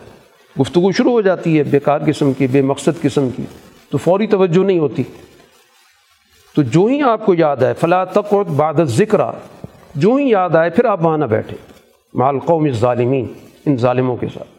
گفتگو 0.61 0.93
شروع 0.93 1.13
ہو 1.13 1.21
جاتی 1.21 1.59
ہے 1.59 1.63
بیکار 1.63 1.99
قسم 2.07 2.33
کی، 2.33 2.47
بے 2.47 2.63
مقصد 2.63 3.03
قسم 3.03 3.29
کی، 3.37 3.43
تو 3.91 3.99
فوری 3.99 4.27
توجہ 4.27 4.65
نہیں 4.65 4.79
ہوتی۔ 4.79 5.03
تو 6.57 6.63
جو 6.63 6.85
ہی 6.85 7.03
آپ 7.03 7.27
کو 7.27 7.35
یاد 7.35 7.57
ہے 7.57 7.73
فلاں 7.81 8.07
تقوت 8.13 8.47
بعد 8.47 8.75
ذکر 8.85 9.21
جو 9.95 10.15
ہی 10.15 10.31
یاد 10.31 10.51
آئے، 10.51 10.71
پھر 10.71 10.85
آپ 10.85 11.05
وہاں 11.05 11.19
نہ 11.19 11.25
بیٹھے 11.25 11.57
مال 12.15 12.39
قوم 12.39 12.71
ظالمین 12.71 13.27
ان 13.67 13.77
ظالموں 13.77 14.17
کے 14.17 14.27
ساتھ۔ 14.35 14.54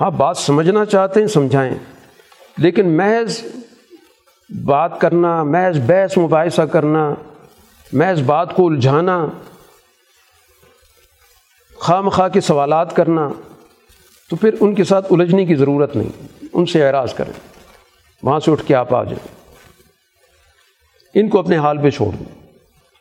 ہاں 0.00 0.10
بات 0.10 0.36
سمجھنا 0.36 0.84
چاہتے 0.84 1.20
ہیں، 1.20 1.26
سمجھائیں۔ 1.26 1.74
لیکن 2.58 2.96
محض 2.96 3.44
بات 4.64 5.00
کرنا، 5.00 5.42
محض 5.42 5.78
بحث 5.78 6.18
مباحثہ 6.18 6.62
کرنا، 6.62 7.14
محض 7.92 8.22
بات 8.22 8.56
کو 8.56 8.66
الجھانا، 8.66 9.26
خواہ 11.74 12.00
مخواہ 12.00 12.28
کے 12.28 12.40
سوالات 12.40 12.96
کرنا، 12.96 13.28
تو 14.30 14.36
پھر 14.36 14.54
ان 14.60 14.74
کے 14.74 14.84
ساتھ 14.84 15.12
الجھنے 15.12 15.46
کی 15.46 15.54
ضرورت 15.54 15.96
نہیں۔ 15.96 16.26
ان 16.52 16.66
سے 16.66 16.86
اعراض 16.86 17.14
کریں۔ 17.14 17.32
وہاں 18.22 18.40
سے 18.40 18.50
اٹھ 18.50 18.64
کے 18.66 18.74
آپ 18.74 18.94
آ 18.94 19.04
جائیں۔ 19.04 19.28
ان 21.14 21.28
کو 21.28 21.38
اپنے 21.38 21.56
حال 21.56 21.78
پہ 21.82 21.90
چھوڑ 21.90 22.16
دیں۔ 22.16 22.48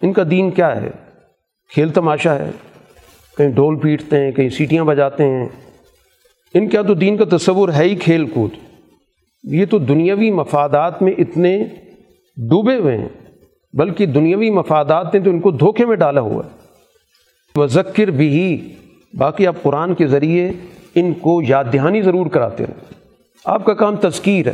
ان 0.02 0.14
کا 0.14 0.24
دین 0.32 0.52
کیا 0.52 0.82
ہے؟ 0.82 0.90
کھیل 1.74 1.90
تماشا 1.90 2.36
ہے۔ 2.36 2.52
کہیں 3.38 3.50
ڈھول 3.50 3.80
پیٹتے 3.80 4.24
ہیں، 4.24 4.32
کہیں 4.32 4.50
سیٹیاں 4.50 4.84
بجاتے 4.84 5.24
ہیں۔ 5.24 5.69
ان 6.54 6.70
کا 6.70 6.82
تو 6.82 6.94
دین 6.94 7.18
کا 7.18 7.38
تصور 7.38 7.70
ہے 7.70 7.84
ہی 7.84 7.96
کھیل 7.96 8.26
کود؟ 8.26 8.52
یہ 9.44 9.66
تو 9.66 9.78
دنیاوی 9.78 10.32
مفادات 10.32 11.02
میں 11.02 11.14
اتنے 11.18 11.64
ڈوبے 12.38 12.76
ہوئے 12.76 12.98
ہیں، 12.98 13.10
بلکہ 13.74 14.06
دنیاوی 14.06 14.50
مفادات 14.50 15.14
نے 15.14 15.20
تو 15.20 15.30
ان 15.30 15.40
کو 15.40 15.52
دھوکے 15.52 15.86
میں 15.86 15.96
ڈالا 15.96 16.22
ہوا 16.22 16.44
ہے۔ 16.46 16.50
وہ 17.56 17.66
ذکر 17.66 18.08
بھی 18.08 18.28
ہی، 18.30 18.74
باقی 19.14 19.48
آپ 19.48 19.56
قرآن 19.62 19.96
کے 19.96 20.08
ذریعے 20.08 20.52
ان 20.96 21.14
کو 21.14 21.42
یاد 21.48 21.64
دہانی 21.74 22.02
ضرور 22.02 22.26
کراتے 22.26 22.66
رہیں 22.66 22.94
آپ 23.46 23.66
کا 23.66 23.74
کام 23.74 23.96
تذکیر 23.96 24.48
ہے۔ 24.48 24.54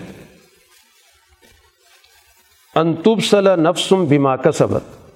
انتب 2.76 3.24
صلاح 3.24 3.56
نفسم 3.56 4.06
بما 4.06 4.36
کا 4.36 4.52
سبق 4.52 5.12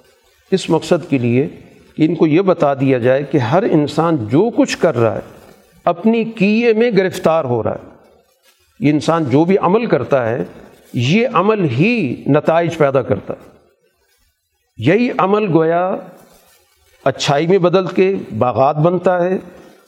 اس 0.50 0.70
مقصد 0.70 1.10
کے 1.10 1.18
لیے 1.18 1.48
کہ 1.96 2.02
ان 2.02 2.14
کو 2.14 2.26
یہ 2.26 2.40
بتا 2.40 2.74
دیا 2.74 2.98
جائے 2.98 3.22
کہ 3.22 3.38
ہر 3.38 3.62
انسان 3.62 4.16
جو 4.16 4.50
کچھ 4.56 4.78
کر 4.78 4.96
رہا 4.96 5.14
ہے 5.14 5.39
اپنی 5.84 6.24
کیے 6.24 6.72
میں 6.72 6.90
گرفتار 6.96 7.44
ہو 7.44 7.62
رہا 7.62 7.70
ہے۔ 7.70 7.90
یہ 8.80 8.90
انسان 8.90 9.24
جو 9.24 9.44
بھی 9.44 9.58
عمل 9.58 9.86
کرتا 9.86 10.28
ہے، 10.28 10.44
یہ 10.94 11.28
عمل 11.32 11.64
ہی 11.64 12.24
نتائج 12.26 12.76
پیدا 12.76 13.02
کرتا 13.02 13.34
ہے۔ 13.34 13.50
یہی 14.76 15.08
عمل 15.18 15.52
گویا 15.52 15.96
اچھائی 17.04 17.46
میں 17.46 17.58
بدل 17.58 17.86
کے 17.86 18.14
باغات 18.38 18.76
بنتا 18.76 19.24
ہے 19.24 19.36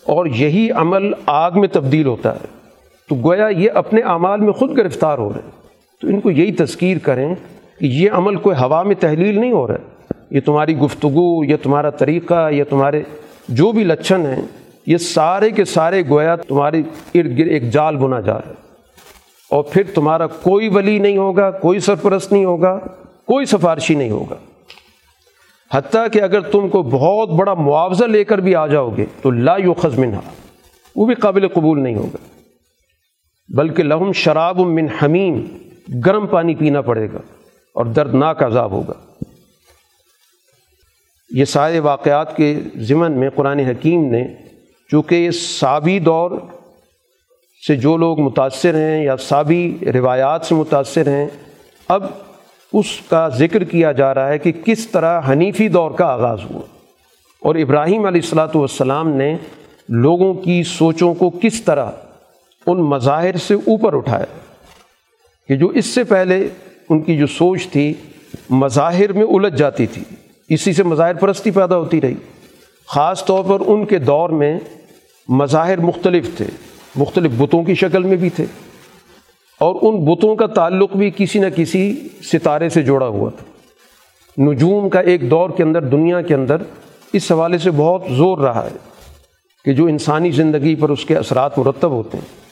اور 0.06 0.26
یہی 0.26 0.70
عمل 0.70 1.12
آگ 1.26 1.50
میں 1.54 1.68
تبدیل 1.68 2.06
ہوتا 2.06 2.34
ہے۔ 2.34 2.46
تو 3.08 3.14
گویا 3.14 3.48
یہ 3.48 3.70
اپنے 3.74 4.00
اعمال 4.00 4.40
میں 4.40 4.52
خود 4.52 4.76
گرفتار 4.76 5.18
ہو 5.18 5.32
رہے 5.32 5.40
ہیں۔ 5.44 5.50
تو 6.00 6.08
ان 6.08 6.20
کو 6.20 6.30
یہی 6.30 6.52
تذکیر 6.52 6.98
کریں 6.98 7.34
کہ 7.80 7.86
یہ 7.86 8.10
عمل 8.10 8.36
کوئی 8.36 8.56
ہوا 8.56 8.82
میں 8.82 8.94
تحلیل 8.94 9.40
نہیں 9.40 9.52
ہو 9.52 9.66
رہا 9.66 9.74
ہے۔ 9.74 10.14
یہ 10.30 10.40
تمہاری 10.40 10.76
گفتگو 10.78 11.44
یا 11.44 11.56
تمہارا 11.62 11.90
طریقہ 11.90 12.50
یا 12.50 12.64
تمہارے 12.64 13.02
جو 13.48 13.72
بھی 13.72 13.84
لچھن 13.84 14.26
ہیں 14.26 14.61
یہ 14.86 14.96
سارے 14.96 15.50
کے 15.50 15.64
سارے 15.64 16.02
گویا 16.08 16.36
تمہارے 16.36 16.78
ارد 17.14 17.38
گرد 17.38 17.48
ایک 17.48 17.70
جال 17.70 17.96
بنا 17.96 18.20
جا 18.20 18.34
رہا 18.34 18.48
ہے۔ 18.48 18.62
اور 19.50 19.62
پھر 19.62 19.82
تمہارا 19.94 20.26
کوئی 20.26 20.68
ولی 20.68 20.98
نہیں 20.98 21.16
ہوگا، 21.16 21.50
کوئی 21.50 21.80
سرپرست 21.80 22.32
نہیں 22.32 22.44
ہوگا، 22.44 22.78
کوئی 23.26 23.46
سفارشی 23.46 23.94
نہیں 23.94 24.10
ہوگا۔ 24.10 24.36
حتیٰ 25.74 26.06
کہ 26.12 26.22
اگر 26.22 26.40
تم 26.40 26.68
کو 26.68 26.82
بہت 26.82 27.28
بڑا 27.28 27.54
معاوضہ 27.54 28.04
لے 28.04 28.24
کر 28.24 28.38
بھی 28.38 28.54
آ 28.54 28.66
جاؤ 28.66 28.90
گے 28.96 29.06
تو 29.22 29.30
لا 29.30 29.56
یو 29.56 29.74
منہا، 29.98 30.20
وہ 30.96 31.06
بھی 31.06 31.14
قابل 31.14 31.48
قبول 31.48 31.82
نہیں 31.82 31.94
ہوگا۔ 31.94 32.16
بلکہ 33.48 33.82
لہم 33.82 34.12
شراب 34.12 34.60
من 34.60 34.86
حمیم، 35.02 35.46
گرم 36.06 36.26
پانی 36.26 36.54
پینا 36.54 36.80
پڑے 36.80 37.08
گا 37.12 37.18
اور 37.74 37.86
دردناک 37.86 38.42
عذاب 38.42 38.70
ہوگا۔ 38.70 38.92
یہ 41.30 41.44
سارے 41.44 41.78
واقعات 41.78 42.36
کے 42.36 42.60
ضمن 42.76 43.12
میں 43.12 43.30
قرآن 43.30 43.58
حکیم 43.58 44.04
نے 44.04 44.28
چونکہ 44.92 45.14
یہ 45.14 45.30
سابی 45.30 45.98
دور 45.98 46.30
سے 47.66 47.76
جو 47.76 47.96
لوگ 47.96 48.20
متاثر 48.20 48.74
ہیں 48.74 49.04
یا 49.04 49.16
سابی 49.16 49.78
روایات 49.94 50.46
سے 50.46 50.54
متاثر 50.54 51.06
ہیں، 51.06 51.26
اب 51.88 52.04
اس 52.72 52.86
کا 53.08 53.28
ذکر 53.28 53.64
کیا 53.64 53.92
جا 53.92 54.14
رہا 54.14 54.28
ہے 54.28 54.38
کہ 54.38 54.52
کس 54.52 54.86
طرح 54.86 55.20
حنیفی 55.28 55.68
دور 55.68 55.90
کا 55.90 56.06
آغاز 56.06 56.38
ہوا۔ 56.50 56.60
اور 57.40 57.54
ابراہیم 57.54 58.04
علیہ 58.04 58.20
السلاۃ 58.24 58.48
والسلام 58.54 59.08
نے 59.08 59.36
لوگوں 59.88 60.34
کی 60.34 60.62
سوچوں 60.62 61.14
کو 61.14 61.30
کس 61.30 61.64
طرح 61.64 61.90
ان 62.66 62.78
مظاہر 62.78 63.36
سے 63.36 63.54
اوپر 63.54 63.96
اٹھایا۔ 63.96 64.26
کہ 65.48 65.56
جو 65.56 65.68
اس 65.68 65.86
سے 65.86 66.04
پہلے 66.04 66.48
ان 66.88 67.00
کی 67.00 67.16
جو 67.16 67.26
سوچ 67.26 67.68
تھی، 67.68 67.94
مظاہر 68.50 69.12
میں 69.12 69.24
الجھ 69.24 69.56
جاتی 69.56 69.86
تھی، 69.86 70.02
اسی 70.48 70.72
سے 70.72 70.82
مظاہر 70.82 71.14
پرستی 71.14 71.50
پیدا 71.50 71.76
ہوتی 71.76 72.00
رہی۔ 72.00 72.14
خاص 72.86 73.24
طور 73.24 73.44
پر 73.44 73.66
ان 73.66 73.86
کے 73.86 73.98
دور 73.98 74.30
میں 74.30 74.60
مظاہر 75.28 75.80
مختلف 75.80 76.36
تھے، 76.36 76.44
مختلف 76.96 77.32
بتوں 77.36 77.62
کی 77.62 77.74
شکل 77.74 78.02
میں 78.02 78.16
بھی 78.16 78.30
تھے۔ 78.30 78.44
اور 79.60 79.74
ان 79.82 80.04
بتوں 80.04 80.36
کا 80.36 80.46
تعلق 80.46 80.96
بھی 80.96 81.10
کسی 81.16 81.38
نہ 81.38 81.46
کسی 81.56 82.08
ستارے 82.32 82.68
سے 82.68 82.82
جوڑا 82.82 83.06
ہوا 83.06 83.30
تھا۔ 83.30 83.44
نجوم 84.42 84.88
کا 84.88 85.00
ایک 85.00 85.30
دور 85.30 85.50
کے 85.50 85.62
اندر، 85.62 85.82
دنیا 85.82 86.20
کے 86.20 86.34
اندر 86.34 86.56
اس 87.12 87.32
حوالے 87.32 87.58
سے 87.58 87.70
بہت 87.70 88.02
زور 88.10 88.38
رہا 88.38 88.64
ہے 88.64 88.76
کہ 89.64 89.72
جو 89.72 89.86
انسانی 89.86 90.30
زندگی 90.30 90.74
پر 90.74 90.88
اس 90.88 91.04
کے 91.04 91.16
اثرات 91.16 91.58
مرتب 91.58 91.90
ہوتے 91.90 92.18
ہیں۔ 92.18 92.42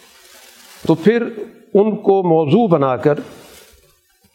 تو 0.86 0.94
پھر 0.94 1.22
ان 1.74 1.96
کو 1.96 2.22
موضوع 2.22 2.66
بنا 2.66 2.96
کر 2.96 3.14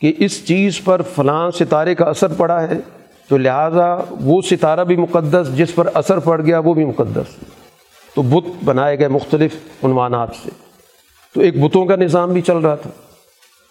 کہ 0.01 0.13
اس 0.19 0.47
چیز 0.47 0.81
پر 0.83 1.01
فلاں 1.01 1.51
ستارے 1.51 1.95
کا 1.95 2.05
اثر 2.05 2.33
پڑا 2.33 2.61
ہے، 2.61 2.79
تو 3.27 3.37
لہٰذا 3.37 3.97
وہ 4.21 4.41
ستارہ 4.41 4.83
بھی 4.83 4.95
مقدس، 4.95 5.57
جس 5.57 5.75
پر 5.75 5.89
اثر 5.93 6.19
پڑ 6.19 6.41
گیا 6.41 6.59
وہ 6.59 6.73
بھی 6.73 6.85
مقدس۔ 6.85 7.35
تو 8.15 8.21
بت 8.21 8.63
بنائے 8.65 8.99
گئے 8.99 9.07
مختلف 9.07 9.55
عنوانات 9.83 10.29
سے۔ 10.43 10.49
تو 11.33 11.41
ایک 11.41 11.61
بتوں 11.61 11.85
کا 11.85 11.95
نظام 11.95 12.33
بھی 12.33 12.41
چل 12.41 12.57
رہا 12.57 12.75
تھا۔ 12.75 12.89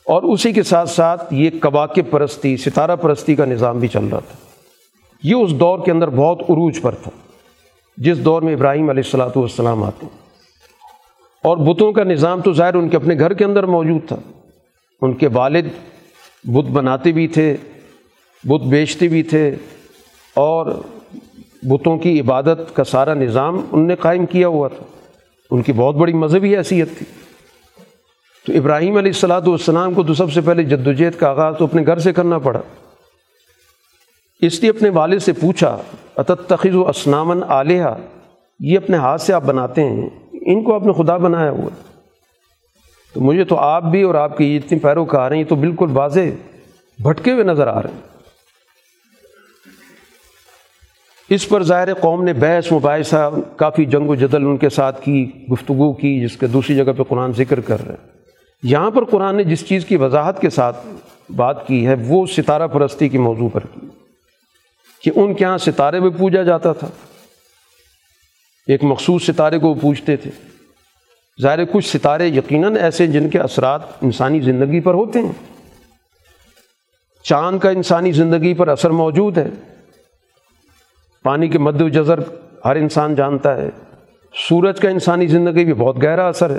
اور 0.04 0.22
اسی 0.22 0.52
کے 0.52 0.62
ساتھ 0.62 0.90
ساتھ 0.90 1.34
یہ 1.34 1.50
کباکب 1.60 2.10
پرستی، 2.10 2.56
ستارہ 2.56 2.96
پرستی 2.96 3.34
کا 3.34 3.44
نظام 3.44 3.78
بھی 3.78 3.88
چل 3.88 4.04
رہا 4.04 4.18
تھا۔ 4.18 4.36
یہ 5.22 5.34
اس 5.34 5.50
دور 5.50 5.78
کے 5.84 5.90
اندر 5.90 6.10
بہت 6.10 6.40
عروج 6.40 6.80
پر 6.82 6.94
تھا، 6.94 7.10
جس 7.96 8.24
دور 8.24 8.42
میں 8.42 8.54
ابراہیم 8.54 8.90
علیہ 8.90 9.02
السلاۃ 9.06 9.36
والسلام 9.36 9.82
آتے۔ 9.82 10.06
اور 11.44 11.56
بتوں 11.56 11.92
کا 11.92 12.04
نظام 12.04 12.40
تو 12.40 12.52
ظاہر 12.52 12.74
ان 12.74 12.88
کے 12.88 12.96
اپنے 12.96 13.18
گھر 13.18 13.34
کے 13.34 13.44
اندر 13.44 13.66
موجود 13.66 14.08
تھا۔ 14.08 14.16
ان 15.02 15.14
کے 15.14 15.28
والد 15.32 15.64
بت 16.44 16.70
بناتے 16.70 17.12
بھی 17.12 17.28
تھے، 17.28 17.56
بت 18.44 18.66
بیچتے 18.66 19.08
بھی 19.08 19.22
تھے 19.22 19.54
اور 20.34 20.82
بتوں 21.64 21.98
کی 21.98 22.20
عبادت 22.20 22.76
کا 22.76 22.84
سارا 22.84 23.14
نظام 23.14 23.60
ان 23.72 23.86
نے 23.86 23.96
قائم 23.96 24.26
کیا 24.26 24.48
ہوا 24.48 24.68
تھا۔ 24.68 24.84
ان 25.50 25.62
کی 25.62 25.72
بہت 25.72 25.94
بڑی 25.94 26.12
مذہبی 26.12 26.56
حیثیت 26.56 26.88
تھی۔ 26.98 27.06
تو 28.46 28.52
ابراہیم 28.52 28.96
علیہ 28.96 29.08
السلاۃ 29.08 29.40
والسلام 29.46 29.94
کو 29.94 30.02
تو 30.02 30.14
سب 30.14 30.32
سے 30.32 30.40
پہلے 30.40 30.62
جدوجہد 30.62 31.18
کا 31.18 31.28
آغاز 31.28 31.54
تو 31.58 31.64
اپنے 31.64 31.82
گھر 31.86 31.98
سے 31.98 32.12
کرنا 32.12 32.38
پڑا۔ 32.38 32.60
اس 34.40 34.60
لیے 34.60 34.70
اپنے 34.70 34.88
والد 34.88 35.18
سے 35.18 35.32
پوچھا 35.32 35.78
اتت 36.16 36.48
تخذ 36.48 36.74
و 36.74 36.88
اسنامن 36.88 37.42
علیہ 37.42 37.84
یہ 38.60 38.76
اپنے 38.76 38.96
ہاتھ 38.96 39.20
سے 39.20 39.32
آپ 39.32 39.44
بناتے 39.44 39.84
ہیں۔ 39.84 40.08
ان 40.32 40.64
کو 40.64 40.74
آپ 40.74 40.86
نے 40.86 40.92
خدا 40.92 41.16
بنایا 41.16 41.50
ہوا۔ 41.50 41.70
تو 43.14 43.20
مجھے 43.20 43.44
تو 43.44 43.56
آپ 43.56 43.82
بھی 43.82 44.02
اور 44.02 44.14
آپ 44.14 44.38
کی 44.38 44.56
اتنی 44.56 44.78
پیروکار 44.78 45.30
ہیں، 45.30 45.40
یہ 45.40 45.44
تو 45.48 45.54
بالکل 45.54 45.86
واضح 45.92 46.20
بھٹکے 46.98 47.32
ہوئے 47.32 47.44
نظر 47.44 47.66
آ 47.66 47.82
رہے 47.82 47.90
ہیں۔ 47.90 48.13
اس 51.34 51.48
پر 51.48 51.62
ظاہر 51.62 51.94
قوم 51.94 52.24
نے 52.24 52.32
بحث 52.32 52.72
مباحثہ 52.72 53.30
کافی 53.56 53.84
جنگ 53.84 54.08
و 54.08 54.14
جدل 54.14 54.44
ان 54.44 54.56
کے 54.56 54.68
ساتھ 54.68 55.04
کی، 55.04 55.46
گفتگو 55.52 55.92
کی، 55.92 56.20
جس 56.20 56.36
کے 56.36 56.46
دوسری 56.46 56.76
جگہ 56.76 56.92
پہ 56.92 57.02
قرآن 57.02 57.32
ذکر 57.32 57.60
کر 57.60 57.86
رہے 57.86 57.94
ہیں۔ 57.94 58.10
یہاں 58.62 58.90
پر 58.90 59.04
قرآن 59.04 59.36
نے 59.36 59.44
جس 59.44 59.68
چیز 59.68 59.84
کی 59.84 59.96
وضاحت 59.96 60.40
کے 60.40 60.50
ساتھ 60.50 60.86
بات 61.36 61.66
کی 61.66 61.86
ہے، 61.86 61.94
وہ 62.06 62.26
ستارہ 62.26 62.66
پرستی 62.66 63.08
کے 63.08 63.18
موضوع 63.18 63.48
پر 63.48 63.60
کی۔ 63.60 63.86
کہ 65.02 65.10
ان 65.14 65.34
کے 65.34 65.44
یہاں 65.44 65.58
ستارے 65.58 66.00
میں 66.00 66.10
پوجا 66.10 66.42
جاتا 66.42 66.72
تھا۔ 66.72 66.88
ایک 68.66 68.84
مخصوص 68.84 69.26
ستارے 69.26 69.58
کو 69.58 69.68
وہ 69.68 69.74
پوجتے 69.74 70.16
تھے۔ 70.16 70.30
ظاہر 71.42 71.64
کچھ 71.64 71.96
ستارے 71.96 72.26
یقیناً 72.26 72.76
ایسے 72.76 73.06
جن 73.06 73.28
کے 73.28 73.38
اثرات 73.38 73.80
انسانی 74.02 74.40
زندگی 74.40 74.80
پر 74.80 74.94
ہوتے 74.94 75.18
ہیں۔ 75.18 75.32
چاند 77.22 77.58
کا 77.58 77.70
انسانی 77.70 78.12
زندگی 78.12 78.54
پر 78.54 78.68
اثر 78.68 78.90
موجود 78.90 79.38
ہے۔ 79.38 79.48
پانی 81.24 81.48
کے 81.48 81.58
مد 81.58 81.80
و 81.80 81.88
جذر 81.88 82.18
ہر 82.64 82.76
انسان 82.76 83.14
جانتا 83.14 83.56
ہے۔ 83.56 83.70
سورج 84.48 84.80
کا 84.80 84.88
انسانی 84.88 85.26
زندگی 85.26 85.64
بھی 85.64 85.74
بہت 85.74 86.02
گہرا 86.02 86.28
اثر 86.28 86.50
ہے۔ 86.50 86.58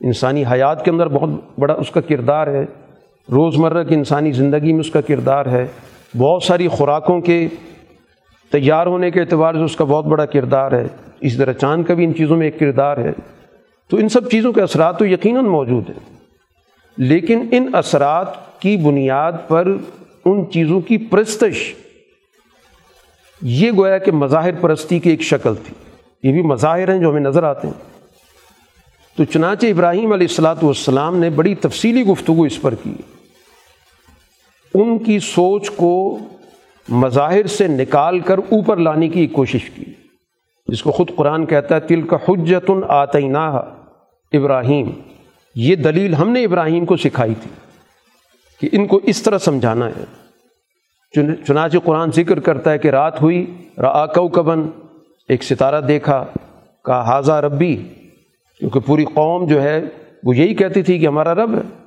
انسانی 0.00 0.44
حیات 0.52 0.84
کے 0.84 0.90
اندر 0.90 1.08
بہت 1.08 1.30
بڑا 1.58 1.74
اس 1.74 1.90
کا 1.90 2.00
کردار 2.00 2.46
ہے۔ 2.46 2.66
روزمرہ 3.32 3.84
کی 3.84 3.94
انسانی 3.94 4.32
زندگی 4.32 4.72
میں 4.72 4.80
اس 4.80 4.90
کا 4.90 5.00
کردار 5.00 5.46
ہے۔ 5.46 5.66
بہت 6.18 6.42
ساری 6.42 6.68
خوراکوں 6.68 7.20
کے 7.20 7.48
تیار 8.52 8.86
ہونے 8.86 9.10
کے 9.10 9.20
اعتبار 9.20 9.54
سے 9.54 9.60
اس 9.60 9.76
کا 9.76 9.84
بہت 9.84 10.04
بڑا 10.04 10.26
کردار 10.26 10.72
ہے۔ 10.72 10.86
اس 11.20 11.36
طرح 11.36 11.52
چاند 11.52 11.84
کا 11.84 11.94
بھی 11.94 12.04
ان 12.04 12.14
چیزوں 12.14 12.36
میں 12.36 12.46
ایک 12.46 12.58
کردار 12.58 12.96
ہے۔ 12.96 13.12
تو 13.90 13.96
ان 13.96 14.08
سب 14.08 14.30
چیزوں 14.30 14.52
کے 14.52 14.62
اثرات 14.62 14.98
تو 14.98 15.06
یقیناً 15.06 15.44
موجود 15.44 15.88
ہیں۔ 15.88 16.16
لیکن 16.96 17.48
ان 17.50 17.70
اثرات 17.72 18.60
کی 18.60 18.76
بنیاد 18.76 19.32
پر 19.48 19.66
ان 20.24 20.50
چیزوں 20.50 20.80
کی 20.80 20.98
پرستش 20.98 21.74
یہ 23.42 23.72
گویا 23.76 23.98
کہ 23.98 24.12
مظاہر 24.12 24.54
پرستی 24.54 24.98
کی 24.98 25.10
ایک 25.10 25.22
شکل 25.22 25.54
تھی۔ 25.54 25.74
یہ 26.28 26.32
بھی 26.32 26.42
مظاہر 26.42 26.92
ہیں 26.92 27.00
جو 27.00 27.10
ہمیں 27.10 27.20
نظر 27.20 27.42
آتے 27.42 27.68
ہیں۔ 27.68 27.90
تو 29.16 29.24
چنانچہ 29.24 29.66
ابراہیم 29.66 30.12
علیہ 30.12 30.26
السلاۃ 30.30 30.54
والسلام 30.62 31.16
نے 31.16 31.30
بڑی 31.30 31.54
تفصیلی 31.54 32.02
گفتگو 32.04 32.42
اس 32.42 32.62
پر 32.62 32.74
کی۔ 32.74 32.94
ان 34.74 34.98
کی 34.98 35.18
سوچ 35.18 35.70
کو 35.70 36.18
مظاہر 36.88 37.46
سے 37.46 37.66
نکال 37.66 38.18
کر 38.18 38.38
اوپر 38.38 38.76
لانے 38.76 39.08
کی 39.08 39.26
کوشش 39.26 39.70
کی۔ 39.70 39.84
جس 40.68 40.82
کو 40.82 40.90
خود 40.90 41.10
قرآن 41.16 41.46
کہتا 41.46 41.74
ہے 41.74 41.80
تل 41.80 42.02
کا 42.02 42.16
حجت 42.28 42.70
آتینہ 42.88 43.62
ابراہیم، 44.32 44.90
یہ 45.54 45.76
دلیل 45.76 46.14
ہم 46.14 46.30
نے 46.30 46.44
ابراہیم 46.44 46.84
کو 46.84 46.96
سکھائی 46.96 47.34
تھی 47.42 47.50
کہ 48.60 48.76
ان 48.76 48.86
کو 48.86 49.00
اس 49.02 49.22
طرح 49.22 49.38
سمجھانا 49.38 49.86
ہے۔ 49.86 50.29
چنانچہ 51.16 51.78
قرآن 51.84 52.10
ذکر 52.12 52.40
کرتا 52.40 52.72
ہے 52.72 52.78
کہ 52.78 52.88
رات 52.88 53.22
ہوئی 53.22 53.54
را 53.78 54.06
کبن 54.06 54.68
ایک 55.28 55.42
ستارہ 55.42 55.80
دیکھا 55.80 56.24
کا 56.84 57.06
حاضہ 57.06 57.32
ربی. 57.32 57.76
کیونکہ 58.58 58.80
پوری 58.80 59.04
قوم 59.04 59.46
جو 59.46 59.62
ہے، 59.62 59.84
وہ 60.24 60.36
یہی 60.36 60.54
کہتی 60.54 60.82
تھی 60.82 60.98
کہ 60.98 61.06
ہمارا 61.06 61.34
رب 61.34 61.54
ہے۔ 61.54 61.84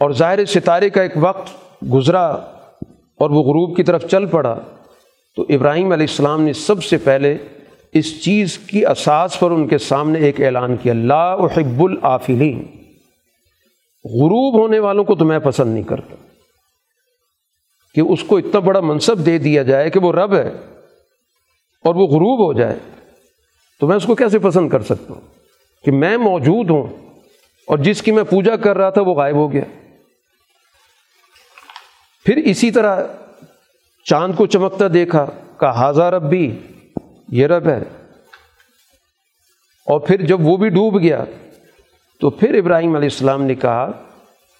اور 0.00 0.10
ظاہر 0.10 0.44
ستارے 0.44 0.90
کا 0.90 1.02
ایک 1.02 1.12
وقت 1.16 1.48
گزرا 1.92 2.26
اور 3.18 3.30
وہ 3.30 3.42
غروب 3.42 3.76
کی 3.76 3.82
طرف 3.82 4.04
چل 4.10 4.26
پڑا۔ 4.26 4.60
تو 5.36 5.42
ابراہیم 5.48 5.92
علیہ 5.92 6.06
السلام 6.10 6.42
نے 6.42 6.52
سب 6.52 6.84
سے 6.84 6.96
پہلے 6.96 7.38
اس 7.92 8.24
چیز 8.24 8.58
کی 8.58 8.86
اساس 8.86 9.40
پر 9.40 9.50
ان 9.50 9.68
کے 9.68 9.78
سامنے 9.78 10.18
ایک 10.18 10.40
اعلان 10.40 10.76
کیا 10.76 10.92
اللہ 10.92 11.12
احب 11.12 11.84
العافلین 11.84 12.62
غروب 14.04 14.62
ہونے 14.62 14.78
والوں 14.78 15.04
کو 15.04 15.14
تو 15.14 15.24
میں 15.24 15.38
پسند 15.38 15.74
نہیں 15.74 15.82
کرتا۔ 15.82 16.14
کہ 17.94 18.00
اس 18.00 18.24
کو 18.24 18.36
اتنا 18.36 18.58
بڑا 18.60 18.80
منصب 18.80 19.26
دے 19.26 19.38
دیا 19.38 19.62
جائے 19.62 19.90
کہ 19.90 20.00
وہ 20.00 20.12
رب 20.12 20.34
ہے 20.34 20.48
اور 21.84 21.94
وہ 21.94 22.06
غروب 22.06 22.54
ہو 22.54 22.60
جائے، 22.60 22.78
تو 23.80 23.86
میں 23.86 23.96
اس 23.96 24.04
کو 24.04 24.14
کیسے 24.14 24.38
پسند 24.38 24.70
کر 24.70 24.82
سکتا 24.82 25.14
ہوں؟ 25.14 25.20
کہ 25.84 25.92
میں 25.92 26.16
موجود 26.16 26.70
ہوں 26.70 26.96
اور 27.66 27.78
جس 27.78 28.02
کی 28.02 28.12
میں 28.12 28.24
پوجا 28.24 28.56
کر 28.56 28.76
رہا 28.76 28.90
تھا 28.90 29.02
وہ 29.02 29.14
غائب 29.14 29.36
ہو 29.36 29.52
گیا۔ 29.52 29.62
پھر 32.24 32.36
اسی 32.36 32.70
طرح 32.70 33.04
چاند 34.04 34.34
کو 34.36 34.46
چمکتا 34.46 34.84
دیکھا 34.94 35.26
کہ 35.60 35.82
ہزار 35.82 36.12
رب 36.12 36.28
بھی 36.28 36.58
یہ 37.28 37.46
رب 37.46 37.68
ہے۔ 37.68 37.82
اور 39.86 40.00
پھر 40.00 40.24
جب 40.24 40.46
وہ 40.46 40.56
بھی 40.56 40.68
ڈوب 40.68 41.00
گیا، 41.00 41.24
تو 42.20 42.30
پھر 42.30 42.58
ابراہیم 42.58 42.94
علیہ 42.94 43.08
السلام 43.12 43.42
نے 43.42 43.54
کہا 43.54 43.90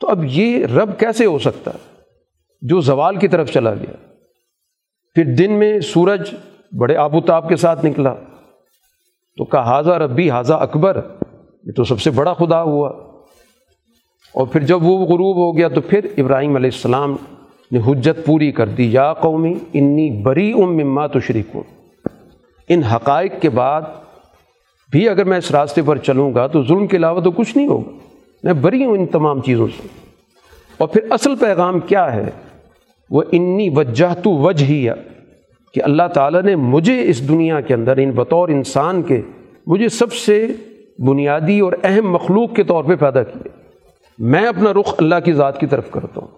تو 0.00 0.08
اب 0.08 0.24
یہ 0.24 0.66
رب 0.66 0.98
کیسے 0.98 1.24
ہو 1.24 1.38
سکتا 1.38 1.70
ہے؟ 1.70 1.78
جو 2.62 2.80
زوال 2.80 3.16
کی 3.16 3.28
طرف 3.28 3.50
چلا 3.50 3.74
گیا۔ 3.74 3.96
پھر 5.14 5.34
دن 5.34 5.52
میں 5.52 5.80
سورج 5.80 6.34
بڑے 6.78 6.96
آب 6.96 7.14
و 7.14 7.20
تاب 7.20 7.48
کے 7.48 7.56
ساتھ 7.56 7.86
نکلا۔ 7.86 8.14
تو 9.36 9.44
کہا 9.44 9.60
حاضہ 9.60 9.90
ربی 9.90 10.30
حاضہ 10.30 10.54
اکبر۔ 10.54 11.00
یہ 11.64 11.72
تو 11.72 11.84
سب 11.84 12.00
سے 12.00 12.10
بڑا 12.10 12.32
خدا 12.32 12.62
ہوا۔ 12.62 12.88
اور 14.34 14.46
پھر 14.46 14.60
جب 14.60 14.82
وہ 14.82 14.98
غروب 14.98 15.36
ہو 15.36 15.56
گیا 15.56 15.68
تو 15.68 15.80
پھر 15.80 16.06
ابراہیم 16.18 16.56
علیہ 16.56 16.70
السلام 16.74 17.16
نے 17.72 17.78
حجت 17.78 18.26
پوری 18.26 18.52
کر 18.52 18.68
دی۔ 18.68 18.92
یا 18.92 19.12
قومی، 19.12 19.54
انی 19.74 20.22
بری 20.22 20.52
ام 20.52 20.76
مما 20.76 21.06
تو 21.06 21.20
شریک 21.20 21.56
ان 22.68 22.82
حقائق 22.82 23.32
کے 23.40 23.50
بعد 23.50 23.82
بھی 24.90 25.08
اگر 25.08 25.24
میں 25.24 25.38
اس 25.38 25.50
راستے 25.50 25.82
پر 25.82 25.96
چلوں 25.96 26.34
گا 26.34 26.46
تو 26.46 26.64
ظلم 26.64 26.86
کے 26.86 26.96
علاوہ 26.96 27.20
تو 27.20 27.30
کچھ 27.30 27.56
نہیں 27.56 27.68
ہوگا۔ 27.68 28.15
میں 28.42 28.52
بری 28.52 28.84
ہوں 28.84 28.92
ان 28.92 29.06
تمام 29.06 29.40
چیزوں 29.40 29.66
سے۔ 29.66 29.88
اور 30.78 30.88
پھر 30.88 31.00
اصل 31.10 31.36
پیغام 31.36 31.80
کیا 31.80 32.12
ہے؟ 32.12 32.30
وہ 33.10 33.22
انی 33.32 33.68
وجہ 33.68 34.14
تو 34.24 34.30
وجہ 34.30 34.64
ہی 34.64 34.88
کہ 35.74 35.82
اللہ 35.82 36.02
تعالیٰ 36.14 36.42
نے 36.42 36.56
مجھے 36.56 37.08
اس 37.08 37.28
دنیا 37.28 37.60
کے 37.60 37.74
اندر، 37.74 37.96
ان 37.96 38.10
بطور 38.10 38.48
انسان 38.48 39.02
کے، 39.02 39.22
مجھے 39.66 39.88
سب 39.88 40.12
سے 40.12 40.46
بنیادی 40.98 41.60
اور 41.60 41.72
اہم 41.82 42.10
مخلوق 42.10 42.54
کے 42.54 42.62
طور 42.62 42.84
پہ 42.84 42.96
پیدا 42.96 43.22
کیا۔ 43.22 43.48
میں 44.18 44.46
اپنا 44.46 44.72
رخ 44.72 44.94
اللہ 44.98 45.14
کی 45.24 45.32
ذات 45.32 45.60
کی 45.60 45.66
طرف 45.66 45.90
کرتا 45.90 46.20
ہوں۔ 46.20 46.28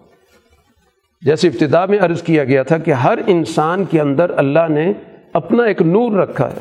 جیسے 1.23 1.49
ابتدا 1.49 1.87
میں 1.87 1.99
عرض 1.99 2.23
کیا 2.23 2.45
گیا 2.45 2.63
تھا 2.63 2.79
کہ 2.79 2.91
ہر 2.91 3.19
انسان 3.27 3.85
کے 3.85 4.01
اندر 4.01 4.31
اللہ 4.37 4.69
نے 4.69 4.93
اپنا 5.33 5.65
ایک 5.65 5.83
نور 5.83 6.13
رکھا 6.13 6.51
ہے، 6.53 6.59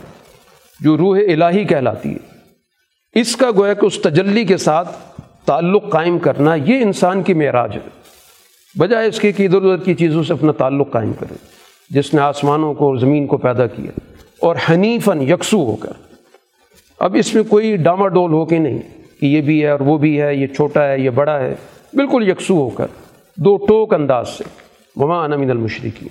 جو 0.79 0.97
روح 0.97 1.19
الہی 1.19 1.63
کہلاتی 1.63 2.13
ہے۔ 2.13 2.37
اس 3.19 3.35
کا 3.35 3.51
گویا 3.51 3.73
کہ 3.73 3.85
اس 3.85 4.01
تجلی 4.01 4.45
کے 4.45 4.57
ساتھ 4.57 4.89
تعلق 5.47 5.89
قائم 5.89 6.19
کرنا 6.19 6.55
یہ 6.55 6.81
انسان 6.81 7.23
کی 7.23 7.33
معراج 7.33 7.75
ہے۔ 7.75 7.89
بجائے 8.79 9.07
اس 9.07 9.19
کے 9.19 9.31
کہ 9.31 9.43
ادھر 9.43 9.57
ادھر 9.57 9.85
کی 9.85 9.93
چیزوں 9.93 10.23
سے 10.23 10.33
اپنا 10.33 10.51
تعلق 10.51 10.91
قائم 10.91 11.13
کرے، 11.13 11.33
جس 11.89 12.13
نے 12.13 12.21
آسمانوں 12.21 12.73
کو 12.73 12.87
اور 12.87 12.97
زمین 12.97 13.27
کو 13.27 13.37
پیدا 13.37 13.67
کیا 13.67 13.91
اور 14.41 14.55
حنیفن 14.69 15.21
یکسو 15.21 15.57
ہو 15.57 15.75
کر۔ 15.75 15.91
اب 16.99 17.15
اس 17.19 17.35
میں 17.35 17.43
کوئی 17.43 17.77
ڈاما 17.77 18.07
ڈول 18.07 18.33
ہو 18.33 18.45
کے 18.45 18.57
نہیں 18.57 18.79
کہ 19.21 19.25
یہ 19.25 19.41
بھی 19.41 19.63
ہے 19.63 19.69
اور 19.69 19.79
وہ 19.79 19.97
بھی 19.97 20.21
ہے، 20.21 20.35
یہ 20.35 20.47
چھوٹا 20.47 20.87
ہے، 20.87 20.99
یہ 20.99 21.09
بڑا 21.09 21.39
ہے۔ 21.39 21.55
بالکل 21.93 22.29
یکسو 22.29 22.53
ہو 22.53 22.69
کر۔ 22.69 22.87
دو 23.37 23.57
ٹوک 23.57 23.93
انداز 23.93 24.29
سے۔ 24.29 24.43
وما 24.95 25.27
من 25.27 25.49
المشرقی 25.49 26.07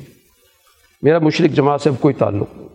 میرا 1.03 1.19
مشرق 1.19 1.57
جماعت 1.57 1.81
سے 1.81 1.91
کوئی 2.01 2.15
تعلق 2.15 2.49
نہیں۔ 2.57 2.69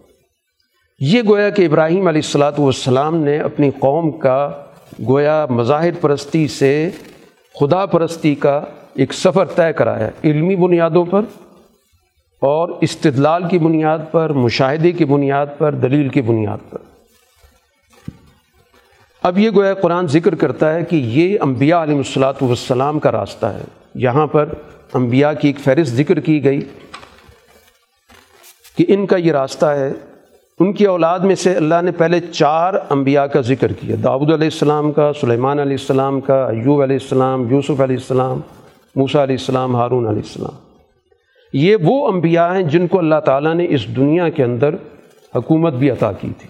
یہ 1.00 1.22
گویا 1.28 1.50
کہ 1.50 1.66
ابراہیم 1.66 2.08
علیہ 2.08 2.22
السلاۃ 2.26 2.52
والسلام 2.58 3.16
نے 3.16 3.38
اپنی 3.38 3.70
قوم 3.80 4.12
کا 4.12 4.66
گویا 5.00 5.46
مظاہر 5.50 5.94
پرستی 6.02 6.48
سے 6.48 6.90
خدا 7.60 7.86
پرستی 7.86 8.36
کا 8.36 8.62
ایک 8.94 9.14
سفر 9.14 9.46
طے 9.46 9.74
کرایا 9.74 10.10
علمی 10.24 10.56
بنیادوں 10.56 11.06
پر 11.06 11.22
اور 12.40 12.70
استدلال 12.82 13.48
کی 13.48 13.60
بنیاد 13.60 14.00
پر، 14.12 14.30
مشاہدے 14.30 14.92
کی 14.92 15.06
بنیاد 15.06 15.46
پر، 15.58 15.74
دلیل 15.74 16.10
کی 16.10 16.22
بنیاد 16.22 16.58
پر۔ 16.70 16.78
اب 19.24 19.38
یہ 19.38 19.50
گویا 19.56 19.74
قرآن 19.74 20.08
ذکر 20.08 20.36
کرتا 20.36 20.74
ہے 20.74 20.84
کہ 20.84 20.96
یہ 20.96 21.38
انبیاء 21.42 21.84
علیہ 21.84 21.98
الصلاۃ 21.98 22.34
والسلام 22.42 23.00
کا 23.00 23.12
راستہ 23.12 23.46
ہے۔ 23.46 23.64
یہاں 23.96 24.28
پر 24.28 24.50
انبیاء 24.94 25.32
کی 25.34 25.48
ایک 25.48 25.60
فہرست 25.60 25.94
ذکر 25.94 26.20
کی 26.20 26.44
گئی 26.44 26.60
کہ 28.76 28.86
ان 28.88 29.06
کا 29.06 29.18
یہ 29.18 29.32
راستہ 29.32 29.66
ہے 29.66 29.92
ان 30.62 30.74
کی 30.74 30.86
اولاد 30.86 31.20
میں 31.20 31.36
سے 31.36 31.54
اللہ 31.54 31.82
نے 31.82 31.92
پہلے 31.92 32.20
چار 32.20 32.74
انبیاء 32.90 33.26
کا 33.26 33.42
ذکر 33.42 33.72
کیا 33.74 33.96
داود 34.04 34.32
علیہ 34.32 34.48
السلام 34.48 34.92
کا، 34.92 35.14
سلیمان 35.22 35.60
علیہ 35.60 35.78
السلام 35.80 36.20
کا، 36.22 36.46
ایوب 36.46 36.82
علیہ 36.82 36.98
السلام، 37.02 37.54
یوسف 37.54 37.82
علیہ 37.82 37.96
السلام، 37.96 38.40
موسیٰ 38.96 39.22
علیہ 39.22 39.36
السلام، 39.40 39.76
ہارون 39.76 40.08
علیہ 40.08 40.22
السلام۔ 40.22 40.56
یہ 41.54 41.76
وہ 41.84 42.08
انبیاء 42.08 42.54
ہیں 42.56 42.64
جن 42.64 42.88
کو 42.88 43.00
اللہ 43.00 43.20
تعالیٰ 43.26 43.54
نے 43.54 43.66
اس 43.70 43.88
دنیا 43.96 44.30
کے 44.30 44.44
اندر 44.44 44.76
حکومت 45.36 45.74
بھی 45.74 45.90
عطا 45.90 46.12
کی 46.12 46.32
تھی۔ 46.40 46.50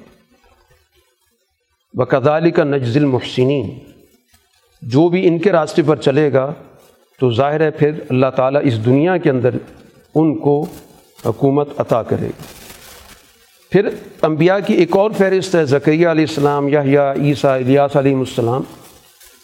بقدالی 1.94 2.52
کا 2.52 2.64
نجز 2.64 2.98
المحسنین 2.98 3.70
جو 4.82 5.10
بھی 5.10 5.28
ان 5.28 5.38
کے 5.40 5.52
راستے 5.52 5.82
پر 5.82 5.96
چلے 5.96 6.34
گا، 6.34 6.54
تو 7.20 7.32
ظاہر 7.32 7.62
ہے 7.62 7.72
پھر 7.72 7.92
اللہ 8.10 8.30
تعالیٰ 8.36 8.62
اس 8.64 8.86
دنیا 8.86 9.18
کے 9.18 9.30
اندر 9.30 9.50
ان 10.16 10.38
کو 10.38 10.66
حکومت 11.26 11.70
عطا 11.78 12.04
کرے 12.04 12.28
گا۔ 12.28 12.61
پھر 13.72 13.89
انبیاء 14.22 14.57
کی 14.68 14.73
ایک 14.73 14.98
اور 14.98 15.11
فہرست 15.11 15.56
ہے 15.56 15.65
ذکریہ 15.65 16.07
علیہ 16.07 16.26
السلام 16.30 16.68
یا 16.68 17.14
عیسیٰ، 17.14 17.56
الیاس 17.56 17.95
علیہ 17.95 18.15
السلام۔ 18.15 18.61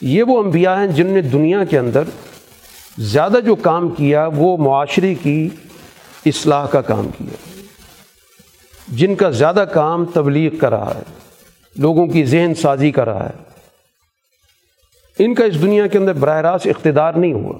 یہ 0.02 0.24
وہ 0.24 0.44
انبیاء 0.44 0.76
ہیں 0.76 0.88
جن 0.88 1.08
نے 1.08 1.22
دنیا 1.22 1.64
کے 1.64 1.80
اندر 1.80 2.04
زیادہ 2.98 3.38
جو 3.46 3.56
کام 3.56 3.90
کیا، 3.90 4.30
وہ 4.36 4.58
معاشرے 4.58 5.16
کی 5.16 5.50
اصلاح 6.26 6.66
کا 6.66 6.82
کام 6.82 7.08
کیا۔ 7.18 7.64
جن 8.88 9.16
کا 9.16 9.30
زیادہ 9.30 9.66
کام 9.74 10.06
تبلیغ 10.06 10.56
کر 10.56 10.70
رہا 10.70 10.94
ہے، 10.96 11.04
لوگوں 11.78 12.08
کی 12.08 12.26
ذہن 12.26 12.54
سازی 12.56 12.92
کر 12.92 13.06
رہا 13.06 13.30
ہے۔ 13.30 13.44
ان 15.20 15.34
کا 15.34 15.46
اس 15.46 15.62
دنیا 15.62 15.88
کے 15.88 15.98
اندر 15.98 16.14
براہ 16.14 16.42
راست 16.42 16.68
اقتدار 16.68 17.14
نہیں 17.14 17.34
ہوا۔ 17.34 17.60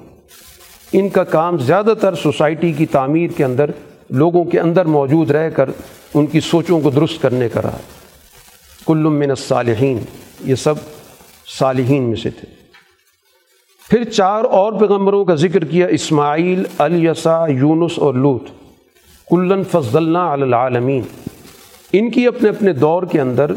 ان 0.92 1.08
کا 1.08 1.24
کام 1.24 1.58
زیادہ 1.58 1.94
تر 2.00 2.14
سوسائٹی 2.14 2.72
کی 2.72 2.86
تعمیر 2.86 3.30
کے 3.36 3.44
اندر 3.44 3.70
لوگوں 4.10 4.44
کے 4.44 4.60
اندر 4.60 4.84
موجود 4.84 5.30
رہ 5.30 5.50
کر 5.50 5.70
ان 6.14 6.26
کی 6.26 6.40
سوچوں 6.40 6.80
کو 6.80 6.90
درست 6.90 7.22
کرنے 7.22 7.48
کا 7.48 7.62
رہا 7.62 7.78
کل 8.86 8.98
من 8.98 9.30
الصالحین، 9.30 9.98
یہ 10.44 10.54
سب 10.54 10.74
صالحین 11.58 12.02
میں 12.02 12.16
سے 12.16 12.30
تھے۔ 12.30 12.58
پھر 13.90 14.04
چار 14.04 14.44
اور 14.44 14.72
پیغمبروں 14.72 15.24
کا 15.24 15.34
ذکر 15.34 15.64
کیا 15.64 15.86
اسماعیل 15.86 16.62
الیسا 16.78 17.46
یونس 17.46 17.92
اور 17.96 18.14
لوت۔ 18.14 18.44
کلن 19.30 19.62
فضل 19.64 20.16
العالمین۔ 20.16 21.02
ان 21.92 22.10
کی 22.10 22.26
اپنے 22.26 22.48
اپنے 22.48 22.72
دور 22.72 23.02
کے 23.02 23.20
اندر 23.20 23.50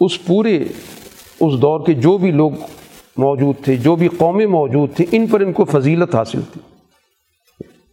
اس 0.00 0.24
پورے، 0.24 0.64
اس 1.40 1.62
دور 1.62 1.86
کے 1.86 1.94
جو 1.94 2.18
بھی 2.18 2.30
لوگ 2.30 2.50
موجود 3.16 3.64
تھے، 3.64 3.76
جو 3.76 3.96
بھی 3.96 4.08
قومیں 4.08 4.46
موجود 4.46 4.94
تھیں، 4.94 5.06
ان 5.12 5.26
پر 5.26 5.40
ان 5.40 5.52
کو 5.52 5.64
فضیلت 5.64 6.14
حاصل 6.14 6.40
تھی۔ 6.52 6.60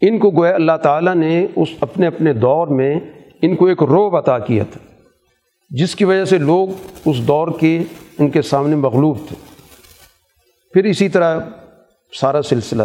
ان 0.02 0.20
کو 0.20 0.32
گویا 0.32 0.56
اللہ 0.56 0.78
تعالیٰ 0.84 1.16
نے 1.16 1.48
اس 1.56 1.70
اپنے 1.82 2.08
اپنے 2.08 2.34
دور 2.34 2.68
میں 2.68 3.00
ان 3.42 3.56
کو 3.56 3.66
ایک 3.66 3.84
روب 3.84 4.16
عطا 4.16 4.40
کیا 4.40 4.64
تھا، 4.72 4.80
جس 5.70 5.96
کی 5.96 6.06
وجہ 6.06 6.26
سے 6.26 6.38
لوگ 6.38 6.68
اس 7.06 7.28
دور 7.28 7.48
کے 7.60 7.84
ان 8.20 8.30
کے 8.30 8.42
سامنے 8.42 8.76
مغلوب 8.76 9.18
تھے۔ 9.28 9.36
پھر 10.74 10.84
اسی 10.84 11.10
طرح 11.10 11.40
سارا 12.20 12.42
سلسلہ۔ 12.42 12.84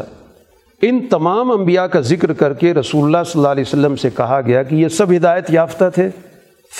ان 0.82 1.06
تمام 1.06 1.51
انبیاء 1.51 1.84
کا 1.84 2.01
ذکر 2.01 2.32
کر 2.32 2.55
کے 2.55 2.74
رسول 2.74 3.05
اللہ 3.05 3.24
صلی 3.26 3.40
اللہ 3.40 3.48
علیہ 3.48 3.64
وسلم 3.66 3.97
سے 3.97 4.10
کہا 4.16 4.40
گیا 4.47 4.62
کہ 4.62 4.74
یہ 4.74 4.89
سب 4.89 5.12
ہدایت 5.12 5.51
یافتہ 5.51 5.84
تھے۔ 5.94 6.09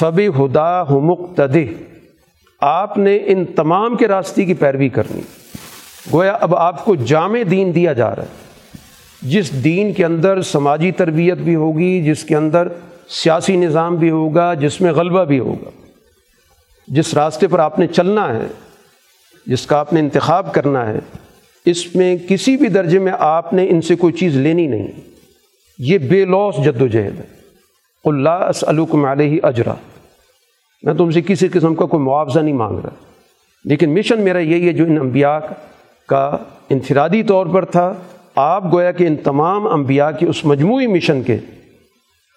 فب 0.01 0.21
ہدا 0.39 0.85
مقتد 0.85 1.57
آپ 2.61 2.99
نے 2.99 3.19
ان 3.27 3.45
تمام 3.45 3.97
کے 3.97 4.09
راستے 4.09 4.45
کی 4.45 4.55
پیروی 4.55 4.89
کرنی۔ 4.89 5.21
گویا 6.13 6.33
اب 6.33 6.55
آپ 6.55 6.85
کو 6.85 6.95
جامع 6.95 7.39
دین 7.51 7.75
دیا 7.75 7.93
جا 7.93 8.17
رہا 8.17 8.23
ہے۔ 8.23 8.52
جس 9.23 9.65
دین 9.65 9.93
کے 9.93 10.05
اندر 10.05 10.43
سماجی 10.43 10.93
تربیت 10.93 11.39
بھی 11.39 11.55
ہوگی، 11.55 12.03
جس 12.03 12.25
کے 12.25 12.37
اندر 12.37 12.69
سیاسی 13.09 13.57
نظام 13.57 13.97
بھی 13.97 14.11
ہوگا، 14.11 14.55
جس 14.55 14.81
میں 14.81 14.93
غلبہ 14.93 15.25
بھی 15.25 15.39
ہوگا۔ 15.39 15.71
جس 16.89 17.15
راستے 17.15 17.47
پر 17.47 17.59
آپ 17.59 17.79
نے 17.79 17.87
چلنا 17.87 18.37
ہے، 18.37 18.47
جس 19.47 19.67
کا 19.67 19.79
آپ 19.79 19.93
نے 19.93 20.01
انتخاب 20.01 20.55
کرنا 20.55 20.89
ہے، 20.89 20.99
اس 21.65 21.97
میں 21.97 22.17
کسی 22.29 22.57
بھی 22.57 22.69
درجے 22.69 22.99
میں 22.99 23.13
آپ 23.19 23.53
نے 23.53 23.69
ان 23.71 23.81
سے 23.81 23.97
کوئی 23.97 24.13
چیز 24.13 24.37
لینی 24.37 24.67
نہیں۔ 24.67 24.87
یہ 25.79 25.99
بے 25.99 26.25
لوس 26.25 26.55
جد 26.65 26.83
و 26.83 26.87
جہد 26.87 27.21
ہے 27.21 27.25
اللہ 28.05 28.29
اسلکم 28.29 29.05
علیہ 29.05 29.41
اجرا۔ 29.43 29.75
میں 30.83 30.95
تم 30.95 31.11
سے 31.11 31.21
کسی 31.21 31.49
قسم 31.49 31.75
کا 31.75 31.87
کوئی 31.87 32.03
معاوضہ 32.03 32.41
نہیں 32.41 32.55
مانگ 32.55 32.79
رہا۔ 32.79 32.91
لیکن 33.65 33.95
مشن 33.95 34.21
میرا 34.21 34.39
یہی 34.39 34.69
ہے 34.69 34.73
جو 34.73 34.85
ان 34.85 34.99
انبیاء 35.01 35.39
کا 36.07 36.37
انفرادی 36.71 37.23
طور 37.23 37.47
پر 37.47 37.65
تھا۔ 37.65 37.95
آپ 38.37 38.73
گویا 38.73 38.93
کہ 38.93 39.07
ان 39.07 39.17
تمام 39.17 39.67
انبیاء 39.67 40.11
کے 40.11 40.27
اس 40.27 40.45
مجموعی 40.45 40.87
مشن 40.87 41.23
کے 41.23 41.39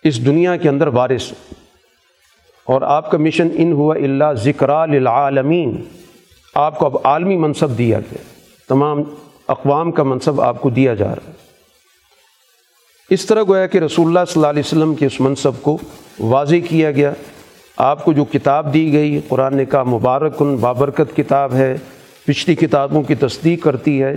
اس 0.04 0.26
دنیا 0.26 0.56
کے 0.56 0.70
اندر 0.70 0.88
وارث 0.88 1.34
اور 2.66 2.82
آپ 2.82 3.12
کا 3.12 3.18
مشن 3.18 3.48
ان 3.54 3.72
ہوا 3.72 3.96
اللہ 3.96 4.34
ذکر 4.34 4.88
للعالمین۔ 4.88 5.84
آپ 6.56 6.80
کو 6.80 6.86
اب 6.86 6.98
عالمی 7.04 7.38
منصب 7.38 7.78
دیا 7.78 8.00
گیا۔ 8.00 8.24
تمام 8.68 9.04
اقوام 9.48 9.92
کا 9.92 10.04
منصب 10.04 10.42
آپ 10.42 10.62
کو 10.62 10.70
دیا 10.70 10.94
جا 10.94 11.06
رہا 11.06 11.28
ہے۔ 11.28 11.32
اس 13.10 13.26
طرح 13.26 13.44
گویا 13.48 13.68
کہ 13.68 13.78
رسول 13.78 14.08
اللہ 14.08 14.20
صلی 14.28 14.34
اللہ 14.36 14.48
علیہ 14.48 14.64
وسلم 14.66 14.96
کے 14.96 15.06
اس 15.06 15.20
منصب 15.20 15.52
کو 15.62 15.78
واضح 16.20 16.56
کیا 16.70 16.92
گیا۔ 16.92 17.14
آپ 17.78 18.06
کو 18.06 18.14
جو 18.14 18.26
کتاب 18.26 18.74
دی 18.74 18.94
گئی، 18.94 19.22
قرآن 19.28 19.58
نے 19.58 19.66
کہا 19.66 19.84
مبارکن 19.84 20.56
بابرکت 20.56 21.16
کتاب 21.16 21.54
ہے، 21.54 21.78
پچھلی 22.26 22.56
کتابوں 22.56 23.04
کی 23.04 23.16
تصدیق 23.16 23.64
کرتی 23.64 24.04
ہے۔ 24.04 24.16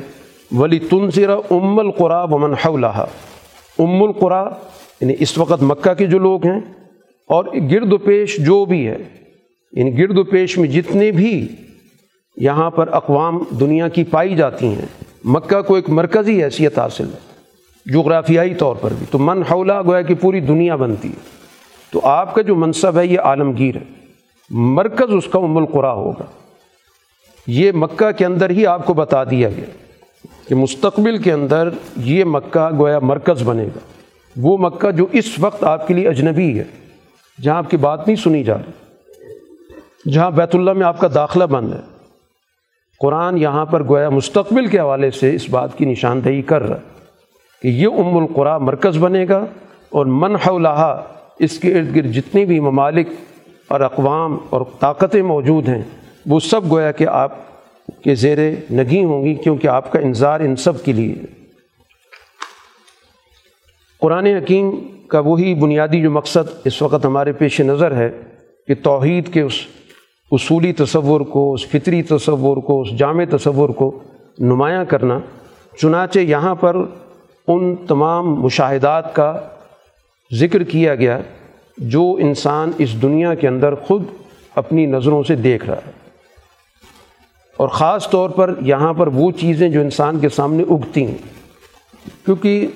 ولی 0.52 0.78
تنظر 0.78 1.30
ام 1.50 1.78
القرا 1.78 2.22
ومن 2.24 2.54
حولہ 2.54 3.04
ام 3.78 4.02
القرا 4.02 4.48
یعنی 5.00 5.14
اس 5.18 5.38
وقت 5.38 5.62
مکہ 5.62 5.94
کے 5.94 6.06
جو 6.06 6.18
لوگ 6.18 6.46
ہیں، 6.46 6.60
اور 7.28 7.44
گرد 7.70 7.92
و 7.92 7.98
پیش 7.98 8.36
جو 8.36 8.64
بھی 8.64 8.86
ہے 8.88 8.96
یعنی 9.72 9.98
گرد 9.98 10.18
و 10.18 10.24
پیش 10.24 10.58
میں 10.58 10.68
جتنے 10.68 11.10
بھی 11.10 11.48
یہاں 12.36 12.70
پر 12.70 12.88
اقوام 12.92 13.38
دنیا 13.60 13.88
کی 13.88 14.04
پائی 14.04 14.36
جاتی 14.36 14.66
ہیں، 14.66 14.86
مکہ 15.24 15.60
کو 15.62 15.74
ایک 15.74 15.90
مرکزی 15.90 16.44
حیثیت 16.44 16.78
حاصل 16.78 17.04
ہے، 17.04 17.92
جغرافیائی 17.92 18.54
طور 18.54 18.76
پر 18.76 18.92
بھی۔ 18.98 19.06
تو 19.10 19.18
من 19.18 19.42
حولہ 19.42 19.82
گویا 19.86 20.02
کہ 20.02 20.14
پوری 20.14 20.40
دنیا 20.40 20.76
بنتی 20.76 21.08
ہے۔ 21.08 21.36
تو 21.92 22.00
آپ 22.02 22.34
کا 22.34 22.42
جو 22.42 22.54
منصب 22.56 22.98
ہے، 22.98 23.06
یہ 23.06 23.20
عالمگیر 23.20 23.76
ہے۔ 23.76 23.84
مرکز 24.50 25.14
اس 25.14 25.26
کا 25.26 25.38
ام 25.38 25.56
القرا 25.56 25.92
ہوگا۔ 25.92 26.24
یہ 27.46 27.72
مکہ 27.74 28.10
کے 28.10 28.24
اندر 28.26 28.50
ہی 28.50 28.66
آپ 28.66 28.86
کو 28.86 28.94
بتا 28.94 29.24
دیا 29.24 29.48
گیا۔ 29.48 29.87
کہ 30.48 30.54
مستقبل 30.54 31.18
کے 31.18 31.32
اندر 31.32 31.68
یہ 31.96 32.24
مکہ 32.24 32.68
گویا 32.78 32.98
مرکز 33.02 33.42
بنے 33.42 33.64
گا۔ 33.64 33.78
وہ 34.36 34.56
مکہ 34.60 34.90
جو 34.90 35.06
اس 35.12 35.38
وقت 35.38 35.64
آپ 35.64 35.86
کے 35.86 35.94
لیے 35.94 36.08
اجنبی 36.08 36.58
ہے، 36.58 36.64
جہاں 37.38 37.56
آپ 37.56 37.70
کی 37.70 37.76
بات 37.76 38.06
نہیں 38.06 38.16
سنی 38.16 38.42
جا 38.44 38.54
رہی، 38.54 40.10
جہاں 40.12 40.30
بیت 40.30 40.54
اللہ 40.54 40.72
میں 40.72 40.86
آپ 40.86 40.98
کا 41.00 41.08
داخلہ 41.14 41.44
بند 41.44 41.72
ہے۔ 41.72 41.80
قرآن 43.00 43.38
یہاں 43.38 43.64
پر 43.66 43.84
گویا 43.88 44.08
مستقبل 44.08 44.66
کے 44.66 44.78
حوالے 44.80 45.10
سے 45.10 45.34
اس 45.34 45.48
بات 45.50 45.76
کی 45.78 45.84
نشاندہی 45.84 46.42
کر 46.42 46.62
رہا 46.62 46.76
ہے 46.76 46.96
کہ 47.62 47.68
یہ 47.68 47.98
ام 47.98 48.16
القرا 48.16 48.56
مرکز 48.58 48.96
بنے 48.98 49.24
گا 49.28 49.44
اور 49.90 50.06
من 50.06 50.36
حولہا 50.36 50.90
اس 51.38 51.58
کے 51.58 51.78
ارد 51.78 51.94
گرد 51.96 52.12
جتنی 52.12 52.44
بھی 52.44 52.60
ممالک 52.60 53.08
اور 53.68 53.80
اقوام 53.80 54.36
اور 54.50 54.60
طاقتیں 54.80 55.22
موجود 55.22 55.68
ہیں، 55.68 55.82
وہ 56.26 56.40
سب 56.40 56.70
گویا 56.70 56.92
کہ 56.92 57.06
آپ 57.06 57.36
کے 58.04 58.14
زیر 58.14 58.38
نگی 58.72 59.04
ہوں 59.04 59.24
گی 59.24 59.34
کیونکہ 59.34 59.68
آپ 59.68 59.92
کا 59.92 59.98
انظار 59.98 60.40
ان 60.40 60.56
سب 60.56 60.84
کے 60.84 60.92
لیے 60.92 61.14
قرآن 64.00 64.26
حکیم 64.26 64.70
کا 65.08 65.18
وہی 65.18 65.54
بنیادی 65.54 66.02
جو 66.02 66.10
مقصد 66.10 66.60
اس 66.64 66.82
وقت 66.82 67.04
ہمارے 67.04 67.32
پیش 67.32 67.60
نظر 67.60 67.96
ہے 67.96 68.10
کہ 68.68 68.74
توحید 68.74 69.32
کے 69.32 69.40
اس 69.40 69.52
اصولی 70.30 70.72
تصور 70.72 71.20
کو، 71.20 71.54
اس 71.54 71.66
فطری 71.66 72.02
تصور 72.02 72.56
کو، 72.56 72.80
اس 72.80 72.90
جامع 72.90 73.24
تصور 73.30 73.68
کو 73.68 74.02
نمایاں 74.38 74.84
کرنا، 74.84 75.18
چنانچہ 75.82 76.18
یہاں 76.18 76.54
پر 76.54 76.76
ان 77.48 77.76
تمام 77.76 78.34
مشاہدات 78.34 79.14
کا 79.14 79.40
ذکر 80.34 80.62
کیا 80.62 80.94
گیا 80.94 81.20
جو 81.78 82.16
انسان 82.20 82.70
اس 82.78 83.02
دنیا 83.02 83.34
کے 83.34 83.48
اندر 83.48 83.74
خود 83.74 84.04
اپنی 84.54 84.86
نظروں 84.86 85.22
سے 85.22 85.34
دیکھ 85.34 85.66
رہا 85.66 85.76
ہے۔ 85.76 86.07
اور 87.58 87.68
خاص 87.68 88.10
طور 88.10 88.30
پر 88.30 88.54
یہاں 88.60 88.92
پر 88.92 89.06
وہ 89.06 89.30
چیزیں 89.30 89.68
جو 89.68 89.80
انسان 89.80 90.18
کے 90.18 90.28
سامنے 90.28 90.62
اگتی 90.62 91.06
ہیں۔ 91.06 91.16
کیونکہ 92.24 92.66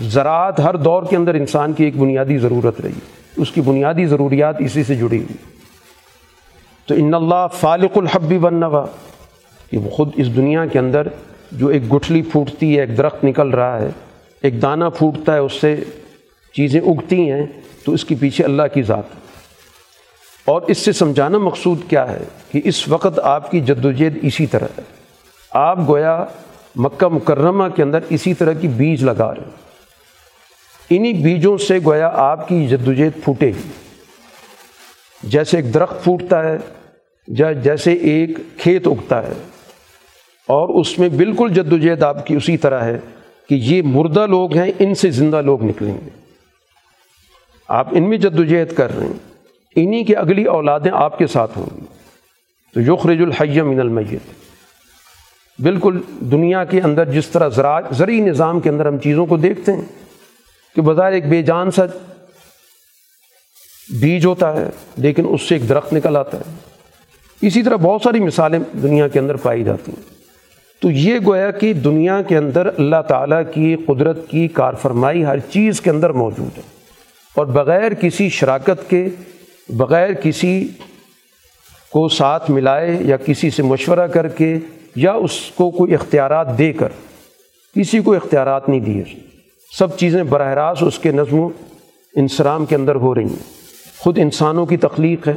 زراعت 0.00 0.60
ہر 0.60 0.76
دور 0.76 1.02
کے 1.02 1.16
اندر 1.16 1.34
انسان 1.34 1.72
کی 1.72 1.84
ایک 1.84 1.96
بنیادی 1.96 2.38
ضرورت 2.38 2.80
رہی 2.80 2.98
اس 3.36 3.50
کی 3.50 3.60
بنیادی 3.60 4.06
ضروریات 4.06 4.56
اسی 4.58 4.84
سے 4.84 4.94
جڑی 4.94 5.18
ہوئی 5.18 5.36
تو 6.86 6.94
ان 6.94 7.14
اللہ 7.14 7.46
فالق 7.52 7.98
الحبی 7.98 8.38
بنوا 8.38 8.84
کہ 9.70 9.78
وہ 9.78 9.90
خود 9.90 10.10
اس 10.16 10.36
دنیا 10.36 10.66
کے 10.66 10.78
اندر 10.78 11.08
جو 11.52 11.68
ایک 11.68 11.94
گٹھلی 11.94 12.22
پھوٹتی 12.22 12.74
ہے، 12.74 12.80
ایک 12.80 12.96
درخت 12.98 13.24
نکل 13.24 13.48
رہا 13.48 13.80
ہے، 13.80 13.88
ایک 14.42 14.62
دانہ 14.62 14.84
پھوٹتا 14.96 15.34
ہے، 15.34 15.38
اس 15.38 15.52
سے 15.52 15.76
چیزیں 16.54 16.80
اگتی 16.80 17.30
ہیں، 17.30 17.46
تو 17.84 17.92
اس 17.92 18.04
کے 18.04 18.14
پیچھے 18.20 18.44
اللہ 18.44 18.62
کی 18.74 18.82
ذات 18.82 19.27
اور 20.48 20.62
اس 20.62 20.78
سے 20.78 20.92
سمجھانا 20.92 21.38
مقصود 21.38 21.78
کیا 21.88 22.12
ہے 22.12 22.24
کہ 22.52 22.60
اس 22.64 22.88
وقت 22.88 23.18
آپ 23.18 23.50
کی 23.50 23.60
جد 23.60 23.84
وجہد 23.84 24.18
اسی 24.22 24.46
طرح 24.46 24.66
ہے۔ 24.78 24.82
آپ 25.50 25.78
گویا 25.88 26.24
مکہ 26.76 27.08
مکرمہ 27.08 27.68
کے 27.68 27.82
اندر 27.82 27.98
اسی 28.08 28.34
طرح 28.34 28.52
کی 28.52 28.68
بیج 28.68 29.04
لگا 29.04 29.34
رہے 29.34 29.42
ہیں۔ 29.42 29.50
انہی 30.90 31.12
بیجوں 31.12 31.56
سے 31.56 31.78
گویا 31.84 32.10
آپ 32.14 32.48
کی 32.48 32.66
جد 32.66 32.88
وجہد 32.88 33.24
پھوٹے 33.24 33.46
گی۔ 33.46 33.70
جیسے 35.22 35.56
ایک 35.56 35.74
درخت 35.74 36.04
پھوٹتا 36.04 36.44
ہے 36.44 36.56
جیسے 37.54 37.92
ایک 37.92 38.38
کھیت 38.58 38.86
اگتا 38.86 39.22
ہے۔ 39.22 39.32
اور 40.46 40.80
اس 40.80 40.98
میں 40.98 41.08
بالکل 41.08 41.52
جد 41.54 41.72
و 41.72 41.78
جہد 41.78 42.02
آپ 42.02 42.26
کی 42.26 42.34
اسی 42.34 42.56
طرح 42.56 42.84
ہے 42.84 42.98
کہ 43.48 43.54
یہ 43.54 43.82
مردہ 43.82 44.26
لوگ 44.26 44.56
ہیں، 44.56 44.72
ان 44.78 44.94
سے 44.94 45.10
زندہ 45.10 45.42
لوگ 45.42 45.64
نکلیں 45.64 45.94
گے۔ 45.94 46.08
آپ 47.68 47.88
ان 47.90 48.08
میں 48.08 48.18
جد 48.18 48.38
و 48.38 48.44
جہد 48.44 48.72
کر 48.72 48.96
رہے 48.96 49.06
ہیں۔ 49.06 49.27
انہی 49.82 50.04
کی 50.04 50.16
اگلی 50.16 50.44
اولادیں 50.44 50.90
آپ 50.94 51.18
کے 51.18 51.26
ساتھ 51.26 51.58
ہوں 51.58 51.66
گی۔ 51.76 51.86
تو 52.74 52.80
یخرج 52.80 53.18
الحی 53.20 53.60
من 53.60 53.80
المیت۔ 53.80 54.22
بالکل 55.60 56.00
دنیا 56.20 56.64
کے 56.64 56.80
اندر 56.80 57.04
جس 57.04 57.28
طرح 57.28 57.48
زرعی 57.90 58.20
نظام 58.20 58.60
کے 58.60 58.70
اندر 58.70 58.86
ہم 58.86 58.98
چیزوں 58.98 59.26
کو 59.26 59.36
دیکھتے 59.36 59.72
ہیں 59.72 59.82
کہ 60.76 60.82
بظاہر 60.82 61.12
ایک 61.12 61.28
بے 61.28 61.42
جان 61.42 61.70
سا 61.70 61.82
بیج 64.00 64.26
ہوتا 64.26 64.60
ہے، 64.60 64.70
لیکن 64.96 65.26
اس 65.28 65.42
سے 65.42 65.54
ایک 65.54 65.68
درخت 65.68 65.92
نکل 65.92 66.16
آتا 66.16 66.38
ہے۔ 66.38 66.54
اسی 67.40 67.62
طرح 67.62 67.76
بہت 67.76 68.02
ساری 68.02 68.20
مثالیں 68.20 68.58
دنیا 68.82 69.08
کے 69.08 69.18
اندر 69.18 69.36
پائی 69.36 69.64
جاتی 69.64 69.92
ہیں۔ 69.92 70.02
تو 70.82 70.90
یہ 70.90 71.18
گویا 71.26 71.50
کہ 71.50 71.72
دنیا 71.72 72.22
کے 72.22 72.36
اندر 72.36 72.66
اللہ 72.66 73.02
تعالیٰ 73.08 73.42
کی 73.54 73.76
قدرت 73.86 74.28
کی 74.28 74.48
کار 74.48 74.74
فرمائی 74.74 75.24
ہر 75.24 75.38
چیز 75.38 75.80
کے 75.80 75.90
اندر 75.90 76.10
موجود 76.10 76.56
ہے۔ 76.56 76.62
اور 77.36 77.46
بغیر 77.46 77.94
کسی 77.94 78.28
شراکت 78.28 78.90
کے 78.90 79.08
بغیر 79.68 80.12
کسی 80.12 80.68
کو 81.92 82.08
ساتھ 82.08 82.50
ملائے 82.50 82.98
یا 83.00 83.16
کسی 83.16 83.50
سے 83.50 83.62
مشورہ 83.62 84.06
کر 84.06 84.28
کے 84.28 84.58
یا 84.96 85.12
اس 85.12 85.40
کو 85.54 85.70
کوئی 85.70 85.94
اختیارات 85.94 86.58
دے 86.58 86.72
کر، 86.72 86.88
کسی 87.74 88.00
کو 88.00 88.14
اختیارات 88.14 88.68
نہیں 88.68 88.80
دیے۔ 88.80 89.04
سب 89.78 89.98
چیزیں 89.98 90.22
براہ 90.22 90.54
راست 90.54 90.82
اس 90.82 90.98
کے 90.98 91.12
نظم 91.12 91.38
و 91.38 91.48
انسرام 92.16 92.66
کے 92.66 92.76
اندر 92.76 92.94
ہو 92.94 93.14
رہی 93.14 93.24
ہیں۔ 93.24 93.68
خود 93.98 94.18
انسانوں 94.18 94.66
کی 94.66 94.76
تخلیق 94.76 95.28
ہے۔ 95.28 95.34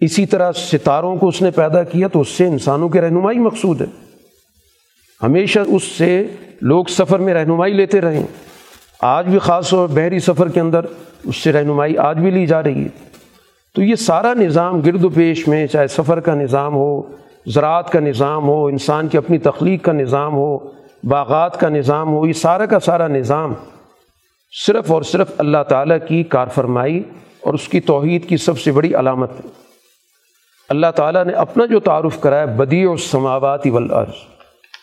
اسی 0.00 0.26
طرح 0.26 0.52
ستاروں 0.52 1.16
کو 1.16 1.28
اس 1.28 1.42
نے 1.42 1.50
پیدا 1.50 1.82
کیا 1.82 2.08
تو 2.08 2.20
اس 2.20 2.28
سے 2.28 2.46
انسانوں 2.46 2.88
کی 2.88 3.00
رہنمائی 3.00 3.38
مقصود 3.38 3.80
ہے۔ 3.80 3.86
ہمیشہ 5.22 5.58
اس 5.58 5.82
سے 5.84 6.26
لوگ 6.60 6.84
سفر 6.84 7.18
میں 7.18 7.34
رہنمائی 7.34 7.72
لیتے 7.72 8.00
رہیں۔ 8.00 8.22
آج 9.00 9.26
بھی 9.26 9.38
خاص 9.38 9.70
طور 9.70 9.88
بحری 9.88 10.18
سفر 10.18 10.48
کے 10.48 10.60
اندر 10.60 10.84
اس 11.24 11.36
سے 11.36 11.52
رہنمائی 11.52 11.98
آج 11.98 12.18
بھی 12.18 12.30
لی 12.30 12.46
جا 12.46 12.62
رہی 12.62 12.84
ہے۔ 12.84 12.88
تو 13.74 13.82
یہ 13.82 13.94
سارا 13.94 14.34
نظام 14.34 14.80
گرد 14.80 15.04
و 15.04 15.08
پیش 15.08 15.48
میں 15.48 15.66
چاہے 15.66 15.86
سفر 15.86 16.20
کا 16.20 16.34
نظام 16.34 16.74
ہو، 16.74 17.02
زراعت 17.46 17.90
کا 17.90 18.00
نظام 18.00 18.48
ہو، 18.48 18.66
انسان 18.66 19.08
کی 19.08 19.18
اپنی 19.18 19.38
تخلیق 19.38 19.84
کا 19.84 19.92
نظام 19.92 20.34
ہو، 20.34 20.58
باغات 21.04 21.60
کا 21.60 21.68
نظام 21.68 22.08
ہو، 22.08 22.26
یہ 22.26 22.32
سارا 22.32 22.66
کا 22.66 22.80
سارا 22.80 23.08
نظام 23.08 23.54
صرف 24.66 24.92
اور 24.92 25.02
صرف 25.02 25.32
اللہ 25.38 25.62
تعالیٰ 25.68 25.98
کی 26.08 26.22
کار 26.22 26.46
فرمائی 26.54 27.02
اور 27.40 27.54
اس 27.54 27.68
کی 27.68 27.80
توحید 27.80 28.28
کی 28.28 28.36
سب 28.36 28.58
سے 28.58 28.72
بڑی 28.72 28.94
علامت 28.94 29.30
ہے۔ 29.30 29.48
اللہ 30.68 30.86
تعالیٰ 30.96 31.24
نے 31.24 31.32
اپنا 31.32 31.66
جو 31.66 31.80
تعارف 31.80 32.20
کرایا 32.20 32.44
بدی 32.44 32.84
و 32.84 32.96
سماواتی 32.96 33.70
والارض، 33.70 34.14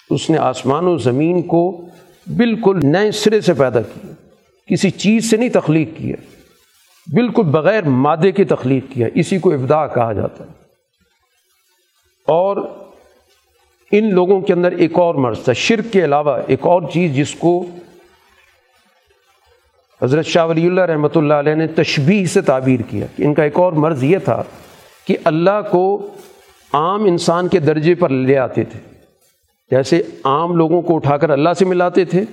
اس 0.09 0.29
نے 0.29 0.37
آسمان 0.37 0.87
و 0.87 0.97
زمین 0.97 1.41
کو 1.41 1.85
بالکل 2.27 2.79
نئے 2.83 3.11
سرے 3.11 3.41
سے 3.41 3.53
پیدا 3.53 3.81
کیا 3.81 4.13
کسی 4.67 4.89
چیز 4.89 5.29
سے 5.29 5.37
نہیں 5.37 5.49
تخلیق 5.49 5.97
کیا 5.97 6.15
بالکل 7.13 7.43
بغیر 7.43 7.83
مادے 7.83 8.31
کی 8.31 8.43
تخلیق 8.43 8.91
کیا 8.93 9.07
اسی 9.15 9.37
کو 9.37 9.53
ابدا 9.53 9.87
کہا 9.87 10.13
جاتا 10.13 10.43
ہے۔ 10.43 10.49
اور 12.27 12.57
ان 13.91 14.13
لوگوں 14.13 14.41
کے 14.41 14.53
اندر 14.53 14.71
ایک 14.71 14.99
اور 14.99 15.15
مرض 15.15 15.43
تھا 15.43 15.53
شرک 15.53 15.93
کے 15.93 16.05
علاوہ 16.05 16.37
ایک 16.47 16.65
اور 16.65 16.81
چیز 16.93 17.15
جس 17.15 17.35
کو 17.35 17.65
حضرت 20.01 20.25
شاہ 20.25 20.45
ولی 20.45 20.67
اللہ 20.67 20.81
رحمۃ 20.81 21.15
اللہ 21.15 21.33
علیہ 21.33 21.55
نے 21.55 21.67
تشبیح 21.67 22.25
سے 22.25 22.41
تعبیر 22.41 22.79
کیا 22.89 23.05
کہ 23.15 23.23
ان 23.23 23.33
کا 23.33 23.43
ایک 23.43 23.59
اور 23.59 23.73
مرض 23.73 24.03
یہ 24.03 24.17
تھا 24.17 24.43
کہ 25.07 25.17
اللہ 25.23 25.61
کو 25.71 26.07
عام 26.73 27.05
انسان 27.05 27.47
کے 27.47 27.59
درجے 27.59 27.95
پر 27.95 28.09
لے 28.09 28.37
آتے 28.37 28.63
تھے۔ 28.63 28.92
جیسے 29.73 30.01
عام 30.23 30.55
لوگوں 30.55 30.81
کو 30.81 30.95
اٹھا 30.95 31.17
کر 31.17 31.29
اللہ 31.29 31.49
سے 31.59 31.65
ملاتے 31.65 32.05
تھے، 32.05 32.23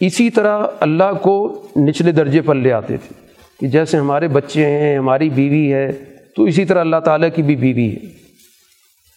اسی 0.00 0.30
طرح 0.30 0.66
اللہ 0.80 1.12
کو 1.22 1.66
نچلے 1.76 2.12
درجے 2.12 2.40
پر 2.40 2.54
لے 2.54 2.72
آتے 2.72 2.96
تھے 2.96 3.26
کہ 3.60 3.66
جیسے 3.66 3.96
ہمارے 3.96 4.28
بچے 4.28 4.66
ہیں، 4.66 4.98
ہماری 4.98 5.30
بیوی 5.30 5.72
ہے، 5.72 5.92
تو 6.36 6.44
اسی 6.44 6.64
طرح 6.64 6.80
اللہ 6.80 6.96
تعالیٰ 6.96 7.28
کی 7.34 7.42
بھی 7.42 7.56
بیوی 7.56 7.90
ہے۔ 7.90 8.06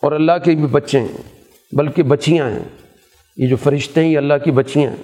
اور 0.02 0.12
اللہ 0.12 0.32
کے 0.44 0.56
بھی 0.56 0.66
بچے 0.66 1.00
ہیں، 1.00 1.18
بلکہ 1.72 2.04
بچیاں 2.04 2.50
ہیں۔ 2.50 2.64
یہ 3.38 3.48
جو 3.48 3.56
فرشتے 3.56 4.04
ہیں، 4.04 4.12
یہ 4.12 4.18
اللہ 4.18 4.34
کی 4.44 4.52
بچیاں 4.52 4.90
ہیں۔ 4.90 5.04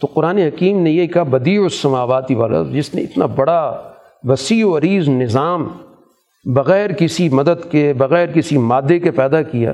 تو 0.00 0.06
قرآن 0.06 0.38
حکیم 0.38 0.82
نے 0.82 0.90
یہ 0.90 1.06
کہا، 1.06 1.22
بدیع 1.22 1.62
السماواتی 1.62 2.34
والا 2.34 2.62
جس 2.72 2.94
نے 2.94 3.02
اتنا 3.02 3.26
بڑا 3.26 3.82
وسیع 4.24 4.66
و 4.66 4.78
عریض 4.78 5.08
نظام 5.08 5.68
بغیر 6.44 6.92
کسی 6.92 7.28
مدد 7.28 7.70
کے، 7.70 7.92
بغیر 7.92 8.26
کسی 8.26 8.58
مادے 8.58 8.98
کے 8.98 9.10
پیدا 9.10 9.42
کیا 9.42 9.72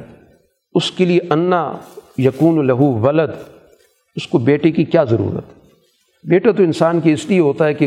اس 0.74 0.90
کے 0.90 1.04
لیے 1.04 1.20
انا 1.30 1.72
یقون 2.18 2.66
لہو 2.66 2.98
ولد، 2.98 3.30
اس 4.16 4.28
کو 4.28 4.38
بیٹے 4.38 4.70
کی 4.70 4.84
کیا 4.84 5.04
ضرورت؟ 5.04 5.44
بیٹا 6.24 6.50
تو 6.50 6.62
انسان 6.62 7.00
کی 7.00 7.12
اس 7.12 7.26
لیے 7.26 7.40
ہوتا 7.40 7.66
ہے 7.66 7.74
کہ 7.74 7.86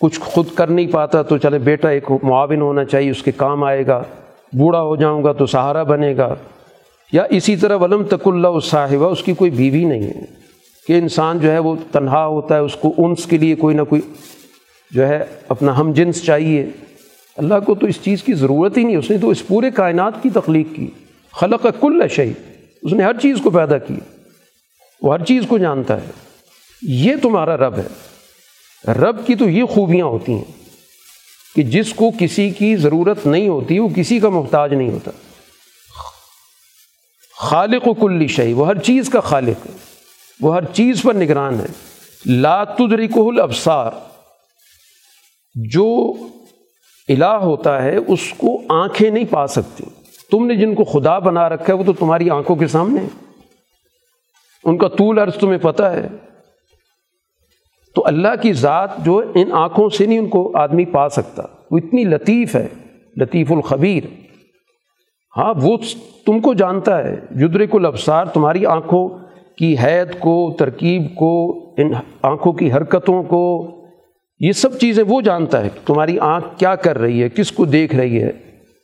کچھ 0.00 0.20
خود 0.20 0.46
کر 0.54 0.66
نہیں 0.66 0.86
پاتا 0.86 1.22
تو 1.22 1.38
چلے 1.38 1.58
بیٹا 1.58 1.88
ایک 1.88 2.10
معاون 2.22 2.60
ہونا 2.60 2.84
چاہیے، 2.84 3.10
اس 3.10 3.22
کے 3.22 3.32
کام 3.36 3.64
آئے 3.64 3.86
گا، 3.86 4.02
بوڑھا 4.52 4.82
ہو 4.82 4.96
جاؤں 4.96 5.24
گا 5.24 5.32
تو 5.32 5.46
سہارا 5.46 5.82
بنے 5.82 6.16
گا۔ 6.16 6.34
یا 7.12 7.22
اسی 7.30 7.56
طرح 7.56 7.76
ولم 7.76 8.04
تک 8.04 8.28
اللہ 8.28 8.60
صاحبہ، 8.62 9.04
اس 9.04 9.22
کی 9.22 9.34
کوئی 9.34 9.50
بیوی 9.50 9.84
نہیں 9.84 10.02
ہے۔ 10.02 10.20
کہ 10.86 10.92
انسان 10.92 11.38
جو 11.38 11.50
ہے 11.50 11.58
وہ 11.58 11.74
تنہا 11.92 12.26
ہوتا 12.26 12.54
ہے، 12.54 12.60
اس 12.60 12.76
کو 12.76 12.94
انس 12.98 13.24
کے 13.24 13.38
لیے 13.38 13.54
کوئی 13.54 13.76
نہ 13.76 13.82
کوئی 13.82 14.00
جو 14.90 15.08
ہے 15.08 15.24
اپنا 15.48 15.80
ہم 15.80 15.92
جنس 15.92 16.24
چاہیے۔ 16.24 16.66
اللہ 17.36 17.54
کو 17.66 17.74
تو 17.74 17.86
اس 17.86 18.02
چیز 18.02 18.22
کی 18.22 18.32
ضرورت 18.32 18.76
ہی 18.76 18.84
نہیں، 18.84 18.96
اس 18.96 19.10
نے 19.10 19.18
تو 19.18 19.30
اس 19.30 19.46
پورے 19.46 19.70
کائنات 19.70 20.22
کی 20.22 20.30
تخلیق 20.30 20.66
کی۔ 20.76 20.86
خلق 21.36 21.66
کل 21.80 22.08
شعی 22.08 22.32
اس 22.82 22.92
نے 22.92 23.04
ہر 23.04 23.20
چیز 23.20 23.36
کو 23.44 23.50
پیدا 23.50 23.78
کی۔ 23.78 23.94
وہ 25.02 25.14
ہر 25.14 25.24
چیز 25.24 25.42
کو 25.48 25.58
جانتا 25.58 26.00
ہے۔ 26.00 26.10
یہ 26.82 27.16
تمہارا 27.22 27.56
رب 27.56 27.78
ہے۔ 27.78 27.86
رب 28.92 29.26
کی 29.26 29.34
تو 29.34 29.48
یہ 29.48 29.64
خوبیاں 29.64 30.06
ہوتی 30.06 30.32
ہیں 30.32 30.44
کہ 31.56 31.62
جس 31.62 31.94
کو 31.94 32.10
کسی 32.18 32.50
کی 32.50 32.76
ضرورت 32.76 33.26
نہیں 33.26 33.48
ہوتی، 33.48 33.78
وہ 33.78 33.88
کسی 33.88 34.20
کا 34.20 34.28
محتاج 34.28 34.74
نہیں 34.74 34.90
ہوتا۔ 34.90 35.10
خالق 37.38 37.88
و 37.88 37.94
کلی 37.94 38.26
شعی 38.26 38.52
وہ 38.52 38.66
ہر 38.66 38.78
چیز 38.78 39.08
کا 39.08 39.20
خالق 39.20 39.66
ہے۔ 39.66 39.76
وہ 40.40 40.54
ہر 40.54 40.64
چیز 40.64 41.02
پر 41.02 41.14
نگران 41.14 41.60
ہے۔ 41.60 41.66
لا 42.26 42.64
تدرکہ 42.64 43.18
الابصار۔ 43.18 43.90
جو 45.54 46.12
الہ 47.08 47.24
ہوتا 47.24 47.82
ہے، 47.82 47.96
اس 47.96 48.34
کو 48.36 48.62
آنکھیں 48.68 49.10
نہیں 49.10 49.24
پا 49.30 49.46
سکتی 49.46 49.84
تم 50.30 50.46
نے 50.46 50.56
جن 50.56 50.74
کو 50.74 50.84
خدا 50.84 51.18
بنا 51.18 51.48
رکھا 51.48 51.64
ہے 51.68 51.78
وہ 51.78 51.84
تو 51.84 51.92
تمہاری 51.92 52.30
آنکھوں 52.30 52.56
کے 52.56 52.66
سامنے 52.66 53.00
ہے 53.00 53.06
ان 54.64 54.78
کا 54.78 54.88
طول 54.88 55.18
عرض 55.18 55.34
تمہیں 55.34 55.58
پتہ 55.58 55.82
ہے۔ 55.82 56.08
تو 57.94 58.02
اللہ 58.06 58.28
کی 58.42 58.52
ذات 58.52 59.04
جو 59.04 59.22
ان 59.34 59.52
آنکھوں 59.52 59.88
سے 59.88 60.06
نہیں 60.06 60.18
ان 60.18 60.28
کو 60.28 60.56
آدمی 60.56 60.84
پا 60.84 61.08
سکتا، 61.08 61.42
وہ 61.70 61.78
اتنی 61.78 62.04
لطیف 62.04 62.56
ہے، 62.56 62.66
لطیف 63.16 63.52
الخبیر۔ 63.52 64.02
ہاں 65.36 65.54
وہ 65.62 65.76
تم 66.26 66.40
کو 66.40 66.54
جانتا 66.54 67.04
ہے۔ 67.04 67.16
جدرک 67.30 67.74
الابصار، 67.74 68.24
تمہاری 68.24 68.66
آنکھوں 68.66 69.08
کی 69.58 69.76
حید 69.82 70.18
کو، 70.18 70.56
ترکیب 70.58 71.02
کو، 71.14 71.64
ان 71.78 71.92
آنکھوں 72.22 72.52
کی 72.52 72.72
حرکتوں 72.72 73.22
کو، 73.22 73.72
یہ 74.40 74.52
سب 74.52 74.78
چیزیں 74.78 75.04
وہ 75.08 75.20
جانتا 75.20 75.64
ہے 75.64 75.68
تمہاری 75.86 76.18
آنکھ 76.18 76.58
کیا 76.58 76.74
کر 76.74 76.98
رہی 76.98 77.22
ہے، 77.22 77.28
کس 77.28 77.52
کو 77.52 77.64
دیکھ 77.64 77.96
رہی 77.96 78.22
ہے، 78.22 78.30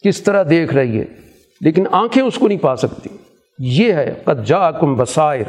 کس 0.05 0.23
طرح 0.23 0.45
دیکھ 0.51 0.75
رہی 0.75 1.01
ہے۔ 1.01 1.22
لیکن 1.63 1.85
آنکھیں 1.91 2.23
اس 2.23 2.39
کو 2.39 2.49
نہیں 2.49 2.59
پا 2.59 2.77
سکتی۔ 2.77 3.09
یہ 3.59 3.93
ہے، 3.93 4.15
قد 4.25 4.47
جا 4.47 4.71
کم 4.71 4.95
بسائر 4.95 5.45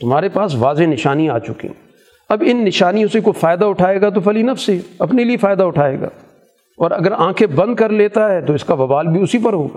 تمہارے 0.00 0.28
پاس 0.28 0.54
واضح 0.54 0.82
نشانی 0.82 1.30
آ 1.30 1.38
چکی۔ 1.38 1.68
ہیں 1.68 1.88
اب 2.28 2.42
ان 2.46 2.64
نشانیوں 2.64 3.08
سے 3.08 3.20
کوئی 3.20 3.40
فائدہ 3.40 3.64
اٹھائے 3.64 4.00
گا 4.00 4.10
تو 4.10 4.20
فلی 4.20 4.42
نفس 4.42 4.66
سے 4.66 4.80
اپنے 4.98 5.24
لیے 5.24 5.36
فائدہ 5.36 5.62
اٹھائے 5.62 6.00
گا۔ 6.00 6.08
اور 6.78 6.90
اگر 6.90 7.12
آنکھیں 7.12 7.46
بند 7.46 7.74
کر 7.74 7.88
لیتا 7.88 8.30
ہے 8.30 8.40
تو 8.40 8.52
اس 8.52 8.64
کا 8.64 8.74
وبال 8.74 9.06
بھی 9.06 9.22
اسی 9.22 9.38
پر 9.38 9.52
ہوگا۔ 9.52 9.76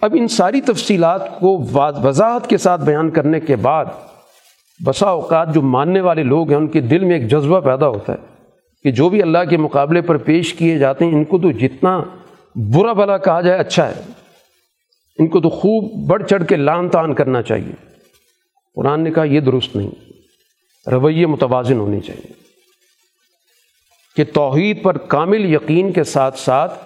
اب 0.00 0.16
ان 0.18 0.28
ساری 0.28 0.60
تفصیلات 0.60 1.40
کو 1.40 1.58
وضاحت 2.02 2.50
کے 2.50 2.56
ساتھ 2.56 2.80
بیان 2.80 3.10
کرنے 3.10 3.40
کے 3.40 3.56
بعد 3.56 3.84
بسا 4.84 5.06
اوقات 5.06 5.54
جو 5.54 5.62
ماننے 5.62 6.00
والے 6.00 6.22
لوگ 6.22 6.48
ہیں، 6.48 6.56
ان 6.56 6.66
کے 6.66 6.80
دل 6.80 7.04
میں 7.04 7.18
ایک 7.18 7.28
جذبہ 7.28 7.60
پیدا 7.60 7.88
ہوتا 7.88 8.12
ہے 8.12 8.18
کہ 8.82 8.90
جو 8.90 9.08
بھی 9.08 9.22
اللہ 9.22 9.38
کے 9.50 9.56
مقابلے 9.56 10.00
پر 10.00 10.16
پیش 10.16 10.54
کیے 10.54 10.78
جاتے 10.78 11.04
ہیں، 11.04 11.12
ان 11.12 11.24
کو 11.24 11.38
تو 11.38 11.50
جتنا 11.50 12.02
برا 12.54 12.92
بلا 12.92 13.18
کہا 13.18 13.40
جائے 13.40 13.58
اچھا 13.58 13.88
ہے۔ 13.88 13.94
ان 15.18 15.28
کو 15.28 15.40
تو 15.40 15.48
خوب 15.48 16.06
بڑھ 16.06 16.22
چڑھ 16.30 16.44
کے 16.46 16.56
لان 16.56 16.88
تان 16.88 17.14
کرنا 17.14 17.42
چاہیے۔ 17.42 17.72
قرآن 18.74 19.00
نے 19.00 19.10
کہا، 19.10 19.24
یہ 19.24 19.40
درست 19.40 19.76
نہیں۔ 19.76 19.90
رویے 20.90 21.26
متوازن 21.26 21.78
ہونے 21.80 22.00
چاہیے۔ 22.00 22.32
کہ 24.16 24.24
توحید 24.32 24.82
پر 24.82 24.98
کامل 24.98 25.54
یقین 25.54 25.92
کے 25.92 26.04
ساتھ 26.04 26.38
ساتھ 26.38 26.78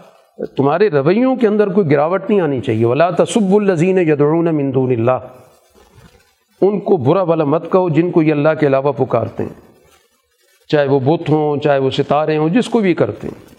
تمہارے 0.56 0.90
رویوں 0.90 1.36
کے 1.36 1.46
اندر 1.46 1.68
کوئی 1.68 1.90
گراوٹ 1.90 2.30
نہیں 2.30 2.40
آنی 2.40 2.60
چاہیے۔ 2.60 2.84
ولا 2.84 3.10
تصب 3.10 3.54
الزین 3.54 3.98
یدعون 3.98 4.54
من 4.54 4.74
دون 4.74 4.92
اللہ 4.92 5.18
ان 6.60 6.80
کو 6.80 6.96
برا 6.96 7.24
بلا 7.24 7.44
مت 7.44 7.72
کہو 7.72 7.88
جن 7.88 8.10
کو 8.10 8.22
یہ 8.22 8.32
اللہ 8.32 8.48
کے 8.60 8.66
علاوہ 8.66 8.92
پکارتے 8.92 9.42
ہیں۔ 9.42 9.60
چاہے 10.68 10.88
وہ 10.88 11.00
بت 11.00 11.30
ہوں، 11.30 11.60
چاہے 11.60 11.78
وہ 11.78 11.90
ستارے 11.90 12.36
ہوں، 12.36 12.48
جس 12.48 12.68
کو 12.68 12.80
بھی 12.80 12.94
کرتے 12.94 13.28
ہیں۔ 13.28 13.54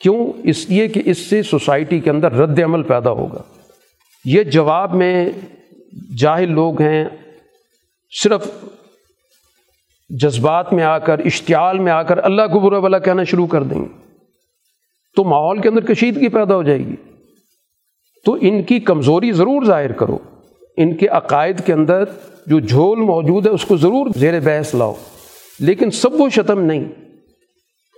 کیوں؟ 0.00 0.32
اس 0.44 0.70
لیے 0.70 0.88
کہ 0.88 1.02
اس 1.04 1.18
سے 1.18 1.42
سوسائٹی 1.42 2.00
کے 2.00 2.10
اندر 2.10 2.32
رد 2.32 2.58
عمل 2.58 2.82
پیدا 2.82 3.10
ہوگا۔ 3.10 3.61
یہ 4.24 4.42
جواب 4.42 4.94
میں 4.94 5.28
جاہل 6.18 6.50
لوگ 6.50 6.82
ہیں، 6.82 7.04
صرف 8.22 8.48
جذبات 10.08 10.72
میں 10.72 10.84
آ 10.84 10.98
کر، 10.98 11.18
اشتعال 11.18 11.78
میں 11.78 11.92
آ 11.92 12.02
کر 12.02 12.24
اللہ 12.24 12.42
کو 12.42 12.60
برا 12.60 12.78
بلا 12.78 12.98
کہنا 12.98 13.24
شروع 13.24 13.46
کر 13.46 13.62
دیں 13.62 13.82
گے۔ 13.82 14.08
تو 15.16 15.24
ماحول 15.24 15.58
کے 15.58 15.68
اندر 15.68 15.80
کشیدگی 15.80 16.28
پیدا 16.28 16.54
ہو 16.54 16.62
جائے 16.62 16.78
گی۔ 16.78 16.96
تو 18.24 18.36
ان 18.40 18.62
کی 18.62 18.80
کمزوری 18.80 19.32
ضرور 19.32 19.64
ظاہر 19.64 19.92
کرو۔ 19.92 20.18
ان 20.76 20.96
کے 20.96 21.08
عقائد 21.08 21.60
کے 21.66 21.72
اندر 21.72 22.04
جو 22.46 22.60
جھول 22.60 22.98
موجود 22.98 23.46
ہے، 23.46 23.50
اس 23.50 23.64
کو 23.64 23.76
ضرور 23.76 24.06
زیر 24.16 24.40
بحث 24.40 24.74
لاؤ۔ 24.74 24.94
لیکن 25.60 25.90
سب 25.90 26.20
و 26.20 26.28
شتم 26.28 26.60
نہیں 26.60 26.84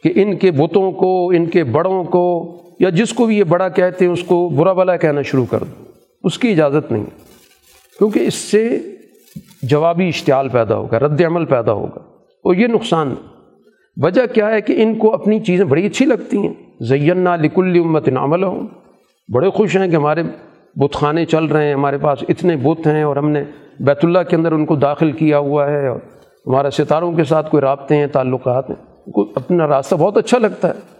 کہ 0.02 0.12
ان 0.14 0.36
کے 0.36 0.50
بتوں 0.50 0.92
کو، 0.92 1.30
ان 1.30 1.46
کے 1.46 1.64
بڑوں 1.64 2.04
کو، 2.04 2.56
یا 2.80 2.88
جس 2.88 3.12
کو 3.12 3.26
بھی 3.26 3.38
یہ 3.38 3.44
بڑا 3.44 3.68
کہتے 3.68 4.04
ہیں، 4.04 4.12
اس 4.12 4.22
کو 4.26 4.48
برا 4.48 4.72
بلا 4.72 4.96
کہنا 4.96 5.22
شروع 5.22 5.46
کر 5.50 5.64
دو۔ 5.64 5.93
اس 6.24 6.38
کی 6.38 6.50
اجازت 6.52 6.90
نہیں 6.92 7.04
کیونکہ 7.98 8.26
اس 8.26 8.34
سے 8.34 8.78
جوابی 9.62 10.08
اشتعال 10.08 10.48
پیدا 10.48 10.76
ہوگا، 10.76 10.98
رد 10.98 11.20
عمل 11.20 11.44
پیدا 11.44 11.72
ہوگا، 11.72 12.00
اور 12.44 12.54
یہ 12.54 12.66
نقصان 12.66 13.14
وجہ 13.96 14.26
کیا 14.26 14.50
ہے 14.50 14.60
کہ 14.60 14.82
ان 14.82 14.94
کو 14.98 15.12
اپنی 15.14 15.38
چیزیں 15.40 15.64
بڑی 15.64 15.86
اچھی 15.86 16.06
لگتی 16.06 16.38
ہیں۔ 16.38 16.52
زینا 16.80 17.34
لکل 17.36 17.78
امت 17.80 18.08
عمل 18.16 18.44
ہوں 18.44 18.66
بڑے 19.28 19.50
خوش 19.50 19.76
ہیں 19.76 19.88
کہ 19.88 19.96
ہمارے 19.96 20.22
بت 20.76 20.94
خانے 20.94 21.24
چل 21.24 21.44
رہے 21.44 21.66
ہیں، 21.66 21.74
ہمارے 21.74 21.98
پاس 21.98 22.24
اتنے 22.28 22.56
بت 22.56 22.86
ہیں، 22.86 23.02
اور 23.02 23.16
ہم 23.16 23.30
نے 23.30 23.44
بیت 23.80 24.04
اللہ 24.04 24.22
کے 24.28 24.36
اندر 24.36 24.52
ان 24.52 24.66
کو 24.66 24.76
داخل 24.76 25.12
کیا 25.12 25.38
ہوا 25.38 25.70
ہے، 25.70 25.86
اور 25.88 26.00
ہمارا 26.46 26.70
ستاروں 26.70 27.12
کے 27.12 27.24
ساتھ 27.24 27.50
کوئی 27.50 27.60
رابطے 27.60 27.96
ہیں، 27.96 28.06
تعلقات 28.06 28.70
ہیں۔ 28.70 28.76
ان 29.06 29.12
کو 29.12 29.26
اپنا 29.36 29.66
راستہ 29.66 29.94
بہت 29.94 30.16
اچھا 30.16 30.38
لگتا 30.38 30.68
ہے۔ 30.68 30.93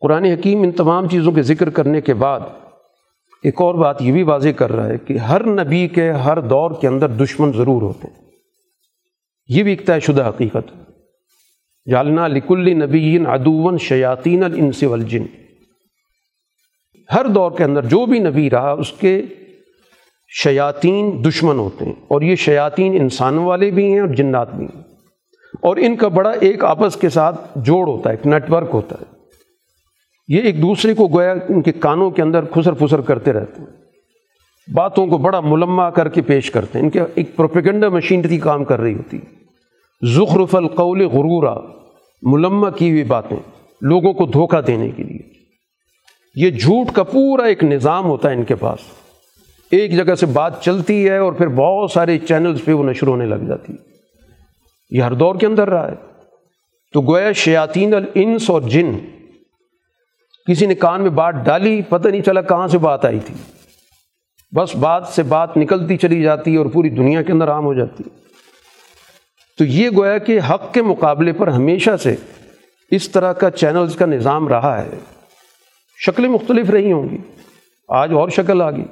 قرآن 0.00 0.24
حکیم 0.24 0.62
ان 0.62 0.72
تمام 0.72 1.08
چیزوں 1.08 1.32
کے 1.32 1.42
ذکر 1.42 1.70
کرنے 1.70 2.00
کے 2.00 2.14
بعد 2.14 2.40
ایک 3.42 3.60
اور 3.60 3.74
بات 3.74 4.02
یہ 4.02 4.12
بھی 4.12 4.22
واضح 4.22 4.48
کر 4.48 4.72
رہا 4.72 4.88
ہے 4.88 4.98
کہ 4.98 5.18
ہر 5.18 5.46
نبی 5.46 5.88
کے 5.88 6.10
ہر 6.10 6.40
دور 6.40 6.70
کے 6.80 6.88
اندر 6.88 7.08
دشمن 7.08 7.52
ضرور 7.52 7.82
ہوتے 7.82 8.08
ہیں۔ 8.08 8.30
یہ 9.48 9.62
بھی 9.62 9.72
ایک 9.72 9.86
طے 9.86 10.00
شدہ 10.00 10.28
حقیقت۔ 10.28 10.90
جالنا 11.90 12.26
لکل 12.26 12.82
نبی 12.82 13.18
ادون 13.26 13.78
شیاطین 13.78 14.44
الانس 14.44 14.82
والجن۔ 14.82 15.22
ہر 17.12 17.26
دور 17.26 17.50
کے 17.50 17.64
اندر 17.64 17.84
جو 17.84 18.06
بھی 18.06 18.18
نبی 18.18 18.50
رہا، 18.50 18.72
اس 18.72 18.92
کے 18.92 19.22
شیاطین 20.42 21.24
دشمن 21.28 21.58
ہوتے 21.58 21.84
ہیں 21.84 21.92
اور 22.08 22.22
یہ 22.22 22.36
شیاطین 22.36 23.00
انسانوں 23.00 23.44
والے 23.44 23.70
بھی 23.70 23.92
ہیں 23.92 24.00
اور 24.00 24.08
جنات 24.08 24.54
بھی 24.54 24.66
ہیں۔ 24.74 24.82
اور 25.62 25.76
ان 25.76 25.96
کا 25.96 26.08
بڑا 26.08 26.30
ایک 26.30 26.64
آپس 26.64 26.96
کے 26.96 27.08
ساتھ 27.08 27.40
جوڑ 27.56 27.88
ہوتا 27.88 28.10
ہے، 28.10 28.14
ایک 28.14 28.26
نیٹ 28.26 28.50
ورک 28.50 28.70
ہوتا 28.72 28.96
ہے۔ 29.00 29.17
یہ 30.28 30.40
ایک 30.40 30.62
دوسرے 30.62 30.94
کو 30.94 31.08
گویا 31.08 31.34
ان 31.48 31.62
کے 31.62 31.72
کانوں 31.72 32.10
کے 32.10 32.22
اندر 32.22 32.44
خسر 32.44 32.72
پھسر 32.72 33.00
کرتے 33.00 33.32
رہتے 33.32 33.60
ہیں۔ 33.60 33.66
باتوں 34.74 35.06
کو 35.06 35.18
بڑا 35.18 35.40
ملمہ 35.40 35.82
کر 35.82 36.08
کے 36.08 36.22
پیش 36.22 36.50
کرتے 36.50 36.78
ہیں۔ 36.78 36.84
ان 36.84 36.90
کے 36.90 37.00
ایک 37.14 37.36
پروپیگنڈا 37.36 37.88
مشینری 37.88 38.38
کام 38.38 38.64
کر 38.64 38.80
رہی 38.80 38.94
ہوتی 38.94 39.18
ظخرف 40.14 40.54
القول 40.54 41.02
غرورا 41.02 41.54
ملمہ 42.22 42.70
کی 42.70 42.90
ہوئی 42.90 43.04
باتیں 43.04 43.36
لوگوں 43.82 44.12
کو 44.12 44.26
دھوکہ 44.26 44.60
دینے 44.60 44.90
کے 44.90 45.02
لیے۔ 45.02 45.18
یہ 46.34 46.50
جھوٹ 46.50 46.86
کا 46.92 47.02
پورا 47.02 47.44
ایک 47.44 47.64
نظام 47.64 48.04
ہوتا 48.04 48.30
ہے 48.30 48.34
ان 48.34 48.44
کے 48.44 48.54
پاس۔ 48.54 48.78
ایک 49.70 49.96
جگہ 49.96 50.14
سے 50.14 50.26
بات 50.26 50.62
چلتی 50.62 51.08
ہے 51.08 51.16
اور 51.16 51.32
پھر 51.32 51.48
بہت 51.48 51.90
سارے 51.90 52.18
چینلز 52.18 52.64
پہ 52.64 52.72
وہ 52.72 52.84
نشر 52.84 53.06
ہونے 53.06 53.26
لگ 53.26 53.44
جاتی 53.48 53.72
ہے۔ 53.72 53.78
یہ 54.90 55.02
ہر 55.02 55.12
دور 55.12 55.34
کے 55.34 55.46
اندر 55.46 55.68
رہا 55.68 55.90
ہے۔ 55.90 55.96
تو 56.92 57.00
گویا 57.00 57.32
شیاطین 57.32 57.94
الانس 57.94 58.50
اور 58.50 58.62
جن 58.62 58.92
کسی 60.48 60.66
نے 60.66 60.74
کان 60.74 61.02
میں 61.02 61.10
بات 61.10 61.34
ڈالی، 61.34 61.82
پتہ 61.88 62.08
نہیں 62.08 62.22
چلا 62.22 62.42
کہاں 62.42 62.66
سے 62.66 62.78
بات 62.78 63.04
آئی 63.04 63.18
تھی۔ 63.20 63.34
بس 64.56 64.76
بات 64.76 65.08
سے 65.08 65.22
بات 65.22 65.56
نکلتی 65.56 65.96
چلی 65.96 66.22
جاتی 66.22 66.52
ہے 66.52 66.56
اور 66.56 66.66
پوری 66.66 66.88
دنیا 66.88 67.22
کے 67.22 67.32
اندر 67.32 67.50
عام 67.50 67.64
ہو 67.64 67.74
جاتی۔ 67.74 68.04
ہے 68.06 68.18
تو 69.58 69.64
یہ 69.64 69.90
گویا 69.96 70.18
کہ 70.18 70.40
حق 70.50 70.74
کے 70.74 70.82
مقابلے 70.82 71.32
پر 71.32 71.48
ہمیشہ 71.48 71.96
سے 71.96 72.16
اس 72.90 73.10
طرح 73.10 73.32
کا 73.32 73.50
چینلز 73.50 73.96
کا 73.96 74.06
نظام 74.06 74.48
رہا 74.48 74.82
ہے۔ 74.82 74.90
شکلیں 76.06 76.28
مختلف 76.28 76.70
رہی 76.70 76.92
ہوں 76.92 77.08
گی۔ 77.08 77.18
آج 77.88 78.12
اور 78.12 78.28
شکل 78.28 78.62
آ 78.62 78.70
گئی۔ 78.70 78.84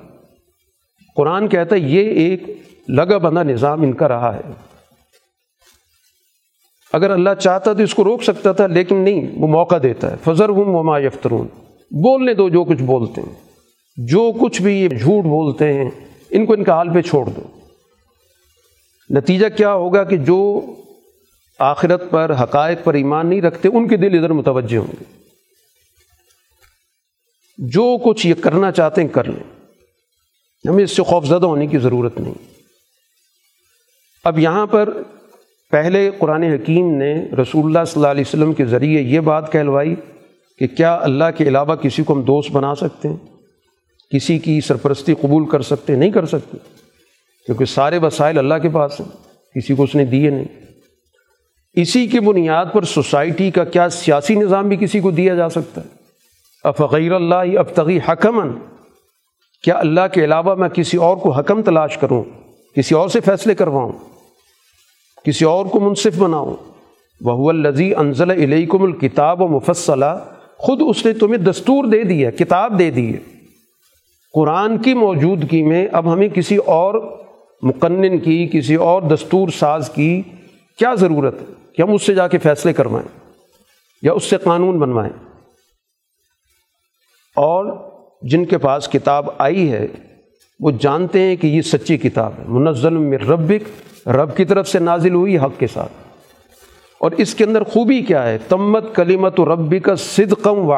قرآن 1.16 1.48
کہتا 1.48 1.74
ہے 1.74 1.80
یہ 1.80 2.10
ایک 2.10 2.42
لگا 2.88 3.18
بندہ 3.18 3.42
نظام 3.42 3.82
ان 3.82 3.92
کا 3.92 4.08
رہا 4.08 4.36
ہے۔ 4.36 4.75
اگر 6.92 7.10
اللہ 7.10 7.30
چاہتا 7.40 7.72
تو 7.72 7.82
اس 7.82 7.94
کو 7.94 8.04
روک 8.04 8.22
سکتا 8.22 8.52
تھا، 8.52 8.66
لیکن 8.66 8.96
نہیں، 8.96 9.38
وہ 9.38 9.48
موقع 9.48 9.74
دیتا 9.82 10.10
ہے۔ 10.10 10.16
فضر 10.24 10.48
ہوں 10.48 10.64
وما 10.64 10.98
یفترون 10.98 11.46
بولنے 11.90 12.34
دو، 12.34 12.48
جو 12.48 12.64
کچھ 12.64 12.82
بولتے 12.82 13.20
ہیں۔ 13.20 13.46
جو 13.96 14.32
کچھ 14.40 14.62
بھی 14.62 14.76
یہ 14.76 14.88
جھوٹ 14.88 15.24
بولتے 15.24 15.72
ہیں، 15.72 15.90
ان 16.30 16.46
کو 16.46 16.52
ان 16.52 16.64
کا 16.64 16.72
حال 16.72 16.94
پہ 16.94 17.00
چھوڑ 17.00 17.26
دو۔ 17.26 17.42
نتیجہ 19.10 19.46
کیا 19.56 19.72
ہوگا 19.72 20.04
کہ 20.04 20.16
جو 20.16 20.60
آخرت 21.58 22.10
پر 22.10 22.32
حقائق 22.42 22.78
پر 22.84 22.94
ایمان 22.94 23.26
نہیں 23.26 23.40
رکھتے، 23.40 23.68
ان 23.68 23.88
کے 23.88 23.96
دل 23.96 24.18
ادھر 24.18 24.32
متوجہ 24.32 24.76
ہوں 24.76 24.92
گے۔ 25.00 25.04
جو 27.58 27.96
کچھ 28.04 28.26
یہ 28.26 28.34
کرنا 28.34 28.72
چاہتے 28.72 29.02
ہیں، 29.02 29.08
کر 29.08 29.24
لیں۔ 29.24 29.66
ہمیں 30.68 30.84
اس 30.84 30.96
سے 30.96 31.02
خوف 31.02 31.24
زدہ 31.24 31.46
ہونے 31.46 31.66
کی 31.66 31.78
ضرورت 31.78 32.20
نہیں۔ 32.20 32.34
اب 34.24 34.38
یہاں 34.38 34.66
پر 34.66 35.02
پہلے 35.70 36.10
قرآن 36.18 36.42
حکیم 36.42 36.94
نے 36.94 37.14
رسول 37.14 37.64
اللہ 37.64 37.84
صلی 37.84 38.00
اللہ 38.00 38.10
علیہ 38.10 38.24
وسلم 38.26 38.52
کے 38.52 38.64
ذریعے 38.64 39.00
یہ 39.00 39.20
بات 39.20 39.52
کہلوائی 39.52 39.94
کہ 40.58 40.66
کیا 40.66 40.98
اللہ 41.02 41.24
کے 41.36 41.44
علاوہ 41.44 41.74
کسی 41.74 42.02
کو 42.02 42.12
ہم 42.14 42.22
دوست 42.22 42.50
بنا 42.50 42.74
سکتے 42.74 43.08
ہیں؟ 43.08 43.16
کسی 44.12 44.38
کی 44.38 44.60
سرپرستی 44.60 45.14
قبول 45.14 45.46
کر 45.46 45.62
سکتے 45.62 45.94
نہیں 45.94 46.10
کر 46.10 46.26
سکتے۔ 46.26 46.56
کیونکہ 47.46 47.64
سارے 47.64 47.98
وسائل 47.98 48.38
اللہ 48.38 48.54
کے 48.62 48.68
پاس 48.68 49.00
ہیں، 49.00 49.08
کسی 49.54 49.74
کو 49.74 49.82
اس 49.82 49.94
نے 49.94 50.04
دیے 50.04 50.30
نہیں۔ 50.30 50.44
اسی 51.74 52.06
کی 52.06 52.20
بنیاد 52.20 52.66
پر 52.72 52.82
سوسائٹی 52.82 53.50
کا 53.50 53.64
کیا 53.64 53.88
سیاسی 53.88 54.34
نظام 54.34 54.68
بھی 54.68 54.76
کسی 54.76 55.00
کو 55.00 55.10
دیا 55.10 55.34
جا 55.34 55.48
سکتا 55.48 55.80
ہے؟ 55.80 55.88
افغیر 56.64 57.12
اللہ 57.12 57.58
ابتغی 57.58 57.98
حکمن؟ 58.08 58.48
کیا 59.62 59.78
اللہ 59.78 60.00
کے 60.12 60.24
علاوہ 60.24 60.54
میں 60.54 60.68
کسی 60.68 60.96
اور 60.96 61.16
کو 61.16 61.30
حکم 61.30 61.62
تلاش 61.62 61.98
کروں؟ 61.98 62.24
کسی 62.76 62.94
اور 62.94 63.08
سے 63.08 63.20
فیصلے 63.20 63.54
کرواؤں؟ 63.54 63.92
کسی 65.26 65.44
اور 65.44 65.66
کو 65.66 65.80
منصف 65.80 66.18
بناؤں 66.18 66.56
وہ 67.20 67.50
الزی 67.50 67.94
انزل 67.94 68.30
علیکم 68.30 68.82
الکتاب 68.82 69.42
و 69.42 69.48
مفصلہ 69.48 70.24
خود 70.56 70.82
اس 70.86 71.06
نے 71.06 71.12
تمہیں 71.12 71.38
دستور 71.38 71.84
دے 71.84 72.04
دیا 72.04 72.30
کتاب 72.30 72.78
دے 72.78 72.90
دی 72.90 73.14
ہے۔ 73.14 73.18
قرآن 74.32 74.78
کی 74.78 74.94
موجودگی 74.94 75.62
میں 75.62 75.88
اب 75.92 76.12
ہمیں 76.12 76.28
کسی 76.28 76.56
اور 76.56 77.18
مقنن 77.62 78.18
کی، 78.18 78.48
کسی 78.52 78.74
اور 78.74 79.02
دستور 79.02 79.48
ساز 79.48 79.90
کی 79.90 80.22
کیا 80.78 80.94
ضرورت 80.94 81.34
ہے 81.40 81.46
کہ 81.72 81.82
ہم 81.82 81.92
اس 81.92 82.02
سے 82.02 82.14
جا 82.14 82.28
کے 82.28 82.38
فیصلے 82.38 82.72
کروائیں 82.72 83.18
یا 84.02 84.12
اس 84.12 84.24
سے 84.24 84.36
قانون 84.36 84.78
بنوائیں۔ 84.78 85.12
اور 87.36 87.90
جن 88.22 88.44
کے 88.44 88.58
پاس 88.58 88.88
کتاب 88.88 89.28
آئی 89.38 89.72
ہے 89.72 89.86
وہ 90.60 90.70
جانتے 90.70 91.20
ہیں 91.20 91.36
کہ 91.36 91.46
یہ 91.46 91.62
سچی 91.62 91.96
کتاب 91.96 92.32
ہے۔ 92.38 92.44
منزل 92.48 92.96
میں 92.96 93.18
ربک، 93.18 93.88
رب 94.08 94.36
کی 94.36 94.44
طرف 94.44 94.68
سے 94.68 94.78
نازل 94.78 95.14
ہوئی 95.14 95.38
حق 95.38 95.58
کے 95.58 95.66
ساتھ۔ 95.66 95.92
اور 96.98 97.10
اس 97.10 97.34
کے 97.34 97.44
اندر 97.44 97.62
خوبی 97.62 98.02
کیا 98.02 98.28
ہے؟ 98.28 98.38
تمت 98.48 98.94
کلیمت 98.94 99.40
و 99.40 99.54
ربی 99.54 99.78
کا 99.78 99.96
صدقم 99.96 100.70
و 100.70 100.74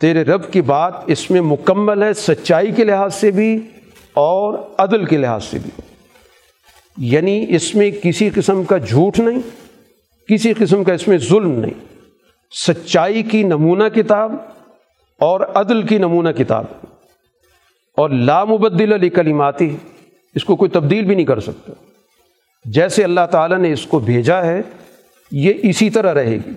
تیرے 0.00 0.22
رب 0.22 0.52
کی 0.52 0.60
بات 0.60 0.94
اس 1.06 1.30
میں 1.30 1.40
مکمل 1.40 2.02
ہے، 2.02 2.12
سچائی 2.14 2.72
کے 2.72 2.84
لحاظ 2.84 3.14
سے 3.14 3.30
بھی 3.30 3.56
اور 4.14 4.58
عدل 4.78 5.04
کے 5.04 5.16
لحاظ 5.16 5.44
سے 5.44 5.58
بھی۔ 5.58 5.70
یعنی 6.96 7.46
اس 7.48 7.74
میں 7.74 7.90
کسی 8.02 8.30
قسم 8.30 8.64
کا 8.64 8.78
جھوٹ 8.78 9.18
نہیں، 9.18 9.40
کسی 10.28 10.52
قسم 10.52 10.84
کا 10.84 10.92
اس 10.92 11.08
میں 11.08 11.18
ظلم 11.18 11.52
نہیں۔ 11.52 11.94
سچائی 12.66 13.22
کی 13.22 13.42
نمونہ 13.42 13.88
کتاب 13.88 14.34
اور 15.18 15.40
عدل 15.40 15.82
کی 15.82 15.98
نمونہ 15.98 16.28
کتاب۔ 16.28 16.64
اور 17.96 18.10
لامبدل 18.10 18.92
علی 18.92 19.08
کلیماتی 19.08 19.76
اس 20.34 20.44
کو 20.44 20.56
کوئی 20.56 20.70
تبدیل 20.70 21.04
بھی 21.04 21.14
نہیں 21.14 21.26
کر 21.26 21.40
سکتا۔ 21.40 21.72
جیسے 22.64 23.04
اللہ 23.04 23.20
تعالیٰ 23.30 23.58
نے 23.58 23.72
اس 23.72 23.86
کو 23.86 23.98
بھیجا 23.98 24.44
ہے، 24.44 24.62
یہ 25.30 25.52
اسی 25.62 25.90
طرح 25.90 26.14
رہے 26.14 26.36
گی۔ 26.36 26.50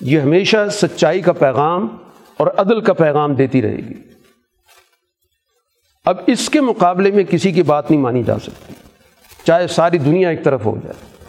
یہ 0.00 0.20
ہمیشہ 0.20 0.56
سچائی 0.70 1.20
کا 1.20 1.32
پیغام 1.32 1.96
اور 2.36 2.46
عدل 2.46 2.80
کا 2.80 2.92
پیغام 2.92 3.34
دیتی 3.34 3.62
رہے 3.62 3.76
گی۔ 3.76 3.94
اب 6.04 6.16
اس 6.26 6.50
کے 6.50 6.60
مقابلے 6.60 7.10
میں 7.10 7.24
کسی 7.24 7.52
کی 7.52 7.62
بات 7.62 7.90
نہیں 7.90 8.00
مانی 8.00 8.22
جا 8.22 8.38
سکتی۔ 8.38 8.74
چاہے 9.44 9.66
ساری 9.66 9.98
دنیا 9.98 10.28
ایک 10.28 10.44
طرف 10.44 10.66
ہو 10.66 10.76
جائے۔ 10.84 11.24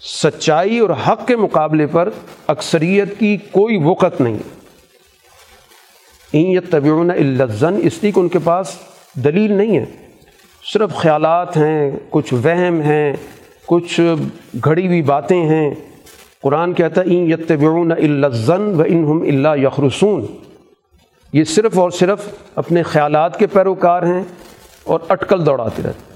سچائی 0.00 0.78
اور 0.78 0.90
حق 0.90 1.26
کے 1.26 1.36
مقابلے 1.36 1.86
پر 1.86 2.08
اکثریت 2.46 3.18
کی 3.18 3.36
کوئی 3.36 3.78
وقت 3.84 4.20
نہیں۔ 4.20 4.38
این 6.32 6.60
طبیون 6.70 7.10
الزن 7.10 7.74
اس 7.82 8.02
لیے 8.02 8.12
کہ 8.12 8.20
ان 8.20 8.28
کے 8.28 8.38
پاس 8.38 8.78
دلیل 9.24 9.52
نہیں 9.52 9.78
ہے۔ 9.78 9.84
صرف 10.72 10.94
خیالات 10.94 11.56
ہیں، 11.56 11.90
کچھ 12.10 12.34
وہم 12.34 12.80
ہیں، 12.80 13.12
کچھ 13.66 14.14
گھڑی 14.64 14.86
ہوئی 14.86 15.02
باتیں 15.02 15.44
ہیں۔ 15.44 15.74
قرآن 16.42 16.72
کہتا 16.74 17.00
ہے 17.00 17.06
این 17.06 17.32
یتبعون 17.32 17.92
الزن 17.92 18.74
و 18.78 18.82
انہم 18.86 19.22
اللہ 19.22 19.66
یخرسون۔ 19.66 20.26
یہ 21.32 21.44
صرف 21.44 21.78
اور 21.78 21.90
صرف 21.90 22.28
اپنے 22.54 22.82
خیالات 22.82 23.38
کے 23.38 23.46
پیروکار 23.46 24.02
ہیں 24.02 24.22
اور 24.84 25.00
اٹکل 25.08 25.46
دوڑاتے 25.46 25.82
رہتے 25.82 26.14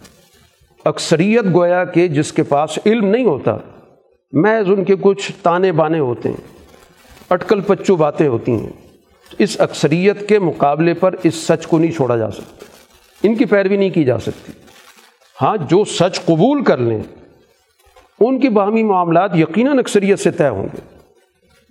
اکثریت 0.85 1.45
گویا 1.55 1.85
کہ 1.85 2.09
جس 2.09 2.33
کے 2.33 2.43
پاس 2.43 2.79
علم 2.87 3.07
نہیں 3.07 3.25
ہوتا، 3.25 3.57
محض 4.33 4.71
ان 4.71 4.85
کے 4.85 4.95
کچھ 5.01 5.33
تانے 5.43 5.73
بانے 5.73 5.99
ہوتے 5.99 6.29
ہیں۔ 6.29 6.59
اٹکل 7.31 7.61
پچو 7.61 7.97
باتیں 7.97 8.29
ہوتی 8.29 8.53
ہیں۔ 8.53 8.80
اس 9.41 9.61
اکثریت 9.61 10.29
کے 10.29 10.39
مقابلے 10.39 10.95
پر 10.95 11.15
اس 11.23 11.35
سچ 11.35 11.67
کو 11.67 11.79
نہیں 11.79 11.93
چھوڑا 11.93 12.17
جا 12.17 12.31
سکتا۔ 12.31 12.65
ان 13.23 13.35
کی 13.35 13.45
پیروی 13.45 13.77
نہیں 13.77 13.91
کی 13.91 14.05
جا 14.05 14.19
سکتی۔ 14.19 14.53
ہاں 15.43 15.57
جو 15.57 15.85
سچ 15.85 16.25
قبول 16.25 16.65
کر 16.65 16.79
لیں، 16.79 17.03
ان 18.21 18.41
کے 18.41 18.51
باہمی 18.51 18.83
معاملات 18.83 19.37
یقیناً 19.37 19.79
اکثریت 19.79 20.19
سے 20.19 20.31
طے 20.31 20.49
ہوں 20.49 20.63
گے۔ 20.63 20.99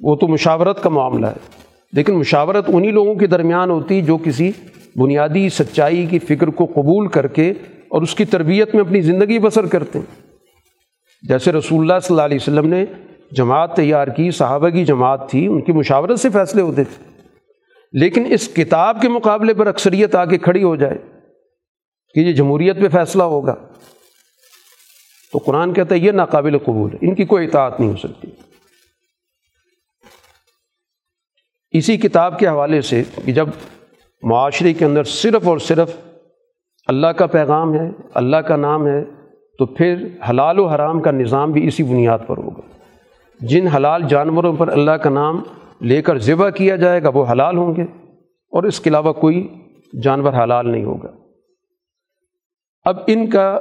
وہ 0.02 0.16
تو 0.16 0.28
مشاورت 0.28 0.84
کا 0.84 0.90
معاملہ 0.90 1.28
ہے۔ 1.28 1.60
لیکن 1.94 2.14
مشاورت 2.14 2.66
انہی 2.68 2.92
لوگوں 2.92 3.16
کے 3.16 3.28
درمیان 3.28 3.70
ہوتی 3.70 4.02
جو 4.02 4.18
کسی 4.18 4.52
بنیادی 4.96 5.50
سچائی 5.50 6.06
کی 6.06 6.20
فکر 6.20 6.48
کو 6.48 6.66
قبول 6.66 7.08
کر 7.08 7.28
کے 7.28 7.54
اور 7.88 8.02
اس 8.02 8.16
کی 8.16 8.26
تربیت 8.26 8.76
میں 8.76 8.84
اپنی 8.84 9.02
زندگی 9.02 9.40
بسر 9.40 9.66
کرتے 9.66 10.00
ہیں۔ 10.00 10.22
جیسے 11.22 11.52
رسول 11.52 11.80
اللہ 11.82 12.00
صلی 12.00 12.14
اللہ 12.14 12.26
علیہ 12.26 12.38
وسلم 12.42 12.68
نے 12.68 12.86
جماعت 13.32 13.76
تیار 13.76 14.08
کی، 14.08 14.32
صحابہ 14.32 14.70
کی 14.70 14.86
جماعت 14.86 15.30
تھی، 15.30 15.48
ان 15.48 15.62
کی 15.62 15.72
مشاورت 15.72 16.20
سے 16.20 16.30
فیصلے 16.30 16.62
ہوتے 16.62 16.84
تھے۔ 16.84 17.09
لیکن 17.94 18.26
اس 18.30 18.48
کتاب 18.48 19.02
کے 19.02 19.10
مقابلے 19.10 19.54
پر 19.54 19.68
اکثریت 19.68 20.16
آ 20.16 20.26
کے 20.26 20.38
کھڑی 20.38 20.64
ہو 20.64 20.76
جائے 20.76 20.98
کہ 22.14 22.20
یہ 22.20 22.34
جمہوریت 22.34 22.78
پہ 22.78 22.90
فیصلہ 22.90 23.24
ہوگا۔ 23.24 23.56
تو 25.32 25.38
قرآن 25.38 25.74
کہتا 25.74 25.96
ہے 25.96 26.00
یہ 26.00 26.12
ناقابل 26.12 26.58
قبول 26.58 26.94
ہے، 26.94 26.98
ان 27.02 27.16
کی 27.16 27.26
کوئی 27.26 27.48
اطاعت 27.48 27.80
نہیں 27.80 27.92
ہو 27.92 27.98
سکتی۔ 27.98 28.28
اسی 31.72 31.98
کتاب 31.98 32.40
کے 32.40 32.48
حوالے 32.48 32.82
سے 32.82 33.04
کہ 33.26 33.32
جب 33.32 33.50
معاشرے 34.24 34.74
کے 34.74 34.86
اندر 34.86 35.04
صرف 35.04 35.48
اور 35.48 35.58
صرف 35.58 35.96
اللہ 36.88 37.08
کا 37.08 37.26
پیغام 37.26 37.74
ہے، 37.74 37.90
اللہ 38.14 38.38
کا 38.38 38.56
نام 38.56 38.88
ہے، 38.88 39.04
تو 39.60 39.66
پھر 39.66 40.08
حلال 40.30 40.60
و 40.60 40.68
حرام 40.68 41.02
کا 41.02 41.12
نظام 41.12 41.52
بھی 41.52 41.68
اسی 41.68 41.84
بنیاد 41.84 42.20
پر 42.28 42.38
ہوگا۔ 42.38 42.62
جن 43.40 43.68
حلال 43.68 44.04
جانوروں 44.10 44.54
پر 44.54 44.68
اللہ 44.68 44.92
کا 44.92 45.10
نام 45.10 45.44
لے 45.82 46.02
کر 46.02 46.18
ذبح 46.18 46.50
کیا 46.50 46.76
جائے 46.76 47.04
گا، 47.04 47.10
وہ 47.10 47.26
حلال 47.32 47.58
ہوں 47.58 47.76
گے۔ 47.76 47.84
اور 48.52 48.64
اس 48.64 48.80
کے 48.80 48.90
علاوہ 48.90 49.14
کوئی 49.14 49.48
جانور 50.04 50.34
حلال 50.34 50.72
نہیں 50.72 50.84
ہوگا۔ 50.84 51.12
اب 52.84 52.98
ان 53.08 53.30
کا 53.30 53.60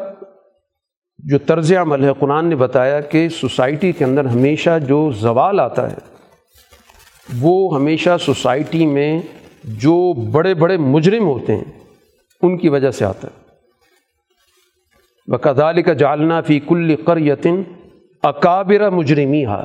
جو 1.19 1.39
طرز 1.39 1.73
عمل 1.73 2.05
ہے، 2.05 2.11
قرآن 2.19 2.47
نے 2.47 2.57
بتایا 2.57 3.01
کہ 3.01 3.29
سوسائٹی 3.29 3.93
کے 3.93 4.05
اندر 4.05 4.25
ہمیشہ 4.25 4.79
جو 4.79 5.11
زوال 5.11 5.61
آتا 5.61 5.91
ہے، 5.91 5.97
وہ 7.41 7.75
ہمیشہ 7.75 8.11
سوسائٹی 8.21 8.87
میں 8.87 9.23
جو 9.65 10.13
بڑے 10.31 10.55
بڑے 10.55 10.77
مجرم 10.77 11.25
ہوتے 11.25 11.57
ہیں، 11.57 11.65
ان 12.43 12.59
کی 12.59 12.69
وجہ 12.69 12.91
سے 12.91 13.05
آتا 13.05 13.29
ہے۔ 13.29 13.49
بقدال 15.27 15.83
کا 15.83 15.93
جالنا 15.93 16.41
فی 16.41 16.61
کل 16.61 16.97
قریتن 17.05 17.63
اکابر 18.23 18.91
مجرمی 18.91 19.45
ہا 19.45 19.65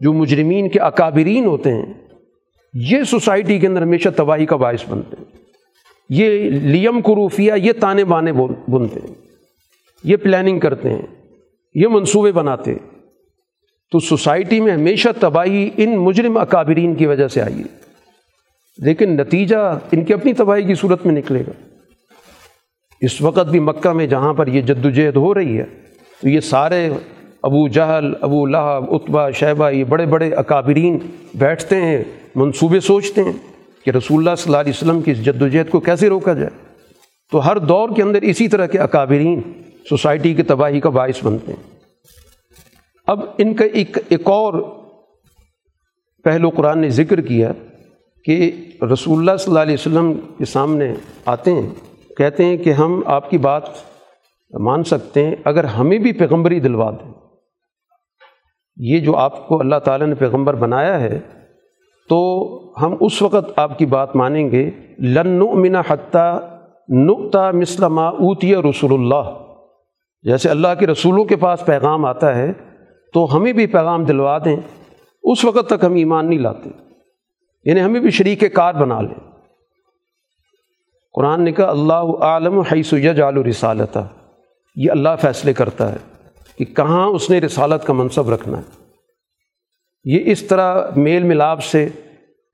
جو 0.00 0.12
مجرمین 0.12 0.68
کے 0.68 0.80
اکابرین 0.80 1.44
ہوتے 1.44 1.70
ہیں، 1.72 1.92
یہ 2.74 3.02
سوسائٹی 3.02 3.58
کے 3.58 3.66
اندر 3.66 3.82
ہمیشہ 3.82 4.08
تباہی 4.16 4.46
کا 4.46 4.56
باعث 4.56 4.88
بنتے 4.88 5.16
ہیں۔ 5.18 5.38
یہ 6.08 6.50
لیم 6.50 7.00
قروفیہ 7.04 7.52
یہ 7.56 7.72
تانے 7.80 8.04
بانے 8.04 8.32
بنتے 8.68 9.00
ہیں۔ 9.08 9.14
یہ 10.04 10.16
پلاننگ 10.16 10.58
کرتے 10.58 10.90
ہیں، 10.90 11.02
یہ 11.74 11.88
منصوبے 11.88 12.32
بناتے 12.32 12.70
ہیں۔ 12.70 12.96
تو 13.92 13.98
سوسائٹی 13.98 14.60
میں 14.60 14.72
ہمیشہ 14.72 15.08
تباہی 15.20 15.70
ان 15.76 15.96
مجرم 15.96 16.38
اکابرین 16.38 16.94
کی 16.94 17.06
وجہ 17.06 17.28
سے 17.28 17.42
آئی 17.42 17.58
ہے۔ 17.58 17.86
لیکن 18.78 19.10
نتیجہ 19.10 19.78
ان 19.92 20.04
کی 20.04 20.14
اپنی 20.14 20.32
تباہی 20.32 20.62
کی 20.62 20.74
صورت 20.74 21.06
میں 21.06 21.14
نکلے 21.14 21.40
گا۔ 21.40 21.52
اس 23.00 23.22
وقت 23.22 23.50
بھی 23.50 23.60
مکہ 23.60 23.92
میں 23.92 24.06
جہاں 24.06 24.34
پر 24.34 24.46
یہ 24.46 24.60
جد 24.60 24.84
و 24.84 24.90
جہد 24.90 25.16
ہو 25.16 25.34
رہی 25.34 25.58
ہے، 25.58 25.64
تو 26.22 26.28
یہ 26.28 26.40
سارے 26.40 26.90
ابو 27.46 27.68
جہل، 27.68 28.12
ابو 28.20 28.46
لہب 28.46 28.94
اتبا 28.94 29.30
شیبہ، 29.30 29.70
یہ 29.70 29.84
بڑے 29.84 30.06
بڑے 30.06 30.32
اکابرین 30.34 30.98
بیٹھتے 31.34 31.80
ہیں، 31.80 32.04
منصوبے 32.34 32.80
سوچتے 32.80 33.24
ہیں 33.24 33.32
کہ 33.84 33.90
رسول 33.90 34.18
اللہ 34.18 34.34
صلی 34.34 34.52
اللہ 34.52 34.60
علیہ 34.60 34.72
وسلم 34.76 35.00
کی 35.02 35.10
اس 35.10 35.24
جد 35.24 35.42
و 35.42 35.48
جہد 35.48 35.70
کو 35.70 35.80
کیسے 35.80 36.08
روکا 36.08 36.32
جائے۔ 36.32 36.50
تو 37.32 37.46
ہر 37.46 37.58
دور 37.58 37.88
کے 37.96 38.02
اندر 38.02 38.22
اسی 38.22 38.48
طرح 38.48 38.66
کے 38.66 38.78
اکابرین 38.78 39.40
سوسائٹی 39.88 40.34
کی 40.34 40.42
تباہی 40.42 40.80
کا 40.80 40.88
باعث 40.88 41.24
بنتے 41.24 41.52
ہیں۔ 41.52 41.62
اب 43.06 43.20
ان 43.38 43.54
کا 43.54 43.64
ایک 43.72 43.98
ایک 44.08 44.26
اور 44.26 44.54
پہلو 46.24 46.50
قرآن 46.50 46.78
نے 46.78 46.88
ذکر 46.88 47.20
کیا 47.20 47.52
کہ 48.24 48.50
رسول 48.92 49.18
اللہ 49.18 49.36
صلی 49.36 49.50
اللہ 49.50 49.60
علیہ 49.60 49.74
وسلم 49.74 50.12
کے 50.38 50.44
سامنے 50.44 50.94
آتے 51.24 51.52
ہیں، 51.52 51.68
کہتے 52.16 52.44
ہیں 52.44 52.56
کہ 52.56 52.72
ہم 52.72 53.00
آپ 53.06 53.30
کی 53.30 53.38
بات 53.38 53.62
مان 54.52 54.84
سکتے 54.84 55.24
ہیں، 55.24 55.34
اگر 55.44 55.64
ہمیں 55.64 55.98
بھی 55.98 56.12
پیغمبری 56.12 56.60
دلوا 56.60 56.90
دیں۔ 56.90 57.12
یہ 58.76 59.00
جو 59.00 59.16
آپ 59.16 59.48
کو 59.48 59.60
اللہ 59.60 59.76
تعالیٰ 59.76 60.06
نے 60.06 60.14
پیغمبر 60.14 60.54
بنایا 60.54 61.00
ہے، 61.00 61.20
تو 62.08 62.46
ہم 62.82 62.94
اس 63.00 63.22
وقت 63.22 63.58
آپ 63.58 63.78
کی 63.78 63.86
بات 63.86 64.16
مانیں 64.16 64.50
گے، 64.50 64.70
لن 64.98 65.38
منا 65.38 65.82
حتیٰ 65.88 66.40
نقطہ 66.88 67.50
مسلمہ 67.54 68.00
اوتی 68.00 68.56
رسول 68.56 68.92
اللہ۔ 68.92 69.38
جیسے 70.22 70.48
اللہ 70.48 70.68
کے 70.78 70.86
رسولوں 70.86 71.24
کے 71.24 71.36
پاس 71.36 71.66
پیغام 71.66 72.04
آتا 72.04 72.36
ہے، 72.36 72.52
تو 73.12 73.36
ہمیں 73.36 73.52
بھی 73.52 73.66
پیغام 73.66 74.04
دلوا 74.04 74.38
دیں۔ 74.38 74.56
اس 75.22 75.44
وقت 75.44 75.68
تک 75.68 75.84
ہم 75.84 75.94
ایمان 75.94 76.28
نہیں 76.28 76.38
لاتے۔ 76.38 76.70
یعنی 77.64 77.82
ہمیں 77.82 78.00
بھی 78.00 78.10
شریک 78.10 78.54
کار 78.54 78.74
بنا 78.74 79.00
لیں۔ 79.00 79.30
قرآن 81.12 81.42
نے 81.42 81.52
کہا، 81.52 81.70
اللہ 81.70 82.02
عالم 82.20 82.60
حیث 82.60 82.92
یجعل 82.92 83.36
رسالتہ۔ 83.36 83.98
یہ 84.76 84.90
اللہ 84.90 85.08
فیصلے 85.20 85.52
کرتا 85.52 85.92
ہے۔ 85.92 86.15
کہ 86.58 86.64
کہاں 86.64 87.06
اس 87.06 87.30
نے 87.30 87.38
رسالت 87.38 87.84
کا 87.84 87.92
منصب 87.92 88.30
رکھنا 88.30 88.58
ہے۔ 88.58 88.86
یہ 90.04 90.20
اس 90.24 90.42
طرح 90.42 90.90
میل 90.96 91.22
ملاپ 91.22 91.62
سے 91.62 91.84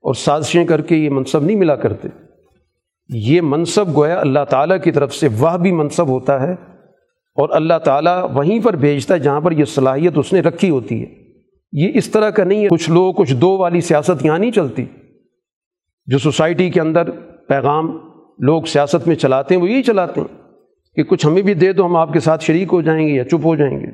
اور 0.01 0.13
سازشیں 0.13 0.65
کر 0.65 0.81
کے 0.81 0.95
یہ 0.95 1.09
منصب 1.09 1.43
نہیں 1.43 1.57
ملا 1.57 1.75
کرتے۔ 1.75 2.07
یہ 3.09 3.41
منصب 3.41 3.97
گویا 3.97 4.19
اللہ 4.19 4.39
تعالیٰ 4.49 4.77
کی 4.83 4.91
طرف 4.91 5.15
سے 5.15 5.27
وہ 5.37 5.57
بھی 5.57 5.71
منصب 5.71 6.07
ہوتا 6.07 6.41
ہے 6.41 6.53
اور 7.35 7.49
اللہ 7.51 7.79
تعالیٰ 7.83 8.29
وہیں 8.33 8.59
پر 8.59 8.75
بھیجتا 8.75 9.13
ہے 9.13 9.19
جہاں 9.19 9.41
پر 9.41 9.51
یہ 9.51 9.65
صلاحیت 9.65 10.13
اس 10.15 10.33
نے 10.33 10.39
رکھی 10.39 10.69
ہوتی 10.69 11.01
ہے۔ 11.01 11.05
یہ 11.71 11.91
اس 11.93 12.09
طرح 12.09 12.29
کا 12.29 12.43
نہیں 12.43 12.63
ہے۔ 12.63 12.67
کچھ 12.67 12.89
لوگ، 12.89 13.13
کچھ 13.13 13.33
دو 13.33 13.57
والی 13.57 13.81
سیاست 13.81 14.25
یہاں 14.25 14.39
نہیں 14.39 14.51
چلتی۔ 14.51 14.85
جو 16.05 16.17
سوسائٹی 16.17 16.69
کے 16.69 16.81
اندر 16.81 17.11
پیغام 17.47 17.97
لوگ 18.39 18.63
سیاست 18.63 19.07
میں 19.07 19.15
چلاتے 19.15 19.55
ہیں، 19.55 19.61
وہ 19.61 19.69
یہی 19.69 19.83
چلاتے 19.83 20.21
ہیں 20.21 20.37
کہ 20.95 21.03
کچھ 21.03 21.25
ہمیں 21.25 21.41
بھی 21.41 21.53
دے 21.53 21.73
دو، 21.73 21.85
ہم 21.85 21.95
آپ 21.95 22.13
کے 22.13 22.19
ساتھ 22.19 22.43
شریک 22.43 22.67
ہو 22.71 22.81
جائیں 22.81 23.07
گے 23.07 23.13
یا 23.13 23.23
چپ 23.23 23.45
ہو 23.45 23.55
جائیں 23.55 23.79
گے۔ 23.79 23.92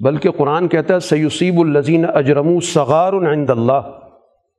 بلکہ 0.00 0.30
قرآن 0.30 0.68
کہتا 0.68 0.94
ہے 0.94 1.00
سیوسیب 1.00 1.60
الزین 1.60 2.04
اجرم 2.14 2.60
صغار 2.60 3.12
عند 3.12 3.50
اللہ 3.50 3.98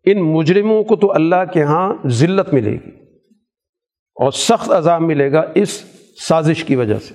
ان 0.05 0.19
مجرموں 0.19 0.84
کو 0.84 0.95
تو 0.95 1.13
اللہ 1.13 1.51
کے 1.53 1.63
ہاں 1.63 1.93
ذلت 2.07 2.53
ملے 2.53 2.72
گی 2.72 2.89
اور 4.15 4.31
سخت 4.31 4.72
عذاب 4.72 5.01
ملے 5.01 5.31
گا 5.31 5.43
اس 5.55 5.84
سازش 6.27 6.63
کی 6.63 6.76
وجہ 6.76 6.99
سے۔ 6.99 7.13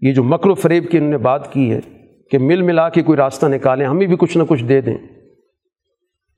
یہ 0.00 0.12
جو 0.12 0.24
مکر 0.24 0.50
و 0.50 0.54
فریب 0.54 0.90
کی 0.90 0.96
انہوں 0.96 1.10
نے 1.10 1.18
بات 1.18 1.52
کی 1.52 1.72
ہے 1.72 1.80
کہ 2.30 2.38
مل 2.38 2.62
ملا 2.62 2.88
کے 2.88 3.02
کوئی 3.02 3.16
راستہ 3.16 3.46
نکالیں، 3.46 3.86
ہمیں 3.86 4.06
بھی 4.06 4.16
کچھ 4.18 4.38
نہ 4.38 4.42
کچھ 4.48 4.64
دے 4.64 4.80
دیں۔ 4.80 4.98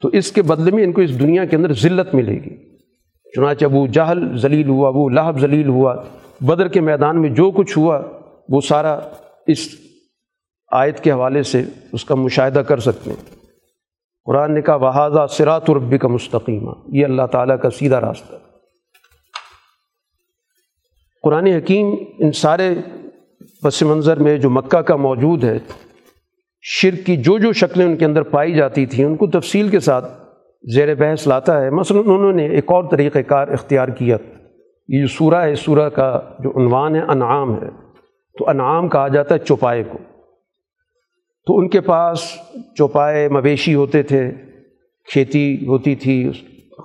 تو 0.03 0.09
اس 0.09 0.33
کے 0.33 0.43
بدلے 0.43 0.71
میں 0.71 0.85
ان 0.85 0.93
کو 0.93 1.01
اس 1.01 1.21
دنیا 1.21 1.45
کے 1.45 1.57
اندر 1.57 1.73
ذلت 1.73 2.15
ملے 2.15 2.35
گی۔ 2.35 2.57
چنانچہ 3.37 3.65
ابو 3.65 3.87
جہل 3.87 4.37
ذلیل 4.37 4.69
ہوا، 4.69 4.89
ابو 4.89 5.09
لہب 5.09 5.39
ذلیل 5.41 5.69
ہوا، 5.69 5.97
بدر 6.41 6.69
کے 6.69 6.81
میدان 6.81 7.21
میں 7.21 7.31
جو 7.31 7.51
کچھ 7.51 7.79
ہوا، 7.79 8.03
وہ 8.49 8.61
سارا 8.61 8.99
اس 9.47 9.86
آیت 10.73 11.01
کے 11.01 11.13
حوالے 11.13 11.43
سے 11.43 11.63
اس 11.93 12.05
کا 12.05 12.15
مشاہدہ 12.15 12.59
کر 12.59 12.79
سکتے 12.79 13.11
ہیں۔ 13.11 13.37
قرآن 14.25 14.55
نے 14.55 14.63
کہا 14.63 14.75
وہٰذا 14.75 15.27
سرات 15.27 15.71
ربی 15.71 15.99
کا 15.99 16.09
مستقیمہ 16.09 16.71
یہ 16.89 17.05
اللہ 17.05 17.27
تعالیٰ 17.33 17.61
کا 17.61 17.71
سیدھا 17.71 18.01
راستہ 18.01 18.37
قرآن 21.23 21.47
حکیم 21.47 21.95
ان 22.19 22.33
سارے 22.33 22.75
پس 23.63 23.83
منظر 23.83 24.17
میں 24.17 24.39
جو 24.39 24.51
مکہ 24.51 24.79
کا 24.79 24.97
موجود 24.97 25.45
ہے، 25.45 25.59
شرک 26.63 27.07
کی 27.07 27.17
جو 27.17 27.39
جو 27.39 27.53
شکلیں 27.53 27.87
ان 27.87 27.97
کے 27.97 28.05
اندر 28.05 28.23
پائی 28.23 28.55
جاتی 28.55 28.87
تھیں، 28.87 29.05
ان 29.05 29.17
کو 29.17 29.27
تفصیل 29.27 29.69
کے 29.69 29.81
ساتھ 29.81 30.05
زیر 30.75 30.95
بحث 30.95 31.27
لاتا 31.27 31.61
ہے۔ 31.61 31.71
مثلا 31.71 31.99
انہوں 31.99 32.33
نے 32.33 32.49
ایک 32.49 32.65
اور 32.67 32.85
طریقۂ 32.91 33.19
کار 33.27 33.49
اختیار 33.49 33.89
کیا۔ 33.89 34.17
یہ 34.89 35.01
جو 35.01 35.07
سورہ 35.07 35.35
ہے، 35.35 35.55
سورہ 35.55 35.89
کا 35.89 36.21
جو 36.39 36.51
عنوان 36.51 36.97
ہے، 36.97 37.01
انعام 37.01 37.63
ہے، 37.63 37.69
تو 38.39 38.49
انعام 38.49 38.89
کہا 38.89 39.09
جاتا 39.09 39.35
ہے 39.35 39.39
چوپائے 39.39 39.85
کو۔ 39.85 39.99
تو 41.47 41.59
ان 41.59 41.69
کے 41.69 41.81
پاس 41.81 42.19
چوپائے 42.79 43.29
مویشی 43.29 43.75
ہوتے 43.75 44.03
تھے، 44.03 44.31
کھیتی 45.13 45.67
ہوتی 45.67 45.95
تھی، 45.95 46.31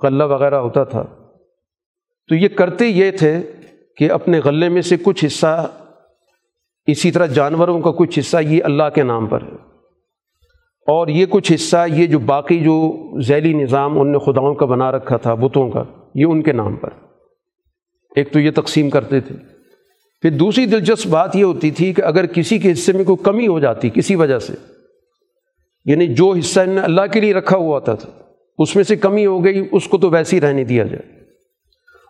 غلہ 0.02 0.24
وغیرہ 0.24 0.54
ہوتا 0.54 0.84
تھا۔ 0.84 1.02
تو 2.28 2.34
یہ 2.34 2.48
کرتے 2.48 2.86
یہ 2.86 3.10
تھے 3.10 3.42
کہ 3.96 4.10
اپنے 4.10 4.40
غلے 4.44 4.68
میں 4.68 4.82
سے 4.82 4.96
کچھ 5.02 5.24
حصہ، 5.24 5.70
اسی 6.86 7.10
طرح 7.10 7.26
جانوروں 7.26 7.80
کا 7.80 7.90
کچھ 7.90 8.18
حصہ 8.18 8.36
یہ 8.46 8.64
اللہ 8.64 8.82
کے 8.94 9.02
نام 9.02 9.26
پر 9.26 9.42
ہے۔ 9.42 9.56
اور 10.86 11.08
یہ 11.08 11.26
کچھ 11.30 11.52
حصہ، 11.52 11.76
یہ 11.92 12.06
جو 12.06 12.18
باقی 12.18 12.58
جو 12.58 12.92
ذیلی 13.20 13.52
نظام 13.52 14.00
ان 14.00 14.12
نے 14.12 14.18
خداؤں 14.18 14.54
کا 14.54 14.66
بنا 14.66 14.92
رکھا 14.92 15.16
تھا، 15.16 15.34
بتوں 15.34 15.70
کا، 15.70 15.84
یہ 16.14 16.24
ان 16.24 16.42
کے 16.42 16.52
نام 16.52 16.76
پر۔ 16.76 16.90
ایک 18.16 18.32
تو 18.32 18.40
یہ 18.40 18.50
تقسیم 18.50 18.90
کرتے 18.90 19.20
تھے۔ 19.20 19.51
پھر 20.22 20.30
دوسری 20.30 20.66
دلچسپ 20.66 21.06
بات 21.06 21.36
یہ 21.36 21.44
ہوتی 21.44 21.70
تھی 21.70 21.92
کہ 21.92 22.02
اگر 22.02 22.26
کسی 22.26 22.58
کے 22.58 22.72
حصے 22.72 22.92
میں 22.92 23.04
کوئی 23.04 23.24
کمی 23.24 23.46
ہو 23.46 23.60
جاتی 23.60 23.90
کسی 23.90 24.14
وجہ 24.14 24.38
سے 24.38 24.52
یعنی 25.84 26.06
جو 26.06 26.32
حصہ 26.38 26.60
ان 26.60 26.70
نے 26.70 26.80
اللہ 26.80 27.00
کے 27.12 27.20
لیے 27.20 27.34
رکھا 27.34 27.56
ہوا 27.56 27.74
ہوتا 27.74 27.94
تھا، 27.94 28.08
اس 28.58 28.76
میں 28.76 28.84
سے 28.84 28.96
کمی 28.96 29.26
ہو 29.26 29.44
گئی، 29.44 29.68
اس 29.72 29.88
کو 29.88 29.98
تو 29.98 30.10
ویسے 30.10 30.36
ہی 30.36 30.40
رہنے 30.40 30.64
دیا 30.64 30.84
جائے۔ 30.84 31.22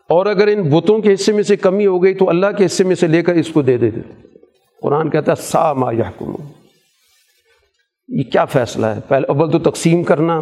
اور 0.08 0.26
اگر 0.26 0.46
ان 0.46 0.68
بتوں 0.68 0.98
کے 0.98 1.14
حصے 1.14 1.32
میں 1.32 1.42
سے 1.42 1.56
کمی 1.56 1.86
ہو 1.86 2.02
گئی 2.02 2.14
تو 2.14 2.28
اللہ 2.28 2.46
کے 2.58 2.66
حصے 2.66 2.84
میں 2.84 2.94
سے 2.94 3.06
لے 3.06 3.22
کر 3.22 3.34
اس 3.34 3.48
کو 3.48 3.62
دے 3.62 3.76
دیتے۔ 3.76 4.00
قرآن 4.82 5.10
کہتا 5.10 5.32
ہے، 5.32 5.42
سا 5.42 5.72
ما 5.72 5.92
یحکم 5.92 6.34
یہ 8.08 8.22
کیا 8.22 8.44
فیصلہ 8.44 8.86
ہے؟ 8.86 9.00
پہلے 9.08 9.26
اول 9.26 9.50
تو 9.50 9.58
تقسیم 9.58 10.02
کرنا، 10.02 10.38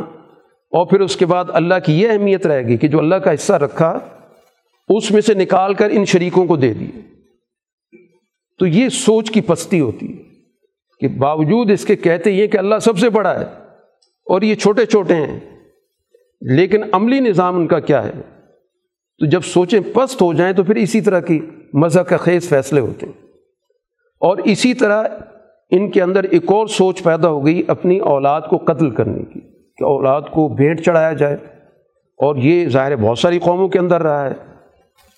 اور 0.72 0.86
پھر 0.86 1.00
اس 1.00 1.16
کے 1.16 1.26
بعد 1.26 1.44
اللہ 1.48 1.74
کی 1.84 2.00
یہ 2.00 2.08
اہمیت 2.08 2.46
رہے 2.46 2.66
گی 2.66 2.76
کہ 2.76 2.88
جو 2.88 2.98
اللہ 2.98 3.14
کا 3.14 3.34
حصہ 3.34 3.52
رکھا، 3.52 3.98
اس 4.88 5.10
میں 5.10 5.20
سے 5.20 5.34
نکال 5.34 5.74
کر 5.74 5.88
ان 5.92 6.04
شریکوں 6.04 6.46
کو 6.46 6.56
دے 6.56 6.74
دیے۔ 6.74 7.19
تو 8.60 8.66
یہ 8.66 8.88
سوچ 8.88 9.30
کی 9.30 9.40
پستی 9.40 9.80
ہوتی 9.80 10.18
ہے 10.18 10.22
کہ 11.00 11.08
باوجود 11.08 11.70
اس 11.70 11.84
کے 11.84 11.96
کہتے 11.96 12.30
یہ 12.30 12.46
کہ 12.46 12.58
اللہ 12.58 12.74
سب 12.80 12.98
سے 12.98 13.10
بڑا 13.10 13.40
ہے 13.40 13.44
اور 14.24 14.42
یہ 14.42 14.54
چھوٹے 14.54 14.86
چھوٹے 14.86 15.14
ہیں، 15.14 15.40
لیکن 16.40 16.82
عملی 16.92 17.20
نظام 17.20 17.56
ان 17.56 17.66
کا 17.66 17.80
کیا 17.80 18.04
ہے؟ 18.04 18.12
تو 19.18 19.26
جب 19.26 19.40
سوچیں 19.40 19.80
پست 19.94 20.22
ہو 20.22 20.32
جائیں 20.32 20.52
تو 20.52 20.64
پھر 20.64 20.74
اسی 20.74 21.00
طرح 21.00 21.20
کی 21.20 21.40
مذہب 21.72 22.08
کا 22.08 22.16
خیز 22.16 22.48
فیصلے 22.48 22.80
ہوتے 22.80 23.06
ہیں۔ 23.06 23.26
اور 24.20 24.38
اسی 24.38 24.74
طرح 24.74 25.04
ان 25.70 25.90
کے 25.90 26.02
اندر 26.02 26.24
ایک 26.24 26.52
اور 26.52 26.66
سوچ 26.66 27.02
پیدا 27.02 27.28
ہو 27.28 27.46
گئی 27.46 27.62
اپنی 27.68 27.98
اولاد 27.98 28.40
کو 28.40 28.56
قتل 28.56 28.90
کرنے 28.90 29.22
کی، 29.22 29.40
کہ 29.76 29.84
اولاد 29.84 30.22
کو 30.22 30.48
بھیٹ 30.48 30.84
چڑھایا 30.84 31.12
جائے۔ 31.12 31.34
اور 32.16 32.36
یہ 32.36 32.68
ظاہر 32.68 32.96
بہت 32.96 33.18
ساری 33.18 33.38
قوموں 33.38 33.68
کے 33.68 33.78
اندر 33.78 34.02
رہا 34.02 34.30
ہے 34.30 34.34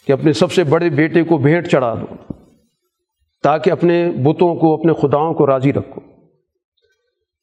کہ 0.06 0.12
اپنے 0.12 0.32
سب 0.32 0.52
سے 0.52 0.64
بڑے 0.64 0.89
بیٹے 0.89 1.23
کو 1.23 1.39
بھیٹ 1.39 1.69
چڑھا 1.69 1.94
دو۔ 1.94 2.32
تاکہ 3.43 3.70
اپنے 3.70 4.10
بتوں 4.10 4.55
کو، 4.55 4.74
اپنے 4.74 4.93
خداؤں 4.93 5.35
کو 5.35 5.47
راضی 5.47 5.73
رکھو۔ 5.73 6.01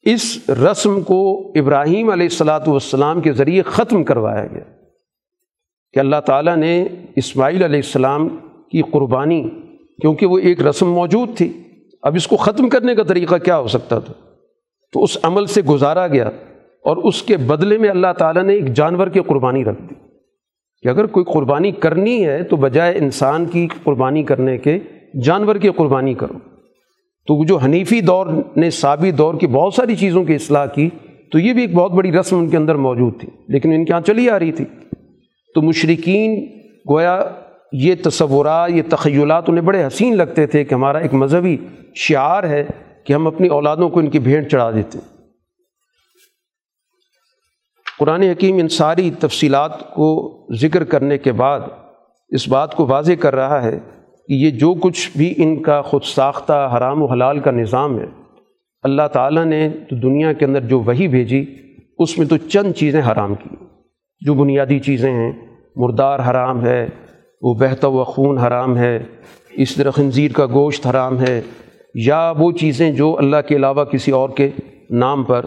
اس 0.02 0.50
رسم 0.50 1.00
کو 1.00 1.48
ابراہیم 1.54 2.10
علیہ 2.10 2.26
السلاۃ 2.26 2.60
والسلام 2.66 3.20
کے 3.20 3.32
ذریعے 3.32 3.62
ختم 3.62 4.04
کروایا 4.04 4.46
گیا 4.46 4.64
کہ 5.92 5.98
اللہ 5.98 6.20
تعالیٰ 6.26 6.56
نے 6.56 6.86
اسماعیل 7.16 7.64
علیہ 7.64 7.76
السلام 7.76 8.28
کی 8.70 8.82
قربانی، 8.82 9.50
کیونکہ 10.00 10.26
وہ 10.26 10.38
ایک 10.38 10.66
رسم 10.66 10.92
موجود 10.92 11.36
تھی۔ 11.36 11.62
اب 12.02 12.14
اس 12.14 12.26
کو 12.26 12.36
ختم 12.36 12.68
کرنے 12.68 12.94
کا 12.94 13.02
طریقہ 13.02 13.34
کیا 13.34 13.58
ہو 13.58 13.68
سکتا 13.68 13.98
تھا؟ 13.98 14.12
تو 14.92 15.02
اس 15.02 15.18
عمل 15.22 15.46
سے 15.46 15.62
گزارا 15.62 16.06
گیا 16.06 16.30
اور 16.84 16.96
اس 16.96 17.22
کے 17.22 17.36
بدلے 17.36 17.78
میں 17.78 17.88
اللہ 17.88 18.12
تعالیٰ 18.18 18.42
نے 18.42 18.52
ایک 18.52 18.74
جانور 18.74 19.06
کی 19.06 19.20
قربانی 19.20 19.64
رکھ 19.64 19.82
دی۔ 19.82 19.94
کہ 20.82 20.88
اگر 20.88 21.06
کوئی 21.06 21.24
قربانی 21.32 21.70
کرنی 21.70 22.26
ہے 22.26 22.42
تو 22.42 22.56
بجائے 22.56 22.98
انسان 22.98 23.44
کی 23.44 23.68
قربانی 23.84 24.22
کرنے 24.22 24.58
کے 24.58 24.78
جانور 25.24 25.56
کی 25.56 25.70
قربانی 25.70 26.14
کرو۔ 26.14 26.38
تو 27.26 27.44
جو 27.44 27.56
حنیفی 27.56 28.00
دور 28.00 28.26
نے 28.56 28.70
سابی 28.70 29.10
دور 29.10 29.34
کی 29.34 29.46
بہت 29.46 29.74
ساری 29.74 29.96
چیزوں 29.96 30.24
کی 30.24 30.34
اصلاح 30.34 30.66
کی، 30.66 30.90
تو 31.32 31.38
یہ 31.38 31.52
بھی 31.52 31.60
ایک 31.60 31.74
بہت 31.74 31.92
بڑی 31.92 32.12
رسم 32.12 32.38
ان 32.38 32.48
کے 32.48 32.56
اندر 32.56 32.74
موجود 32.74 33.20
تھی۔ 33.20 33.28
لیکن 33.48 33.72
ان 33.72 33.84
کے 33.84 33.92
یہاں 33.92 34.00
چلی 34.00 34.30
آ 34.30 34.38
رہی 34.38 34.52
تھی۔ 34.52 34.64
تو 35.54 35.62
مشرقین 35.62 36.46
گویا 36.88 37.24
یہ 37.72 37.94
تصورات، 38.04 38.70
یہ 38.70 38.82
تخیلات 38.90 39.48
انہیں 39.48 39.64
بڑے 39.64 39.86
حسین 39.86 40.16
لگتے 40.16 40.46
تھے 40.46 40.64
کہ 40.64 40.74
ہمارا 40.74 40.98
ایک 40.98 41.14
مذہبی 41.14 41.56
شعار 41.94 42.44
ہے 42.44 42.66
کہ 43.04 43.12
ہم 43.12 43.26
اپنی 43.26 43.48
اولادوں 43.48 43.88
کو 43.88 44.00
ان 44.00 44.10
کی 44.10 44.18
بھیڑ 44.18 44.42
چڑھا 44.42 44.70
دیتے۔ 44.70 44.98
ہیں 44.98 45.20
قرآن 47.98 48.22
حکیم 48.22 48.56
ان 48.56 48.68
ساری 48.68 49.10
تفصیلات 49.10 49.94
کو 49.94 50.36
ذکر 50.60 50.84
کرنے 50.84 51.18
کے 51.18 51.32
بعد 51.32 51.60
اس 52.28 52.48
بات 52.48 52.74
کو 52.74 52.86
واضح 52.86 53.12
کر 53.20 53.34
رہا 53.34 53.62
ہے 53.62 53.78
کہ 54.30 54.34
یہ 54.34 54.50
جو 54.50 54.74
کچھ 54.74 55.10
بھی 55.16 55.34
ان 55.36 55.62
کا 55.62 55.82
خود 55.82 56.02
ساختہ 56.02 56.74
حرام 56.76 57.02
و 57.02 57.06
حلال 57.06 57.38
کا 57.38 57.50
نظام 57.50 57.98
ہے، 57.98 58.04
اللہ 58.82 59.02
تعالیٰ 59.12 59.44
نے 59.44 59.68
تو 59.90 59.96
دنیا 59.96 60.32
کے 60.32 60.44
اندر 60.44 60.60
جو 60.60 60.80
وہی 60.80 61.08
بھیجی، 61.08 61.44
اس 61.98 62.18
میں 62.18 62.26
تو 62.26 62.36
چند 62.36 62.72
چیزیں 62.72 63.02
حرام 63.12 63.34
کی۔ 63.34 63.56
جو 64.20 64.34
بنیادی 64.34 64.78
چیزیں 64.78 65.12
ہیں، 65.12 65.32
مردار 65.76 66.18
حرام 66.30 66.66
ہے، 66.66 66.88
وہ 67.42 67.54
بہتا 67.54 67.86
ہوا 67.86 68.04
خون 68.04 68.38
حرام 68.38 68.76
ہے، 68.76 68.98
اس 69.52 69.74
طرح 69.74 69.90
خنزیر 69.90 70.30
کا 70.32 70.46
گوشت 70.46 70.86
حرام 70.86 71.20
ہے، 71.20 71.40
یا 71.94 72.32
وہ 72.38 72.52
چیزیں 72.52 72.90
جو 72.90 73.18
اللہ 73.18 73.36
کے 73.48 73.56
علاوہ 73.56 73.84
کسی 73.84 74.10
اور 74.10 74.28
کے 74.28 74.50
نام 74.90 75.24
پر 75.24 75.46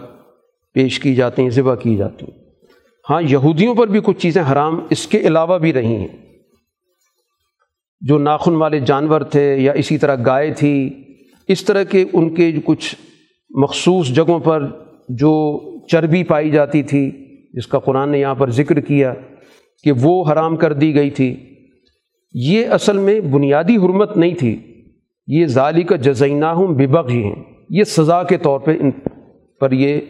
پیش 0.74 1.00
کی 1.00 1.14
جاتی 1.14 1.42
ہیں، 1.42 1.50
ذبح 1.50 1.74
کی 1.74 1.96
جاتی 1.96 2.26
ہیں۔ 2.28 2.38
ہاں 3.10 3.22
یہودیوں 3.22 3.74
پر 3.74 3.86
بھی 3.86 4.00
کچھ 4.04 4.18
چیزیں 4.18 4.42
حرام 4.52 4.80
اس 4.90 5.06
کے 5.06 5.18
علاوہ 5.18 5.58
بھی 5.58 5.72
رہی 5.72 5.96
ہیں۔ 5.96 6.23
جو 8.08 8.18
ناخن 8.18 8.54
والے 8.54 8.80
جانور 8.80 9.20
تھے 9.20 9.56
یا 9.56 9.72
اسی 9.72 9.98
طرح 9.98 10.16
گائے 10.26 10.52
تھی، 10.52 10.94
اس 11.48 11.64
طرح 11.64 11.82
کے 11.82 12.04
ان 12.12 12.34
کے 12.34 12.52
کچھ 12.64 12.94
مخصوص 13.50 14.08
جگہوں 14.08 14.38
پر 14.38 14.66
جو 15.08 15.60
چربی 15.86 16.24
پائی 16.24 16.50
جاتی 16.50 16.82
تھی، 16.82 17.10
جس 17.52 17.66
کا 17.66 17.78
قرآن 17.78 18.10
نے 18.10 18.20
یہاں 18.20 18.34
پر 18.34 18.50
ذکر 18.50 18.80
کیا 18.80 19.14
کہ 19.84 19.92
وہ 19.92 20.24
حرام 20.32 20.56
کر 20.56 20.72
دی 20.72 20.94
گئی 20.94 21.10
تھی۔ 21.10 21.36
یہ 22.32 22.66
اصل 22.66 22.98
میں 22.98 23.20
بنیادی 23.20 23.76
حرمت 23.76 24.16
نہیں 24.16 24.34
تھی۔ 24.34 24.56
یہ 25.26 25.46
ظالی 25.46 25.82
کا 25.82 25.96
جزینہ 25.96 26.44
ہوں 26.44 26.66
ببغ 26.66 27.08
ہی 27.08 27.24
ہیں۔ 27.24 27.42
یہ 27.70 27.84
سزا 27.84 28.22
کے 28.22 28.36
طور 28.36 28.60
پہ 28.60 28.70
ان 28.80 28.90
پر 29.60 29.72
یہ 29.72 30.00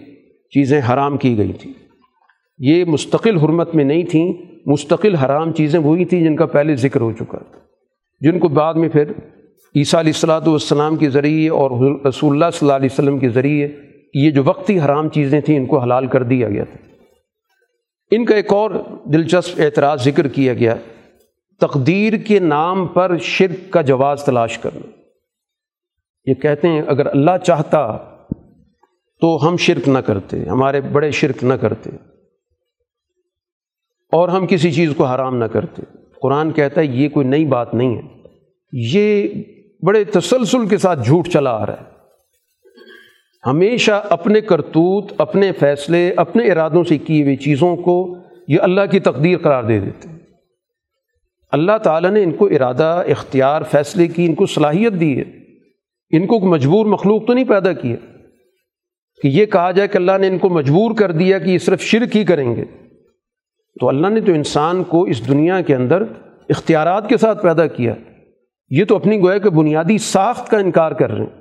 چیزیں 0.51 0.81
حرام 0.93 1.17
کی 1.17 1.39
گئی 1.39 1.53
تھیں 1.53 1.73
یہ 2.59 2.85
مستقل 2.85 3.39
حرمت 3.39 3.75
میں 3.75 3.85
نہیں 3.85 4.05
تھیں، 4.05 4.33
مستقل 4.67 5.15
حرام 5.15 5.53
چیزیں 5.53 5.81
وہی 5.81 6.05
تھیں 6.05 6.21
جن 6.21 6.37
کا 6.37 6.47
پہلے 6.47 6.77
ذکر 6.77 7.01
ہو 7.01 7.13
چکا 7.13 7.39
تھا۔ 7.39 7.64
جن 8.21 8.39
کو 8.39 8.49
بعد 8.49 8.75
میں 8.75 8.89
پھر 8.89 9.11
عیسیٰ 9.75 10.01
علیہ 10.01 10.13
السلاۃ 10.15 10.47
والسلام 10.47 10.97
کے 10.97 11.11
ذریعے 11.11 11.49
اور 11.51 11.71
رسول 12.07 12.33
اللہ 12.33 12.51
صلی 12.53 12.67
اللہ 12.67 12.77
علیہ 12.77 12.89
وسلم 12.93 13.19
کے 13.19 13.29
ذریعے 13.31 13.69
یہ 14.15 14.31
جو 14.31 14.43
وقتی 14.45 14.79
حرام 14.81 15.09
چیزیں 15.11 15.41
تھیں 15.41 15.57
ان 15.57 15.67
کو 15.67 15.79
حلال 15.79 16.07
کر 16.07 16.23
دیا 16.23 16.49
گیا 16.49 16.65
تھا۔ 16.65 16.79
ان 18.13 18.25
کا 18.25 18.35
ایک 18.35 18.53
اور 18.53 18.71
دلچسپ 19.13 19.61
اعتراض 19.61 20.05
ذکر 20.05 20.29
کیا 20.29 20.55
گیا، 20.55 20.75
تقدیر 21.61 22.17
کے 22.17 22.39
نام 22.41 22.87
پر 22.87 23.17
شرک 23.23 23.73
کا 23.73 23.81
جواز 23.83 24.25
تلاش 24.25 24.59
کرنا۔ 24.59 24.87
یہ 26.27 26.35
کہتے 26.35 26.69
ہیں، 26.69 26.83
اگر 26.87 27.07
اللہ 27.07 27.37
چاہتا 27.45 27.87
تو 29.23 29.37
ہم 29.43 29.57
شرک 29.57 29.89
نہ 29.89 29.99
کرتے، 29.99 30.45
ہمارے 30.45 30.81
بڑے 30.93 31.11
شرک 31.13 31.45
نہ 31.45 31.55
کرتے، 31.61 31.91
اور 34.13 34.29
ہم 34.29 34.47
کسی 34.47 34.73
چیز 34.73 34.93
کو 34.97 35.05
حرام 35.05 35.37
نہ 35.37 35.45
کرتے۔ 35.53 35.83
قرآن 36.25 36.53
کہتا 36.53 36.81
ہے 36.81 36.87
یہ 36.87 37.09
کوئی 37.09 37.27
نئی 37.27 37.45
بات 37.45 37.75
نہیں 37.75 37.97
ہے۔ 37.97 38.01
یہ 38.73 39.29
بڑے 39.83 40.05
تسلسل 40.05 40.69
کے 40.69 40.79
ساتھ 40.79 41.05
جھوٹ 41.05 41.29
چلا 41.29 41.51
آ 41.51 41.67
رہا 41.67 41.73
ہے۔ 41.73 41.95
ہمیشہ 43.47 44.07
اپنے 44.11 44.41
کرتوت، 44.41 45.13
اپنے 45.19 45.53
فیصلے، 45.53 46.13
اپنے 46.17 46.53
ارادوں 46.53 46.85
سے 46.85 46.99
کی 46.99 47.23
ہوئی 47.23 47.37
چیزوں 47.37 47.77
کو 47.77 48.17
یہ 48.49 48.57
اللہ 48.61 48.81
کی 48.91 49.01
تقدیر 49.01 49.39
قرار 49.39 49.65
دے 49.65 49.81
دیتے 49.81 50.09
اللہ 51.53 51.79
تعالیٰ 51.79 52.11
نے 52.11 52.23
ان 52.23 52.33
کو 52.33 52.47
ارادہ، 52.47 53.03
اختیار، 53.09 53.63
فیصلے 53.63 54.07
کی، 54.07 54.27
ان 54.27 54.35
کو 54.35 54.47
صلاحیت 54.47 54.93
دی 55.01 55.19
ہے۔ 55.19 55.25
ان 56.11 56.27
کو 56.27 56.41
مجبور 56.41 56.87
مخلوق 56.87 57.27
تو 57.27 57.33
نہیں 57.33 57.45
پیدا 57.45 57.73
کیا۔ 57.73 57.97
کہ 59.23 59.29
یہ 59.29 59.47
کہا 59.47 59.71
جائے 59.71 59.89
کہ 59.89 59.97
اللہ 59.97 60.19
نے 60.21 60.27
ان 60.27 60.39
کو 60.39 60.49
مجبور 60.49 60.95
کر 60.95 61.13
دیا 61.13 61.39
کہ 61.39 61.51
یہ 61.51 61.59
صرف 61.59 61.81
شرک 61.81 62.17
ہی 62.17 62.25
کریں 62.25 62.57
گے۔ 62.57 62.84
تو 63.81 63.89
اللہ 63.89 64.07
نے 64.07 64.21
تو 64.21 64.33
انسان 64.33 64.85
کو 64.85 65.03
اس 65.03 65.29
دنیا 65.29 65.61
کے 65.61 65.75
اندر 65.75 66.03
اختیارات 66.49 67.09
کے 67.09 67.17
ساتھ 67.17 67.43
پیدا 67.43 67.67
کیا۔ 67.67 67.95
یہ 68.71 68.85
تو 68.85 68.97
اپنی 68.97 69.21
گویا 69.21 69.39
کہ 69.39 69.51
بنیادی 69.51 69.99
ساخت 69.99 70.51
کا 70.51 70.59
انکار 70.59 70.93
کر 70.93 71.11
رہے 71.11 71.25
ہیں۔ 71.25 71.41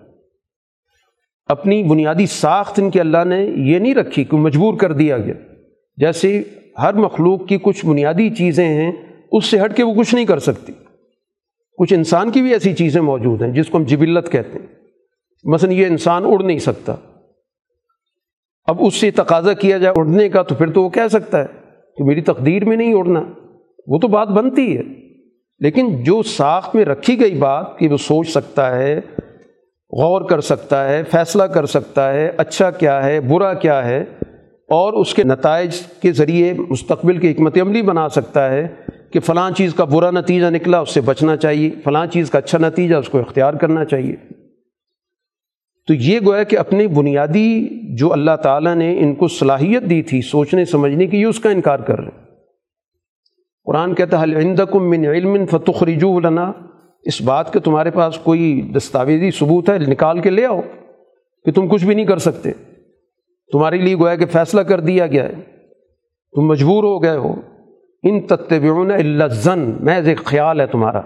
اپنی 1.46 1.84
بنیادی 1.84 2.26
ساخت 2.26 2.80
ان 2.80 2.90
کے 2.90 3.00
اللہ 3.00 3.24
نے 3.26 3.44
یہ 3.46 3.80
نہیں 3.80 3.96
رکھی 3.96 4.24
کہ 4.24 4.38
مجبور 4.38 4.74
کر 4.74 4.94
دیا 4.94 5.18
گیا۔ 5.18 5.34
جیسے 5.98 6.44
ہر 6.82 6.94
مخلوق 6.94 7.48
کی 7.48 7.58
کچھ 7.62 7.86
بنیادی 7.86 8.30
چیزیں 8.30 8.68
ہیں، 8.68 8.92
اس 9.32 9.46
سے 9.46 9.62
ہٹ 9.66 9.78
کے 9.78 9.84
وہ 9.84 9.94
کچھ 9.94 10.16
نہیں 10.16 10.26
کر 10.26 10.40
سکتی۔ 10.40 10.74
کچھ 11.78 11.94
انسان 11.94 12.32
کی 12.32 12.42
بھی 12.42 12.54
ایسی 12.54 12.74
چیزیں 12.74 13.02
موجود 13.02 13.42
ہیں 13.42 13.52
جس 13.52 13.68
کو 13.68 13.78
ہم 13.78 13.84
جبلت 13.84 14.32
کہتے 14.32 14.60
ہیں۔ 14.60 14.68
مثلا 15.44 15.72
یہ 15.72 15.86
انسان 15.86 16.24
اڑ 16.26 16.44
نہیں 16.44 16.60
سکتا۔ 16.60 16.96
اب 18.66 18.78
اس 18.80 18.96
سے 18.96 19.12
تقاضا 19.12 19.54
کیا 19.54 19.78
جائے 19.78 19.94
اڑنے 19.98 20.30
کا 20.30 20.42
تو 20.42 20.56
پھر 20.56 20.72
تو 20.72 20.84
وہ 20.84 20.90
کہہ 20.90 21.08
سکتا 21.12 21.40
ہے۔ 21.40 21.63
کہ 21.98 22.04
میری 22.04 22.22
تقدیر 22.22 22.66
میں 22.66 22.78
نہیں 22.78 22.94
اڑنا 22.94 23.24
وہ 23.88 24.00
تو 24.00 24.08
بات 24.08 24.28
بنتی 24.28 24.78
ہے۔ 24.78 24.82
لیکن 25.60 26.04
جو 26.04 26.24
ساخت 26.24 26.76
میں 26.76 26.86
رکھی 26.86 27.20
گئی 27.20 27.36
بات 27.36 27.78
کہ 27.78 27.88
وہ 27.88 27.98
سوچ 27.98 28.30
سکتا 28.30 28.80
ہے، 28.80 29.02
غور 29.92 30.22
کر 30.22 30.42
سکتا 30.42 30.90
ہے، 30.90 31.04
فیصلہ 31.12 31.44
کر 31.44 31.66
سکتا 31.66 32.14
ہے 32.14 32.32
اچھا 32.38 32.72
کیا 32.72 33.06
ہے، 33.06 33.20
برا 33.20 33.54
کیا 33.54 33.86
ہے، 33.86 34.04
اور 34.70 34.94
اس 34.94 35.14
کے 35.14 35.24
نتائج 35.24 35.76
کے 36.02 36.12
ذریعے 36.12 36.54
مستقبل 36.70 37.18
کی 37.18 37.32
حکمت 37.32 37.58
عملی 37.62 37.82
بنا 37.82 38.10
سکتا 38.10 38.52
ہے 38.52 38.68
کہ 39.12 39.20
فلاں 39.20 39.52
چیز 39.52 39.74
کا 39.74 39.84
برا 39.84 40.12
نتیجہ 40.12 40.46
نکلا، 40.46 40.80
اس 40.80 40.90
سے 40.90 41.02
بچنا 41.02 41.36
چاہیے، 41.38 41.72
فلاں 41.84 42.06
چیز 42.06 42.30
کا 42.30 42.38
اچھا 42.38 42.58
نتیجہ 42.58 42.96
اس 42.96 43.10
کو 43.10 43.20
اختیار 43.20 43.54
کرنا 43.54 43.86
چاہیے۔ 43.86 44.16
تو 45.88 45.94
یہ 45.94 46.20
گویا 46.26 46.44
کہ 46.44 46.58
اپنی 46.58 46.88
بنیادی 46.88 47.68
جو 47.96 48.14
اللہ 48.14 48.36
تعالیٰ 48.44 48.76
نے 48.76 49.00
ان 49.00 49.16
کو 49.16 49.28
صلاحیت 49.28 49.84
دی 49.90 50.02
تھی، 50.02 50.22
سوچنے، 50.22 50.66
سمجھنے 50.66 51.08
کی، 51.08 51.22
یہ 51.22 51.26
اس 51.26 51.40
کا 51.40 51.50
انکار 51.50 51.80
کر 51.80 52.00
رہے 52.00 52.08
ہیں۔ 52.08 52.24
قرآن 53.66 53.96
کہتا 53.96 54.20
ہے 54.20 54.24
عندکم 54.24 54.90
من 54.90 55.06
علم 55.06 55.46
فتح 55.46 55.86
رجوع 55.86 56.20
لنا 56.20 56.52
اس 57.04 57.22
بات 57.22 57.54
کے 57.54 57.60
تمہارے 57.60 57.92
پاس 57.92 58.18
کوئی 58.18 58.62
دستاویزی 58.62 59.32
ثبوت 59.32 59.70
ہے، 59.70 59.78
نکال 59.78 60.20
کے 60.20 60.30
لے 60.30 60.46
آؤ 60.46 60.62
کہ 61.46 61.52
تم 61.52 61.68
کچھ 61.68 61.86
بھی 61.86 61.96
نہیں 61.96 62.06
کر 62.06 62.18
سکتے۔ 62.18 62.52
تمہارے 63.52 63.78
لیے 63.78 63.96
گویا 63.96 64.16
کہ 64.16 64.26
فیصلہ 64.26 64.62
کر 64.62 64.80
دیا 64.80 65.08
گیا 65.08 65.24
ہے۔ 65.24 65.34
تم 66.36 66.42
مجبور 66.42 66.84
ہو 66.84 67.04
گئے 67.04 67.18
ہو۔ 67.18 67.36
ان 68.04 68.22
تتبعون 68.22 68.92
اللہ 68.92 69.28
زن 69.28 69.74
محض 69.80 70.08
ایک 70.08 70.18
خیال 70.18 70.62
ہے 70.62 70.68
تمہارا۔ 70.68 71.02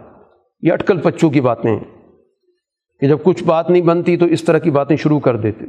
یہ 0.61 0.73
اٹکل 0.73 0.97
پچوں 0.97 1.29
کی 1.29 1.41
باتیں 1.41 1.71
ہیں۔ 1.71 1.96
کہ 2.99 3.07
جب 3.07 3.17
کچھ 3.23 3.43
بات 3.43 3.69
نہیں 3.69 3.81
بنتی 3.81 4.17
تو 4.17 4.25
اس 4.25 4.43
طرح 4.43 4.57
کی 4.57 4.71
باتیں 4.71 4.95
شروع 4.95 5.19
کر 5.19 5.37
دیتے۔ 5.37 5.65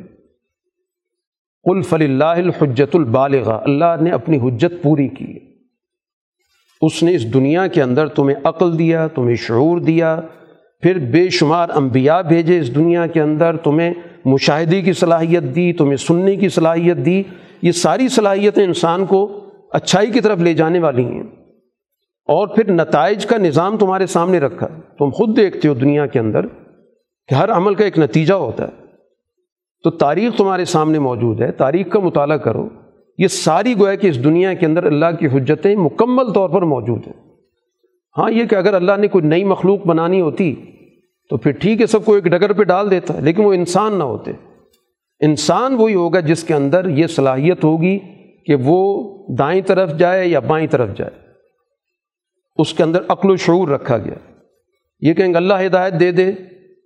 قل 1.62 1.82
فل 1.82 2.02
اللہ 2.02 2.24
الحجت 2.24 2.96
البالغ 2.96 3.52
اللہ 3.62 4.00
نے 4.00 4.10
اپنی 4.10 4.36
حجت 4.36 4.82
پوری 4.82 5.09
کی۔ 5.09 5.38
اس 6.80 7.02
نے 7.02 7.14
اس 7.14 7.34
دنیا 7.34 7.66
کے 7.66 7.82
اندر 7.82 8.06
تمہیں 8.06 8.36
عقل 8.44 8.78
دیا، 8.78 9.06
تمہیں 9.06 9.36
شعور 9.36 9.78
دیا، 9.78 10.20
پھر 10.80 10.98
بے 10.98 11.28
شمار 11.30 11.68
انبیاء 11.74 12.20
بھیجے 12.20 12.59
اس 12.59 12.74
دنیا 12.74 13.06
کے 13.06 13.20
اندر، 13.20 13.56
تمہیں 13.56 13.94
مشاہدے 14.24 14.82
کی 14.82 14.92
صلاحیت 14.92 15.42
دی، 15.42 15.72
تمہیں 15.72 15.96
سننے 15.96 16.36
کی 16.36 16.48
صلاحیت 16.48 16.96
دی۔ 16.96 17.22
یہ 17.62 17.72
ساری 17.72 18.09
صلاحیتیں 18.09 18.64
انسان 18.64 19.06
کو 19.06 19.44
اچھائی 19.72 20.10
کی 20.10 20.20
طرف 20.20 20.38
لے 20.38 20.55
جانے 20.55 20.78
والی 20.78 21.05
ہیں۔ 21.05 21.22
اور 22.24 22.48
پھر 22.48 22.70
نتائج 22.70 23.26
کا 23.26 23.36
نظام 23.36 23.76
تمہارے 23.76 24.06
سامنے 24.06 24.38
رکھا۔ 24.38 24.66
تم 24.98 25.10
خود 25.10 25.36
دیکھتے 25.36 25.68
ہو 25.68 25.74
دنیا 25.74 26.06
کے 26.06 26.18
اندر۔ 26.18 26.46
کہ 27.28 27.34
ہر 27.34 27.52
عمل 27.52 27.74
کا 27.74 27.84
ایک 27.84 27.98
نتیجہ 27.98 28.34
ہوتا 28.34 28.64
ہے۔ 28.64 28.72
تو 29.84 29.90
تاریخ 29.90 30.36
تمہارے 30.36 30.64
سامنے 30.64 30.98
موجود 30.98 31.40
ہے، 31.40 31.52
تاریخ 31.52 31.88
کا 31.90 31.98
مطالعہ 31.98 32.36
کرو۔ 32.36 32.68
یہ 33.18 33.28
ساری 33.28 33.74
گویا 33.78 33.94
کہ 33.94 34.06
اس 34.06 34.24
دنیا 34.24 34.55
کے 34.55 34.66
اندر 34.66 34.84
اللہ 34.84 35.06
کی 35.18 35.26
حجتیں 35.26 35.76
مکمل 35.76 36.32
طور 36.32 36.50
پر 36.50 36.62
موجود 36.62 37.06
ہیں۔ 37.06 37.30
ہاں 38.18 38.30
یہ 38.30 38.44
کہ 38.44 38.55
اگر 38.55 38.74
اللہ 38.74 38.92
نے 38.98 39.09
کوئی 39.09 39.26
نئی 39.26 39.44
مخلوق 39.44 39.86
بنانی 39.86 40.20
ہوتی 40.20 40.55
تو 41.30 41.36
پھر 41.36 41.50
ٹھیک 41.50 41.80
ہے، 41.80 41.86
سب 41.86 42.05
کو 42.05 42.14
ایک 42.14 42.24
ڈگر 42.24 42.52
پہ 42.52 42.62
ڈال 42.62 42.90
دیتا 42.90 43.14
ہے 43.14 43.20
لیکن 43.20 43.44
وہ 43.44 43.52
انسان 43.52 43.98
نہ 43.98 44.02
ہوتے۔ 44.02 44.30
انسان 45.20 45.74
وہی 45.74 45.94
ہوگا 45.94 46.20
جس 46.20 46.44
کے 46.44 46.55
اندر 46.55 46.88
یہ 46.88 47.06
صلاحیت 47.06 47.64
ہوگی 47.64 47.98
کہ 48.46 48.55
وہ 48.64 49.09
دائیں 49.38 49.62
طرف 49.62 49.98
جائے 49.98 50.26
یا 50.26 50.38
بائیں 50.38 50.66
طرف 50.66 50.88
جائے۔ 50.96 51.10
اس 52.56 52.74
کے 52.74 52.82
اندر 52.82 53.02
عقل 53.09 53.30
و 53.30 53.36
شعور 53.36 53.68
رکھا 53.68 53.98
گیا۔ 53.98 54.32
یہ 55.00 55.14
کہیں 55.14 55.28
گے، 55.28 55.36
اللہ 55.36 55.55
ہدایت 55.66 56.00
دے 56.00 56.12
دے۔ 56.12 56.32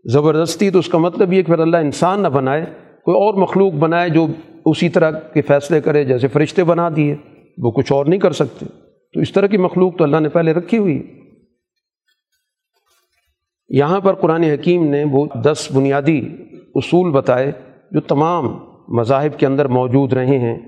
زبردستی 0.04 0.70
تو 0.70 0.78
اس 0.78 0.88
کا 0.88 0.98
مطلب 0.98 1.32
یہ 1.32 1.42
کہ 1.42 1.52
پھر 1.52 1.58
اللہ 1.58 1.76
انسان 1.76 2.22
نہ 2.22 2.28
بنائے، 2.28 2.64
کوئی 3.04 3.16
اور 3.16 3.34
مخلوق 3.34 3.72
بنائے 3.72 4.10
جو 4.10 4.26
اسی 4.66 4.88
طرح 4.88 5.10
کے 5.10 5.42
فیصلے 5.42 5.80
کرے، 5.80 6.04
جیسے 6.04 6.28
فرشتے 6.28 6.64
بنا 6.64 6.88
دیے، 6.96 7.16
وہ 7.58 7.70
کچھ 7.70 7.92
اور 7.92 8.06
نہیں 8.06 8.20
کر 8.20 8.30
سکتے۔ 8.30 8.66
تو 9.14 9.20
اس 9.20 9.32
طرح 9.32 9.46
کی 9.46 9.56
مخلوق 9.56 9.98
تو 9.98 10.04
اللہ 10.04 10.16
نے 10.16 10.28
پہلے 10.28 10.52
رکھی 10.52 10.78
ہوئی 10.78 10.98
ہے۔ 10.98 11.02
یہاں 13.68 14.00
پر 14.00 14.14
قرآن 14.14 14.42
حکیم 14.42 14.86
نے 14.86 15.04
وہ 15.12 15.26
دس 15.44 15.68
بنیادی 15.74 16.20
اصول 16.74 17.10
بتائے 17.10 17.52
جو 17.90 18.00
تمام 18.00 18.58
مذاہب 18.88 19.38
کے 19.38 19.46
اندر 19.46 19.68
موجود 19.68 20.12
رہے 20.12 20.38
ہیں 20.38 20.58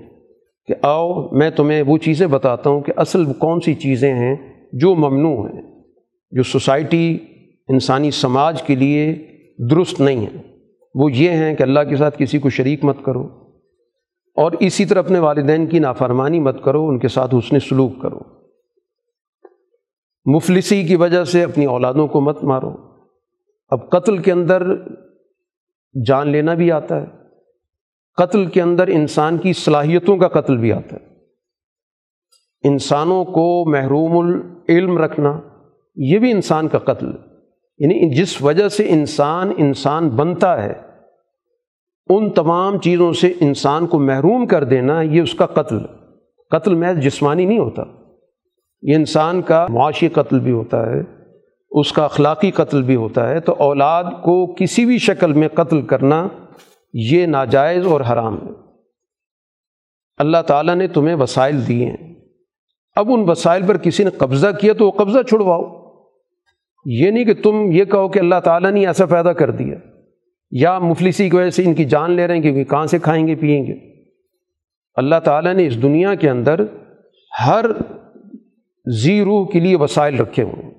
کہ 0.67 0.75
آؤ، 0.81 1.29
میں 1.29 1.49
تمہیں 1.49 1.81
وہ 1.81 1.97
چیزیں 1.97 2.27
بتاتا 2.27 2.69
ہوں 2.69 2.81
کہ 2.81 2.93
اصل 2.95 3.33
کون 3.33 3.59
سی 3.59 3.73
چیزیں 3.73 4.13
ہیں 4.13 4.35
جو 4.73 4.95
ممنوع 4.95 5.49
ہیں، 5.49 5.61
جو 6.31 6.43
سوسائٹی 6.43 7.17
انسانی 7.67 8.11
سماج 8.11 8.63
کے 8.63 8.75
لیے 8.75 9.27
درست 9.71 10.01
نہیں 10.01 10.17
ہیں 10.17 10.43
وہ 10.95 11.11
یہ 11.11 11.29
ہیں 11.29 11.55
کہ 11.55 11.63
اللہ 11.63 11.79
کے 11.89 11.95
ساتھ 11.95 12.15
کسی 12.17 12.39
کو 12.39 12.49
شریک 12.49 12.83
مت 12.83 12.97
کرو 13.03 13.45
اور 14.35 14.51
اسی 14.51 14.85
طرح 14.85 14.99
اپنے 14.99 15.19
والدین 15.19 15.67
کی 15.67 15.79
نافرمانی 15.79 16.39
مت 16.39 16.63
کرو، 16.63 16.87
ان 16.87 16.99
کے 16.99 17.07
ساتھ 17.07 17.35
حسن 17.35 17.59
سلوک 17.59 18.01
کرو۔ 18.01 18.19
مفلسی 20.25 20.83
کی 20.83 20.95
وجہ 20.95 21.23
سے 21.23 21.43
اپنی 21.43 21.65
اولادوں 21.65 22.07
کو 22.07 22.21
مت 22.21 22.43
مارو۔ 22.43 22.75
اب 23.69 23.89
قتل 23.89 24.17
کے 24.17 24.31
اندر 24.31 24.63
جان 26.05 26.29
لینا 26.29 26.53
بھی 26.53 26.71
آتا 26.71 27.01
ہے۔ 27.01 27.05
قتل 28.17 28.45
کے 28.45 28.61
اندر 28.61 28.87
انسان 28.87 29.37
کی 29.37 29.53
صلاحیتوں 29.53 30.17
کا 30.17 30.27
قتل 30.27 30.57
بھی 30.57 30.73
آتا 30.73 30.95
ہے۔ 30.95 31.05
انسانوں 32.63 33.25
کو 33.25 33.71
محروم 33.71 34.17
العلم 34.17 34.97
رکھنا، 34.97 35.41
یہ 35.95 36.19
بھی 36.19 36.31
انسان 36.31 36.67
کا 36.67 36.77
قتل 36.77 37.07
ہے۔ 37.07 37.34
یعنی 37.77 38.15
جس 38.15 38.41
وجہ 38.41 38.67
سے 38.67 38.89
انسان 38.89 39.51
انسان 39.57 40.09
بنتا 40.09 40.63
ہے، 40.63 40.73
ان 42.09 42.29
تمام 42.29 42.77
چیزوں 42.77 43.13
سے 43.13 43.33
انسان 43.41 43.87
کو 43.87 43.99
محروم 43.99 44.47
کر 44.47 44.63
دینا 44.63 45.01
یہ 45.01 45.21
اس 45.21 45.33
کا 45.33 45.45
قتل 45.45 45.77
قتل 46.49 46.75
محض 46.75 46.97
جسمانی 46.97 47.45
نہیں 47.45 47.59
ہوتا۔ 47.59 47.83
یہ 48.81 48.95
انسان 48.95 49.41
کا 49.41 49.67
معاشی 49.69 50.07
قتل 50.07 50.39
بھی 50.39 50.51
ہوتا 50.51 50.85
ہے، 50.85 51.01
اس 51.71 51.93
کا 51.93 52.03
اخلاقی 52.03 52.51
قتل 52.51 52.81
بھی 52.81 52.95
ہوتا 52.95 53.29
ہے۔ 53.29 53.39
تو 53.39 53.55
اولاد 53.59 54.03
کو 54.03 54.53
کسی 54.53 54.85
بھی 54.85 54.97
شکل 54.97 55.33
میں 55.33 55.47
قتل 55.47 55.81
کرنا 55.81 56.27
یہ 56.93 57.25
ناجائز 57.25 57.87
اور 57.87 58.01
حرام 58.01 58.35
ہے۔ 58.35 58.51
اللہ 60.17 60.41
تعالیٰ 60.47 60.75
نے 60.75 60.87
تمہیں 60.87 61.15
وسائل 61.15 61.67
دیے 61.67 61.85
ہیں۔ 61.85 62.15
اب 62.95 63.07
ان 63.11 63.29
وسائل 63.29 63.67
پر 63.67 63.77
کسی 63.77 64.03
نے 64.03 64.09
قبضہ 64.09 64.47
کیا 64.61 64.73
تو 64.73 64.85
وہ 64.85 64.91
قبضہ 64.91 65.21
چھڑواؤ۔ 65.29 65.74
یہ 66.85 67.11
نہیں 67.11 67.25
کہ 67.25 67.33
تم 67.33 67.71
یہ 67.71 67.85
کہو 67.85 68.09
کہ 68.09 68.19
اللہ 68.19 68.39
تعالیٰ 68.43 68.71
نے 68.71 68.87
ایسا 68.87 69.05
پیدا 69.05 69.33
کر 69.33 69.51
دیا۔ 69.51 69.75
یا 70.51 70.79
مفلسی 70.79 71.29
کی 71.29 71.35
وجہ 71.35 71.49
سے 71.49 71.63
ان 71.63 71.73
کی 71.73 71.85
جان 71.85 72.11
لے 72.11 72.27
رہے 72.27 72.35
ہیں 72.35 72.41
کہ 72.41 72.63
کہاں 72.63 72.85
سے 72.85 72.99
کھائیں 72.99 73.27
گے، 73.27 73.35
پئیں 73.35 73.65
گے۔ 73.67 73.73
اللہ 74.95 75.15
تعالیٰ 75.23 75.53
نے 75.53 75.67
اس 75.67 75.81
دنیا 75.81 76.15
کے 76.15 76.29
اندر 76.29 76.59
ہر 77.47 77.65
زی 78.85 79.21
روح 79.21 79.47
کے 79.51 79.59
لیے 79.59 79.75
وسائل 79.75 80.17
رکھے 80.17 80.43
ہوئے 80.43 80.63
ہیں۔ 80.63 80.71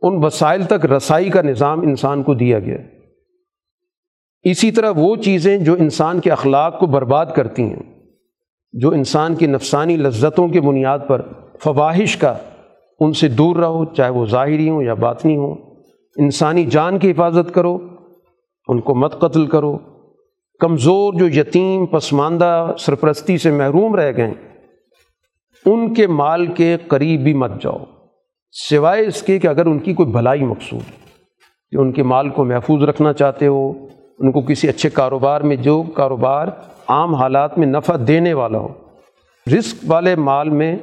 ان 0.00 0.24
وسائل 0.24 0.62
تک 0.62 0.86
رسائی 0.86 1.30
کا 1.30 1.42
نظام 1.42 1.80
انسان 1.80 2.22
کو 2.22 2.34
دیا 2.34 2.58
گیا۔ 2.58 2.78
اسی 4.42 4.70
طرح 4.70 4.92
وہ 4.96 5.16
چیزیں 5.16 5.58
جو 5.58 5.74
انسان 5.74 6.20
کے 6.20 6.30
اخلاق 6.30 6.78
کو 6.78 6.86
برباد 6.86 7.26
کرتی 7.36 7.62
ہیں، 7.62 7.82
جو 8.72 8.90
انسان 8.90 9.34
کی 9.34 9.46
نفسانی 9.46 9.96
لذتوں 9.96 10.48
کے 10.48 10.60
بنیاد 10.60 10.98
پر 11.08 11.22
فواہش 11.62 12.16
کا 12.16 12.34
ان 13.00 13.12
سے 13.12 13.28
دور 13.28 13.56
رہو، 13.56 13.84
چاہے 13.84 14.10
وہ 14.10 14.26
ظاہری 14.26 14.68
ہوں 14.68 14.82
یا 14.82 14.94
باطنی 14.94 15.36
ہوں۔ 15.36 15.54
انسانی 16.16 16.66
جان 16.66 16.98
کی 16.98 17.10
حفاظت 17.10 17.54
کرو، 17.54 17.78
ان 18.68 18.80
کو 18.80 18.94
مت 18.94 19.20
قتل 19.20 19.46
کرو۔ 19.46 19.78
کمزور 20.60 21.12
جو 21.12 21.40
یتیم، 21.40 21.86
پسماندہ، 21.86 22.72
سرپرستی 22.78 23.38
سے 23.38 23.50
محروم 23.50 23.94
رہ 23.94 24.12
گئے، 24.16 24.32
ان 25.66 25.94
کے 25.94 26.06
مال 26.06 26.46
کے 26.46 26.76
قریب 26.88 27.20
بھی 27.20 27.34
مت 27.34 27.50
جاؤ۔ 27.62 27.78
سوائے 28.70 29.06
اس 29.06 29.22
کے 29.22 29.38
کہ 29.38 29.46
اگر 29.46 29.66
ان 29.66 29.78
کی 29.78 29.94
کوئی 29.94 30.12
بھلائی 30.12 30.44
مقصود 30.44 30.90
کہ 31.70 31.76
ان 31.76 31.92
کے 31.92 32.02
مال 32.02 32.28
کو 32.28 32.44
محفوظ 32.44 32.82
رکھنا 32.82 33.12
چاہتے 33.12 33.46
ہو، 33.46 33.72
ان 34.18 34.32
کو 34.32 34.40
کسی 34.40 34.68
اچھے 34.68 34.90
کاروبار 34.90 35.40
میں 35.40 35.56
جو 35.56 35.82
کاروبار 35.82 36.48
عام 36.88 37.14
حالات 37.14 37.58
میں 37.58 37.66
نفع 37.66 37.96
دینے 38.06 38.34
والا 38.34 38.58
ہو، 38.58 38.68
رزق 39.58 39.84
والے 39.86 40.16
مال 40.16 40.48
میں 40.50 40.76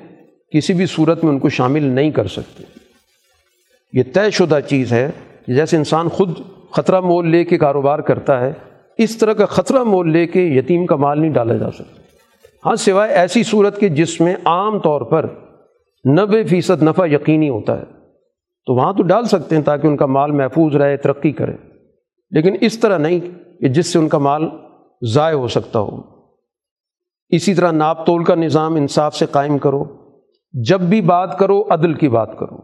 کسی 0.54 0.74
بھی 0.74 0.86
صورت 0.86 1.24
میں 1.24 1.32
ان 1.32 1.40
کو 1.40 1.50
شامل 1.50 1.84
نہیں 1.84 2.12
کر 2.12 2.28
سکتے۔ 2.28 2.64
یہ 3.94 4.04
طے 4.14 4.32
شدہ 4.32 4.60
چیز 4.68 4.94
ہے 4.94 5.12
کہ 5.46 5.54
جیسے 5.54 5.78
انسان 5.78 6.10
خود 6.10 6.30
خطرہ 6.72 7.00
مول 7.00 7.30
لے 7.30 7.44
کے 7.44 7.58
کاروبار 7.58 8.00
کرتا 8.00 8.40
ہے، 8.40 8.54
اس 8.98 9.18
طرح 9.18 9.34
کا 9.34 9.46
خطرہ 9.46 9.84
مول 9.84 10.12
لے 10.12 10.28
کے 10.28 10.42
یتیم 10.42 10.86
کا 10.86 10.96
مال 10.96 11.22
نہیں 11.22 11.32
ڈالا 11.32 11.58
جا 11.58 11.72
سکتا۔ 11.72 12.02
ہاں 12.66 12.76
سوائے 12.76 13.14
ایسی 13.14 13.44
صورت 13.44 13.80
کے 13.80 13.90
جس 13.90 14.22
میں 14.22 14.36
عام 14.46 14.80
طور 14.80 15.02
پر 15.02 15.26
نبے 16.10 16.44
فیصد 16.44 16.84
نفع 16.84 17.06
یقینی 17.06 17.50
ہوتا 17.50 17.80
ہے، 17.80 17.86
تو 18.66 18.76
وہاں 18.76 18.94
تو 18.94 19.04
ڈال 19.04 19.26
سکتے 19.26 19.56
ہیں 19.56 19.64
تاکہ 19.64 19.88
ان 19.88 19.98
کا 19.98 20.06
مال 20.06 20.32
محفوظ 20.32 20.76
رہے، 20.76 20.98
ترقی 20.98 21.32
کرے۔ 21.32 21.54
لیکن 22.32 22.56
اس 22.62 22.80
طرح 22.80 22.98
نہیں 22.98 23.20
کہ 23.60 23.68
جس 23.68 23.88
سے 23.88 24.00
ان 24.00 24.08
کا 24.08 24.18
مال 24.18 24.50
ضائع 25.14 25.36
ہو 25.36 25.48
سکتا 25.48 25.80
ہو۔ 25.80 26.02
اسی 27.30 27.54
طرح 27.54 27.72
ناپ 27.72 28.06
تول 28.06 28.24
کا 28.24 28.36
نظام 28.36 28.76
انصاف 28.76 29.16
سے 29.16 29.26
قائم 29.26 29.58
کرو۔ 29.58 29.99
جب 30.54 30.82
بھی 30.82 31.02
بات 31.02 31.40
کرو، 31.40 31.64
عدل 31.70 31.94
کی 31.94 32.10
بات 32.10 32.40
کرو۔ 32.40 32.58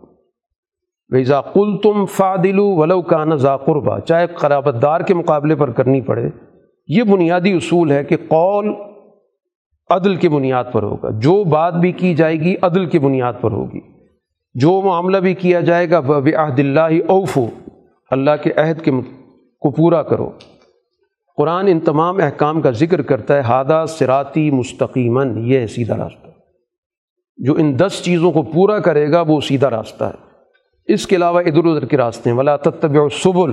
ویزا 1.09 1.41
کل 1.41 1.77
تم 1.83 2.05
فادلو 2.05 2.75
ولو 2.75 3.01
کا 3.01 3.25
نہ 3.25 3.57
قربا 3.65 3.99
چاہے 3.99 4.27
قرابت 4.27 4.81
دار 4.81 5.01
کے 5.01 5.13
مقابلے 5.13 5.55
پر 5.55 5.71
کرنی 5.71 6.01
پڑے، 6.01 6.29
یہ 6.87 7.03
بنیادی 7.03 7.53
اصول 7.53 7.91
ہے 7.91 8.03
کہ 8.03 8.17
قول 8.17 8.73
عدل 9.89 10.15
کی 10.15 10.29
بنیاد 10.29 10.63
پر 10.71 10.83
ہوگا۔ 10.83 11.09
جو 11.09 11.43
بات 11.43 11.73
بھی 11.73 11.91
کی 11.91 12.15
جائے 12.15 12.39
گی، 12.39 12.55
عدل 12.61 12.85
کی 12.85 12.99
بنیاد 12.99 13.33
پر 13.41 13.51
ہوگی۔ 13.51 13.79
جو 14.53 14.81
معاملہ 14.81 15.17
بھی 15.17 15.33
کیا 15.33 15.59
جائے 15.59 15.89
گا 15.89 15.99
وہ 15.99 16.13
عہد 16.13 16.59
اللہ 16.59 16.79
اوفو 16.79 17.45
اللہ 18.11 18.31
کے 18.43 18.51
عہد 18.55 18.81
کے 18.81 18.91
کو 19.59 19.71
پورا 19.71 20.03
کرو۔ 20.03 20.29
قرآن 21.37 21.67
ان 21.67 21.79
تمام 21.79 22.17
احکام 22.17 22.61
کا 22.61 22.71
ذکر 22.71 23.01
کرتا 23.01 23.35
ہے 23.35 23.39
ہادہ 23.39 23.85
سراتی 23.87 24.51
مستقیمن 24.51 25.37
یہ 25.37 25.59
ہے 25.59 25.67
سیدھا 25.67 25.97
راستہ۔ 25.97 26.24
جو 27.37 27.53
ان 27.53 27.79
دس 27.79 28.01
چیزوں 28.03 28.31
کو 28.31 28.43
پورا 28.43 28.79
کرے 28.79 29.11
گا، 29.11 29.21
وہ 29.21 29.41
سیدھا 29.41 29.69
راستہ 29.69 30.03
ہے۔ 30.03 30.25
اس 30.93 31.07
کے 31.07 31.15
علاوہ 31.15 31.39
ادھر 31.39 31.65
ادھر 31.65 31.85
کے 31.85 31.97
راستے 31.97 32.29
ہیں۔ 32.29 32.37
ولا 32.37 32.55
تتبع 32.55 33.07
سبل 33.11 33.51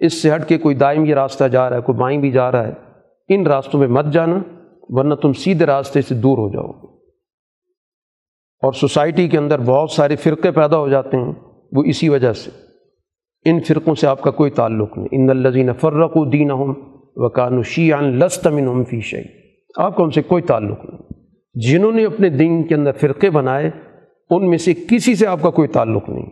اس 0.00 0.22
سے 0.22 0.34
ہٹ 0.34 0.48
کے 0.48 0.58
کوئی 0.58 0.74
دائم 0.74 1.04
یہ 1.04 1.14
راستہ 1.14 1.44
جا 1.44 1.70
رہا 1.70 1.76
ہے، 1.76 1.82
کوئی 1.82 1.98
بائیں 1.98 2.20
بھی 2.20 2.30
جا 2.30 2.52
رہا 2.52 2.68
ہے، 2.68 2.72
ان 3.28 3.46
راستوں 3.46 3.80
میں 3.80 3.88
مت 3.88 4.06
جانا، 4.12 4.38
ورنہ 4.88 5.14
تم 5.14 5.32
سیدھے 5.32 5.66
راستے 5.66 6.02
سے 6.02 6.14
دور 6.14 6.38
ہو 6.38 6.52
جاؤ 6.52 6.70
گے۔ 6.70 6.86
اور 8.62 8.72
سوسائٹی 8.72 9.28
کے 9.28 9.38
اندر 9.38 9.60
بہت 9.60 9.90
سارے 9.90 10.16
فرقے 10.16 10.50
پیدا 10.50 10.76
ہو 10.76 10.88
جاتے 10.88 11.16
ہیں، 11.16 11.32
وہ 11.72 11.82
اسی 11.84 12.08
وجہ 12.08 12.32
سے۔ 12.32 12.50
ان 13.44 13.60
فرقوں 13.60 13.94
سے 13.94 14.06
آپ 14.06 14.22
کا 14.22 14.30
کوئی 14.30 14.50
تعلق 14.50 14.98
نہیں۔ 14.98 15.08
ان 15.12 15.30
الزین 15.30 15.72
فرق 15.72 16.16
و 16.16 16.22
الدین 16.22 16.50
ہم 16.50 16.74
و 17.16 17.28
قانوشی 17.28 17.90
لستمن 18.00 18.84
فی 18.84 19.00
شعی 19.00 19.22
آپ 19.76 19.96
کا 19.96 20.02
ان 20.02 20.10
سے 20.10 20.22
کوئی 20.22 20.42
تعلق 20.42 20.84
نہیں۔ 20.84 21.11
جنہوں 21.54 21.92
نے 21.92 22.04
اپنے 22.04 22.28
دین 22.28 22.62
کے 22.62 22.74
اندر 22.74 22.92
فرقے 22.92 23.30
بنائے، 23.30 23.70
ان 24.30 24.48
میں 24.50 24.58
سے 24.58 24.74
کسی 24.74 25.14
سے 25.14 25.26
آپ 25.26 25.42
کا 25.42 25.50
کوئی 25.50 25.68
تعلق 25.68 26.08
نہیں۔ 26.08 26.30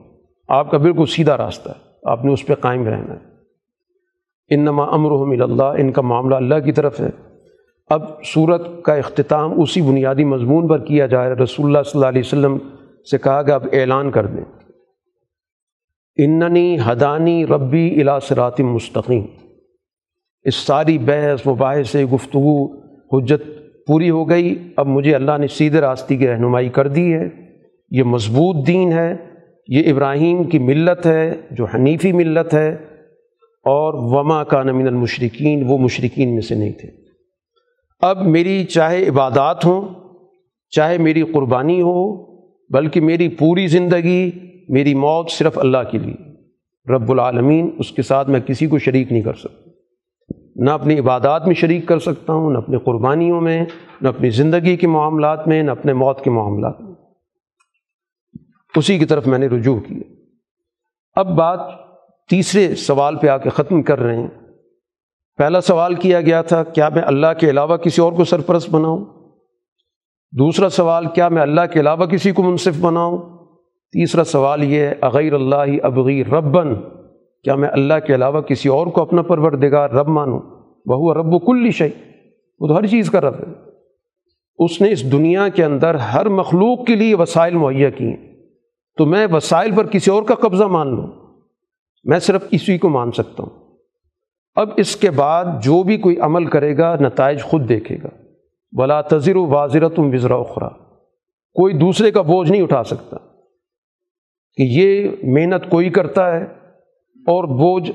آپ 0.48 0.70
کا 0.70 0.78
بالکل 0.78 1.06
سیدھا 1.06 1.36
راستہ 1.36 1.68
ہے۔ 1.68 1.90
آپ 2.04 2.24
نے 2.24 2.32
اس 2.32 2.46
پہ 2.46 2.54
قائم 2.54 2.84
رہنا 2.84 3.14
ہے۔ 3.14 3.30
انما 4.54 4.84
امرحم 4.84 5.42
اللہ، 5.42 5.62
ان 5.62 5.92
کا 5.92 6.02
معاملہ 6.02 6.34
اللہ 6.34 6.54
کی 6.64 6.72
طرف 6.72 7.00
ہے۔ 7.00 7.10
اب 7.90 8.24
صورت 8.24 8.82
کا 8.84 8.94
اختتام 8.94 9.60
اسی 9.60 9.82
بنیادی 9.82 10.24
مضمون 10.24 10.68
پر 10.68 10.78
کیا 10.84 11.06
جائے 11.06 11.32
رسول 11.32 11.66
اللہ 11.66 11.82
صلی 11.82 11.92
اللہ 11.94 12.06
علیہ 12.06 12.22
وسلم 12.24 12.58
سے 13.10 13.18
کہا 13.18 13.42
کہ 13.42 13.50
اب 13.50 13.64
اعلان 13.72 14.10
کر 14.10 14.26
دیں۔ 14.26 14.44
اننی 16.16 16.78
حدانی 16.84 17.46
ربی 17.46 18.00
الاثرات 18.00 18.60
مستقیم۔ 18.60 19.26
اس 20.42 20.54
ساری 20.54 20.98
بحث 20.98 21.46
و 21.46 21.54
باعث 21.54 21.96
گفتگو، 22.14 22.80
حجت 22.84 23.42
پوری 23.86 24.10
ہو 24.10 24.28
گئی۔ 24.28 24.72
اب 24.76 24.86
مجھے 24.86 25.14
اللہ 25.14 25.38
نے 25.38 25.46
سیدھے 25.46 25.80
راستے 25.80 26.16
کی 26.16 26.28
رہنمائی 26.28 26.68
کر 26.68 26.88
دی 26.88 27.14
ہے۔ 27.14 27.28
یہ 27.90 28.02
مضبوط 28.02 28.66
دین 28.66 28.92
ہے۔ 28.92 29.16
یہ 29.68 29.92
ابراہیم 29.92 30.44
کی 30.44 30.58
ملت 30.58 31.06
ہے، 31.06 31.34
جو 31.50 31.64
حنیفی 31.64 32.12
ملت 32.12 32.54
ہے۔ 32.54 32.76
اور 33.64 33.94
وما 33.94 34.44
کا 34.44 34.62
نمین 34.62 34.86
المشرقین 34.86 35.64
وہ 35.66 35.78
مشرقین 35.78 36.32
میں 36.32 36.40
سے 36.40 36.54
نہیں 36.54 36.72
تھے۔ 36.72 36.88
اب 38.00 38.26
میری 38.26 38.64
چاہے 38.64 39.08
عبادات 39.08 39.64
ہوں، 39.64 39.88
چاہے 40.70 40.98
میری 40.98 41.22
قربانی 41.22 41.80
ہو، 41.80 42.26
بلکہ 42.72 43.00
میری 43.00 43.28
پوری 43.28 43.66
زندگی، 43.66 44.30
میری 44.68 44.94
موت 44.94 45.30
صرف 45.30 45.58
اللہ 45.58 45.78
کے 45.90 45.98
لیے۔ 45.98 46.30
رب 46.92 47.12
العالمین، 47.12 47.70
اس 47.78 47.92
کے 47.92 48.02
ساتھ 48.02 48.30
میں 48.30 48.40
کسی 48.40 48.66
کو 48.66 48.78
شریک 48.78 49.12
نہیں 49.12 49.22
کر 49.22 49.34
سکتا۔ 49.34 49.69
نہ 50.56 50.70
اپنی 50.70 50.98
عبادات 50.98 51.46
میں 51.46 51.54
شریک 51.54 51.86
کر 51.86 51.98
سکتا 51.98 52.32
ہوں، 52.32 52.50
نہ 52.50 52.58
اپنی 52.58 52.78
قربانیوں 52.78 53.40
میں، 53.40 53.64
نہ 54.00 54.08
اپنی 54.08 54.30
زندگی 54.30 54.76
کے 54.76 54.86
معاملات 54.86 55.48
میں، 55.48 55.62
نہ 55.62 55.70
اپنے 55.70 55.92
موت 55.92 56.24
کے 56.24 56.30
معاملات 56.30 56.80
میں۔ 56.80 56.94
اسی 58.76 58.98
کی 58.98 59.04
طرف 59.04 59.26
میں 59.26 59.38
نے 59.38 59.46
رجوع 59.46 59.80
کیا۔ 59.80 60.14
اب 61.14 61.36
بات 61.36 61.60
تیسرے 62.30 62.74
سوال 62.74 63.16
پہ 63.16 63.28
آ 63.28 63.36
کے 63.36 63.50
ختم 63.50 63.82
کر 63.82 63.98
رہے 63.98 64.16
ہیں۔ 64.16 64.28
پہلا 65.38 65.60
سوال 65.60 65.94
کیا 65.94 66.20
گیا 66.20 66.42
تھا، 66.42 66.62
کیا 66.62 66.88
میں 66.88 67.02
اللہ 67.02 67.26
کے 67.40 67.50
علاوہ 67.50 67.76
کسی 67.76 68.02
اور 68.02 68.12
کو 68.12 68.24
سرپرست 68.24 68.70
بناؤں؟ 68.70 69.04
دوسرا 70.32 70.68
سوال، 70.68 71.06
کیا 71.06 71.28
میں 71.28 71.42
اللہ 71.42 71.60
کے 71.72 71.80
علاوہ 71.80 72.06
کسی 72.06 72.32
کو 72.32 72.42
منصف 72.42 72.80
بناؤں؟ 72.80 73.18
تیسرا 73.92 74.24
سوال 74.24 74.64
یہ 74.64 74.80
ہے، 74.80 74.94
اغیر 75.00 75.32
اللہ 75.32 75.84
ابغیر 75.84 76.28
ربن؟ 76.28 76.74
کیا 77.44 77.54
میں 77.54 77.68
اللہ 77.72 77.94
کے 78.06 78.14
علاوہ 78.14 78.40
کسی 78.40 78.68
اور 78.68 78.86
کو 78.86 79.02
اپنا 79.02 79.22
پروردگار 79.22 79.90
رب 79.90 80.08
مانوں؟ 80.08 80.40
بہو 80.86 81.14
رب 81.14 81.34
و 81.34 81.38
کل 81.38 81.70
شعی 81.70 81.90
وہ 82.60 82.68
تو 82.68 82.76
ہر 82.76 82.86
چیز 82.86 83.10
کا 83.10 83.20
رب 83.20 83.34
ہے۔ 83.34 83.70
اس 84.58 84.80
نے 84.80 84.92
اس 84.92 85.12
دنیا 85.12 85.48
کے 85.48 85.64
اندر 85.64 85.94
ہر 85.94 86.28
مخلوق 86.28 86.86
کے 86.86 86.94
لیے 86.94 87.14
وسائل 87.14 87.54
مہیا 87.54 87.90
کی 87.90 88.04
ہیں 88.04 88.36
تو 88.96 89.06
میں 89.06 89.26
وسائل 89.32 89.74
پر 89.74 89.86
کسی 89.86 90.10
اور 90.10 90.22
کا 90.22 90.34
قبضہ 90.34 90.64
مان 90.64 90.96
لوں؟ 90.96 91.06
میں 92.04 92.18
صرف 92.18 92.44
اسی 92.50 92.78
کو 92.78 92.88
مان 92.88 93.12
سکتا 93.12 93.42
ہوں۔ 93.42 93.76
اب 94.54 94.68
اس 94.76 94.96
کے 94.96 95.10
بعد 95.10 95.44
جو 95.62 95.82
بھی 95.82 95.96
کوئی 95.96 96.20
عمل 96.20 96.44
کرے 96.44 96.78
گا، 96.78 96.96
نتائج 97.00 97.42
خود 97.42 97.68
دیکھے 97.68 97.96
گا۔ 98.02 98.08
بلا 98.78 99.00
تذر 99.00 99.36
و 99.36 99.46
واضرت 99.46 99.98
وزرا 99.98 100.36
اخرا۔ 100.36 100.68
کوئی 101.54 101.74
دوسرے 101.74 102.10
کا 102.10 102.22
بوجھ 102.22 102.50
نہیں 102.52 102.62
اٹھا 102.62 102.82
سکتا۔ 102.82 103.16
کہ 104.56 104.62
یہ 104.62 105.08
محنت 105.22 105.70
کوئی 105.70 105.90
کرتا 105.90 106.40
ہے 106.40 106.59
اور 107.26 107.44
بوجھ 107.44 107.90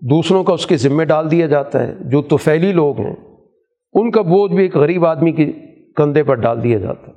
دوسروں 0.00 0.44
کا 0.44 0.52
اس 0.52 0.66
کے 0.66 0.76
ذمے 0.76 1.04
ڈال 1.04 1.30
دیا 1.30 1.46
جاتا 1.46 1.86
ہے، 1.86 1.94
جو 2.00 2.22
تو 2.22 2.36
پھیلی 2.36 2.72
لوگ 2.72 3.00
ہیں، 3.00 3.16
ان 3.92 4.10
کا 4.10 4.22
بوجھ 4.22 4.52
بھی 4.52 4.62
ایک 4.62 4.76
غریب 4.76 5.06
آدمی 5.06 5.32
کے 5.32 5.52
کندھے 5.96 6.22
پر 6.22 6.34
ڈال 6.34 6.62
دیا 6.62 6.78
جاتا 6.78 7.06
ہے۔ 7.08 7.12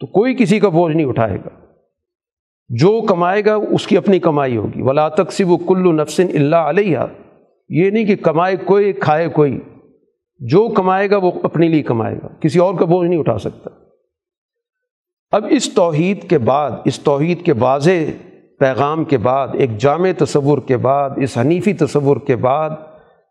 تو 0.00 0.06
کوئی 0.06 0.34
کسی 0.34 0.60
کا 0.60 0.68
بوجھ 0.68 0.96
نہیں 0.96 1.06
اٹھائے 1.06 1.36
گا۔ 1.36 1.48
جو 2.68 3.00
کمائے 3.08 3.44
گا، 3.44 3.54
اس 3.54 3.86
کی 3.86 3.96
اپنی 3.96 4.18
کمائی 4.18 4.56
ہوگی۔ 4.56 4.82
ولا 4.82 5.08
تقسیب 5.08 5.50
و 5.50 5.56
کلو 5.56 5.92
نفسن 5.92 6.26
اللہ 6.34 6.56
علیہ 6.56 6.98
یہ 7.68 7.90
نہیں 7.90 8.04
کہ 8.04 8.16
کمائے 8.16 8.56
کوئی، 8.56 8.92
کھائے 8.92 9.28
کوئی۔ 9.28 9.60
جو 10.38 10.68
کمائے 10.68 11.10
گا، 11.10 11.16
وہ 11.16 11.30
اپنے 11.42 11.68
لیے 11.68 11.82
کمائے 11.82 12.16
گا۔ 12.22 12.28
کسی 12.40 12.58
اور 12.58 12.74
کا 12.74 12.84
بوجھ 12.84 13.08
نہیں 13.08 13.20
اٹھا 13.20 13.38
سکتا۔ 13.38 13.70
اب 15.30 15.46
اس 15.50 15.74
توحید 15.74 16.30
کے 16.30 16.38
بعد، 16.38 16.70
اس 16.84 17.00
توحید 17.00 17.42
کے 17.42 17.52
واضح 17.58 18.27
پیغام 18.58 19.04
کے 19.04 19.18
بعد، 19.18 19.48
ایک 19.52 19.78
جامع 19.78 20.10
تصور 20.18 20.58
کے 20.58 20.76
بعد، 20.76 21.10
اس 21.16 21.38
حنیفی 21.38 21.72
تصور 21.72 22.16
کے 22.16 22.36
بعد، 22.36 22.70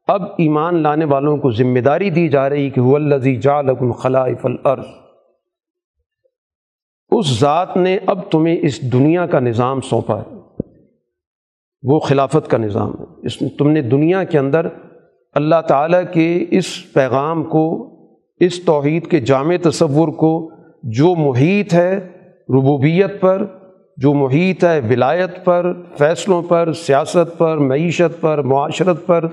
اب 0.07 0.23
ایمان 0.23 0.83
لانے 0.83 1.05
والوں 1.05 1.37
کو 1.37 1.51
ذمہ 1.51 1.79
داری 1.79 2.09
دی 2.09 2.27
جا 2.27 2.49
رہی 2.49 2.69
کہ 2.69 2.79
الزی 2.79 3.35
جالکم 3.35 3.91
خلائف 3.91 4.45
العرض 4.45 4.85
اس 7.09 7.39
ذات 7.39 7.77
نے 7.77 7.97
اب 8.05 8.31
تمہیں 8.31 8.57
اس 8.61 8.93
دنیا 8.93 9.25
کا 9.25 9.39
نظام 9.39 9.81
سونپا 9.81 10.19
ہے۔ 10.19 10.35
وہ 11.83 11.99
خلافت 11.99 12.49
کا 12.49 12.57
نظام 12.57 12.91
ہے۔ 12.99 13.25
اس 13.25 13.37
تم 13.57 13.69
نے 13.69 13.81
دنیا 13.81 14.23
کے 14.23 14.39
اندر 14.39 14.67
اللہ 15.33 15.61
تعالیٰ 15.67 16.03
کے 16.13 16.45
اس 16.51 16.93
پیغام 16.93 17.43
کو، 17.43 17.93
اس 18.39 18.65
توحید 18.65 19.07
کے 19.07 19.19
جامع 19.19 19.55
تصور 19.63 20.07
کو، 20.07 20.51
جو 20.83 21.15
محیط 21.15 21.73
ہے 21.73 21.95
ربوبیت 22.49 23.21
پر 23.21 23.45
جو 23.97 24.13
محیط 24.13 24.63
ہے 24.63 24.79
ولایت 24.89 25.45
پر، 25.45 25.73
فیصلوں 25.97 26.41
پر، 26.41 26.73
سیاست 26.73 27.37
پر، 27.37 27.57
معیشت 27.57 28.21
پر، 28.21 28.41
معاشرت 28.41 29.05
پر، 29.05 29.25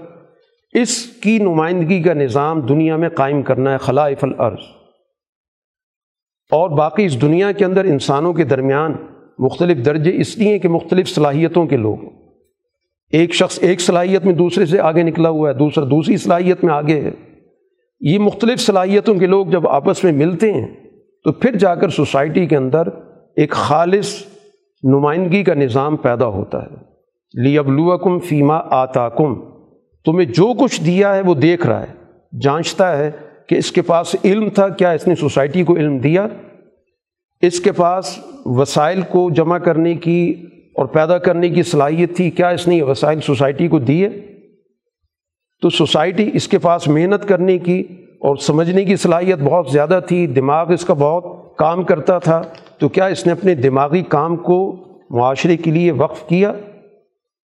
اس 0.72 1.06
کی 1.06 1.38
نمائندگی 1.38 2.02
کا 2.02 2.14
نظام 2.14 2.60
دنیا 2.60 2.96
میں 2.96 3.08
قائم 3.08 3.42
کرنا 3.42 3.72
ہے، 3.72 3.78
خلائف 3.78 4.24
العرض 4.24 4.62
اور 6.50 6.70
باقی 6.70 7.04
اس 7.04 7.22
دنیا 7.22 7.52
کے 7.52 7.64
اندر 7.64 7.84
انسانوں 7.84 8.32
کے 8.32 8.44
درمیان 8.44 8.94
مختلف 9.38 9.84
درجے، 9.84 10.12
اس 10.14 10.38
لیے 10.38 10.58
کہ 10.58 10.68
مختلف 10.68 11.08
صلاحیتوں 11.08 11.66
کے 11.66 11.76
لوگ 11.76 11.98
ایک 13.12 13.34
شخص 13.34 13.58
ایک 13.62 13.80
صلاحیت 13.80 14.24
میں 14.24 14.34
دوسرے 14.34 14.66
سے 14.66 14.80
آگے 14.80 15.02
نکلا 15.02 15.28
ہوا 15.28 15.48
ہے، 15.48 15.54
دوسرا 15.54 15.84
دوسری 15.84 16.16
صلاحیت 16.16 16.64
میں 16.64 16.74
آگے 16.74 17.00
ہے۔ 17.00 17.10
یہ 18.00 18.18
مختلف 18.18 18.60
صلاحیتوں 18.60 19.14
کے 19.14 19.26
لوگ 19.26 19.46
جب 19.46 19.68
آپس 19.68 20.04
میں 20.04 20.12
ملتے 20.12 20.52
ہیں 20.52 20.66
تو 21.24 21.32
پھر 21.32 21.56
جا 21.56 21.74
کر 21.74 21.88
سوسائٹی 21.88 22.46
کے 22.46 22.56
اندر 22.56 22.88
ایک 23.36 23.50
خالص 23.50 24.24
نمائندگی 24.84 25.44
کا 25.44 25.54
نظام 25.54 25.96
پیدا 25.96 26.26
ہوتا 26.26 26.62
ہے۔ 26.62 26.94
لیبلوکم 27.34 28.18
فیما 28.18 28.58
آتا 28.70 29.08
کم 29.08 29.34
تمہیں 30.04 30.28
جو 30.28 30.54
کچھ 30.54 30.84
دیا 30.84 31.16
ہے 31.16 31.20
وہ 31.20 31.34
دیکھ 31.34 31.66
رہا 31.66 31.82
ہے، 31.82 31.92
جانچتا 32.40 32.98
ہے 32.98 33.10
کہ 33.48 33.54
اس 33.54 33.72
کے 33.72 33.82
پاس 33.82 34.16
علم 34.24 34.48
تھا، 34.48 34.68
کیا 34.68 34.90
اس 34.90 35.08
نے 35.08 35.14
سوسائٹی 35.14 35.64
کو 35.64 35.76
علم 35.76 35.98
دیا؟ 35.98 36.26
اس 37.42 37.60
کے 37.60 37.72
پاس 37.72 38.18
وسائل 38.44 39.00
کو 39.02 39.30
جمع 39.30 39.58
کرنے 39.58 39.94
کی 39.94 40.34
اور 40.74 40.86
پیدا 40.86 41.18
کرنے 41.18 41.48
کی 41.48 41.62
صلاحیت 41.62 42.16
تھی، 42.16 42.30
کیا 42.30 42.48
اس 42.48 42.68
نے 42.68 42.76
یہ 42.76 42.82
وسائل 42.82 43.20
سوسائٹی 43.20 43.68
کو 43.68 43.78
دیے؟ 43.78 44.08
تو 45.62 45.70
سوسائٹی 45.70 46.30
اس 46.32 46.48
کے 46.48 46.58
پاس 46.58 46.88
محنت 46.88 47.28
کرنے 47.28 47.58
کی 47.58 47.80
اور 48.20 48.36
سمجھنے 48.36 48.84
کی 48.84 48.96
صلاحیت 48.96 49.38
بہت 49.38 49.66
زیادہ 49.72 50.00
تھی، 50.06 50.26
دماغ 50.26 50.72
اس 50.72 50.84
کا 50.84 50.94
بہت 50.94 51.56
کام 51.56 51.82
کرتا 51.82 52.18
تھا۔ 52.18 52.42
تو 52.78 52.88
کیا 52.88 53.06
اس 53.06 53.26
نے 53.26 53.32
اپنے 53.32 53.54
دماغی 53.54 54.02
کام 54.02 54.36
کو 54.36 54.84
معاشرے 55.10 55.56
کے 55.56 55.70
لیے 55.70 55.92
وقف 55.92 56.28
کیا؟ 56.28 56.52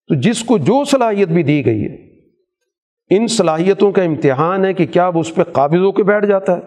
تو 0.08 0.14
جس 0.14 0.44
کو 0.44 0.58
جو 0.58 0.84
صلاحیت 0.84 1.28
بھی 1.28 1.42
دی 1.42 1.66
گئی 1.66 1.84
ہے، 1.84 2.10
ان 3.10 3.26
صلاحیتوں 3.26 3.92
کا 3.92 4.02
امتحان 4.02 4.64
ہے 4.64 4.74
کہ 4.74 4.86
کیا 4.86 5.08
وہ 5.08 5.20
اس 5.20 5.34
پہ 5.34 5.42
قابض 5.42 5.78
ہو 5.78 5.92
کے 5.92 6.02
بیٹھ 6.02 6.26
جاتا 6.26 6.56
ہے؟ 6.56 6.60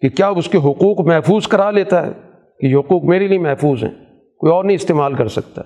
کہ 0.00 0.08
کیا 0.08 0.28
اس 0.28 0.48
کے 0.48 0.58
حقوق 0.58 1.00
محفوظ 1.00 1.48
کرا 1.48 1.70
لیتا 1.70 2.06
ہے؟ 2.06 2.12
کہ 2.60 2.66
یہ 2.66 2.76
حقوق 2.76 3.04
میرے 3.04 3.28
لیے 3.28 3.38
محفوظ 3.38 3.84
ہیں، 3.84 3.94
کوئی 4.38 4.52
اور 4.52 4.64
نہیں 4.64 4.74
استعمال 4.74 5.14
کر 5.14 5.28
سکتا۔ 5.28 5.62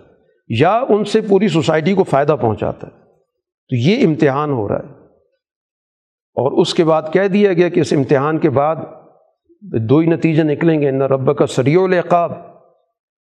یا 0.48 0.80
ان 0.88 1.04
سے 1.04 1.20
پوری 1.20 1.48
سوسائٹی 1.48 1.94
کو 1.94 2.04
فائدہ 2.04 2.36
پہنچاتا 2.40 2.86
ہے۔ 2.86 2.92
تو 3.68 3.76
یہ 3.76 4.06
امتحان 4.06 4.50
ہو 4.50 4.68
رہا 4.68 4.78
ہے۔ 4.78 4.98
اور 6.34 6.52
اس 6.52 6.74
کے 6.74 6.84
بعد 6.84 7.02
کہہ 7.12 7.28
دیا 7.28 7.52
گیا 7.52 7.68
کہ 7.68 7.80
اس 7.80 7.92
امتحان 7.92 8.38
کے 8.38 8.50
بعد 8.50 8.76
دو 9.60 9.98
ہی 9.98 10.06
نتیجے 10.06 10.42
نکلیں 10.42 10.80
گے۔ 10.80 10.90
نہ 10.90 11.04
رب 11.04 11.36
کا 11.36 11.46
سریع 11.46 11.80
العقاب۔ 11.82 12.32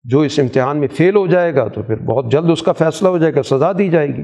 جو 0.04 0.20
اس 0.20 0.40
امتحان 0.40 0.78
میں 0.78 0.88
فیل 0.88 1.16
ہو 1.16 1.28
جائے 1.28 1.56
گا 1.56 1.68
تو 1.68 1.82
پھر 1.82 1.96
بہت 1.96 2.32
جلد 2.32 2.50
اس 2.50 2.64
کا 2.64 2.72
فیصلہ 2.72 3.08
ہو 3.08 3.18
جائے 3.18 3.36
گا، 3.36 3.44
سزا 3.44 3.72
دی 3.78 3.90
جائے 3.90 4.08
گی۔ 4.08 4.22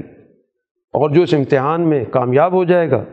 اور 0.92 1.10
جو 1.10 1.22
اس 1.22 1.34
امتحان 1.34 1.80
میں 1.80 2.04
کامیاب 2.04 2.52
ہو 2.52 2.64
جائے 2.64 2.90
گا، 2.90 3.04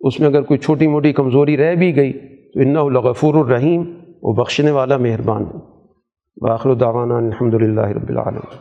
اس 0.00 0.20
میں 0.20 0.28
اگر 0.28 0.42
کوئی 0.42 0.58
چھوٹی 0.58 0.86
موٹی 0.86 1.12
کمزوری 1.12 1.56
رہ 1.56 1.74
بھی 1.74 1.96
گئی 1.96 2.12
تو 2.54 2.60
ان 2.60 2.76
الغفور 2.76 3.34
الرحیم، 3.34 3.92
وہ 4.22 4.34
بخشنے 4.34 4.70
والا 4.70 4.96
مہربان 4.96 5.42
ہے۔ 5.42 5.58
باخر 6.40 6.70
الدعوانا 6.70 7.16
الحمد 7.16 7.54
للہ 7.54 7.80
رب 7.80 8.08
العالمین۔ 8.08 8.56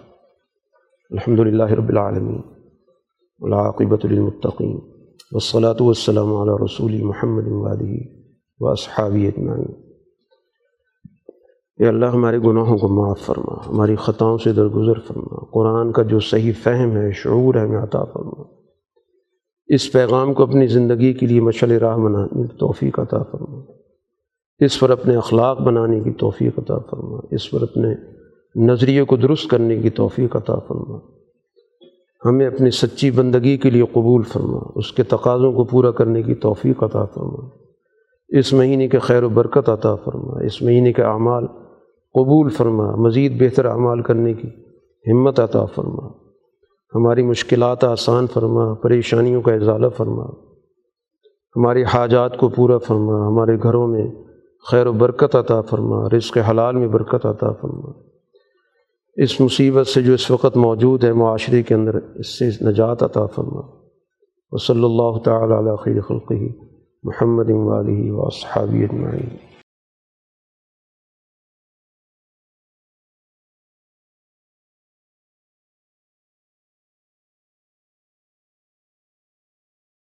الحمد 1.10 1.40
للہ 1.40 1.64
رب 1.64 1.90
العالمین۔ 1.90 2.42
العاقبۃ 3.40 3.98
المطقین 4.04 4.76
والصلاة 5.32 5.86
والسلام 5.86 6.36
علی 6.36 6.66
رسول 6.66 7.02
محمد 7.02 7.48
والی 7.48 8.23
و 8.64 8.68
اصحابی 8.68 9.28
اجمعین۔ 9.28 9.66
اے 11.80 11.88
اللہ، 11.88 12.06
ہمارے 12.06 12.40
گناہوں 12.40 12.78
کو 12.78 12.88
معاف 12.88 13.20
فرما، 13.20 13.54
ہماری 13.68 13.96
خطاؤں 13.96 14.38
سے 14.38 14.54
درگزر 14.54 15.00
فرما۔ 15.00 15.46
قرآن 15.52 15.92
کا 15.92 16.04
جو 16.04 16.20
صحیح 16.20 16.52
فہم 16.64 16.92
ہے، 16.92 17.12
شعور 17.12 17.56
ہے، 17.56 17.68
میں 17.68 17.84
عطا 17.84 18.04
فرما۔ 18.04 18.44
اس 19.68 19.92
پیغام 19.92 20.34
کو 20.34 20.44
اپنی 20.44 20.68
زندگی 20.68 21.14
کے 21.14 21.26
لیے 21.26 21.42
مشل 21.42 21.72
راہ 21.72 21.98
بنانے 21.98 22.48
کی 22.48 22.58
توفیق 22.58 23.00
عطا 23.00 23.24
فرما۔ 23.24 23.60
اس 24.60 24.80
پر 24.80 24.90
اپنے 24.90 25.16
اخلاق 25.16 25.62
بنانے 25.62 26.00
کی 26.00 26.12
توفیق 26.12 26.60
عطا 26.60 26.78
فرما۔ 26.78 27.18
اس 27.32 27.52
پر 27.52 27.62
اپنے 27.62 27.96
نظریے 28.56 29.04
کو 29.04 29.16
درست 29.16 29.48
کرنے 29.48 29.78
کی 29.78 29.90
توفیق 29.90 30.36
عطا 30.36 30.56
فرما۔ 30.60 30.98
ہمیں 32.26 32.48
اپنی 32.48 32.72
سچی 32.72 33.12
بندگی 33.12 33.58
کے 33.58 33.70
لیے 33.70 33.84
قبول 33.92 34.24
فرما۔ 34.24 34.60
اس 34.76 34.92
کے 34.92 35.04
تقاضوں 35.04 35.54
کو 35.54 35.64
پورا 35.64 35.92
کرنے 35.92 36.24
کی 36.24 36.36
توفیق 36.36 36.84
عطا 36.84 37.06
فرما۔ 37.06 37.63
اس 38.40 38.54
مہینے 38.54 38.88
کے 38.88 39.00
خیر 39.00 39.24
و 39.24 39.30
برکت 39.30 39.70
عطا 39.70 39.96
فرما، 39.96 40.46
اس 40.46 40.62
مہینے 40.62 40.94
کے 40.94 41.04
اعمال 41.04 41.48
قبول 42.14 42.50
فرما، 42.50 42.96
مزید 42.96 43.42
بہتر 43.42 43.66
اعمال 43.66 44.02
کرنے 44.02 44.34
کی 44.34 44.48
ہمت 45.12 45.40
عطا 45.40 45.66
فرما۔ 45.66 46.08
ہماری 46.96 47.24
مشکلات 47.24 47.84
آسان 47.84 48.28
فرما، 48.28 48.74
پریشانیوں 48.74 49.42
کا 49.42 49.54
اضالہ 49.54 49.88
فرما۔ 49.88 50.24
ہماری 51.56 51.84
حاجات 51.84 52.38
کو 52.38 52.50
پورا 52.50 52.78
فرما، 52.78 53.28
ہمارے 53.28 53.58
گھروں 53.64 53.88
میں 53.88 54.12
خیر 54.72 54.88
و 54.88 54.92
برکت 54.92 55.36
عطا 55.36 55.62
فرما، 55.62 56.08
رزق 56.18 56.38
حلال 56.50 56.76
میں 56.76 56.88
برکت 56.88 57.26
عطا 57.26 57.52
فرما۔ 57.52 57.92
اس 59.16 59.42
مصیبت 59.42 59.88
سے 59.88 60.02
جو 60.02 60.14
اس 60.14 60.32
وقت 60.32 60.58
موجود 60.58 61.04
ہے، 61.04 61.14
معاشرے 61.14 61.64
کے 61.64 61.74
اندر 61.74 61.96
اس 61.96 62.40
سے 62.40 62.66
نجات 62.66 63.04
عطا 63.04 63.26
فرما۔ 63.26 63.62
و 64.52 64.58
صلی 64.58 64.84
اللہ 64.84 65.18
تعالیٰ 65.24 65.78
خیر 65.78 66.02
خلقی 66.02 66.73
محمد 67.04 67.50
والی 67.50 68.10
و 68.10 68.30
صحابی 68.30 68.84
اجمعین۔ 68.84 69.32